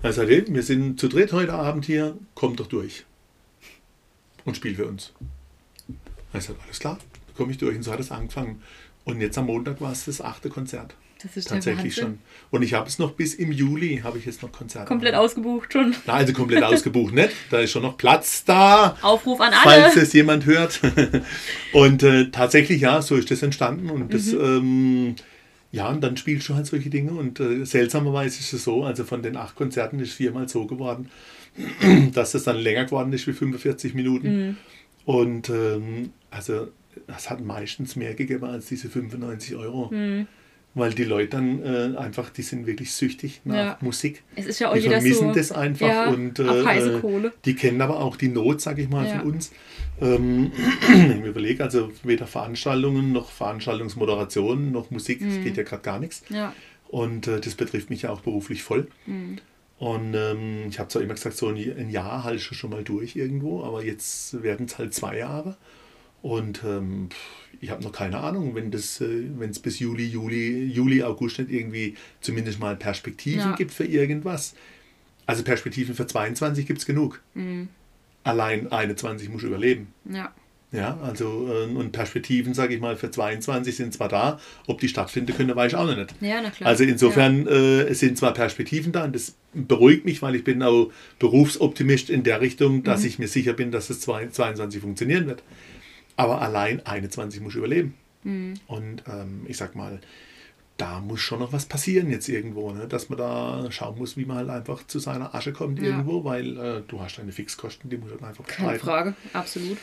Er 0.03 0.12
sagte, 0.12 0.32
hey, 0.32 0.44
wir 0.48 0.62
sind 0.62 0.98
zu 0.98 1.09
dritt 1.09 1.32
heute 1.32 1.53
Abend 1.53 1.84
hier, 1.84 2.16
komm 2.34 2.57
doch 2.57 2.66
durch 2.66 3.05
und 4.44 4.57
spiel 4.57 4.74
für 4.74 4.86
uns. 4.86 5.12
Er 6.32 6.40
sagt, 6.40 6.62
alles 6.64 6.78
klar, 6.78 6.98
komme 7.36 7.53
ich 7.53 7.59
durch. 7.59 7.76
Und 7.76 7.82
so 7.82 7.92
hat 7.92 8.01
es 8.01 8.11
angefangen. 8.11 8.62
Und 9.05 9.20
jetzt 9.20 9.38
am 9.38 9.46
Montag 9.46 9.80
war 9.80 9.92
es 9.92 10.05
das 10.05 10.20
achte 10.20 10.48
Konzert. 10.48 10.94
Das 11.22 11.36
ist 11.36 11.50
der 11.50 11.56
Tatsächlich 11.56 11.94
schon. 11.94 12.18
Und 12.50 12.62
ich 12.62 12.74
habe 12.74 12.88
es 12.88 12.98
noch 12.98 13.12
bis 13.12 13.34
im 13.34 13.52
Juli, 13.52 14.00
habe 14.02 14.18
ich 14.18 14.24
jetzt 14.26 14.42
noch 14.42 14.50
Konzerte. 14.52 14.88
Komplett 14.88 15.14
ausgebucht 15.14 15.72
schon. 15.72 15.94
Na, 16.06 16.14
also 16.14 16.32
komplett 16.32 16.62
ausgebucht 16.64 17.12
nicht. 17.14 17.30
Da 17.50 17.58
ist 17.60 17.72
schon 17.72 17.82
noch 17.82 17.96
Platz 17.98 18.44
da, 18.44 18.96
Aufruf 19.02 19.40
an 19.40 19.52
falls 19.62 19.92
alle. 19.94 20.02
es 20.02 20.12
jemand 20.12 20.46
hört. 20.46 20.80
und 21.72 22.02
äh, 22.02 22.30
tatsächlich, 22.30 22.80
ja, 22.80 23.02
so 23.02 23.16
ist 23.16 23.30
das 23.30 23.42
entstanden. 23.42 23.90
Und 23.90 24.14
das, 24.14 24.32
Mhm. 24.32 24.40
ähm, 24.40 25.14
ja, 25.72 25.88
und 25.88 26.00
dann 26.02 26.16
spielst 26.16 26.48
du 26.48 26.54
halt 26.54 26.66
solche 26.66 26.90
Dinge. 26.90 27.12
Und 27.12 27.38
äh, 27.38 27.64
seltsamerweise 27.64 28.40
ist 28.40 28.52
es 28.52 28.64
so, 28.64 28.84
also 28.84 29.04
von 29.04 29.22
den 29.22 29.36
acht 29.36 29.54
Konzerten 29.56 30.00
ist 30.00 30.12
viermal 30.14 30.48
so 30.48 30.66
geworden, 30.66 31.10
dass 32.14 32.32
das 32.32 32.44
dann 32.44 32.56
länger 32.56 32.86
geworden 32.86 33.12
ist 33.12 33.26
wie 33.26 33.32
45 33.32 33.94
Minuten. 33.94 34.46
Mhm. 34.48 34.56
Und 35.04 35.48
ähm, 35.50 36.10
also 36.30 36.68
das 37.06 37.30
hat 37.30 37.40
meistens 37.40 37.94
mehr 37.96 38.14
gegeben 38.14 38.44
als 38.44 38.66
diese 38.66 38.88
95 38.88 39.54
Euro. 39.56 39.90
Mhm. 39.92 40.26
Weil 40.74 40.92
die 40.94 41.04
Leute 41.04 41.30
dann 41.30 41.64
äh, 41.64 41.96
einfach, 41.96 42.30
die 42.30 42.42
sind 42.42 42.66
wirklich 42.66 42.92
süchtig 42.92 43.40
nach 43.44 43.54
Ja. 43.56 43.78
Musik. 43.80 44.22
Es 44.36 44.46
ist 44.46 44.58
ja 44.60 44.70
auch 44.70 44.74
Die 44.74 44.82
vermissen 44.82 45.28
so. 45.28 45.34
das 45.34 45.50
einfach 45.52 45.88
ja, 45.88 46.08
und 46.08 46.38
äh, 46.38 46.42
äh, 46.62 47.00
Kohle. 47.00 47.32
die 47.44 47.54
kennen 47.56 47.80
aber 47.80 47.98
auch 48.00 48.16
die 48.16 48.28
Not, 48.28 48.60
sag 48.60 48.78
ich 48.78 48.88
mal, 48.88 49.06
Ja. 49.06 49.18
von 49.18 49.32
uns. 49.32 49.50
Ähm, 50.00 50.52
ich 51.20 51.24
überlege, 51.26 51.62
also 51.64 51.90
weder 52.04 52.26
Veranstaltungen 52.26 53.12
noch 53.12 53.30
Veranstaltungsmoderationen 53.30 54.72
noch 54.72 54.90
Musik, 54.90 55.20
das 55.20 55.38
Mhm. 55.38 55.44
geht 55.44 55.56
ja 55.56 55.62
gerade 55.62 55.82
gar 55.82 55.98
nichts. 55.98 56.22
Und 56.88 57.26
äh, 57.26 57.40
das 57.40 57.54
betrifft 57.54 57.90
mich 57.90 58.02
ja 58.02 58.10
auch 58.10 58.20
beruflich 58.20 58.62
voll. 58.62 58.88
Mhm. 59.06 59.38
Und 59.78 60.14
ähm, 60.14 60.66
ich 60.68 60.78
habe 60.78 60.88
zwar 60.88 61.00
immer 61.02 61.14
gesagt, 61.14 61.36
so 61.36 61.48
ein, 61.48 61.56
ein 61.56 61.88
Jahr 61.90 62.24
halte 62.24 62.36
ich 62.36 62.44
schon 62.58 62.70
mal 62.70 62.84
durch 62.84 63.16
irgendwo, 63.16 63.64
aber 63.64 63.82
jetzt 63.84 64.42
werden 64.42 64.66
es 64.66 64.76
halt 64.78 64.92
zwei 64.94 65.16
Jahre. 65.18 65.56
Und 66.22 66.62
ähm, 66.66 67.08
pff, 67.10 67.39
ich 67.61 67.70
habe 67.70 67.82
noch 67.82 67.92
keine 67.92 68.18
Ahnung, 68.18 68.54
wenn 68.54 68.70
das, 68.70 69.00
äh, 69.00 69.24
wenn 69.38 69.50
es 69.50 69.58
bis 69.58 69.78
Juli, 69.78 70.06
Juli, 70.06 70.64
Juli, 70.64 71.02
August 71.02 71.38
nicht 71.38 71.50
irgendwie 71.50 71.94
zumindest 72.20 72.58
mal 72.61 72.76
Perspektiven 72.76 73.40
Ja. 73.40 73.54
gibt 73.56 73.72
für 73.72 73.84
irgendwas. 73.84 74.54
Also 75.26 75.42
Perspektiven 75.44 75.94
für 75.94 76.06
22 76.06 76.66
gibt 76.66 76.78
es 76.80 76.86
genug. 76.86 77.20
Mhm. 77.34 77.68
Allein 78.24 78.70
21 78.72 79.28
muss 79.28 79.42
überleben. 79.42 79.88
Ja. 80.11 80.32
Ja, 80.72 80.96
also 81.02 81.48
äh, 81.50 81.64
und 81.74 81.90
Perspektiven, 81.90 82.54
sage 82.54 82.74
ich 82.76 82.80
mal, 82.80 82.96
für 82.96 83.11
22 83.11 83.74
sind 83.74 83.92
zwar 83.92 84.08
da, 84.08 84.38
ob 84.68 84.80
die 84.80 84.88
stattfinden 84.88 85.34
können, 85.36 85.56
weiß 85.56 85.72
ich 85.72 85.76
auch 85.76 85.84
noch 85.86 85.96
nicht. 85.96 86.14
Ja, 86.20 86.40
na 86.40 86.50
klar. 86.50 86.68
Also 86.68 86.84
insofern 86.84 87.48
äh, 87.48 87.80
es 87.88 87.98
sind 87.98 88.16
zwar 88.16 88.32
Perspektiven 88.34 88.92
da 88.92 89.02
und 89.04 89.12
das 89.16 89.34
beruhigt 89.52 90.04
mich, 90.04 90.22
weil 90.22 90.36
ich 90.36 90.44
bin 90.44 90.62
auch 90.62 90.92
Berufsoptimist 91.18 92.08
in 92.08 92.22
der 92.22 92.40
Richtung, 92.40 92.84
dass 92.84 93.00
Mhm. 93.00 93.06
ich 93.06 93.18
mir 93.18 93.26
sicher 93.28 93.52
bin, 93.52 93.72
dass 93.72 93.90
es 93.90 94.00
22 94.00 94.80
funktionieren 94.80 95.26
wird. 95.26 95.42
Aber 96.20 96.42
allein 96.42 96.84
21 96.84 97.40
muss 97.40 97.54
überleben. 97.54 97.94
Mhm. 98.24 98.54
Und 98.66 99.04
ähm, 99.06 99.42
ich 99.48 99.56
sag 99.56 99.74
mal, 99.74 100.00
da 100.76 101.00
muss 101.00 101.20
schon 101.20 101.38
noch 101.40 101.52
was 101.52 101.66
passieren 101.66 102.10
jetzt 102.10 102.28
irgendwo, 102.28 102.72
ne? 102.72 102.86
dass 102.88 103.08
man 103.08 103.18
da 103.18 103.66
schauen 103.70 103.98
muss, 103.98 104.16
wie 104.16 104.24
man 104.24 104.38
halt 104.38 104.50
einfach 104.50 104.86
zu 104.86 104.98
seiner 104.98 105.34
Asche 105.34 105.52
kommt 105.52 105.78
Ja. 105.78 105.86
irgendwo, 105.88 106.24
weil 106.24 106.56
äh, 106.58 106.82
du 106.88 107.00
hast 107.00 107.18
deine 107.18 107.32
Fixkosten, 107.32 107.90
die 107.90 107.98
muss 107.98 108.10
halt 108.10 108.22
einfach 108.22 108.46
Keine 108.46 108.72
bestreiten. 108.72 108.86
Frage, 108.86 109.14
absolut. 109.34 109.78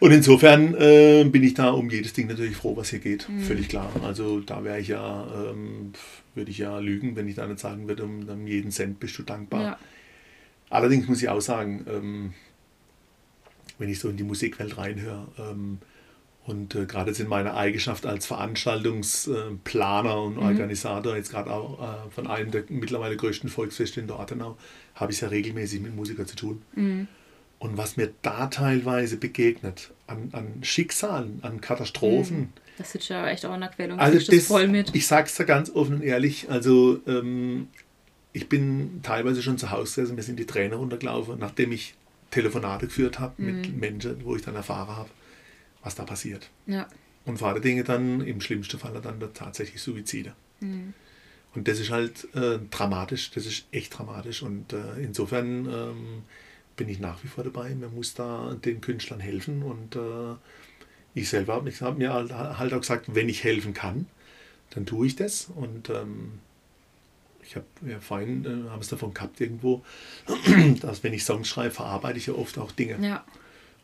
Und 0.00 0.10
insofern 0.10 0.74
äh, 0.74 1.24
bin 1.24 1.42
ich 1.42 1.54
da 1.54 1.70
um 1.70 1.88
jedes 1.88 2.12
Ding 2.12 2.26
natürlich 2.26 2.56
froh, 2.56 2.76
was 2.76 2.90
hier 2.90 2.98
geht. 2.98 3.28
Mhm. 3.28 3.40
Völlig 3.40 3.68
klar. 3.68 3.90
Also 4.04 4.40
da 4.40 4.64
wäre 4.64 4.80
ich 4.80 4.88
ja, 4.88 5.26
ähm, 5.50 5.92
würde 6.34 6.50
ich 6.50 6.58
ja 6.58 6.78
lügen, 6.80 7.14
wenn 7.16 7.28
ich 7.28 7.36
da 7.36 7.46
nicht 7.46 7.60
sagen 7.60 7.86
würde, 7.88 8.04
um, 8.04 8.28
um 8.28 8.46
jeden 8.46 8.70
Cent 8.72 8.98
bist 9.00 9.16
du 9.18 9.22
dankbar. 9.22 9.62
Ja. 9.62 9.78
Allerdings 10.70 11.06
muss 11.06 11.22
ich 11.22 11.28
auch 11.28 11.40
sagen, 11.40 11.86
ähm, 11.88 12.34
wenn 13.78 13.88
ich 13.88 13.98
so 14.00 14.08
in 14.08 14.16
die 14.16 14.22
Musikwelt 14.24 14.76
reinhöre 14.78 15.26
ähm, 15.38 15.78
und 16.44 16.74
äh, 16.74 16.86
gerade 16.86 17.10
jetzt 17.10 17.20
in 17.20 17.28
meiner 17.28 17.54
Eigenschaft 17.56 18.04
als 18.06 18.26
Veranstaltungsplaner 18.26 20.20
und 20.22 20.36
Mhm. 20.36 20.42
Organisator, 20.42 21.16
jetzt 21.16 21.30
gerade 21.30 21.50
auch 21.50 21.80
äh, 21.80 22.10
von 22.10 22.26
einem 22.26 22.50
der 22.50 22.64
mittlerweile 22.68 23.16
größten 23.16 23.48
Volksfeste 23.48 24.00
in 24.00 24.06
Dortenau, 24.06 24.56
habe 24.94 25.12
ich 25.12 25.18
es 25.18 25.20
ja 25.22 25.28
regelmäßig 25.28 25.80
mit 25.80 25.94
Musikern 25.94 26.26
zu 26.26 26.36
tun. 26.36 26.62
Mhm. 26.74 27.08
Und 27.58 27.76
was 27.76 27.96
mir 27.96 28.12
da 28.22 28.48
teilweise 28.48 29.16
begegnet, 29.16 29.92
an, 30.08 30.30
an 30.32 30.54
Schicksalen, 30.62 31.38
an 31.42 31.60
Katastrophen. 31.60 32.52
Das 32.76 32.90
sitzt 32.90 33.08
ja 33.08 33.28
echt 33.28 33.46
auch 33.46 33.54
in 33.54 33.60
der 33.60 33.70
Quelle 33.70 33.92
und 33.94 34.00
Also 34.00 34.18
das 34.18 34.26
das, 34.26 34.46
voll 34.46 34.66
mit. 34.66 34.92
ich 34.94 35.06
sag's 35.06 35.36
da 35.36 35.44
ganz 35.44 35.70
offen 35.70 35.94
und 35.96 36.02
ehrlich, 36.02 36.50
also 36.50 36.98
ähm, 37.06 37.68
ich 38.32 38.48
bin 38.48 39.00
teilweise 39.04 39.42
schon 39.42 39.58
zu 39.58 39.70
Hause 39.70 39.84
gesessen, 40.00 40.16
mir 40.16 40.22
sind 40.22 40.38
die 40.40 40.46
Tränen 40.46 40.76
runtergelaufen, 40.76 41.38
nachdem 41.38 41.70
ich 41.70 41.94
Telefonate 42.32 42.86
geführt 42.86 43.20
habe 43.20 43.40
mit 43.40 43.72
Mhm. 43.72 43.78
Menschen, 43.78 44.24
wo 44.24 44.34
ich 44.34 44.42
dann 44.42 44.56
erfahren 44.56 44.88
habe, 44.88 45.10
was 45.84 45.94
da 45.94 46.04
passiert. 46.04 46.50
Ja. 46.66 46.88
Und 47.24 47.38
vor 47.38 47.48
allen 47.48 47.62
Dingen 47.62 47.84
dann 47.84 48.20
im 48.22 48.40
schlimmsten 48.40 48.80
Fall 48.80 49.00
dann 49.00 49.20
tatsächlich 49.32 49.80
Suizide. 49.80 50.34
Mhm. 50.58 50.94
Und 51.54 51.68
das 51.68 51.78
ist 51.78 51.90
halt 51.90 52.26
äh, 52.34 52.58
dramatisch, 52.70 53.30
das 53.30 53.46
ist 53.46 53.66
echt 53.70 53.96
dramatisch. 53.96 54.42
Und 54.42 54.72
äh, 54.72 55.00
insofern 55.00 55.66
ähm, 55.66 56.22
bin 56.76 56.88
ich 56.88 56.98
nach 56.98 57.22
wie 57.22 57.28
vor 57.28 57.44
dabei. 57.44 57.74
Man 57.74 57.94
muss 57.94 58.14
da 58.14 58.56
den 58.64 58.80
Künstlern 58.80 59.20
helfen. 59.20 59.62
Und 59.62 59.94
äh, 59.94 60.34
ich 61.14 61.28
selber 61.28 61.54
habe 61.54 61.70
hab 61.70 61.98
mir 61.98 62.12
halt, 62.12 62.32
halt 62.32 62.72
auch 62.72 62.80
gesagt, 62.80 63.14
wenn 63.14 63.28
ich 63.28 63.44
helfen 63.44 63.74
kann, 63.74 64.06
dann 64.70 64.86
tue 64.86 65.06
ich 65.06 65.14
das. 65.16 65.48
Und 65.54 65.90
ähm, 65.90 66.40
ich 67.44 67.56
habe 67.56 67.66
ja 67.86 68.00
vorhin, 68.00 68.44
äh, 68.44 68.70
haben 68.70 68.80
es 68.80 68.88
davon 68.88 69.14
gehabt 69.14 69.40
irgendwo, 69.40 69.82
dass 70.80 71.02
wenn 71.02 71.12
ich 71.12 71.24
Songs 71.24 71.48
schreibe, 71.48 71.72
verarbeite 71.72 72.18
ich 72.18 72.26
ja 72.26 72.34
oft 72.34 72.58
auch 72.58 72.72
Dinge. 72.72 72.98
Ja. 73.06 73.24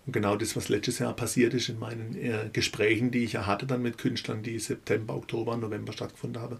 Und 0.06 0.12
genau 0.12 0.36
das, 0.36 0.56
was 0.56 0.68
letztes 0.68 1.00
Jahr 1.00 1.12
passiert 1.12 1.52
ist 1.54 1.68
in 1.68 1.78
meinen 1.78 2.16
äh, 2.16 2.48
Gesprächen, 2.52 3.10
die 3.10 3.24
ich 3.24 3.34
ja 3.34 3.46
hatte 3.46 3.66
dann 3.66 3.82
mit 3.82 3.98
Künstlern, 3.98 4.42
die 4.42 4.58
September, 4.58 5.14
Oktober, 5.14 5.56
November 5.56 5.92
stattgefunden 5.92 6.40
haben, 6.40 6.58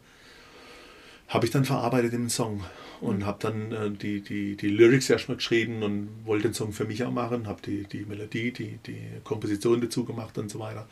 habe 1.29 1.47
ich 1.47 1.53
dann 1.53 1.65
verarbeitet 1.65 2.13
im 2.15 2.29
Song 2.29 2.65
und 3.01 3.25
habe 3.25 3.39
dann 3.41 3.73
äh, 3.73 3.91
die, 3.91 4.21
die, 4.21 4.57
die 4.57 4.69
Lyrics 4.69 5.09
erstmal 5.09 5.37
geschrieben 5.37 5.83
und 5.83 6.09
wollte 6.25 6.49
den 6.49 6.55
Song 6.55 6.73
für 6.73 6.85
mich 6.85 7.05
auch 7.05 7.11
machen, 7.13 7.47
habe 7.47 7.63
die, 7.63 7.85
die 7.85 8.05
Melodie, 8.05 8.51
die, 8.51 8.79
die 8.87 9.01
Komposition 9.25 9.81
dazu 9.81 10.05
gemacht 10.05 10.37
und 10.39 10.51
so 10.51 10.59
weiter 10.59 10.89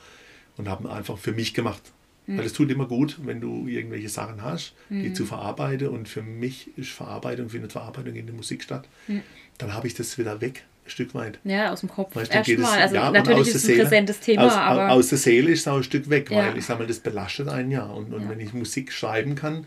und 0.56 0.68
habe 0.68 0.84
ihn 0.84 0.90
einfach 0.90 1.18
für 1.18 1.32
mich 1.32 1.54
gemacht. 1.54 1.92
Weil 2.28 2.44
es 2.44 2.52
tut 2.52 2.70
immer 2.72 2.86
gut, 2.86 3.18
wenn 3.24 3.40
du 3.40 3.68
irgendwelche 3.68 4.08
Sachen 4.08 4.42
hast, 4.42 4.74
die 4.90 5.12
zu 5.12 5.24
verarbeiten 5.26 5.88
und 5.88 6.08
für 6.08 6.22
mich 6.22 6.76
ist 6.76 6.90
Verarbeitung, 6.90 7.48
findet 7.50 7.72
Verarbeitung 7.72 8.14
in 8.16 8.26
der 8.26 8.34
Musik 8.34 8.62
statt. 8.64 8.88
Dann 9.58 9.72
habe 9.74 9.86
ich 9.86 9.94
das 9.94 10.18
wieder 10.18 10.40
weg, 10.40 10.64
ein 10.84 10.90
Stück 10.90 11.14
weit. 11.14 11.38
Ja, 11.44 11.72
aus 11.72 11.80
dem 11.80 11.88
Kopf. 11.88 12.14
Weißt 12.16 12.32
geht 12.44 12.58
es-. 12.58 12.64
Also 12.66 12.94
ja, 12.96 13.10
natürlich 13.10 13.40
aus 13.42 13.48
ist 13.48 13.54
es 13.56 13.62
der 13.62 13.70
ein 13.70 13.76
Seele. 13.76 13.82
präsentes 13.88 14.20
Thema, 14.20 14.46
aus, 14.46 14.52
aber 14.54 14.90
aus 14.92 15.08
der 15.08 15.18
Seele 15.18 15.50
ist 15.52 15.60
es 15.60 15.68
auch 15.68 15.76
ein 15.76 15.82
Stück 15.84 16.10
weg, 16.10 16.30
Ja. 16.30 16.38
weil 16.48 16.58
ich 16.58 16.64
sage 16.66 16.80
mal, 16.80 16.86
das 16.86 16.98
belastet 16.98 17.48
einen 17.48 17.70
ja. 17.70 17.84
Und, 17.86 18.12
und 18.12 18.22
Ja. 18.24 18.28
wenn 18.30 18.40
ich 18.40 18.52
Musik 18.52 18.92
schreiben 18.92 19.34
kann, 19.36 19.66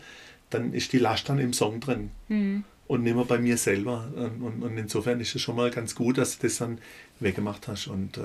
dann 0.50 0.72
ist 0.74 0.92
die 0.92 0.98
Last 0.98 1.28
dann 1.28 1.38
im 1.38 1.52
Song 1.52 1.80
drin. 1.80 2.10
Mhm. 2.28 2.64
Und 2.86 3.04
nicht 3.04 3.14
mehr 3.14 3.24
bei 3.24 3.38
mir 3.38 3.56
selber. 3.56 4.12
Und, 4.16 4.42
und, 4.42 4.62
und 4.62 4.76
insofern 4.76 5.20
ist 5.20 5.34
es 5.34 5.40
schon 5.40 5.56
mal 5.56 5.70
ganz 5.70 5.94
gut, 5.94 6.18
dass 6.18 6.38
du 6.38 6.46
das 6.46 6.58
dann 6.58 6.78
weggemacht 7.20 7.68
hast. 7.68 7.86
Und 7.86 8.18
äh, 8.18 8.22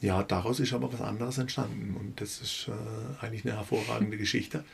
ja, 0.00 0.22
daraus 0.22 0.60
ist 0.60 0.72
aber 0.72 0.92
was 0.92 1.00
anderes 1.00 1.38
entstanden. 1.38 1.96
Und 1.98 2.20
das 2.20 2.40
ist 2.40 2.68
äh, 2.68 3.24
eigentlich 3.24 3.44
eine 3.44 3.56
hervorragende 3.56 4.16
Geschichte. 4.24 4.64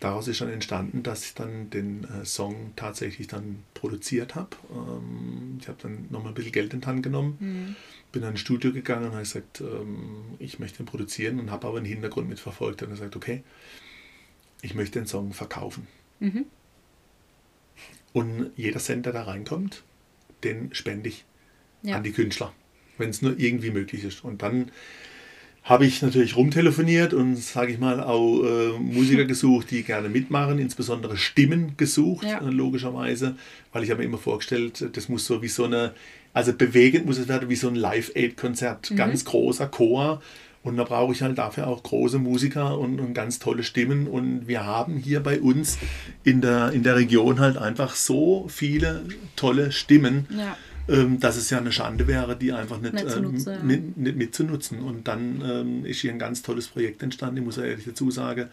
Daraus 0.00 0.28
ist 0.28 0.40
dann 0.40 0.50
entstanden, 0.50 1.02
dass 1.02 1.24
ich 1.24 1.34
dann 1.34 1.70
den 1.70 2.04
äh, 2.04 2.24
Song 2.24 2.72
tatsächlich 2.76 3.26
dann 3.28 3.62
produziert 3.74 4.34
habe. 4.34 4.50
Ähm, 4.70 5.58
ich 5.60 5.68
habe 5.68 5.78
dann 5.80 6.06
nochmal 6.10 6.32
ein 6.32 6.34
bisschen 6.34 6.52
Geld 6.52 6.74
in 6.74 6.80
die 6.80 6.86
Hand 6.86 7.02
genommen, 7.02 7.36
Mhm. 7.40 7.76
bin 8.12 8.22
dann 8.22 8.32
ins 8.32 8.40
Studio 8.40 8.72
gegangen 8.72 9.04
und 9.06 9.12
habe 9.12 9.22
gesagt, 9.22 9.60
ähm, 9.60 10.34
ich 10.40 10.58
möchte 10.58 10.82
ihn 10.82 10.86
produzieren 10.86 11.38
und 11.40 11.50
habe 11.50 11.66
aber 11.68 11.76
einen 11.78 11.86
Hintergrund 11.86 12.28
mitverfolgt 12.28 12.82
und 12.82 12.90
gesagt, 12.90 13.16
okay, 13.16 13.42
ich 14.62 14.74
möchte 14.74 14.98
den 14.98 15.06
Song 15.06 15.32
verkaufen. 15.32 15.86
Mhm. 16.20 16.44
Und 18.12 18.50
jeder 18.56 18.80
Cent, 18.80 19.06
der 19.06 19.12
da 19.12 19.22
reinkommt, 19.22 19.82
den 20.42 20.74
spende 20.74 21.08
ich 21.08 21.24
Ja. 21.82 21.96
an 21.96 22.02
die 22.02 22.12
Künstler, 22.12 22.52
wenn 22.98 23.10
es 23.10 23.22
nur 23.22 23.38
irgendwie 23.38 23.70
möglich 23.70 24.04
ist. 24.04 24.24
Und 24.24 24.42
dann 24.42 24.70
habe 25.62 25.86
ich 25.86 26.02
natürlich 26.02 26.36
rumtelefoniert 26.36 27.14
und, 27.14 27.36
sage 27.36 27.72
ich 27.72 27.78
mal, 27.78 28.02
auch 28.02 28.42
äh, 28.44 28.78
Musiker 28.78 29.24
gesucht, 29.34 29.70
die 29.70 29.82
gerne 29.82 30.08
mitmachen, 30.10 30.58
insbesondere 30.58 31.16
Stimmen 31.16 31.72
gesucht, 31.78 32.26
Ja. 32.26 32.40
äh, 32.46 32.50
logischerweise, 32.50 33.36
weil 33.72 33.82
ich 33.82 33.90
habe 33.90 34.00
mir 34.00 34.06
immer 34.06 34.18
vorgestellt, 34.18 34.84
das 34.92 35.08
muss 35.08 35.24
so 35.26 35.40
wie 35.40 35.48
so 35.48 35.64
eine, 35.64 35.92
also 36.34 36.52
bewegend 36.52 37.06
muss 37.06 37.16
es 37.18 37.28
werden, 37.28 37.48
wie 37.48 37.56
so 37.56 37.68
ein 37.68 37.76
Live-Aid-Konzert, 37.76 38.90
Mhm. 38.90 38.96
ganz 38.96 39.24
großer 39.24 39.66
Chor. 39.68 40.20
Und 40.62 40.78
da 40.78 40.84
brauche 40.84 41.12
ich 41.12 41.20
halt 41.20 41.36
dafür 41.36 41.66
auch 41.66 41.82
große 41.82 42.18
Musiker 42.18 42.78
und, 42.78 42.98
und 42.98 43.12
ganz 43.12 43.38
tolle 43.38 43.62
Stimmen. 43.62 44.06
Und 44.06 44.48
wir 44.48 44.64
haben 44.64 44.96
hier 44.96 45.20
bei 45.20 45.38
uns 45.40 45.76
in 46.24 46.40
der, 46.40 46.72
in 46.72 46.82
der 46.82 46.96
Region 46.96 47.38
halt 47.38 47.58
einfach 47.58 47.94
so 47.94 48.46
viele 48.48 49.04
tolle 49.36 49.72
Stimmen, 49.72 50.26
Ja. 50.30 50.56
Ähm, 50.88 51.18
dass 51.20 51.36
es 51.36 51.50
ja 51.50 51.58
eine 51.58 51.72
Schande 51.72 52.06
wäre, 52.06 52.36
die 52.36 52.52
einfach 52.52 52.80
nicht, 52.80 52.94
Nicht 52.94 53.16
ähm, 53.16 53.36
ja. 53.38 53.62
mit, 53.62 53.96
nicht 53.96 54.16
mitzunutzen. 54.16 54.80
Und 54.80 55.08
dann 55.08 55.42
ähm, 55.44 55.86
ist 55.86 56.00
hier 56.00 56.12
ein 56.12 56.18
ganz 56.18 56.42
tolles 56.42 56.68
Projekt 56.68 57.02
entstanden. 57.02 57.38
Ich 57.38 57.44
muss 57.44 57.56
ja 57.56 57.64
ehrlich 57.64 57.84
dazu 57.86 58.10
sagen, 58.10 58.48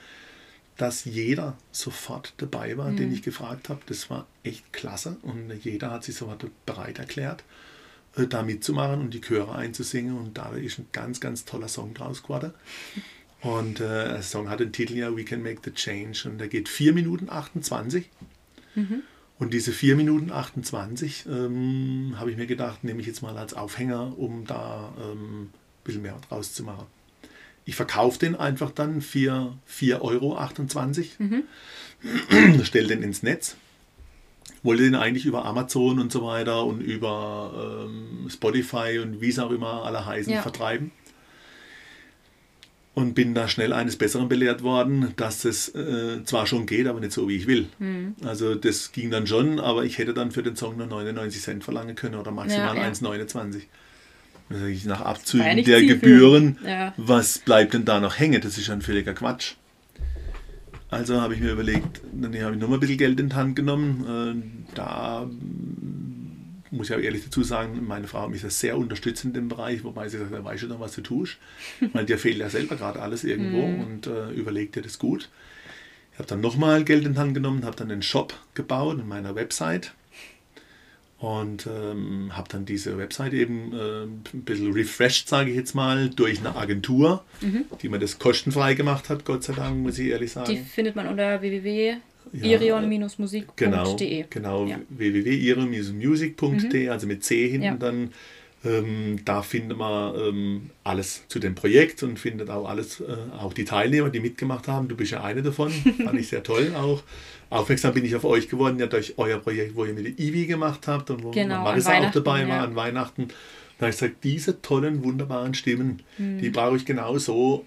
dass 0.78 1.06
jeder 1.06 1.58
sofort 1.72 2.34
dabei 2.38 2.78
war, 2.78 2.90
Mhm. 2.92 2.98
den 2.98 3.14
ich 3.14 3.22
gefragt 3.22 3.70
habe. 3.70 3.82
Das 3.86 4.10
war 4.10 4.26
echt 4.44 4.72
klasse. 4.74 5.18
Und 5.22 5.52
jeder 5.64 5.92
hat 5.92 6.04
sich 6.04 6.16
sofort 6.16 6.46
bereit 6.66 7.00
erklärt, 7.00 7.44
äh, 8.16 8.26
da 8.28 8.42
mitzumachen 8.44 9.02
und 9.02 9.14
die 9.14 9.22
Chöre 9.22 9.54
einzusingen. 9.56 10.18
Und 10.18 10.38
da 10.38 10.52
ist 10.54 10.80
ein 10.80 10.88
ganz, 10.92 11.20
ganz 11.20 11.46
toller 11.46 11.68
Song 11.68 11.94
draus 11.94 12.24
geworden. 12.24 12.54
Und 13.44 13.80
äh, 13.80 14.08
der 14.10 14.22
Song 14.22 14.50
hat 14.52 14.60
den 14.60 14.72
Titel 14.72 14.94
ja 14.94 15.16
We 15.18 15.24
Can 15.24 15.42
Make 15.42 15.62
the 15.66 15.72
Change. 15.72 16.30
Und 16.30 16.38
der 16.38 16.48
geht 16.48 16.70
4 16.70 16.94
Minuten 16.94 17.28
28. 17.28 18.08
Und 19.42 19.56
diese 19.56 19.72
4 19.72 19.96
Minuten 19.96 20.32
28 20.32 21.26
ähm, 21.28 22.14
habe 22.20 22.30
ich 22.30 22.38
mir 22.38 22.46
gedacht, 22.46 22.84
nehme 22.84 23.02
ich 23.02 23.08
jetzt 23.08 23.24
mal 23.24 23.36
als 23.40 23.56
Aufhänger, 23.56 24.14
um 24.20 24.46
da 24.46 24.94
ähm, 25.02 25.46
ein 25.46 25.50
bisschen 25.84 26.04
mehr 26.04 26.16
draus 26.30 26.54
zu 26.54 26.62
machen. 26.64 26.86
Ich 27.66 27.76
verkaufe 27.76 28.20
den 28.20 28.36
einfach 28.36 28.70
dann 28.70 29.02
für 29.02 29.58
4,28 29.68 30.00
Euro. 30.00 30.38
Stelle 32.64 32.90
den 32.90 33.02
ins 33.02 33.24
Netz. 33.24 33.56
Wollte 34.62 34.84
den 34.84 34.94
eigentlich 34.94 35.26
über 35.26 35.44
Amazon 35.44 35.98
und 35.98 36.12
so 36.12 36.24
weiter 36.24 36.64
und 36.64 36.80
über 36.80 37.88
ähm, 37.90 38.30
Spotify 38.30 39.00
und 39.02 39.22
wie 39.22 39.30
es 39.30 39.40
auch 39.40 39.50
immer 39.50 39.86
alle 39.86 40.06
heißen 40.06 40.32
Ja. 40.34 40.44
vertreiben. 40.44 40.92
Und 42.94 43.14
bin 43.14 43.34
da 43.34 43.48
schnell 43.48 43.72
eines 43.74 43.96
Besseren 43.96 44.28
belehrt 44.28 44.64
worden, 44.64 45.14
dass 45.16 45.46
es 45.46 45.70
äh, 45.76 46.24
zwar 46.26 46.46
schon 46.46 46.66
geht, 46.66 46.88
aber 46.88 47.00
nicht 47.00 47.14
so, 47.14 47.30
wie 47.30 47.38
ich 47.38 47.48
will. 47.48 47.68
Mhm. 47.80 48.16
Also 48.26 48.56
das 48.56 48.92
ging 48.92 49.10
dann 49.12 49.28
schon, 49.28 49.60
aber 49.60 49.86
ich 49.86 49.98
hätte 49.98 50.14
dann 50.14 50.32
für 50.32 50.44
den 50.44 50.56
Song 50.58 50.76
nur 50.78 50.88
99 50.88 51.42
Cent 51.42 51.64
verlangen 51.64 51.96
können 51.96 52.16
oder 52.16 52.32
maximal 52.32 52.76
Ja, 52.76 52.84
ja. 52.84 52.90
1,29. 52.92 53.62
Dann 54.50 54.60
sag 54.60 54.68
ich, 54.68 54.84
nach 54.86 55.00
ja 55.00 55.06
Abzügen 55.06 55.46
der 55.64 55.80
zielführend. 55.80 55.88
Gebühren, 56.02 56.58
Ja. 56.66 56.94
was 56.98 57.38
bleibt 57.40 57.74
denn 57.74 57.86
da 57.86 58.02
noch 58.02 58.20
hängen? 58.20 58.42
Das 58.42 58.58
ist 58.58 58.70
ein 58.70 58.82
völliger 58.82 59.14
Quatsch. 59.14 59.54
Also 60.90 61.22
habe 61.22 61.34
ich 61.36 61.40
mir 61.40 61.54
überlegt, 61.54 62.02
dann 62.12 62.34
habe 62.44 62.56
ich 62.56 62.60
nochmal 62.60 62.78
ein 62.78 62.82
bisschen 62.82 62.98
Geld 62.98 63.18
in 63.22 63.30
die 63.30 63.36
Hand 63.36 63.56
genommen. 63.56 64.44
Äh, 64.68 64.76
Da 64.76 65.30
muss 66.72 66.88
ich 66.88 66.94
aber 66.94 67.04
ehrlich 67.04 67.24
dazu 67.26 67.44
sagen, 67.44 67.86
meine 67.86 68.08
Frau 68.08 68.22
hat 68.22 68.30
mich 68.30 68.42
sehr 68.42 68.78
unterstützt 68.78 69.26
in 69.26 69.34
dem 69.34 69.50
Bereich, 69.50 69.84
wobei 69.84 70.08
sie 70.08 70.18
sagt, 70.18 70.34
da 70.34 70.44
weißt 70.44 70.64
du 70.64 70.68
doch, 70.68 70.80
was 70.80 70.96
du 70.96 71.02
tust. 71.02 71.38
Weil 71.94 72.06
dir 72.06 72.18
fehlt 72.18 72.38
ja 72.38 72.50
selber 72.50 72.78
gerade 72.78 73.02
alles 73.02 73.24
irgendwo 73.24 73.64
und 73.64 74.08
äh, 74.08 74.32
überleg 74.32 74.72
dir 74.72 74.82
das 74.82 74.98
gut. 74.98 75.30
Ich 76.14 76.20
habe 76.20 76.28
dann 76.28 76.42
nochmal 76.42 76.84
Geld 76.84 77.06
in 77.06 77.14
die 77.14 77.20
Hand 77.20 77.34
genommen, 77.34 77.66
habe 77.66 77.76
dann 77.76 77.92
einen 77.92 78.02
Shop 78.02 78.34
gebaut 78.54 79.00
in 79.00 79.08
meiner 79.08 79.36
Website 79.36 79.94
und 81.20 81.68
ähm, 81.68 82.36
habe 82.36 82.50
dann 82.50 82.66
diese 82.66 82.98
Website 82.98 83.34
eben 83.34 83.74
äh, 83.74 84.04
ein 84.04 84.44
bisschen 84.44 84.74
refreshed, 84.74 85.30
sage 85.30 85.52
ich 85.52 85.56
jetzt 85.56 85.76
mal, 85.76 86.10
durch 86.10 86.40
eine 86.40 86.56
Agentur, 86.56 87.24
die 87.82 87.90
mir 87.90 88.00
das 88.00 88.18
kostenfrei 88.18 88.74
gemacht 88.74 89.10
hat, 89.10 89.24
Gott 89.24 89.44
sei 89.44 89.54
Dank, 89.54 89.78
muss 89.78 90.00
ich 90.00 90.08
ehrlich 90.08 90.32
sagen. 90.32 90.50
Die 90.50 90.58
findet 90.58 90.96
man 90.96 91.08
unter 91.08 91.42
Ja, 92.34 92.60
www.irion-musik.de. 92.60 93.44
Genau, 93.56 93.98
genau 94.30 94.66
Ja. 94.68 94.80
www.irion-music.de, 94.90 96.90
also 96.90 97.08
mit 97.08 97.24
C 97.24 97.48
hinten 97.50 97.64
Ja. 97.66 97.76
dann. 97.76 98.12
Ähm, 98.64 99.20
da 99.26 99.42
findet 99.42 99.76
man 99.76 100.14
ähm, 100.16 100.70
alles 100.84 101.24
zu 101.28 101.40
dem 101.40 101.56
Projekt 101.56 102.04
und 102.04 102.20
findet 102.20 102.52
auch 102.52 102.70
alles, 102.70 103.00
äh, 103.00 103.06
auch 103.40 103.54
die 103.54 103.66
Teilnehmer, 103.66 104.12
die 104.12 104.20
mitgemacht 104.20 104.68
haben. 104.68 104.88
Du 104.88 104.96
bist 104.96 105.12
ja 105.12 105.24
eine 105.24 105.42
davon, 105.42 105.72
fand 106.04 106.20
ich 106.20 106.28
sehr 106.28 106.44
toll 106.44 106.72
auch. 106.76 107.02
Aufmerksam 107.50 107.96
bin 107.96 108.06
ich 108.06 108.16
auf 108.16 108.24
euch 108.24 108.50
geworden, 108.50 108.78
ja 108.78 108.86
durch 108.86 109.16
euer 109.18 109.40
Projekt, 109.40 109.76
wo 109.76 109.86
ihr 109.86 109.94
mit 109.94 110.06
der 110.06 110.20
Ivi 110.26 110.46
gemacht 110.46 110.88
habt 110.88 111.10
und 111.10 111.24
wo 111.24 111.32
Genau, 111.32 111.64
Marissa 111.64 111.98
auch 111.98 112.12
dabei 112.12 112.48
war 112.48 112.58
ja. 112.58 112.64
an 112.64 112.76
Weihnachten. 112.76 113.30
Da 113.80 113.88
habe 113.88 113.96
ich 113.96 114.00
gesagt, 114.00 114.24
diese 114.24 114.62
tollen, 114.62 115.04
wunderbaren 115.04 115.56
Stimmen, 115.56 116.04
die 116.20 116.46
Hm. 116.46 116.52
brauche 116.52 116.76
ich 116.78 116.86
genau 116.86 117.18
so 117.18 117.66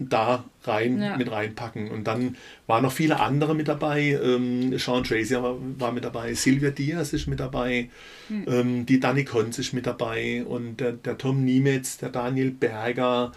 da 0.00 0.44
rein 0.64 1.00
Ja. 1.00 1.16
mit 1.18 1.30
reinpacken. 1.30 1.90
Und 1.90 2.04
dann 2.04 2.36
waren 2.66 2.82
noch 2.82 2.92
viele 2.92 3.20
andere 3.20 3.54
mit 3.54 3.68
dabei. 3.68 4.18
Ähm, 4.22 4.76
Sean 4.78 5.04
Tracy 5.04 5.34
war, 5.34 5.56
war 5.78 5.92
mit 5.92 6.04
dabei, 6.04 6.32
Silvia 6.34 6.70
Diaz 6.70 7.12
ist 7.12 7.26
mit 7.26 7.38
dabei, 7.38 7.90
Hm. 8.28 8.44
ähm, 8.48 8.86
die 8.86 8.98
Dani 8.98 9.24
Konz 9.24 9.58
ist 9.58 9.72
mit 9.74 9.86
dabei 9.86 10.42
und 10.44 10.78
der, 10.80 10.92
der 10.92 11.18
Tom 11.18 11.44
Niemetz, 11.44 11.98
der 11.98 12.08
Daniel 12.08 12.50
Berger. 12.50 13.32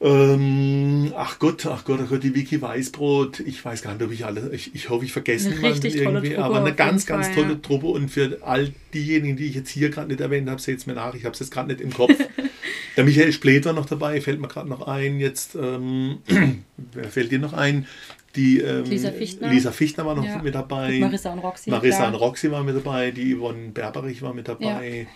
Ähm, 0.00 1.12
ach 1.16 1.40
Gott, 1.40 1.66
ach 1.66 1.84
Gott, 1.84 1.98
ach 2.04 2.08
Gott, 2.08 2.22
die 2.22 2.32
Vicky 2.34 2.62
Weißbrot. 2.62 3.40
Ich 3.40 3.64
weiß 3.64 3.82
gar 3.82 3.94
nicht, 3.94 4.02
ob 4.04 4.12
ich 4.12 4.24
alle, 4.24 4.50
ich, 4.52 4.72
ich 4.74 4.88
hoffe, 4.90 5.04
ich 5.04 5.12
vergesse 5.12 5.50
niemanden 5.50 5.84
irgendwie, 5.86 6.28
Truppe 6.30 6.44
aber 6.44 6.60
eine 6.60 6.72
ganz, 6.74 7.04
ganz 7.04 7.26
Fall, 7.26 7.34
tolle 7.34 7.54
ja. 7.54 7.58
Truppe 7.60 7.86
und 7.88 8.08
für 8.08 8.38
all 8.42 8.72
diejenigen, 8.94 9.36
die 9.36 9.46
ich 9.46 9.56
jetzt 9.56 9.70
hier 9.70 9.90
gerade 9.90 10.08
nicht 10.08 10.20
erwähnt 10.20 10.48
habe, 10.48 10.60
seht 10.60 10.78
es 10.78 10.86
mir 10.86 10.94
nach, 10.94 11.14
ich 11.14 11.24
habe 11.24 11.32
es 11.32 11.40
jetzt 11.40 11.50
gerade 11.50 11.68
nicht 11.68 11.80
im 11.80 11.92
Kopf. 11.92 12.14
Der 12.98 13.04
Michael 13.04 13.32
Splet 13.32 13.64
war 13.64 13.74
noch 13.74 13.86
dabei, 13.86 14.20
fällt 14.20 14.40
mir 14.40 14.48
gerade 14.48 14.68
noch 14.68 14.88
ein. 14.88 15.20
Jetzt, 15.20 15.54
ähm, 15.54 16.18
wer 16.76 17.04
fällt 17.04 17.30
dir 17.30 17.38
noch 17.38 17.52
ein? 17.52 17.86
Die 18.34 18.58
ähm, 18.58 18.84
Lisa 18.86 19.12
Fichtner. 19.12 19.48
Lisa 19.50 19.70
Fichtner 19.70 20.04
war 20.04 20.16
noch 20.16 20.24
Ja. 20.24 20.42
mit 20.42 20.56
dabei. 20.56 20.94
Und 20.94 21.00
Marissa 21.02 21.32
und 21.32 21.38
Roxy. 21.38 21.70
Marissa 21.70 21.98
klar. 21.98 22.08
und 22.08 22.14
Roxy 22.16 22.50
war 22.50 22.64
mit 22.64 22.74
dabei. 22.74 23.12
Die 23.12 23.36
Yvonne 23.36 23.68
Berberich 23.68 24.20
war 24.20 24.34
mit 24.34 24.48
dabei. 24.48 25.06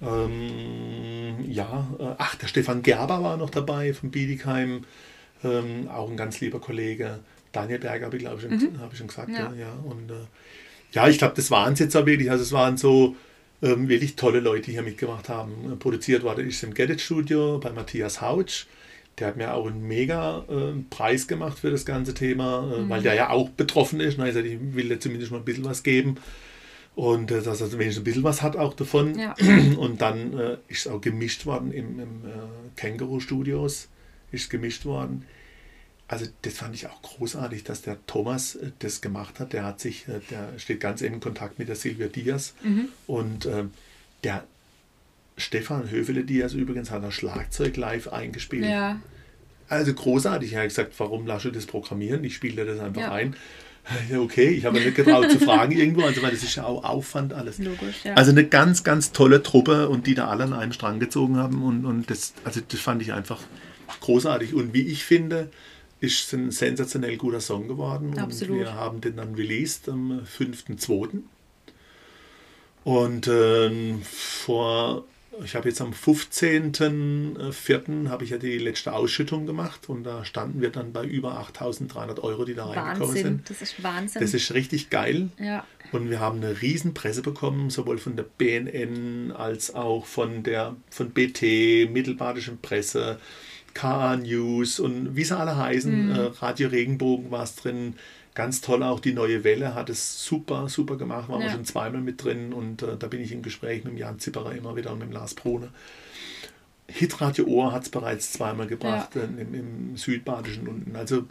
Ähm, 0.00 1.44
ja, 1.48 1.88
äh, 1.98 2.14
ach, 2.18 2.36
der 2.36 2.46
Stefan 2.46 2.82
Gerber 2.82 3.20
war 3.20 3.36
noch 3.36 3.50
dabei 3.50 3.94
von 3.94 4.12
Biedigheim. 4.12 4.84
Ähm, 5.42 5.88
auch 5.88 6.08
ein 6.08 6.16
ganz 6.16 6.40
lieber 6.40 6.60
Kollege. 6.60 7.18
Daniel 7.50 7.80
Berger 7.80 8.06
habe 8.06 8.16
ich, 8.16 8.22
glaube 8.22 8.36
ich, 8.36 8.42
schon, 8.42 8.78
habe 8.78 8.90
ich 8.92 8.98
schon 8.98 9.08
gesagt. 9.08 9.28
Mhm. 9.28 9.34
Ja. 9.34 9.52
Ja. 9.52 9.66
Ja, 9.66 9.72
und, 9.84 10.08
äh, 10.08 10.14
ja 10.92 11.08
ich 11.08 11.18
glaube, 11.18 11.34
das 11.34 11.50
waren 11.50 11.72
es 11.72 11.80
jetzt 11.80 11.96
auch 11.96 12.06
wirklich. 12.06 12.30
Also 12.30 12.44
es 12.44 12.52
waren 12.52 12.76
so 12.76 13.16
ähm, 13.62 13.88
wirklich 13.88 14.16
tolle 14.16 14.40
Leute, 14.40 14.70
hier 14.70 14.82
mitgemacht 14.82 15.28
haben. 15.28 15.78
Produziert 15.78 16.22
wurde 16.22 16.42
ich 16.42 16.62
im 16.62 16.74
Get 16.74 16.90
It 16.90 17.00
Studio 17.00 17.58
bei 17.58 17.70
Matthias 17.70 18.20
Hautsch. 18.20 18.66
Der 19.18 19.28
hat 19.28 19.36
mir 19.36 19.54
auch 19.54 19.66
einen 19.66 19.86
mega 19.86 20.44
äh, 20.48 20.72
Preis 20.90 21.26
gemacht 21.28 21.58
für 21.58 21.70
das 21.70 21.84
ganze 21.84 22.14
Thema, 22.14 22.62
Mhm. 22.62 22.86
äh, 22.86 22.88
weil 22.88 23.02
der 23.02 23.14
ja 23.14 23.30
auch 23.30 23.50
betroffen 23.50 24.00
ist. 24.00 24.18
Er 24.18 24.24
hat 24.24 24.28
gesagt, 24.34 24.46
ich 24.46 24.58
will 24.74 24.88
dir 24.88 24.98
zumindest 25.00 25.30
mal 25.32 25.38
ein 25.38 25.44
bisschen 25.44 25.64
was 25.64 25.82
geben. 25.82 26.16
Und 26.94 27.30
äh, 27.30 27.40
dass 27.42 27.60
er 27.60 27.72
wenigstens 27.72 28.02
ein 28.02 28.04
bisschen 28.04 28.24
was 28.24 28.42
hat 28.42 28.56
auch 28.56 28.74
davon. 28.74 29.18
Ja. 29.18 29.34
Und 29.78 30.00
dann 30.02 30.36
äh, 30.38 30.52
ist 30.68 30.86
es 30.86 30.88
auch 30.88 31.00
gemischt 31.00 31.46
worden 31.46 31.72
im, 31.72 31.98
im 32.00 32.24
äh, 32.24 32.30
Känguru 32.76 33.20
Studios. 33.20 33.88
Ist 34.30 34.48
gemischt 34.50 34.84
worden. 34.86 35.24
Also 36.12 36.26
das 36.42 36.52
fand 36.52 36.74
ich 36.74 36.86
auch 36.88 37.00
großartig, 37.00 37.64
dass 37.64 37.80
der 37.80 37.96
Thomas 38.06 38.54
äh, 38.56 38.70
das 38.80 39.00
gemacht 39.00 39.40
hat. 39.40 39.54
Der 39.54 39.64
hat 39.64 39.80
sich, 39.80 40.06
äh, 40.08 40.20
der 40.30 40.58
steht 40.58 40.78
ganz 40.80 41.00
in 41.00 41.20
Kontakt 41.20 41.58
mit 41.58 41.68
der 41.68 41.76
Silvia 41.76 42.08
Diaz. 42.08 42.52
Mhm. 42.62 42.88
Und 43.06 43.46
ähm, 43.46 43.70
der 44.22 44.44
Stefan 45.38 45.90
Höfele 45.90 46.24
Diaz 46.24 46.52
übrigens 46.52 46.90
hat 46.90 47.02
das 47.02 47.14
Schlagzeug 47.14 47.78
live 47.78 48.08
eingespielt. 48.08 48.66
Ja, 48.66 49.00
Also 49.70 49.94
großartig. 49.94 50.52
Er 50.52 50.60
hat 50.60 50.68
gesagt, 50.68 50.92
warum 50.98 51.26
lasst 51.26 51.46
ihr 51.46 51.52
das 51.52 51.64
programmieren? 51.64 52.22
Ich 52.24 52.34
spiele 52.34 52.66
das 52.66 52.78
einfach 52.78 53.00
Ja. 53.00 53.12
ein. 53.12 53.34
Ja, 54.08 54.20
okay, 54.20 54.48
ich 54.50 54.64
habe 54.64 54.78
nicht 54.78 54.94
getraut 54.94 55.28
zu 55.28 55.40
fragen 55.40 55.72
irgendwo, 55.72 56.02
also 56.02 56.22
weil 56.22 56.30
das 56.30 56.44
ist 56.44 56.54
ja 56.54 56.62
auch 56.64 56.84
Aufwand 56.84 57.32
alles. 57.32 57.58
logisch. 57.58 58.04
Ja. 58.04 58.14
Also 58.14 58.30
eine 58.30 58.46
ganz, 58.46 58.84
ganz 58.84 59.10
tolle 59.10 59.42
Truppe 59.42 59.88
und 59.88 60.06
die 60.06 60.14
da 60.14 60.28
alle 60.28 60.44
an 60.44 60.52
einen 60.52 60.72
Strang 60.72 61.00
gezogen 61.00 61.36
haben 61.36 61.64
und, 61.64 61.84
und 61.84 62.08
das, 62.08 62.32
also 62.44 62.60
das 62.68 62.78
fand 62.78 63.02
ich 63.02 63.12
einfach 63.12 63.40
großartig. 64.00 64.54
Und 64.54 64.72
wie 64.72 64.82
ich 64.82 65.02
finde, 65.04 65.50
ist 66.02 66.32
ein 66.32 66.50
sensationell 66.50 67.16
guter 67.16 67.40
Song 67.40 67.68
geworden. 67.68 68.18
Absolut. 68.18 68.58
Und 68.58 68.64
wir 68.64 68.74
haben 68.74 69.00
den 69.00 69.14
dann 69.16 69.36
released 69.36 69.88
am 69.88 70.22
5.2. 70.38 71.20
Und 72.82 73.28
ähm, 73.28 74.02
vor, 74.02 75.04
ich 75.44 75.54
habe 75.54 75.68
jetzt 75.68 75.80
am 75.80 75.92
15.04. 75.92 78.08
habe 78.08 78.24
ich 78.24 78.30
ja 78.30 78.38
die 78.38 78.58
letzte 78.58 78.92
Ausschüttung 78.92 79.46
gemacht 79.46 79.88
und 79.88 80.02
da 80.02 80.24
standen 80.24 80.60
wir 80.60 80.70
dann 80.70 80.92
bei 80.92 81.04
über 81.04 81.40
8.300 81.40 82.18
Euro, 82.18 82.44
die 82.44 82.54
da 82.54 82.66
reingekommen 82.66 83.14
Wahnsinn. 83.14 83.24
sind. 83.24 83.48
Das 83.50 83.62
ist 83.62 83.80
Wahnsinn. 83.84 84.20
Das 84.20 84.34
ist 84.34 84.52
richtig 84.52 84.90
geil. 84.90 85.28
ja. 85.38 85.64
Und 85.92 86.08
wir 86.08 86.20
haben 86.20 86.38
eine 86.38 86.62
riesen 86.62 86.94
Presse 86.94 87.20
bekommen, 87.20 87.68
sowohl 87.68 87.98
von 87.98 88.16
der 88.16 88.22
BNN 88.22 89.30
als 89.30 89.74
auch 89.74 90.06
von 90.06 90.42
der 90.42 90.74
von 90.88 91.10
BT, 91.10 91.90
Mittelbadischen 91.92 92.62
Presse, 92.62 93.20
KA 93.74 94.16
News 94.16 94.80
und 94.80 95.16
wie 95.16 95.24
sie 95.24 95.36
alle 95.36 95.56
heißen. 95.56 96.10
Äh, 96.10 96.20
Radio 96.40 96.68
Regenbogen 96.68 97.30
war 97.30 97.42
es 97.44 97.56
drin. 97.56 97.94
Ganz 98.34 98.60
toll 98.62 98.82
auch 98.82 99.00
die 99.00 99.12
neue 99.12 99.44
Welle 99.44 99.74
hat 99.74 99.90
es 99.90 100.24
super, 100.24 100.68
super 100.68 100.96
gemacht. 100.96 101.28
Waren 101.28 101.40
wir 101.40 101.46
Ja. 101.48 101.52
schon 101.52 101.64
zweimal 101.66 102.00
mit 102.00 102.22
drin 102.24 102.52
und 102.52 102.82
äh, 102.82 102.96
da 102.98 103.06
bin 103.06 103.20
ich 103.20 103.32
im 103.32 103.42
Gespräch 103.42 103.84
mit 103.84 103.92
dem 103.92 103.98
Jan 103.98 104.18
Zipperer 104.18 104.54
immer 104.54 104.74
wieder 104.76 104.92
und 104.92 105.00
mit 105.00 105.08
dem 105.08 105.12
Lars 105.12 105.34
Brune. 105.34 105.68
Hitradio 106.88 107.46
Ohr 107.46 107.72
hat 107.72 107.84
es 107.84 107.88
bereits 107.88 108.32
zweimal 108.32 108.66
gebracht 108.66 109.16
äh, 109.16 109.24
im, 109.24 109.54
im 109.54 109.96
Südbadischen 109.96 110.66
unten. 110.68 110.96
Also 110.96 111.24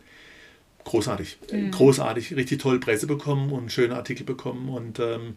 großartig. 0.86 1.38
Äh, 1.52 1.70
Großartig, 1.70 2.36
richtig 2.36 2.62
toll 2.62 2.80
Presse 2.80 3.08
bekommen 3.08 3.52
und 3.52 3.72
schöne 3.72 3.96
Artikel 3.96 4.24
bekommen. 4.24 4.70
Und 4.70 5.00
ähm, 5.00 5.36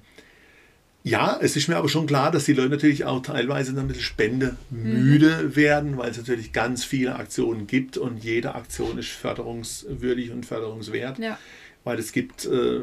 ja, 1.06 1.38
es 1.40 1.54
ist 1.54 1.68
mir 1.68 1.76
aber 1.76 1.88
schon 1.90 2.06
klar, 2.06 2.30
dass 2.32 2.46
die 2.46 2.54
Leute 2.54 2.70
natürlich 2.70 3.04
auch 3.04 3.20
teilweise 3.20 3.78
ein 3.78 3.86
bisschen 3.86 4.02
spendemüde 4.02 5.54
werden, 5.54 5.98
weil 5.98 6.10
es 6.10 6.16
natürlich 6.16 6.52
ganz 6.52 6.82
viele 6.84 7.16
Aktionen 7.16 7.66
gibt 7.66 7.96
und 7.98 8.24
jede 8.24 8.54
Aktion 8.54 8.96
ist 8.98 9.10
förderungswürdig 9.10 10.30
und 10.30 10.46
förderungswert, 10.46 11.18
Ja. 11.18 11.38
weil 11.84 11.98
es 11.98 12.12
gibt 12.12 12.46
äh, 12.46 12.80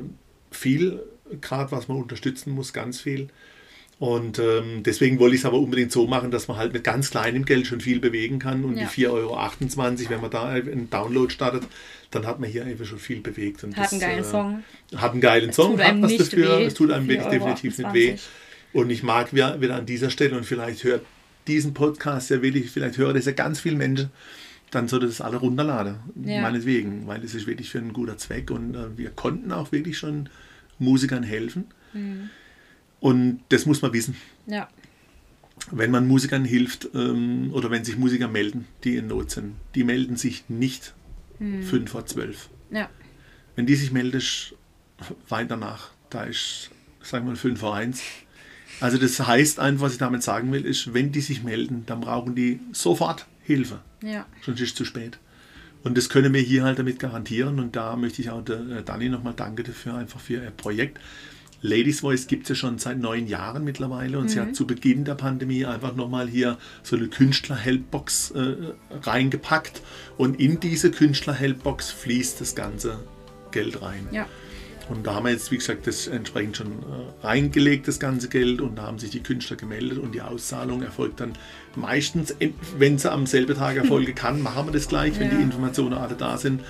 viel, 0.52 1.02
gerade 1.42 1.72
was 1.72 1.88
man 1.88 1.98
unterstützen 1.98 2.52
muss, 2.54 2.74
ganz 2.74 3.02
viel. 3.02 3.30
Und 4.02 4.40
ähm, 4.40 4.82
deswegen 4.82 5.20
wollte 5.20 5.36
ich 5.36 5.42
es 5.42 5.46
aber 5.46 5.60
unbedingt 5.60 5.92
so 5.92 6.08
machen, 6.08 6.32
dass 6.32 6.48
man 6.48 6.58
halt 6.58 6.74
mit 6.74 6.84
ganz 6.84 7.12
kleinem 7.12 7.46
Geld 7.46 7.68
schon 7.68 7.82
viel 7.82 8.00
bewegen 8.00 8.40
kann. 8.40 8.64
Und 8.66 8.76
Ja. 8.76 8.86
die 8.96 9.04
4,28 9.06 9.10
Euro, 9.12 10.10
wenn 10.10 10.22
man 10.22 10.32
da 10.32 10.50
einen 10.50 10.90
Download 10.90 11.32
startet, 11.32 11.62
dann 12.10 12.26
hat 12.26 12.40
man 12.40 12.50
hier 12.50 12.66
einfach 12.66 12.86
schon 12.86 12.98
viel 12.98 13.22
bewegt. 13.22 13.64
Und 13.64 13.78
Hat 13.78 13.92
einen 13.92 14.02
geilen 14.02 14.22
äh, 14.22 14.24
Song. 14.24 14.64
Hat 14.96 15.12
einen 15.12 15.22
geilen 15.22 15.54
Song, 15.54 15.80
hat 15.80 16.02
was 16.02 16.18
dafür. 16.18 16.58
weh. 16.58 16.66
Es 16.66 16.74
tut 16.74 16.90
einem 16.90 17.06
4,28 17.06 17.10
wirklich 17.10 17.30
definitiv 17.30 17.78
nicht 17.78 17.94
weh. 17.94 18.16
Und 18.74 18.90
ich 18.90 19.04
mag 19.04 19.36
wieder, 19.36 19.62
wieder 19.62 19.76
an 19.76 19.86
dieser 19.86 20.10
Stelle 20.10 20.36
und 20.36 20.48
vielleicht 20.48 20.84
hört 20.84 21.06
diesen 21.46 21.76
Podcast 21.76 22.32
ja 22.32 22.42
wirklich, 22.42 22.72
vielleicht 22.72 22.98
hören 22.98 23.14
das 23.14 23.26
ja 23.26 23.34
ganz 23.34 23.60
viele 23.60 23.76
Menschen, 23.76 24.10
dann 24.72 24.88
sollte 24.88 25.06
das 25.06 25.22
alle 25.22 25.38
runterladen. 25.38 25.98
Ja. 26.26 26.42
Meinetwegen, 26.42 27.06
weil 27.06 27.24
es 27.24 27.36
ist 27.36 27.46
wirklich 27.46 27.70
für 27.70 27.78
einen 27.78 27.94
guten 27.94 28.18
Zweck 28.18 28.50
und 28.50 28.74
äh, 28.74 28.98
wir 28.98 29.12
konnten 29.12 29.52
auch 29.52 29.72
wirklich 29.72 30.00
schon 30.00 30.28
Musikern 30.80 31.22
helfen. 31.22 31.66
Mhm. 31.94 32.32
Und 33.02 33.42
das 33.50 33.66
muss 33.66 33.82
man 33.82 33.92
wissen. 33.92 34.16
Ja. 34.48 34.70
Wenn 35.70 35.92
man 35.92 36.08
Musikern 36.08 36.46
hilft 36.46 36.90
ähm, 36.96 37.52
oder 37.54 37.70
wenn 37.70 37.84
sich 37.84 37.98
Musiker 37.98 38.30
melden, 38.30 38.66
die 38.84 38.96
in 38.96 39.08
Not 39.08 39.32
sind, 39.32 39.56
die 39.76 39.84
melden 39.84 40.16
sich 40.16 40.46
nicht 40.48 40.94
fünf 41.64 41.92
vor 41.92 42.06
zwölf. 42.06 42.50
Ja. 42.70 42.90
Wenn 43.56 43.66
die 43.66 43.76
sich 43.76 43.92
melden, 43.92 44.18
ist 44.18 44.56
weit 45.28 45.50
danach. 45.52 45.92
Da 46.10 46.24
ist, 46.24 46.70
sagen 47.02 47.26
wir 47.26 47.32
mal, 47.32 47.36
5 47.38 47.60
vor 47.60 47.76
1. 47.76 48.02
Also 48.80 48.98
das 48.98 49.20
heißt 49.20 49.60
einfach, 49.60 49.86
was 49.86 49.94
ich 49.94 49.98
damit 49.98 50.24
sagen 50.24 50.52
will, 50.52 50.66
ist, 50.66 50.94
wenn 50.94 51.12
die 51.12 51.22
sich 51.22 51.44
melden, 51.44 51.84
dann 51.86 52.02
brauchen 52.02 52.36
die 52.36 52.60
sofort 52.72 53.28
Hilfe. 53.44 53.80
Ja. 54.04 54.26
Sonst 54.44 54.62
ist 54.62 54.70
es 54.70 54.76
zu 54.76 54.86
spät. 54.86 55.20
Und 55.84 55.98
das 55.98 56.10
können 56.10 56.34
wir 56.34 56.42
hier 56.42 56.64
halt 56.64 56.80
damit 56.80 57.00
garantieren. 57.00 57.60
Und 57.60 57.76
da 57.76 57.96
möchte 57.96 58.22
ich 58.22 58.30
auch 58.30 58.44
der 58.44 58.60
äh, 58.60 58.84
Dani 58.84 59.10
nochmal 59.10 59.34
danke 59.36 59.64
dafür, 59.64 59.96
einfach 59.96 60.20
für 60.20 60.44
ihr 60.44 60.52
Projekt. 60.52 61.00
Ladies 61.64 62.00
Voice 62.00 62.26
gibt 62.28 62.44
es 62.44 62.50
ja 62.50 62.56
schon 62.56 62.80
seit 62.80 62.98
neun 63.00 63.28
Jahren 63.28 63.64
mittlerweile 63.64 64.18
und 64.18 64.30
sie 64.30 64.40
hat 64.40 64.56
zu 64.56 64.66
Beginn 64.66 65.06
der 65.06 65.14
Pandemie 65.16 65.64
einfach 65.66 65.96
nochmal 65.96 66.28
hier 66.28 66.58
so 66.82 66.96
eine 66.96 67.08
Künstler-Helpbox 67.08 68.32
äh, 68.32 68.56
reingepackt 69.04 69.82
und 70.18 70.40
in 70.40 70.60
diese 70.60 70.90
Künstler-Helpbox 70.92 71.92
fließt 71.92 72.42
das 72.42 72.56
ganze 72.56 73.00
Geld 73.52 73.82
rein. 73.82 74.08
Ja. 74.12 74.26
Und 74.90 75.06
da 75.06 75.14
haben 75.14 75.26
wir 75.26 75.32
jetzt, 75.32 75.52
wie 75.52 75.58
gesagt, 75.58 75.86
das 75.88 76.08
entsprechend 76.08 76.58
schon 76.58 76.68
äh, 76.68 77.26
reingelegt, 77.26 77.88
das 77.88 78.00
ganze 78.00 78.28
Geld, 78.28 78.60
und 78.60 78.76
da 78.78 78.84
haben 78.88 78.98
sich 79.00 79.12
die 79.12 79.22
Künstler 79.22 79.56
gemeldet 79.56 80.00
und 80.00 80.14
die 80.16 80.22
Auszahlung 80.22 80.82
erfolgt 80.82 81.20
dann 81.20 81.34
meistens, 81.76 82.36
wenn 82.78 82.98
sie 82.98 83.12
am 83.12 83.26
selben 83.28 83.56
Tag 83.56 83.78
erfolgen 83.78 84.16
kann, 84.16 84.42
machen 84.42 84.68
wir 84.68 84.72
das 84.74 84.88
gleich, 84.88 85.20
wenn 85.20 85.30
Ja. 85.32 85.38
die 85.38 85.44
Informationen 85.44 85.94
alle 85.94 86.16
da 86.16 86.38
sind. 86.38 86.62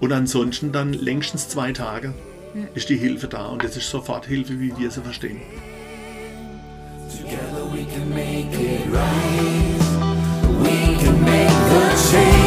Und 0.00 0.12
ansonsten 0.12 0.72
dann 0.72 0.92
längstens 0.92 1.48
zwei 1.48 1.72
Tage 1.72 2.14
ist 2.74 2.88
die 2.88 2.96
Hilfe 2.96 3.28
da 3.28 3.46
und 3.46 3.62
das 3.62 3.76
ist 3.76 3.90
Soforthilfe, 3.90 4.58
wie 4.60 4.76
wir 4.76 4.90
sie 4.90 5.02
verstehen. 5.02 5.40
Together 7.10 7.64
we 7.72 7.84
can 7.84 8.08
make 8.10 8.52
it 8.58 8.86
right. 8.92 9.76
We 10.62 10.96
can 11.02 11.24
make 11.24 11.48
the 11.48 12.10
change 12.10 12.45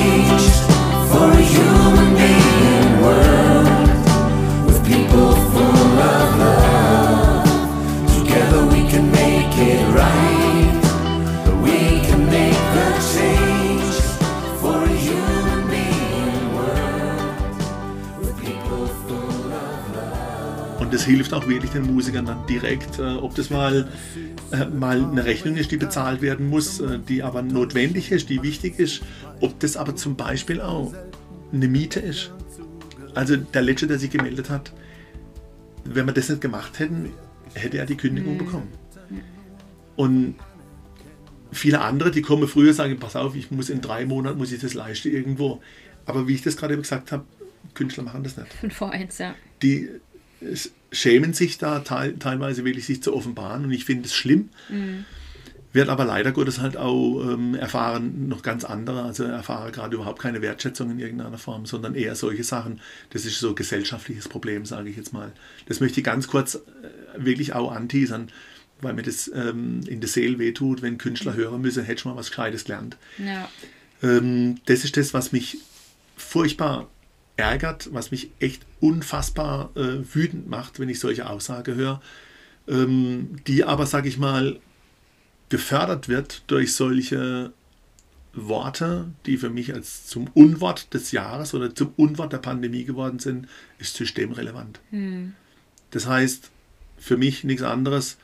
wirklich 21.50 21.72
den 21.72 21.94
Musikern 21.94 22.26
dann 22.26 22.46
direkt, 22.48 23.00
äh, 23.00 23.16
ob 23.16 23.36
das 23.36 23.50
mal, 23.50 23.88
äh, 24.52 24.66
mal 24.66 25.04
eine 25.04 25.26
Rechnung 25.26 25.56
ist, 25.56 25.72
die 25.72 25.78
bezahlt 25.78 26.22
werden 26.22 26.48
muss, 26.48 26.80
äh, 26.80 27.00
die 27.00 27.24
aber 27.24 27.42
notwendig 27.42 28.12
ist, 28.12 28.30
die 28.30 28.42
wichtig 28.44 28.80
ist, 28.80 29.02
ob 29.42 29.60
das 29.60 29.78
aber 29.78 29.96
zum 29.96 30.16
Beispiel 30.16 30.62
auch 30.62 30.94
eine 31.52 31.68
Miete 31.68 32.00
ist. 32.00 32.32
Also 33.16 33.36
der 33.36 33.62
Letzte, 33.62 33.88
der 33.88 34.00
sich 34.00 34.12
gemeldet 34.12 34.50
hat, 34.50 34.72
wenn 35.84 36.06
wir 36.06 36.14
das 36.14 36.30
nicht 36.30 36.42
gemacht 36.42 36.80
hätten, 36.80 37.10
hätte 37.54 37.78
er 37.78 37.86
die 37.86 37.98
Kündigung 37.98 38.38
bekommen. 38.38 38.68
Und 39.96 40.36
viele 41.52 41.82
andere, 41.82 42.12
die 42.12 42.22
kommen 42.22 42.48
früher, 42.48 42.74
sagen, 42.74 43.00
pass 43.00 43.16
auf, 43.16 43.36
ich 43.36 43.52
muss 43.52 43.70
in 43.70 43.82
drei 43.82 44.06
Monaten, 44.06 44.38
muss 44.38 44.52
ich 44.52 44.62
das 44.62 44.74
leisten 44.74 45.12
irgendwo. 45.12 45.62
Aber 46.06 46.28
wie 46.28 46.36
ich 46.36 46.42
das 46.42 46.56
gerade 46.56 46.78
gesagt 46.78 47.12
habe, 47.12 47.26
Künstler 47.74 48.04
machen 48.04 48.24
das 48.24 48.38
nicht 48.38 48.54
Fünf 48.54 48.76
vor 48.78 48.92
eins, 48.92 49.18
ja. 49.18 49.36
die 49.62 49.90
schämen 50.92 51.34
sich 51.34 51.58
da 51.58 51.80
teil, 51.80 52.16
teilweise 52.18 52.66
wirklich 52.66 52.86
sich 52.86 53.04
zu 53.04 53.14
offenbaren 53.16 53.66
und 53.66 53.72
ich 53.72 53.86
finde 53.86 54.06
es 54.06 54.14
schlimm. 54.14 54.50
Wird 55.72 55.90
aber 55.90 56.04
leider 56.04 56.32
Gottes 56.32 56.60
halt 56.60 56.78
auch 56.78 57.22
ähm, 57.22 57.54
erfahren 57.54 58.28
noch 58.28 58.42
ganz 58.42 58.64
andere, 58.64 59.04
also 59.04 59.24
erfahre 59.24 59.72
gerade 59.72 59.96
überhaupt 59.96 60.20
keine 60.20 60.42
Wertschätzung 60.42 60.90
in 60.90 60.98
irgendeiner 60.98 61.38
Form, 61.38 61.68
sondern 61.68 61.94
eher 61.94 62.16
solche 62.16 62.44
Sachen. 62.44 62.82
Das 63.12 63.24
ist 63.24 63.40
so 63.40 63.50
ein 63.50 63.56
gesellschaftliches 63.56 64.28
Problem, 64.28 64.66
sage 64.66 64.90
ich 64.90 64.98
jetzt 64.98 65.14
mal. 65.14 65.32
Das 65.68 65.80
möchte 65.80 66.00
ich 66.00 66.04
ganz 66.04 66.28
kurz 66.28 66.56
äh, 66.56 66.60
wirklich 67.18 67.54
auch 67.54 67.72
anteasern, 67.72 68.32
weil 68.82 68.94
mir 68.94 69.04
das 69.04 69.30
ähm, 69.34 69.82
in 69.86 70.00
der 70.00 70.10
Seele 70.10 70.40
wehtut, 70.40 70.82
wenn 70.82 70.98
Künstler 70.98 71.36
hören 71.36 71.62
müssen, 71.62 71.84
hätte 71.84 72.00
ich 72.00 72.06
mal 72.06 72.16
was 72.16 72.30
Gescheites 72.30 72.66
gelernt. 72.66 72.98
Ja. 73.20 73.48
Ähm, 74.02 74.58
das 74.66 74.84
ist 74.84 74.98
das, 74.98 75.14
was 75.14 75.32
mich 75.32 75.60
furchtbar 76.18 76.90
ärgert, 77.40 77.90
was 77.94 78.12
mich 78.12 78.32
echt 78.40 78.66
unfassbar 78.80 79.72
äh, 79.76 80.00
wütend 80.14 80.50
macht, 80.50 80.80
wenn 80.80 80.90
ich 80.90 81.00
solche 81.00 81.30
Aussage 81.30 81.76
höre, 81.76 82.02
ähm, 82.68 83.38
die 83.48 83.64
aber, 83.64 83.86
sage 83.86 84.10
ich 84.10 84.18
mal, 84.18 84.60
gefördert 85.48 86.10
wird 86.10 86.44
durch 86.48 86.76
solche 86.76 87.54
Worte, 88.34 89.12
die 89.26 89.38
für 89.38 89.50
mich 89.50 89.74
als 89.74 90.06
zum 90.06 90.28
Unwort 90.34 90.94
des 90.94 91.12
Jahres 91.12 91.54
oder 91.54 91.74
zum 91.74 91.94
Unwort 91.96 92.34
der 92.34 92.38
Pandemie 92.38 92.84
geworden 92.84 93.20
sind, 93.20 93.48
ist 93.80 93.96
systemrelevant. 93.96 94.80
Das 95.92 96.06
heißt, 96.06 96.52
für 96.98 97.18
mich 97.18 97.44
nichts 97.44 97.64
anderes, 97.64 98.18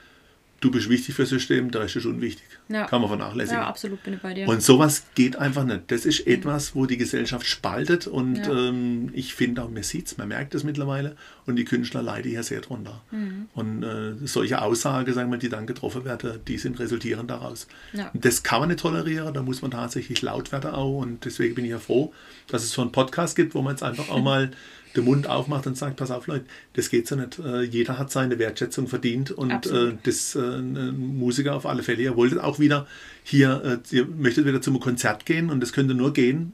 du 0.60 0.70
bist 0.70 0.90
wichtig 0.90 1.16
fürs 1.16 1.30
System, 1.30 1.72
der 1.72 1.82
Rest 1.82 1.96
ist 1.96 2.06
unwichtig. 2.06 2.46
Ja. 2.68 2.86
Kann 2.86 3.02
man 3.02 3.10
vernachlässigen. 3.10 3.62
ja, 3.62 3.68
absolut 3.68 4.02
bin 4.04 4.16
ich 4.16 4.22
bei 4.22 4.34
dir. 4.34 4.48
Und 4.48 4.62
sowas 4.64 5.04
geht 5.14 5.36
einfach 5.36 5.64
nicht. 5.66 5.84
Das 5.92 6.06
ist 6.06 6.26
etwas, 6.26 6.76
wo 6.76 6.86
die 6.88 6.98
Gesellschaft 6.98 7.46
spaltet 7.46 8.08
und 8.08 8.38
Ja. 8.38 8.70
ähm, 8.70 9.10
ich 9.14 9.36
finde 9.36 9.62
auch, 9.64 9.70
man 9.70 9.84
sieht 9.84 10.08
es, 10.08 10.18
man 10.18 10.28
merkt 10.30 10.56
es 10.56 10.64
mittlerweile 10.64 11.16
und 11.46 11.58
die 11.58 11.66
Künstler 11.66 12.02
leiden 12.02 12.32
hier 12.32 12.42
sehr 12.44 12.62
drunter. 12.62 13.02
Mhm. 13.12 13.50
Und 13.54 13.84
äh, 13.84 14.14
solche 14.26 14.62
Aussagen, 14.62 15.14
sagen 15.14 15.30
wir, 15.32 15.38
die 15.38 15.50
dann 15.50 15.68
getroffen 15.68 16.06
werden, 16.06 16.40
die 16.48 16.58
sind 16.58 16.80
resultierend 16.80 17.30
daraus. 17.30 17.68
Ja. 17.94 18.10
Das 18.14 18.42
kann 18.42 18.62
man 18.62 18.70
nicht 18.70 18.80
tolerieren, 18.80 19.34
da 19.34 19.44
muss 19.44 19.62
man 19.62 19.72
tatsächlich 19.72 20.22
laut 20.24 20.52
werden 20.52 20.72
auch 20.72 21.00
und 21.02 21.24
deswegen 21.26 21.54
bin 21.56 21.66
ich 21.66 21.72
ja 21.72 21.80
froh, 21.80 22.14
dass 22.48 22.64
es 22.64 22.72
so 22.72 22.82
einen 22.82 22.92
Podcast 22.92 23.36
gibt, 23.36 23.54
wo 23.54 23.62
man 23.62 23.74
jetzt 23.74 23.84
einfach 23.84 24.10
auch 24.10 24.22
mal 24.24 24.52
den 24.96 25.06
Mund 25.06 25.28
aufmacht 25.28 25.68
und 25.68 25.78
sagt, 25.78 25.98
pass 25.98 26.12
auf 26.12 26.28
Leute, 26.28 26.46
das 26.74 26.90
geht 26.90 27.08
so 27.08 27.16
nicht. 27.16 27.40
Äh, 27.40 27.64
jeder 27.64 27.98
hat 27.98 28.12
seine 28.12 28.40
Wertschätzung 28.40 28.88
verdient 28.88 29.32
und 29.32 29.66
äh, 29.68 29.94
das 30.04 30.36
äh, 30.36 30.40
ein 30.40 30.98
Musiker 31.18 31.56
auf 31.56 31.66
alle 31.66 31.84
Fälle. 31.84 32.02
Ihr 32.02 32.16
wolltet 32.16 32.40
auch 32.40 32.60
wieder 32.60 32.88
hier, 33.24 33.82
äh, 33.92 33.96
ihr 33.96 34.06
möchtet 34.06 34.46
wieder 34.46 34.62
zum 34.62 34.80
Konzert 34.80 35.26
gehen 35.26 35.50
und 35.50 35.60
das 35.60 35.74
könnte 35.74 35.94
nur 35.94 36.14
gehen, 36.14 36.54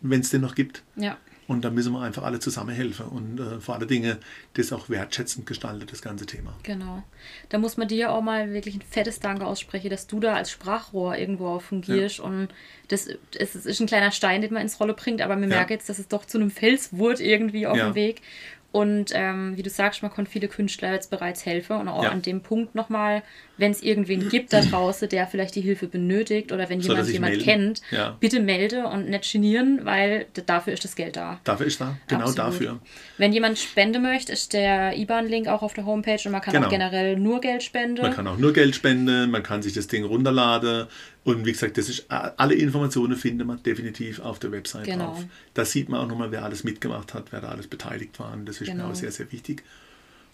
wenn 0.00 0.20
es 0.20 0.30
den 0.30 0.40
noch 0.40 0.54
gibt. 0.54 0.82
ja. 0.96 1.16
Und 1.50 1.62
da 1.64 1.70
müssen 1.70 1.92
wir 1.92 2.00
einfach 2.02 2.22
alle 2.22 2.38
zusammen 2.38 2.72
helfen 2.72 3.06
und 3.06 3.40
äh, 3.40 3.58
vor 3.58 3.74
allen 3.74 3.88
Dingen 3.88 4.18
das 4.54 4.72
auch 4.72 4.88
wertschätzend 4.88 5.46
gestaltet, 5.46 5.90
das 5.90 6.00
ganze 6.00 6.24
Thema. 6.24 6.54
Genau. 6.62 7.02
Da 7.48 7.58
muss 7.58 7.76
man 7.76 7.88
dir 7.88 8.12
auch 8.12 8.22
mal 8.22 8.52
wirklich 8.52 8.76
ein 8.76 8.82
fettes 8.82 9.18
Danke 9.18 9.44
aussprechen, 9.44 9.90
dass 9.90 10.06
du 10.06 10.20
da 10.20 10.34
als 10.34 10.52
Sprachrohr 10.52 11.16
irgendwo 11.16 11.48
auch 11.48 11.60
fungierst. 11.62 12.20
Und 12.20 12.50
das, 12.86 13.08
es 13.36 13.56
ist 13.56 13.80
ein 13.80 13.88
kleiner 13.88 14.12
Stein, 14.12 14.42
den 14.42 14.52
man 14.52 14.62
ins 14.62 14.78
Rolle 14.78 14.94
bringt, 14.94 15.22
aber 15.22 15.34
wir 15.34 15.42
Ja. 15.48 15.56
merken 15.56 15.72
jetzt, 15.72 15.88
dass 15.88 15.98
es 15.98 16.06
doch 16.06 16.24
zu 16.24 16.38
einem 16.38 16.52
Fels 16.52 16.96
wurde 16.96 17.24
irgendwie 17.24 17.66
auf 17.66 17.76
Ja. 17.76 17.88
dem 17.88 17.94
Weg. 17.96 18.22
Und 18.70 19.10
ähm, 19.12 19.56
wie 19.56 19.64
du 19.64 19.70
sagst, 19.70 20.02
man 20.02 20.12
konnte 20.12 20.30
viele 20.30 20.46
Künstler 20.46 20.92
jetzt 20.92 21.10
bereits 21.10 21.44
helfen. 21.44 21.76
Und 21.78 21.88
auch 21.88 22.04
Ja. 22.04 22.10
an 22.10 22.22
dem 22.22 22.42
Punkt 22.42 22.76
nochmal, 22.76 23.24
wenn 23.60 23.72
es 23.72 23.82
irgendwen 23.82 24.28
gibt 24.28 24.52
da 24.52 24.60
draußen, 24.62 25.08
der 25.08 25.26
vielleicht 25.26 25.54
die 25.54 25.60
Hilfe 25.60 25.86
benötigt 25.86 26.50
oder 26.52 26.68
wenn 26.68 26.80
jemand 26.80 27.08
jemand 27.08 27.32
melden? 27.32 27.44
kennt, 27.44 27.82
Ja. 27.90 28.16
bitte 28.18 28.40
melde 28.40 28.86
und 28.86 29.08
nicht 29.08 29.30
genieren, 29.32 29.80
weil 29.84 30.26
dafür 30.46 30.72
ist 30.72 30.82
das 30.84 30.96
Geld 30.96 31.16
da. 31.16 31.38
Dafür 31.44 31.66
ist 31.66 31.80
da, 31.80 31.96
genau 32.08 32.22
Absolut. 32.22 32.38
dafür. 32.38 32.80
Wenn 33.18 33.32
jemand 33.32 33.58
Spende 33.58 33.98
möchte, 33.98 34.32
ist 34.32 34.52
der 34.52 34.96
IBAN-Link 34.98 35.46
auch 35.48 35.62
auf 35.62 35.74
der 35.74 35.84
Homepage 35.86 36.18
und 36.24 36.32
man 36.32 36.40
kann 36.40 36.54
Genau. 36.54 36.66
auch 36.66 36.70
generell 36.70 37.16
nur 37.18 37.40
Geld 37.40 37.62
spenden. 37.62 38.02
Man 38.02 38.12
kann 38.14 38.26
auch 38.26 38.38
nur 38.38 38.52
Geld 38.52 38.74
spenden, 38.74 39.30
man 39.30 39.42
kann 39.42 39.62
sich 39.62 39.72
das 39.74 39.86
Ding 39.86 40.04
runterladen 40.04 40.86
und 41.24 41.44
wie 41.44 41.52
gesagt, 41.52 41.76
das 41.76 41.88
ist, 41.88 42.06
alle 42.08 42.54
Informationen 42.54 43.16
findet 43.16 43.46
man 43.46 43.62
definitiv 43.62 44.20
auf 44.20 44.38
der 44.38 44.52
Website 44.52 44.84
Genau. 44.86 45.06
drauf. 45.06 45.24
Da 45.54 45.64
sieht 45.64 45.88
man 45.88 46.00
auch 46.00 46.08
nochmal, 46.08 46.30
wer 46.32 46.44
alles 46.44 46.64
mitgemacht 46.64 47.12
hat, 47.14 47.26
wer 47.30 47.40
da 47.40 47.48
alles 47.50 47.66
beteiligt 47.66 48.18
war 48.18 48.32
und 48.32 48.46
das 48.46 48.60
ist 48.60 48.68
Genau. 48.68 48.86
mir 48.86 48.90
auch 48.92 48.94
sehr, 48.94 49.12
sehr 49.12 49.30
wichtig. 49.30 49.62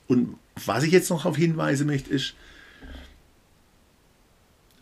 Und 0.09 0.37
was 0.65 0.85
ich 0.85 0.93
jetzt 0.93 1.11
noch 1.11 1.25
auf 1.27 1.37
hinweisen 1.37 1.87
möchte, 1.89 2.11
ist, 2.11 2.35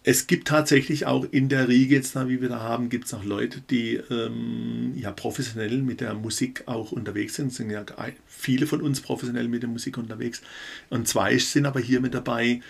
es 0.06 0.26
gibt 0.26 0.48
tatsächlich 0.48 1.06
auch 1.06 1.24
in 1.31 1.48
der 1.48 1.66
Riege 1.66 1.94
jetzt 1.94 2.14
da, 2.14 2.28
wie 2.28 2.43
wir 2.43 2.51
da 2.51 2.60
haben, 2.60 2.90
gibt 2.90 3.06
es 3.06 3.14
auch 3.14 3.24
Leute, 3.24 3.62
die 3.70 3.94
ähm, 4.10 4.93
ja 4.97 5.10
professionell 5.10 5.78
mit 5.78 6.02
der 6.02 6.12
Musik 6.12 6.62
auch 6.66 6.93
unterwegs 6.93 7.36
sind. 7.36 7.48
Es 7.48 7.56
sind 7.56 7.70
ja 7.70 7.86
viele 8.26 8.66
von 8.66 8.82
uns 8.82 9.01
professionell 9.01 9.48
mit 9.48 9.62
der 9.62 9.70
Musik 9.70 9.97
unterwegs. 9.97 10.43
Und 10.90 11.09
zwei 11.09 11.39
sind 11.39 11.64
aber 11.64 11.81
hier 11.81 12.02
mit 12.02 12.12
dabei, 12.12 12.60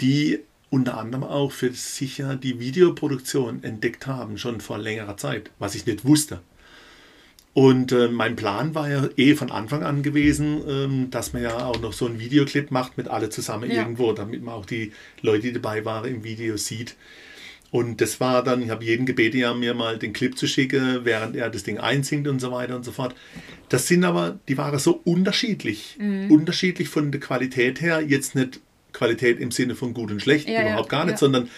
die 0.00 0.38
unter 0.70 0.98
anderem 0.98 1.24
auch 1.24 1.50
für 1.50 1.72
sich 1.72 2.18
ja 2.18 2.36
die 2.36 2.60
Videoproduktion 2.60 3.64
entdeckt 3.64 4.06
haben, 4.06 4.38
schon 4.38 4.60
vor 4.60 4.78
längerer 4.78 5.16
Zeit, 5.16 5.50
was 5.58 5.74
ich 5.74 5.84
nicht 5.84 6.04
wusste. 6.04 6.40
Und 7.58 7.90
äh, 7.90 8.06
mein 8.06 8.36
Plan 8.36 8.76
war 8.76 8.88
ja 8.88 9.08
eh 9.16 9.34
von 9.34 9.50
Anfang 9.50 9.82
an 9.82 10.04
gewesen, 10.04 10.62
ähm, 10.68 11.10
dass 11.10 11.32
man 11.32 11.42
ja 11.42 11.66
auch 11.66 11.80
noch 11.80 11.92
so 11.92 12.06
einen 12.06 12.20
Videoclip 12.20 12.70
macht 12.70 12.96
mit 12.96 13.08
alle 13.08 13.30
zusammen 13.30 13.68
Ja. 13.68 13.78
irgendwo, 13.78 14.12
damit 14.12 14.44
man 14.44 14.54
auch 14.54 14.64
die 14.64 14.92
Leute, 15.22 15.48
die 15.48 15.54
dabei 15.54 15.84
waren, 15.84 16.08
im 16.08 16.22
Video 16.22 16.56
sieht. 16.56 16.94
Und 17.72 18.00
das 18.00 18.20
war 18.20 18.44
dann, 18.44 18.62
ich 18.62 18.70
habe 18.70 18.84
jeden 18.84 19.06
gebeten, 19.06 19.38
ja, 19.38 19.52
mir 19.54 19.74
mal 19.74 19.98
den 19.98 20.12
Clip 20.12 20.38
zu 20.38 20.46
schicken, 20.46 21.00
während 21.02 21.34
er 21.34 21.50
das 21.50 21.64
Ding 21.64 21.78
einsingt 21.78 22.28
und 22.28 22.38
so 22.38 22.52
weiter 22.52 22.76
und 22.76 22.84
so 22.84 22.92
fort. 22.92 23.16
Das 23.70 23.88
sind 23.88 24.04
aber, 24.04 24.38
die 24.46 24.56
waren 24.56 24.78
so 24.78 25.00
unterschiedlich. 25.02 25.96
Mhm. 25.98 26.30
Unterschiedlich 26.30 26.88
von 26.88 27.10
der 27.10 27.20
Qualität 27.20 27.80
her, 27.80 28.00
jetzt 28.06 28.36
nicht 28.36 28.60
Qualität 28.92 29.40
im 29.40 29.50
Sinne 29.50 29.74
von 29.74 29.94
gut 29.94 30.12
und 30.12 30.22
schlecht, 30.22 30.46
Ja, 30.48 30.54
ja, 30.54 30.62
überhaupt 30.68 30.90
gar 30.90 31.06
nicht, 31.06 31.14
ja. 31.14 31.18
Sondern 31.18 31.48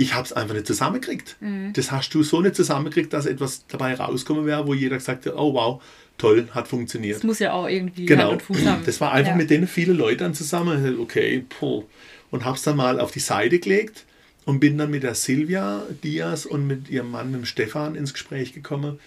ich 0.00 0.14
habe 0.14 0.24
es 0.24 0.32
einfach 0.32 0.54
nicht 0.54 0.66
zusammengekriegt. 0.66 1.36
Das 1.74 1.90
hast 1.92 2.14
du 2.14 2.22
so 2.22 2.40
nicht 2.40 2.56
zusammengekriegt, 2.56 3.12
dass 3.12 3.26
etwas 3.26 3.66
dabei 3.68 3.94
rauskommen 3.94 4.46
wäre, 4.46 4.66
wo 4.66 4.72
jeder 4.72 4.96
gesagt 4.96 5.26
hat, 5.26 5.34
oh 5.34 5.52
wow, 5.52 5.82
toll, 6.16 6.48
hat 6.52 6.68
funktioniert. 6.68 7.18
Es 7.18 7.22
muss 7.22 7.38
ja 7.38 7.52
auch 7.52 7.68
irgendwie 7.68 8.06
Genau. 8.06 8.30
Hand 8.30 8.42
Fuß 8.42 8.64
haben. 8.64 8.82
Das 8.86 8.98
war 9.02 9.12
einfach 9.12 9.32
ja. 9.32 9.36
mit 9.36 9.50
denen 9.50 9.66
viele 9.66 9.92
Leute 9.92 10.24
dann 10.24 10.32
zusammen. 10.32 10.98
Okay, 11.00 11.44
puh. 11.46 11.84
Und 12.30 12.46
hab's 12.46 12.62
dann 12.62 12.76
mal 12.76 12.98
auf 12.98 13.10
die 13.10 13.20
Seite 13.20 13.58
gelegt. 13.58 14.06
und 14.46 14.58
bin 14.58 14.78
dann 14.78 14.90
mit 14.90 15.02
der 15.02 15.14
Silvia 15.14 15.82
Diaz 16.02 16.46
und 16.46 16.66
mit 16.66 16.88
ihrem 16.88 17.10
Mann, 17.10 17.30
mit 17.30 17.42
dem 17.42 17.44
Stefan, 17.44 17.94
ins 17.94 18.14
Gespräch 18.14 18.52
gekommen. 18.54 18.98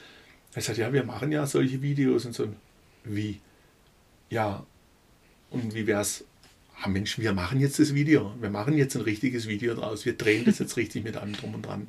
Ich 0.56 0.64
sagte, 0.64 0.82
ja, 0.82 0.94
wir 0.94 1.04
machen 1.04 1.32
ja 1.32 1.48
solche 1.48 1.82
Videos 1.82 2.26
und 2.26 2.36
so. 2.36 2.48
Wie? 3.04 3.40
Ja, 4.30 4.64
und 5.50 5.74
wie 5.74 5.88
wär's? 5.88 6.24
Ah, 6.86 6.90
Mensch, 6.90 7.18
wir 7.18 7.32
machen 7.32 7.62
jetzt 7.62 7.80
das 7.80 7.94
Video. 7.94 8.34
Wir 8.42 8.50
machen 8.50 8.78
jetzt 8.78 8.94
ein 8.98 9.04
richtiges 9.04 9.48
Video 9.48 9.74
draus. 9.74 10.06
Wir 10.06 10.18
drehen 10.18 10.44
das 10.44 10.60
jetzt 10.60 10.76
richtig 10.76 11.06
mit 11.06 11.16
allem 11.16 11.32
drum 11.32 11.56
und 11.56 11.66
dran. 11.66 11.88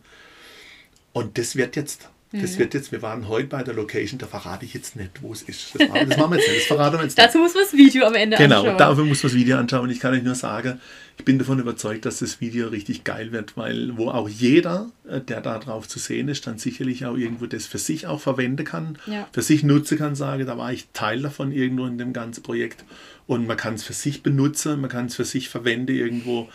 Und 1.12 1.36
das 1.36 1.56
wird 1.56 1.74
jetzt. 1.74 2.10
Das 2.40 2.58
wird 2.58 2.74
jetzt, 2.74 2.90
wir 2.90 3.00
waren 3.00 3.28
heute 3.28 3.46
bei 3.46 3.62
der 3.62 3.74
Location, 3.74 4.18
da 4.18 4.26
verrate 4.26 4.64
ich 4.64 4.74
jetzt 4.74 4.96
nicht, 4.96 5.22
wo 5.22 5.32
es 5.32 5.42
ist. 5.42 5.74
Das 5.78 5.88
machen, 5.88 6.08
das 6.08 6.18
machen 6.18 6.30
wir 6.32 6.38
jetzt 6.38 6.48
nicht, 6.48 6.60
das 6.62 6.66
verraten 6.66 6.96
wir 6.98 7.02
jetzt 7.04 7.16
nicht. 7.16 7.28
Dazu 7.28 7.38
muss 7.38 7.54
man 7.54 7.62
das 7.62 7.72
Video 7.72 8.04
am 8.06 8.14
Ende 8.14 8.36
Genau, 8.36 8.60
anschauen. 8.62 8.78
dafür 8.78 9.04
muss 9.04 9.22
man 9.22 9.30
das 9.32 9.38
Video 9.40 9.56
anschauen. 9.56 9.82
Und 9.84 9.90
ich 9.90 10.00
kann 10.00 10.14
euch 10.14 10.22
nur 10.24 10.34
sagen, 10.34 10.80
ich 11.16 11.24
bin 11.24 11.38
davon 11.38 11.60
überzeugt, 11.60 12.04
dass 12.06 12.18
das 12.18 12.40
Video 12.40 12.68
richtig 12.68 13.04
geil 13.04 13.30
wird, 13.30 13.56
weil 13.56 13.96
wo 13.96 14.08
auch 14.08 14.28
jeder, 14.28 14.90
äh, 15.08 15.20
der 15.20 15.40
da 15.42 15.58
drauf 15.60 15.86
zu 15.86 15.98
sehen 16.00 16.28
ist, 16.28 16.46
dann 16.48 16.58
sicherlich 16.58 17.06
auch 17.06 17.16
irgendwo 17.16 17.46
das 17.46 17.66
für 17.66 17.78
sich 17.78 18.06
auch 18.08 18.20
verwenden 18.20 18.64
kann, 18.64 18.98
Ja. 19.06 19.28
für 19.32 19.42
sich 19.42 19.62
nutzen 19.62 19.96
kann, 19.98 20.14
sage, 20.16 20.44
da 20.44 20.58
war 20.58 20.72
ich 20.72 20.88
Teil 20.92 21.22
davon 21.22 21.52
irgendwo 21.52 21.86
in 21.86 21.98
dem 21.98 22.12
ganzen 22.12 22.42
Projekt. 22.42 22.84
Und 23.26 23.46
man 23.46 23.56
kann 23.56 23.74
es 23.74 23.84
für 23.84 23.92
sich 23.92 24.22
benutzen, 24.24 24.80
man 24.80 24.90
kann 24.90 25.06
es 25.06 25.14
für 25.14 25.24
sich 25.24 25.48
verwenden 25.48 25.94
irgendwo. 25.94 26.48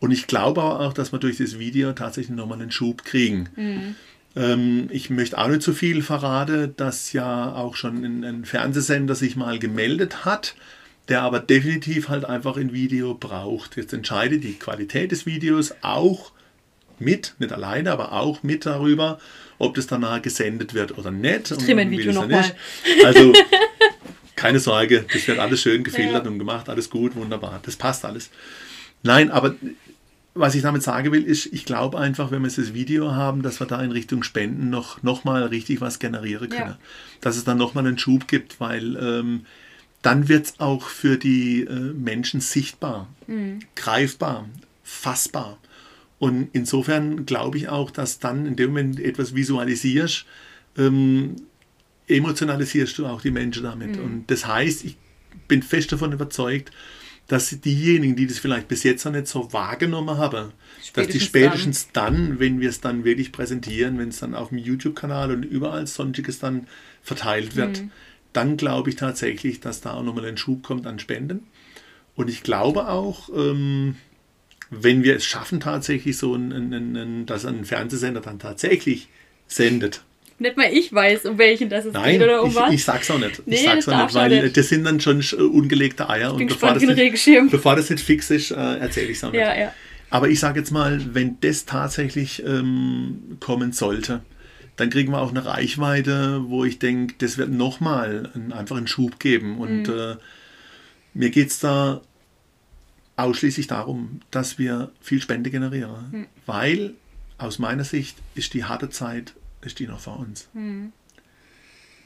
Und 0.00 0.10
ich 0.12 0.26
glaube 0.26 0.62
auch, 0.62 0.92
dass 0.94 1.12
wir 1.12 1.18
durch 1.18 1.36
das 1.36 1.58
Video 1.58 1.92
tatsächlich 1.92 2.34
nochmal 2.36 2.60
einen 2.60 2.70
Schub 2.72 3.04
kriegen. 3.04 3.48
Ähm, 3.58 3.94
ich 4.34 5.10
möchte 5.10 5.38
auch 5.38 5.48
nicht 5.48 5.62
zu 5.62 5.72
viel 5.72 6.02
verraten, 6.02 6.74
dass 6.76 7.12
ja 7.12 7.52
auch 7.52 7.74
schon 7.74 8.04
ein, 8.04 8.24
ein 8.24 8.44
Fernsehsender 8.44 9.16
sich 9.16 9.34
mal 9.34 9.58
gemeldet 9.58 10.24
hat, 10.24 10.54
der 11.08 11.22
aber 11.22 11.40
definitiv 11.40 12.08
halt 12.08 12.24
einfach 12.24 12.56
ein 12.56 12.72
Video 12.72 13.14
braucht. 13.14 13.76
Jetzt 13.76 13.92
entscheidet 13.92 14.44
die 14.44 14.54
Qualität 14.54 15.10
des 15.10 15.26
Videos 15.26 15.74
auch 15.82 16.30
mit, 17.00 17.34
nicht 17.38 17.52
alleine, 17.52 17.90
aber 17.90 18.12
auch 18.12 18.44
mit 18.44 18.66
darüber, 18.66 19.18
ob 19.58 19.74
das 19.74 19.88
danach 19.88 20.22
gesendet 20.22 20.74
wird 20.74 20.96
oder 20.96 21.10
nicht. 21.10 21.50
Wir 21.66 21.76
ein 21.76 21.90
Video 21.90 22.12
das 22.12 22.20
dann 22.20 22.30
noch 22.30 22.40
ist. 22.40 22.54
Also 23.04 23.32
keine 24.36 24.60
Sorge, 24.60 25.04
das 25.12 25.26
wird 25.26 25.38
alles 25.38 25.60
schön 25.60 25.82
gefiltert 25.82 26.26
und 26.26 26.38
gemacht, 26.38 26.68
alles 26.68 26.88
gut, 26.88 27.16
wunderbar, 27.16 27.60
das 27.64 27.76
passt 27.76 28.04
alles. 28.04 28.30
Nein, 29.02 29.30
aber 29.30 29.56
was 30.34 30.54
ich 30.54 30.62
damit 30.62 30.82
sagen 30.82 31.12
will, 31.12 31.24
ist, 31.24 31.46
ich 31.46 31.64
glaube 31.64 31.98
einfach, 31.98 32.30
wenn 32.30 32.42
wir 32.42 32.50
das 32.50 32.72
Video 32.72 33.12
haben, 33.12 33.42
dass 33.42 33.60
wir 33.60 33.66
da 33.66 33.82
in 33.82 33.90
Richtung 33.90 34.22
Spenden 34.22 34.70
noch, 34.70 35.02
noch 35.02 35.24
mal 35.24 35.44
richtig 35.44 35.80
was 35.80 35.98
generieren 35.98 36.48
können. 36.48 36.70
Ja. 36.70 36.78
Dass 37.20 37.36
es 37.36 37.44
dann 37.44 37.58
noch 37.58 37.74
mal 37.74 37.86
einen 37.86 37.98
Schub 37.98 38.28
gibt, 38.28 38.60
weil 38.60 38.96
ähm, 38.96 39.46
dann 40.02 40.28
wird 40.28 40.46
es 40.46 40.60
auch 40.60 40.84
für 40.84 41.16
die 41.16 41.62
äh, 41.62 41.92
Menschen 41.92 42.40
sichtbar, 42.40 43.08
greifbar, 43.74 44.48
fassbar. 44.82 45.58
Und 46.18 46.48
insofern 46.52 47.26
glaube 47.26 47.58
ich 47.58 47.68
auch, 47.68 47.90
dass 47.90 48.18
dann 48.18 48.46
in 48.46 48.56
dem 48.56 48.70
Moment 48.70 49.00
etwas 49.00 49.34
visualisierst, 49.34 50.26
ähm, 50.76 51.36
emotionalisierst 52.06 52.98
du 52.98 53.06
auch 53.06 53.20
die 53.20 53.30
Menschen 53.30 53.62
damit. 53.62 53.96
Und 53.98 54.30
das 54.30 54.46
heißt, 54.46 54.84
ich 54.84 54.96
bin 55.48 55.62
fest 55.62 55.92
davon 55.92 56.12
überzeugt, 56.12 56.70
dass 57.30 57.48
diejenigen, 57.60 58.16
die 58.16 58.26
das 58.26 58.40
vielleicht 58.40 58.66
bis 58.66 58.82
jetzt 58.82 59.04
noch 59.04 59.12
nicht 59.12 59.28
so 59.28 59.52
wahrgenommen 59.52 60.18
haben, 60.18 60.50
dass 60.94 61.06
die 61.06 61.20
Spätestens 61.20 61.22
spätestens 61.22 61.88
dann, 61.92 62.40
wenn 62.40 62.60
wir 62.60 62.68
es 62.68 62.80
dann 62.80 63.04
wirklich 63.04 63.30
präsentieren, 63.30 64.00
wenn 64.00 64.08
es 64.08 64.18
dann 64.18 64.34
auf 64.34 64.48
dem 64.48 64.58
YouTube-Kanal 64.58 65.30
und 65.30 65.44
überall 65.44 65.86
sonstiges 65.86 66.40
dann 66.40 66.66
verteilt 67.02 67.54
wird, 67.54 67.84
dann 68.32 68.56
glaube 68.56 68.90
ich 68.90 68.96
tatsächlich, 68.96 69.60
dass 69.60 69.80
da 69.80 69.92
auch 69.92 70.02
nochmal 70.02 70.24
ein 70.24 70.38
Schub 70.38 70.64
kommt 70.64 70.88
an 70.88 70.98
Spenden. 70.98 71.46
Und 72.16 72.28
ich 72.28 72.42
glaube 72.42 72.88
auch, 72.88 73.28
ähm, 73.28 73.94
wenn 74.70 75.04
wir 75.04 75.14
es 75.14 75.24
schaffen, 75.24 75.60
tatsächlich 75.60 76.16
so 76.16 76.34
ein, 76.34 76.50
ein, 76.52 76.74
ein, 76.74 76.96
ein, 76.96 77.26
dass 77.26 77.46
ein 77.46 77.64
Fernsehsender 77.64 78.22
dann 78.22 78.40
tatsächlich 78.40 79.08
sendet. 79.46 80.02
Nicht 80.40 80.56
mal 80.56 80.72
ich 80.72 80.92
weiß, 80.92 81.26
um 81.26 81.38
welchen 81.38 81.68
das 81.68 81.84
es 81.84 81.92
Nein, 81.92 82.12
geht 82.18 82.22
oder 82.22 82.42
um 82.42 82.48
ich, 82.50 82.56
was. 82.56 82.72
ich 82.72 82.84
sag's 82.84 83.10
auch 83.10 83.18
nicht. 83.18 83.42
Nee, 83.46 83.56
ich 83.56 83.62
sag's 83.62 83.88
auch 83.88 84.02
nicht, 84.04 84.14
weil 84.14 84.42
nicht. 84.42 84.56
das 84.56 84.68
sind 84.68 84.84
dann 84.84 85.00
schon 85.00 85.20
ungelegte 85.50 86.08
Eier. 86.08 86.34
und 86.34 86.46
bevor 86.46 86.72
das, 86.74 86.82
nicht, 86.82 87.50
bevor 87.50 87.76
das 87.76 87.90
nicht 87.90 88.02
fix 88.02 88.30
ist, 88.30 88.50
äh, 88.50 88.54
erzähle 88.54 89.08
ich 89.08 89.18
es 89.18 89.24
auch 89.24 89.30
nicht. 89.32 89.40
Ja, 89.40 89.56
ja. 89.56 89.72
Aber 90.08 90.28
ich 90.28 90.40
sage 90.40 90.58
jetzt 90.58 90.70
mal, 90.72 91.00
wenn 91.14 91.36
das 91.40 91.66
tatsächlich 91.66 92.42
ähm, 92.44 93.36
kommen 93.38 93.72
sollte, 93.72 94.22
dann 94.76 94.90
kriegen 94.90 95.12
wir 95.12 95.20
auch 95.20 95.30
eine 95.30 95.44
Reichweite, 95.44 96.42
wo 96.46 96.64
ich 96.64 96.78
denke, 96.78 97.14
das 97.18 97.36
wird 97.38 97.50
nochmal 97.50 98.30
ein, 98.34 98.52
einfach 98.52 98.76
einen 98.78 98.86
Schub 98.88 99.20
geben. 99.20 99.58
Und 99.58 99.82
Mhm. 99.84 99.92
äh, 99.94 100.16
mir 101.14 101.30
geht 101.30 101.48
es 101.50 101.60
da 101.60 102.00
ausschließlich 103.16 103.66
darum, 103.66 104.20
dass 104.30 104.58
wir 104.58 104.90
viel 105.02 105.20
Spende 105.20 105.50
generieren. 105.50 106.08
Mhm. 106.10 106.26
Weil 106.46 106.94
aus 107.38 107.58
meiner 107.58 107.84
Sicht 107.84 108.16
ist 108.34 108.54
die 108.54 108.64
harte 108.64 108.88
Zeit, 108.90 109.34
ist 109.62 109.78
die 109.78 109.86
noch 109.86 110.00
vor 110.00 110.18
uns. 110.18 110.48
Mhm. 110.52 110.92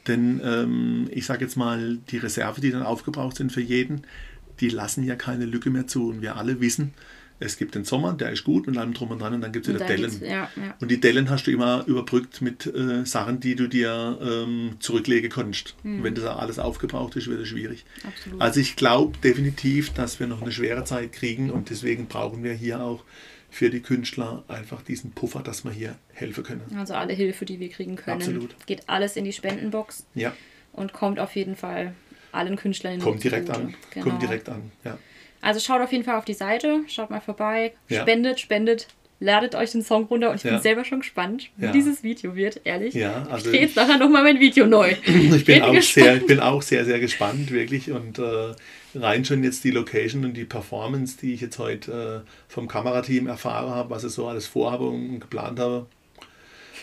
Denn 0.07 0.41
ähm, 0.43 1.07
ich 1.11 1.25
sage 1.25 1.43
jetzt 1.45 1.55
mal, 1.55 1.97
die 2.09 2.17
Reserve, 2.17 2.61
die 2.61 2.71
dann 2.71 2.83
aufgebraucht 2.83 3.37
sind 3.37 3.51
für 3.51 3.61
jeden, 3.61 4.03
die 4.59 4.69
lassen 4.69 5.03
ja 5.03 5.15
keine 5.15 5.45
Lücke 5.45 5.69
mehr 5.69 5.87
zu. 5.87 6.09
Und 6.09 6.21
wir 6.21 6.35
alle 6.35 6.61
wissen, 6.61 6.93
es 7.39 7.57
gibt 7.57 7.75
den 7.75 7.83
Sommer, 7.83 8.13
der 8.13 8.31
ist 8.31 8.45
gut 8.45 8.65
mit 8.65 8.77
allem 8.77 8.93
drum 8.93 9.11
und 9.11 9.19
dran 9.19 9.33
und 9.33 9.41
dann 9.41 9.51
gibt 9.51 9.67
es 9.67 9.73
wieder 9.73 9.85
Dellen. 9.85 10.21
ja, 10.21 10.49
ja. 10.55 10.75
Und 10.79 10.89
die 10.89 11.01
Dellen 11.01 11.29
hast 11.29 11.47
du 11.47 11.51
immer 11.51 11.83
überbrückt 11.85 12.41
mit 12.41 12.65
äh, 12.65 13.05
Sachen, 13.05 13.41
die 13.41 13.55
du 13.55 13.67
dir 13.67 14.17
ähm, 14.21 14.77
zurücklegen 14.79 15.29
konntest. 15.29 15.75
Und 15.83 16.03
Wenn 16.03 16.15
das 16.15 16.23
alles 16.23 16.59
aufgebraucht 16.59 17.15
ist, 17.17 17.27
wird 17.27 17.41
es 17.41 17.49
schwierig. 17.49 17.85
Absolut. 18.07 18.41
Also 18.41 18.59
ich 18.61 18.77
glaube 18.77 19.17
definitiv, 19.21 19.91
dass 19.91 20.19
wir 20.19 20.27
noch 20.27 20.41
eine 20.41 20.51
schwere 20.51 20.85
Zeit 20.85 21.11
kriegen 21.11 21.49
und 21.49 21.69
deswegen 21.69 22.07
brauchen 22.07 22.43
wir 22.43 22.53
hier 22.53 22.81
auch 22.81 23.03
für 23.55 23.69
die 23.69 23.79
Künstler 23.81 24.43
einfach 24.49 24.81
diesen 24.81 25.11
Puffer, 25.13 25.39
dass 25.41 25.63
wir 25.63 25.71
hier 25.71 25.95
helfen 26.13 26.43
können. 26.43 26.63
Also 26.77 26.93
alle 26.93 27.13
Hilfe, 27.13 27.45
die 27.45 27.57
wir 27.61 27.69
kriegen 27.69 27.95
können, 27.95 28.17
Absolut. 28.17 28.53
geht 28.65 28.89
alles 28.89 29.15
in 29.15 29.23
die 29.23 29.31
Spendenbox 29.31 30.05
Ja, 30.13 30.33
und 30.73 30.91
kommt 30.91 31.21
auf 31.21 31.37
jeden 31.37 31.55
Fall 31.55 31.93
allen 32.33 32.57
Künstlern 32.57 32.95
in 32.95 32.99
kommt 32.99 33.23
direkt 33.23 33.49
an. 33.49 33.73
Genau. 33.91 34.09
Kommt 34.09 34.21
direkt 34.21 34.49
an. 34.49 34.73
Ja. 34.83 34.97
Also 35.39 35.61
schaut 35.61 35.79
auf 35.81 35.93
jeden 35.93 36.03
Fall 36.03 36.17
auf 36.17 36.25
die 36.25 36.33
Seite, 36.33 36.81
schaut 36.87 37.09
mal 37.09 37.21
vorbei, 37.21 37.71
Ja. 37.87 38.01
spendet, 38.01 38.41
spendet, 38.41 38.87
ladet 39.21 39.55
euch 39.55 39.71
den 39.71 39.83
Song 39.83 40.03
runter 40.03 40.31
und 40.31 40.35
ich 40.35 40.43
Ja. 40.43 40.51
bin 40.51 40.61
selber 40.61 40.83
schon 40.83 40.99
gespannt, 40.99 41.49
wie 41.55 41.67
Ja. 41.67 41.71
dieses 41.71 42.03
Video 42.03 42.35
wird, 42.35 42.59
ehrlich. 42.65 42.93
Ja, 42.93 43.23
also 43.29 43.45
ich 43.45 43.51
drehe 43.53 43.61
jetzt 43.67 43.77
nachher 43.77 43.97
nochmal 43.97 44.23
mein 44.23 44.41
Video 44.41 44.65
neu. 44.65 44.95
Ich 45.33 45.45
bin, 45.45 45.61
auch 45.61 45.71
gespannt. 45.71 46.05
sehr, 46.05 46.15
ich 46.17 46.25
bin 46.25 46.41
auch 46.41 46.61
sehr, 46.61 46.83
sehr 46.83 46.99
gespannt, 46.99 47.51
wirklich. 47.51 47.89
Und 47.91 48.19
äh, 48.19 48.51
rein 48.95 49.25
schon 49.25 49.43
jetzt 49.43 49.63
die 49.63 49.71
Location 49.71 50.25
und 50.25 50.33
die 50.33 50.45
Performance, 50.45 51.17
die 51.21 51.33
ich 51.33 51.41
jetzt 51.41 51.59
heute 51.59 52.23
äh, 52.25 52.29
vom 52.51 52.67
Kamerateam 52.67 53.27
erfahren 53.27 53.69
habe, 53.69 53.89
was 53.89 54.03
ich 54.03 54.11
so 54.13 54.27
alles 54.27 54.47
vorhabe 54.47 54.85
und 54.87 55.19
geplant 55.19 55.59
habe, 55.59 55.85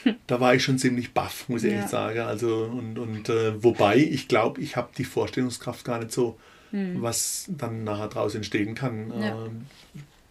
da 0.26 0.40
war 0.40 0.54
ich 0.54 0.62
schon 0.64 0.78
ziemlich 0.78 1.12
baff, 1.12 1.48
muss 1.48 1.64
ich 1.64 1.72
Ja. 1.72 1.80
echt 1.80 1.88
sagen. 1.90 2.20
Also, 2.20 2.64
und, 2.64 2.98
und 2.98 3.28
äh, 3.28 3.62
wobei, 3.62 3.96
ich 3.98 4.28
glaube, 4.28 4.60
ich 4.60 4.76
habe 4.76 4.90
die 4.96 5.04
Vorstellungskraft 5.04 5.84
gar 5.84 5.98
nicht 5.98 6.12
so, 6.12 6.38
was 6.74 7.44
dann 7.48 7.84
nachher 7.84 8.08
draus 8.08 8.34
entstehen 8.34 8.74
kann. 8.74 9.12
Hm. 9.12 9.20
Ja. 9.22 9.44
Ähm, 9.44 9.66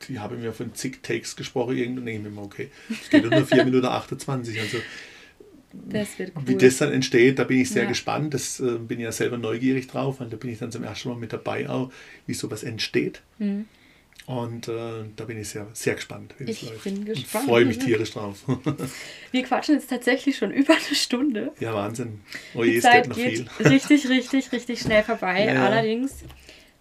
die 0.09 0.19
haben 0.19 0.41
mir 0.41 0.53
von 0.53 0.73
zig 0.73 1.03
Takes 1.03 1.35
gesprochen, 1.35 1.77
irgendwann 1.77 2.05
denke 2.07 2.17
ich 2.17 2.23
mir 2.23 2.29
immer, 2.31 2.41
okay, 2.41 2.71
es 2.89 3.11
geht 3.11 3.29
nur 3.29 3.45
4 3.45 3.63
Minuten 3.65 3.85
28. 3.85 4.59
Also 4.59 4.77
Das 5.73 6.17
wird 6.19 6.33
cool. 6.35 6.43
wie 6.47 6.55
das 6.55 6.77
dann 6.77 6.91
entsteht, 6.91 7.39
da 7.39 7.43
bin 7.45 7.59
ich 7.61 7.69
sehr 7.69 7.83
Ja. 7.83 7.89
gespannt. 7.89 8.33
Das 8.33 8.59
äh, 8.59 8.77
bin 8.77 8.99
ich 8.99 9.03
ja 9.05 9.11
selber 9.11 9.37
neugierig 9.37 9.87
drauf, 9.87 10.19
weil 10.19 10.29
da 10.29 10.37
bin 10.37 10.51
ich 10.51 10.59
dann 10.59 10.71
zum 10.71 10.83
ersten 10.83 11.09
Mal 11.09 11.15
mit 11.17 11.31
dabei, 11.33 11.69
auch, 11.69 11.91
wie 12.27 12.33
sowas 12.33 12.63
entsteht. 12.63 13.21
Mhm. 13.39 13.65
Und 14.27 14.67
äh, 14.67 15.03
da 15.15 15.25
bin 15.25 15.39
ich 15.39 15.49
sehr, 15.49 15.67
sehr 15.73 15.95
gespannt, 15.95 16.35
wie 16.37 16.45
das 16.45 16.55
Ich 16.61 16.69
läuft. 16.69 16.83
bin 16.83 17.05
gespannt. 17.05 17.45
freue 17.45 17.65
mich 17.65 17.79
tierisch 17.79 18.11
drauf. 18.11 18.43
Wir 19.31 19.43
quatschen 19.43 19.75
jetzt 19.75 19.89
tatsächlich 19.89 20.37
schon 20.37 20.51
über 20.51 20.73
eine 20.73 20.95
Stunde. 20.95 21.51
ja, 21.59 21.73
Wahnsinn. 21.73 22.21
Oh 22.53 22.63
je, 22.63 22.71
Die 22.71 22.77
es 22.77 22.83
geht 22.83 22.91
Zeit 22.91 23.07
noch 23.07 23.15
geht 23.15 23.49
viel. 23.49 23.67
richtig, 23.67 24.07
richtig, 24.09 24.51
richtig 24.51 24.79
schnell 24.81 25.03
vorbei. 25.03 25.45
Ja. 25.53 25.65
Allerdings, 25.65 26.23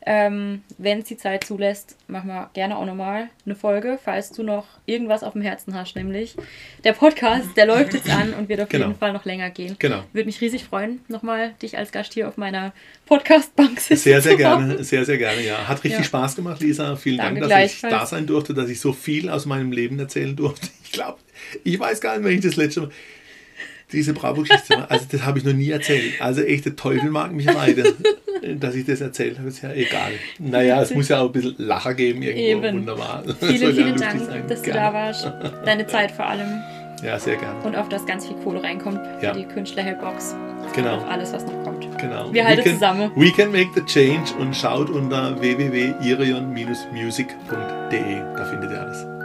ähm, 0.07 0.63
wenn 0.79 1.01
es 1.01 1.05
die 1.05 1.17
Zeit 1.19 1.45
zulässt, 1.45 1.97
machen 2.09 2.29
wir 2.29 2.49
gerne 2.55 2.77
auch 2.79 2.87
nochmal 2.87 3.29
eine 3.45 3.55
Folge, 3.55 3.99
falls 4.03 4.33
du 4.33 4.43
noch 4.43 4.67
irgendwas 4.87 5.23
auf 5.23 5.35
dem 5.35 5.43
Herzen 5.43 5.75
hast. 5.75 5.95
Nämlich 5.95 6.37
der 6.85 6.93
Podcast, 6.95 7.49
der 7.57 7.67
läuft 7.67 7.93
jetzt 7.95 8.09
an 8.09 8.33
und 8.33 8.49
wird 8.49 8.61
auf 8.63 8.69
Genau. 8.71 8.87
jeden 8.87 8.99
Fall 8.99 9.13
noch 9.13 9.25
länger 9.27 9.51
gehen. 9.51 9.77
Genau. 9.79 10.03
Würde 10.13 10.27
mich 10.27 10.41
riesig 10.41 10.65
freuen, 10.65 11.01
nochmal 11.09 11.53
dich 11.61 11.77
als 11.77 11.93
Gast 11.93 12.15
hier 12.15 12.29
auf 12.29 12.37
meiner 12.39 12.73
Podcast-Bank 13.07 13.79
sitzen 13.81 14.03
Sehr, 14.05 14.23
sehr 14.23 14.37
gerne, 14.37 14.83
sehr, 14.85 15.05
sehr 15.05 15.19
gerne, 15.19 15.43
ja. 15.45 15.69
Hat 15.69 15.85
richtig 15.85 16.01
Ja. 16.01 16.05
Spaß 16.05 16.37
gemacht, 16.37 16.61
Lisa. 16.61 16.97
Vielen 16.97 17.19
Danke 17.19 17.41
Dank, 17.41 17.53
dass 17.53 17.75
ich 17.75 17.81
da 17.83 18.07
sein 18.07 18.27
durfte, 18.27 18.55
dass 18.55 18.71
ich 18.71 18.81
so 18.81 18.93
viel 18.93 19.29
aus 19.29 19.45
meinem 19.47 19.73
Leben 19.73 19.99
erzählen 19.99 20.35
durfte. 20.35 20.69
Ich 20.83 20.93
glaube, 20.95 21.19
ich 21.63 21.79
weiß 21.79 22.01
gar 22.01 22.17
nicht, 22.19 22.25
wenn 22.27 22.35
ich 22.35 22.41
das 22.41 22.57
letzte 22.57 22.81
Mal. 22.81 22.91
Diese 23.93 24.13
Bravo-Geschichte, 24.13 24.89
also 24.91 25.07
das 25.11 25.25
habe 25.25 25.39
ich 25.39 25.45
noch 25.45 25.53
nie 25.53 25.71
erzählt. 25.71 26.21
Also 26.21 26.43
echt, 26.43 26.65
der 26.65 26.77
Teufel 26.77 27.11
mag 27.11 27.33
mich 27.33 27.49
reiten, 27.49 27.85
dass 28.61 28.75
ich 28.75 28.87
das 28.87 29.01
erzählt 29.01 29.39
habe, 29.39 29.49
ist 29.49 29.63
ja 29.63 29.73
egal. 29.73 30.13
Naja, 30.39 30.81
es 30.83 30.95
muss 30.95 31.09
ja 31.09 31.21
auch 31.21 31.27
ein 31.27 31.33
bisschen 31.33 31.55
Lacher 31.59 31.95
geben 31.95 32.23
irgendwo. 32.23 32.67
Eben. 32.67 32.77
Wunderbar. 32.79 33.23
Vielen, 33.41 33.63
ja 33.63 33.73
vielen 33.73 33.97
Dank, 33.97 34.21
sein. 34.25 34.43
dass 34.49 34.63
du 34.63 34.71
Gerne. 34.71 34.81
da 34.81 34.95
warst. 34.95 35.33
Deine 35.65 35.87
Zeit 35.87 36.11
vor 36.13 36.27
allem. 36.27 36.49
Ja, 37.05 37.19
sehr 37.19 37.37
gerne. 37.37 37.59
Und 37.65 37.77
auf 37.77 37.89
das 37.89 38.05
ganz 38.07 38.27
viel 38.27 38.37
Kohle 38.45 38.63
reinkommt 38.63 39.01
für 39.19 39.27
Ja. 39.27 39.33
die 39.33 39.45
Künstler-Helpbox. 39.45 40.37
Genau. 40.75 40.97
Auf 40.99 41.09
alles, 41.09 41.33
was 41.33 41.45
noch 41.47 41.65
kommt. 41.65 41.87
Genau. 41.99 42.33
Wir 42.33 42.45
halten 42.47 42.63
can, 42.63 42.75
zusammen. 42.75 43.11
We 43.17 43.33
can 43.33 43.51
make 43.51 43.71
the 43.75 43.81
change 43.87 44.33
und 44.39 44.55
schaut 44.55 44.89
unter 44.91 45.41
www.irion-music.de. 45.41 48.21
Da 48.37 48.45
findet 48.45 48.71
ihr 48.71 48.81
alles. 48.81 49.20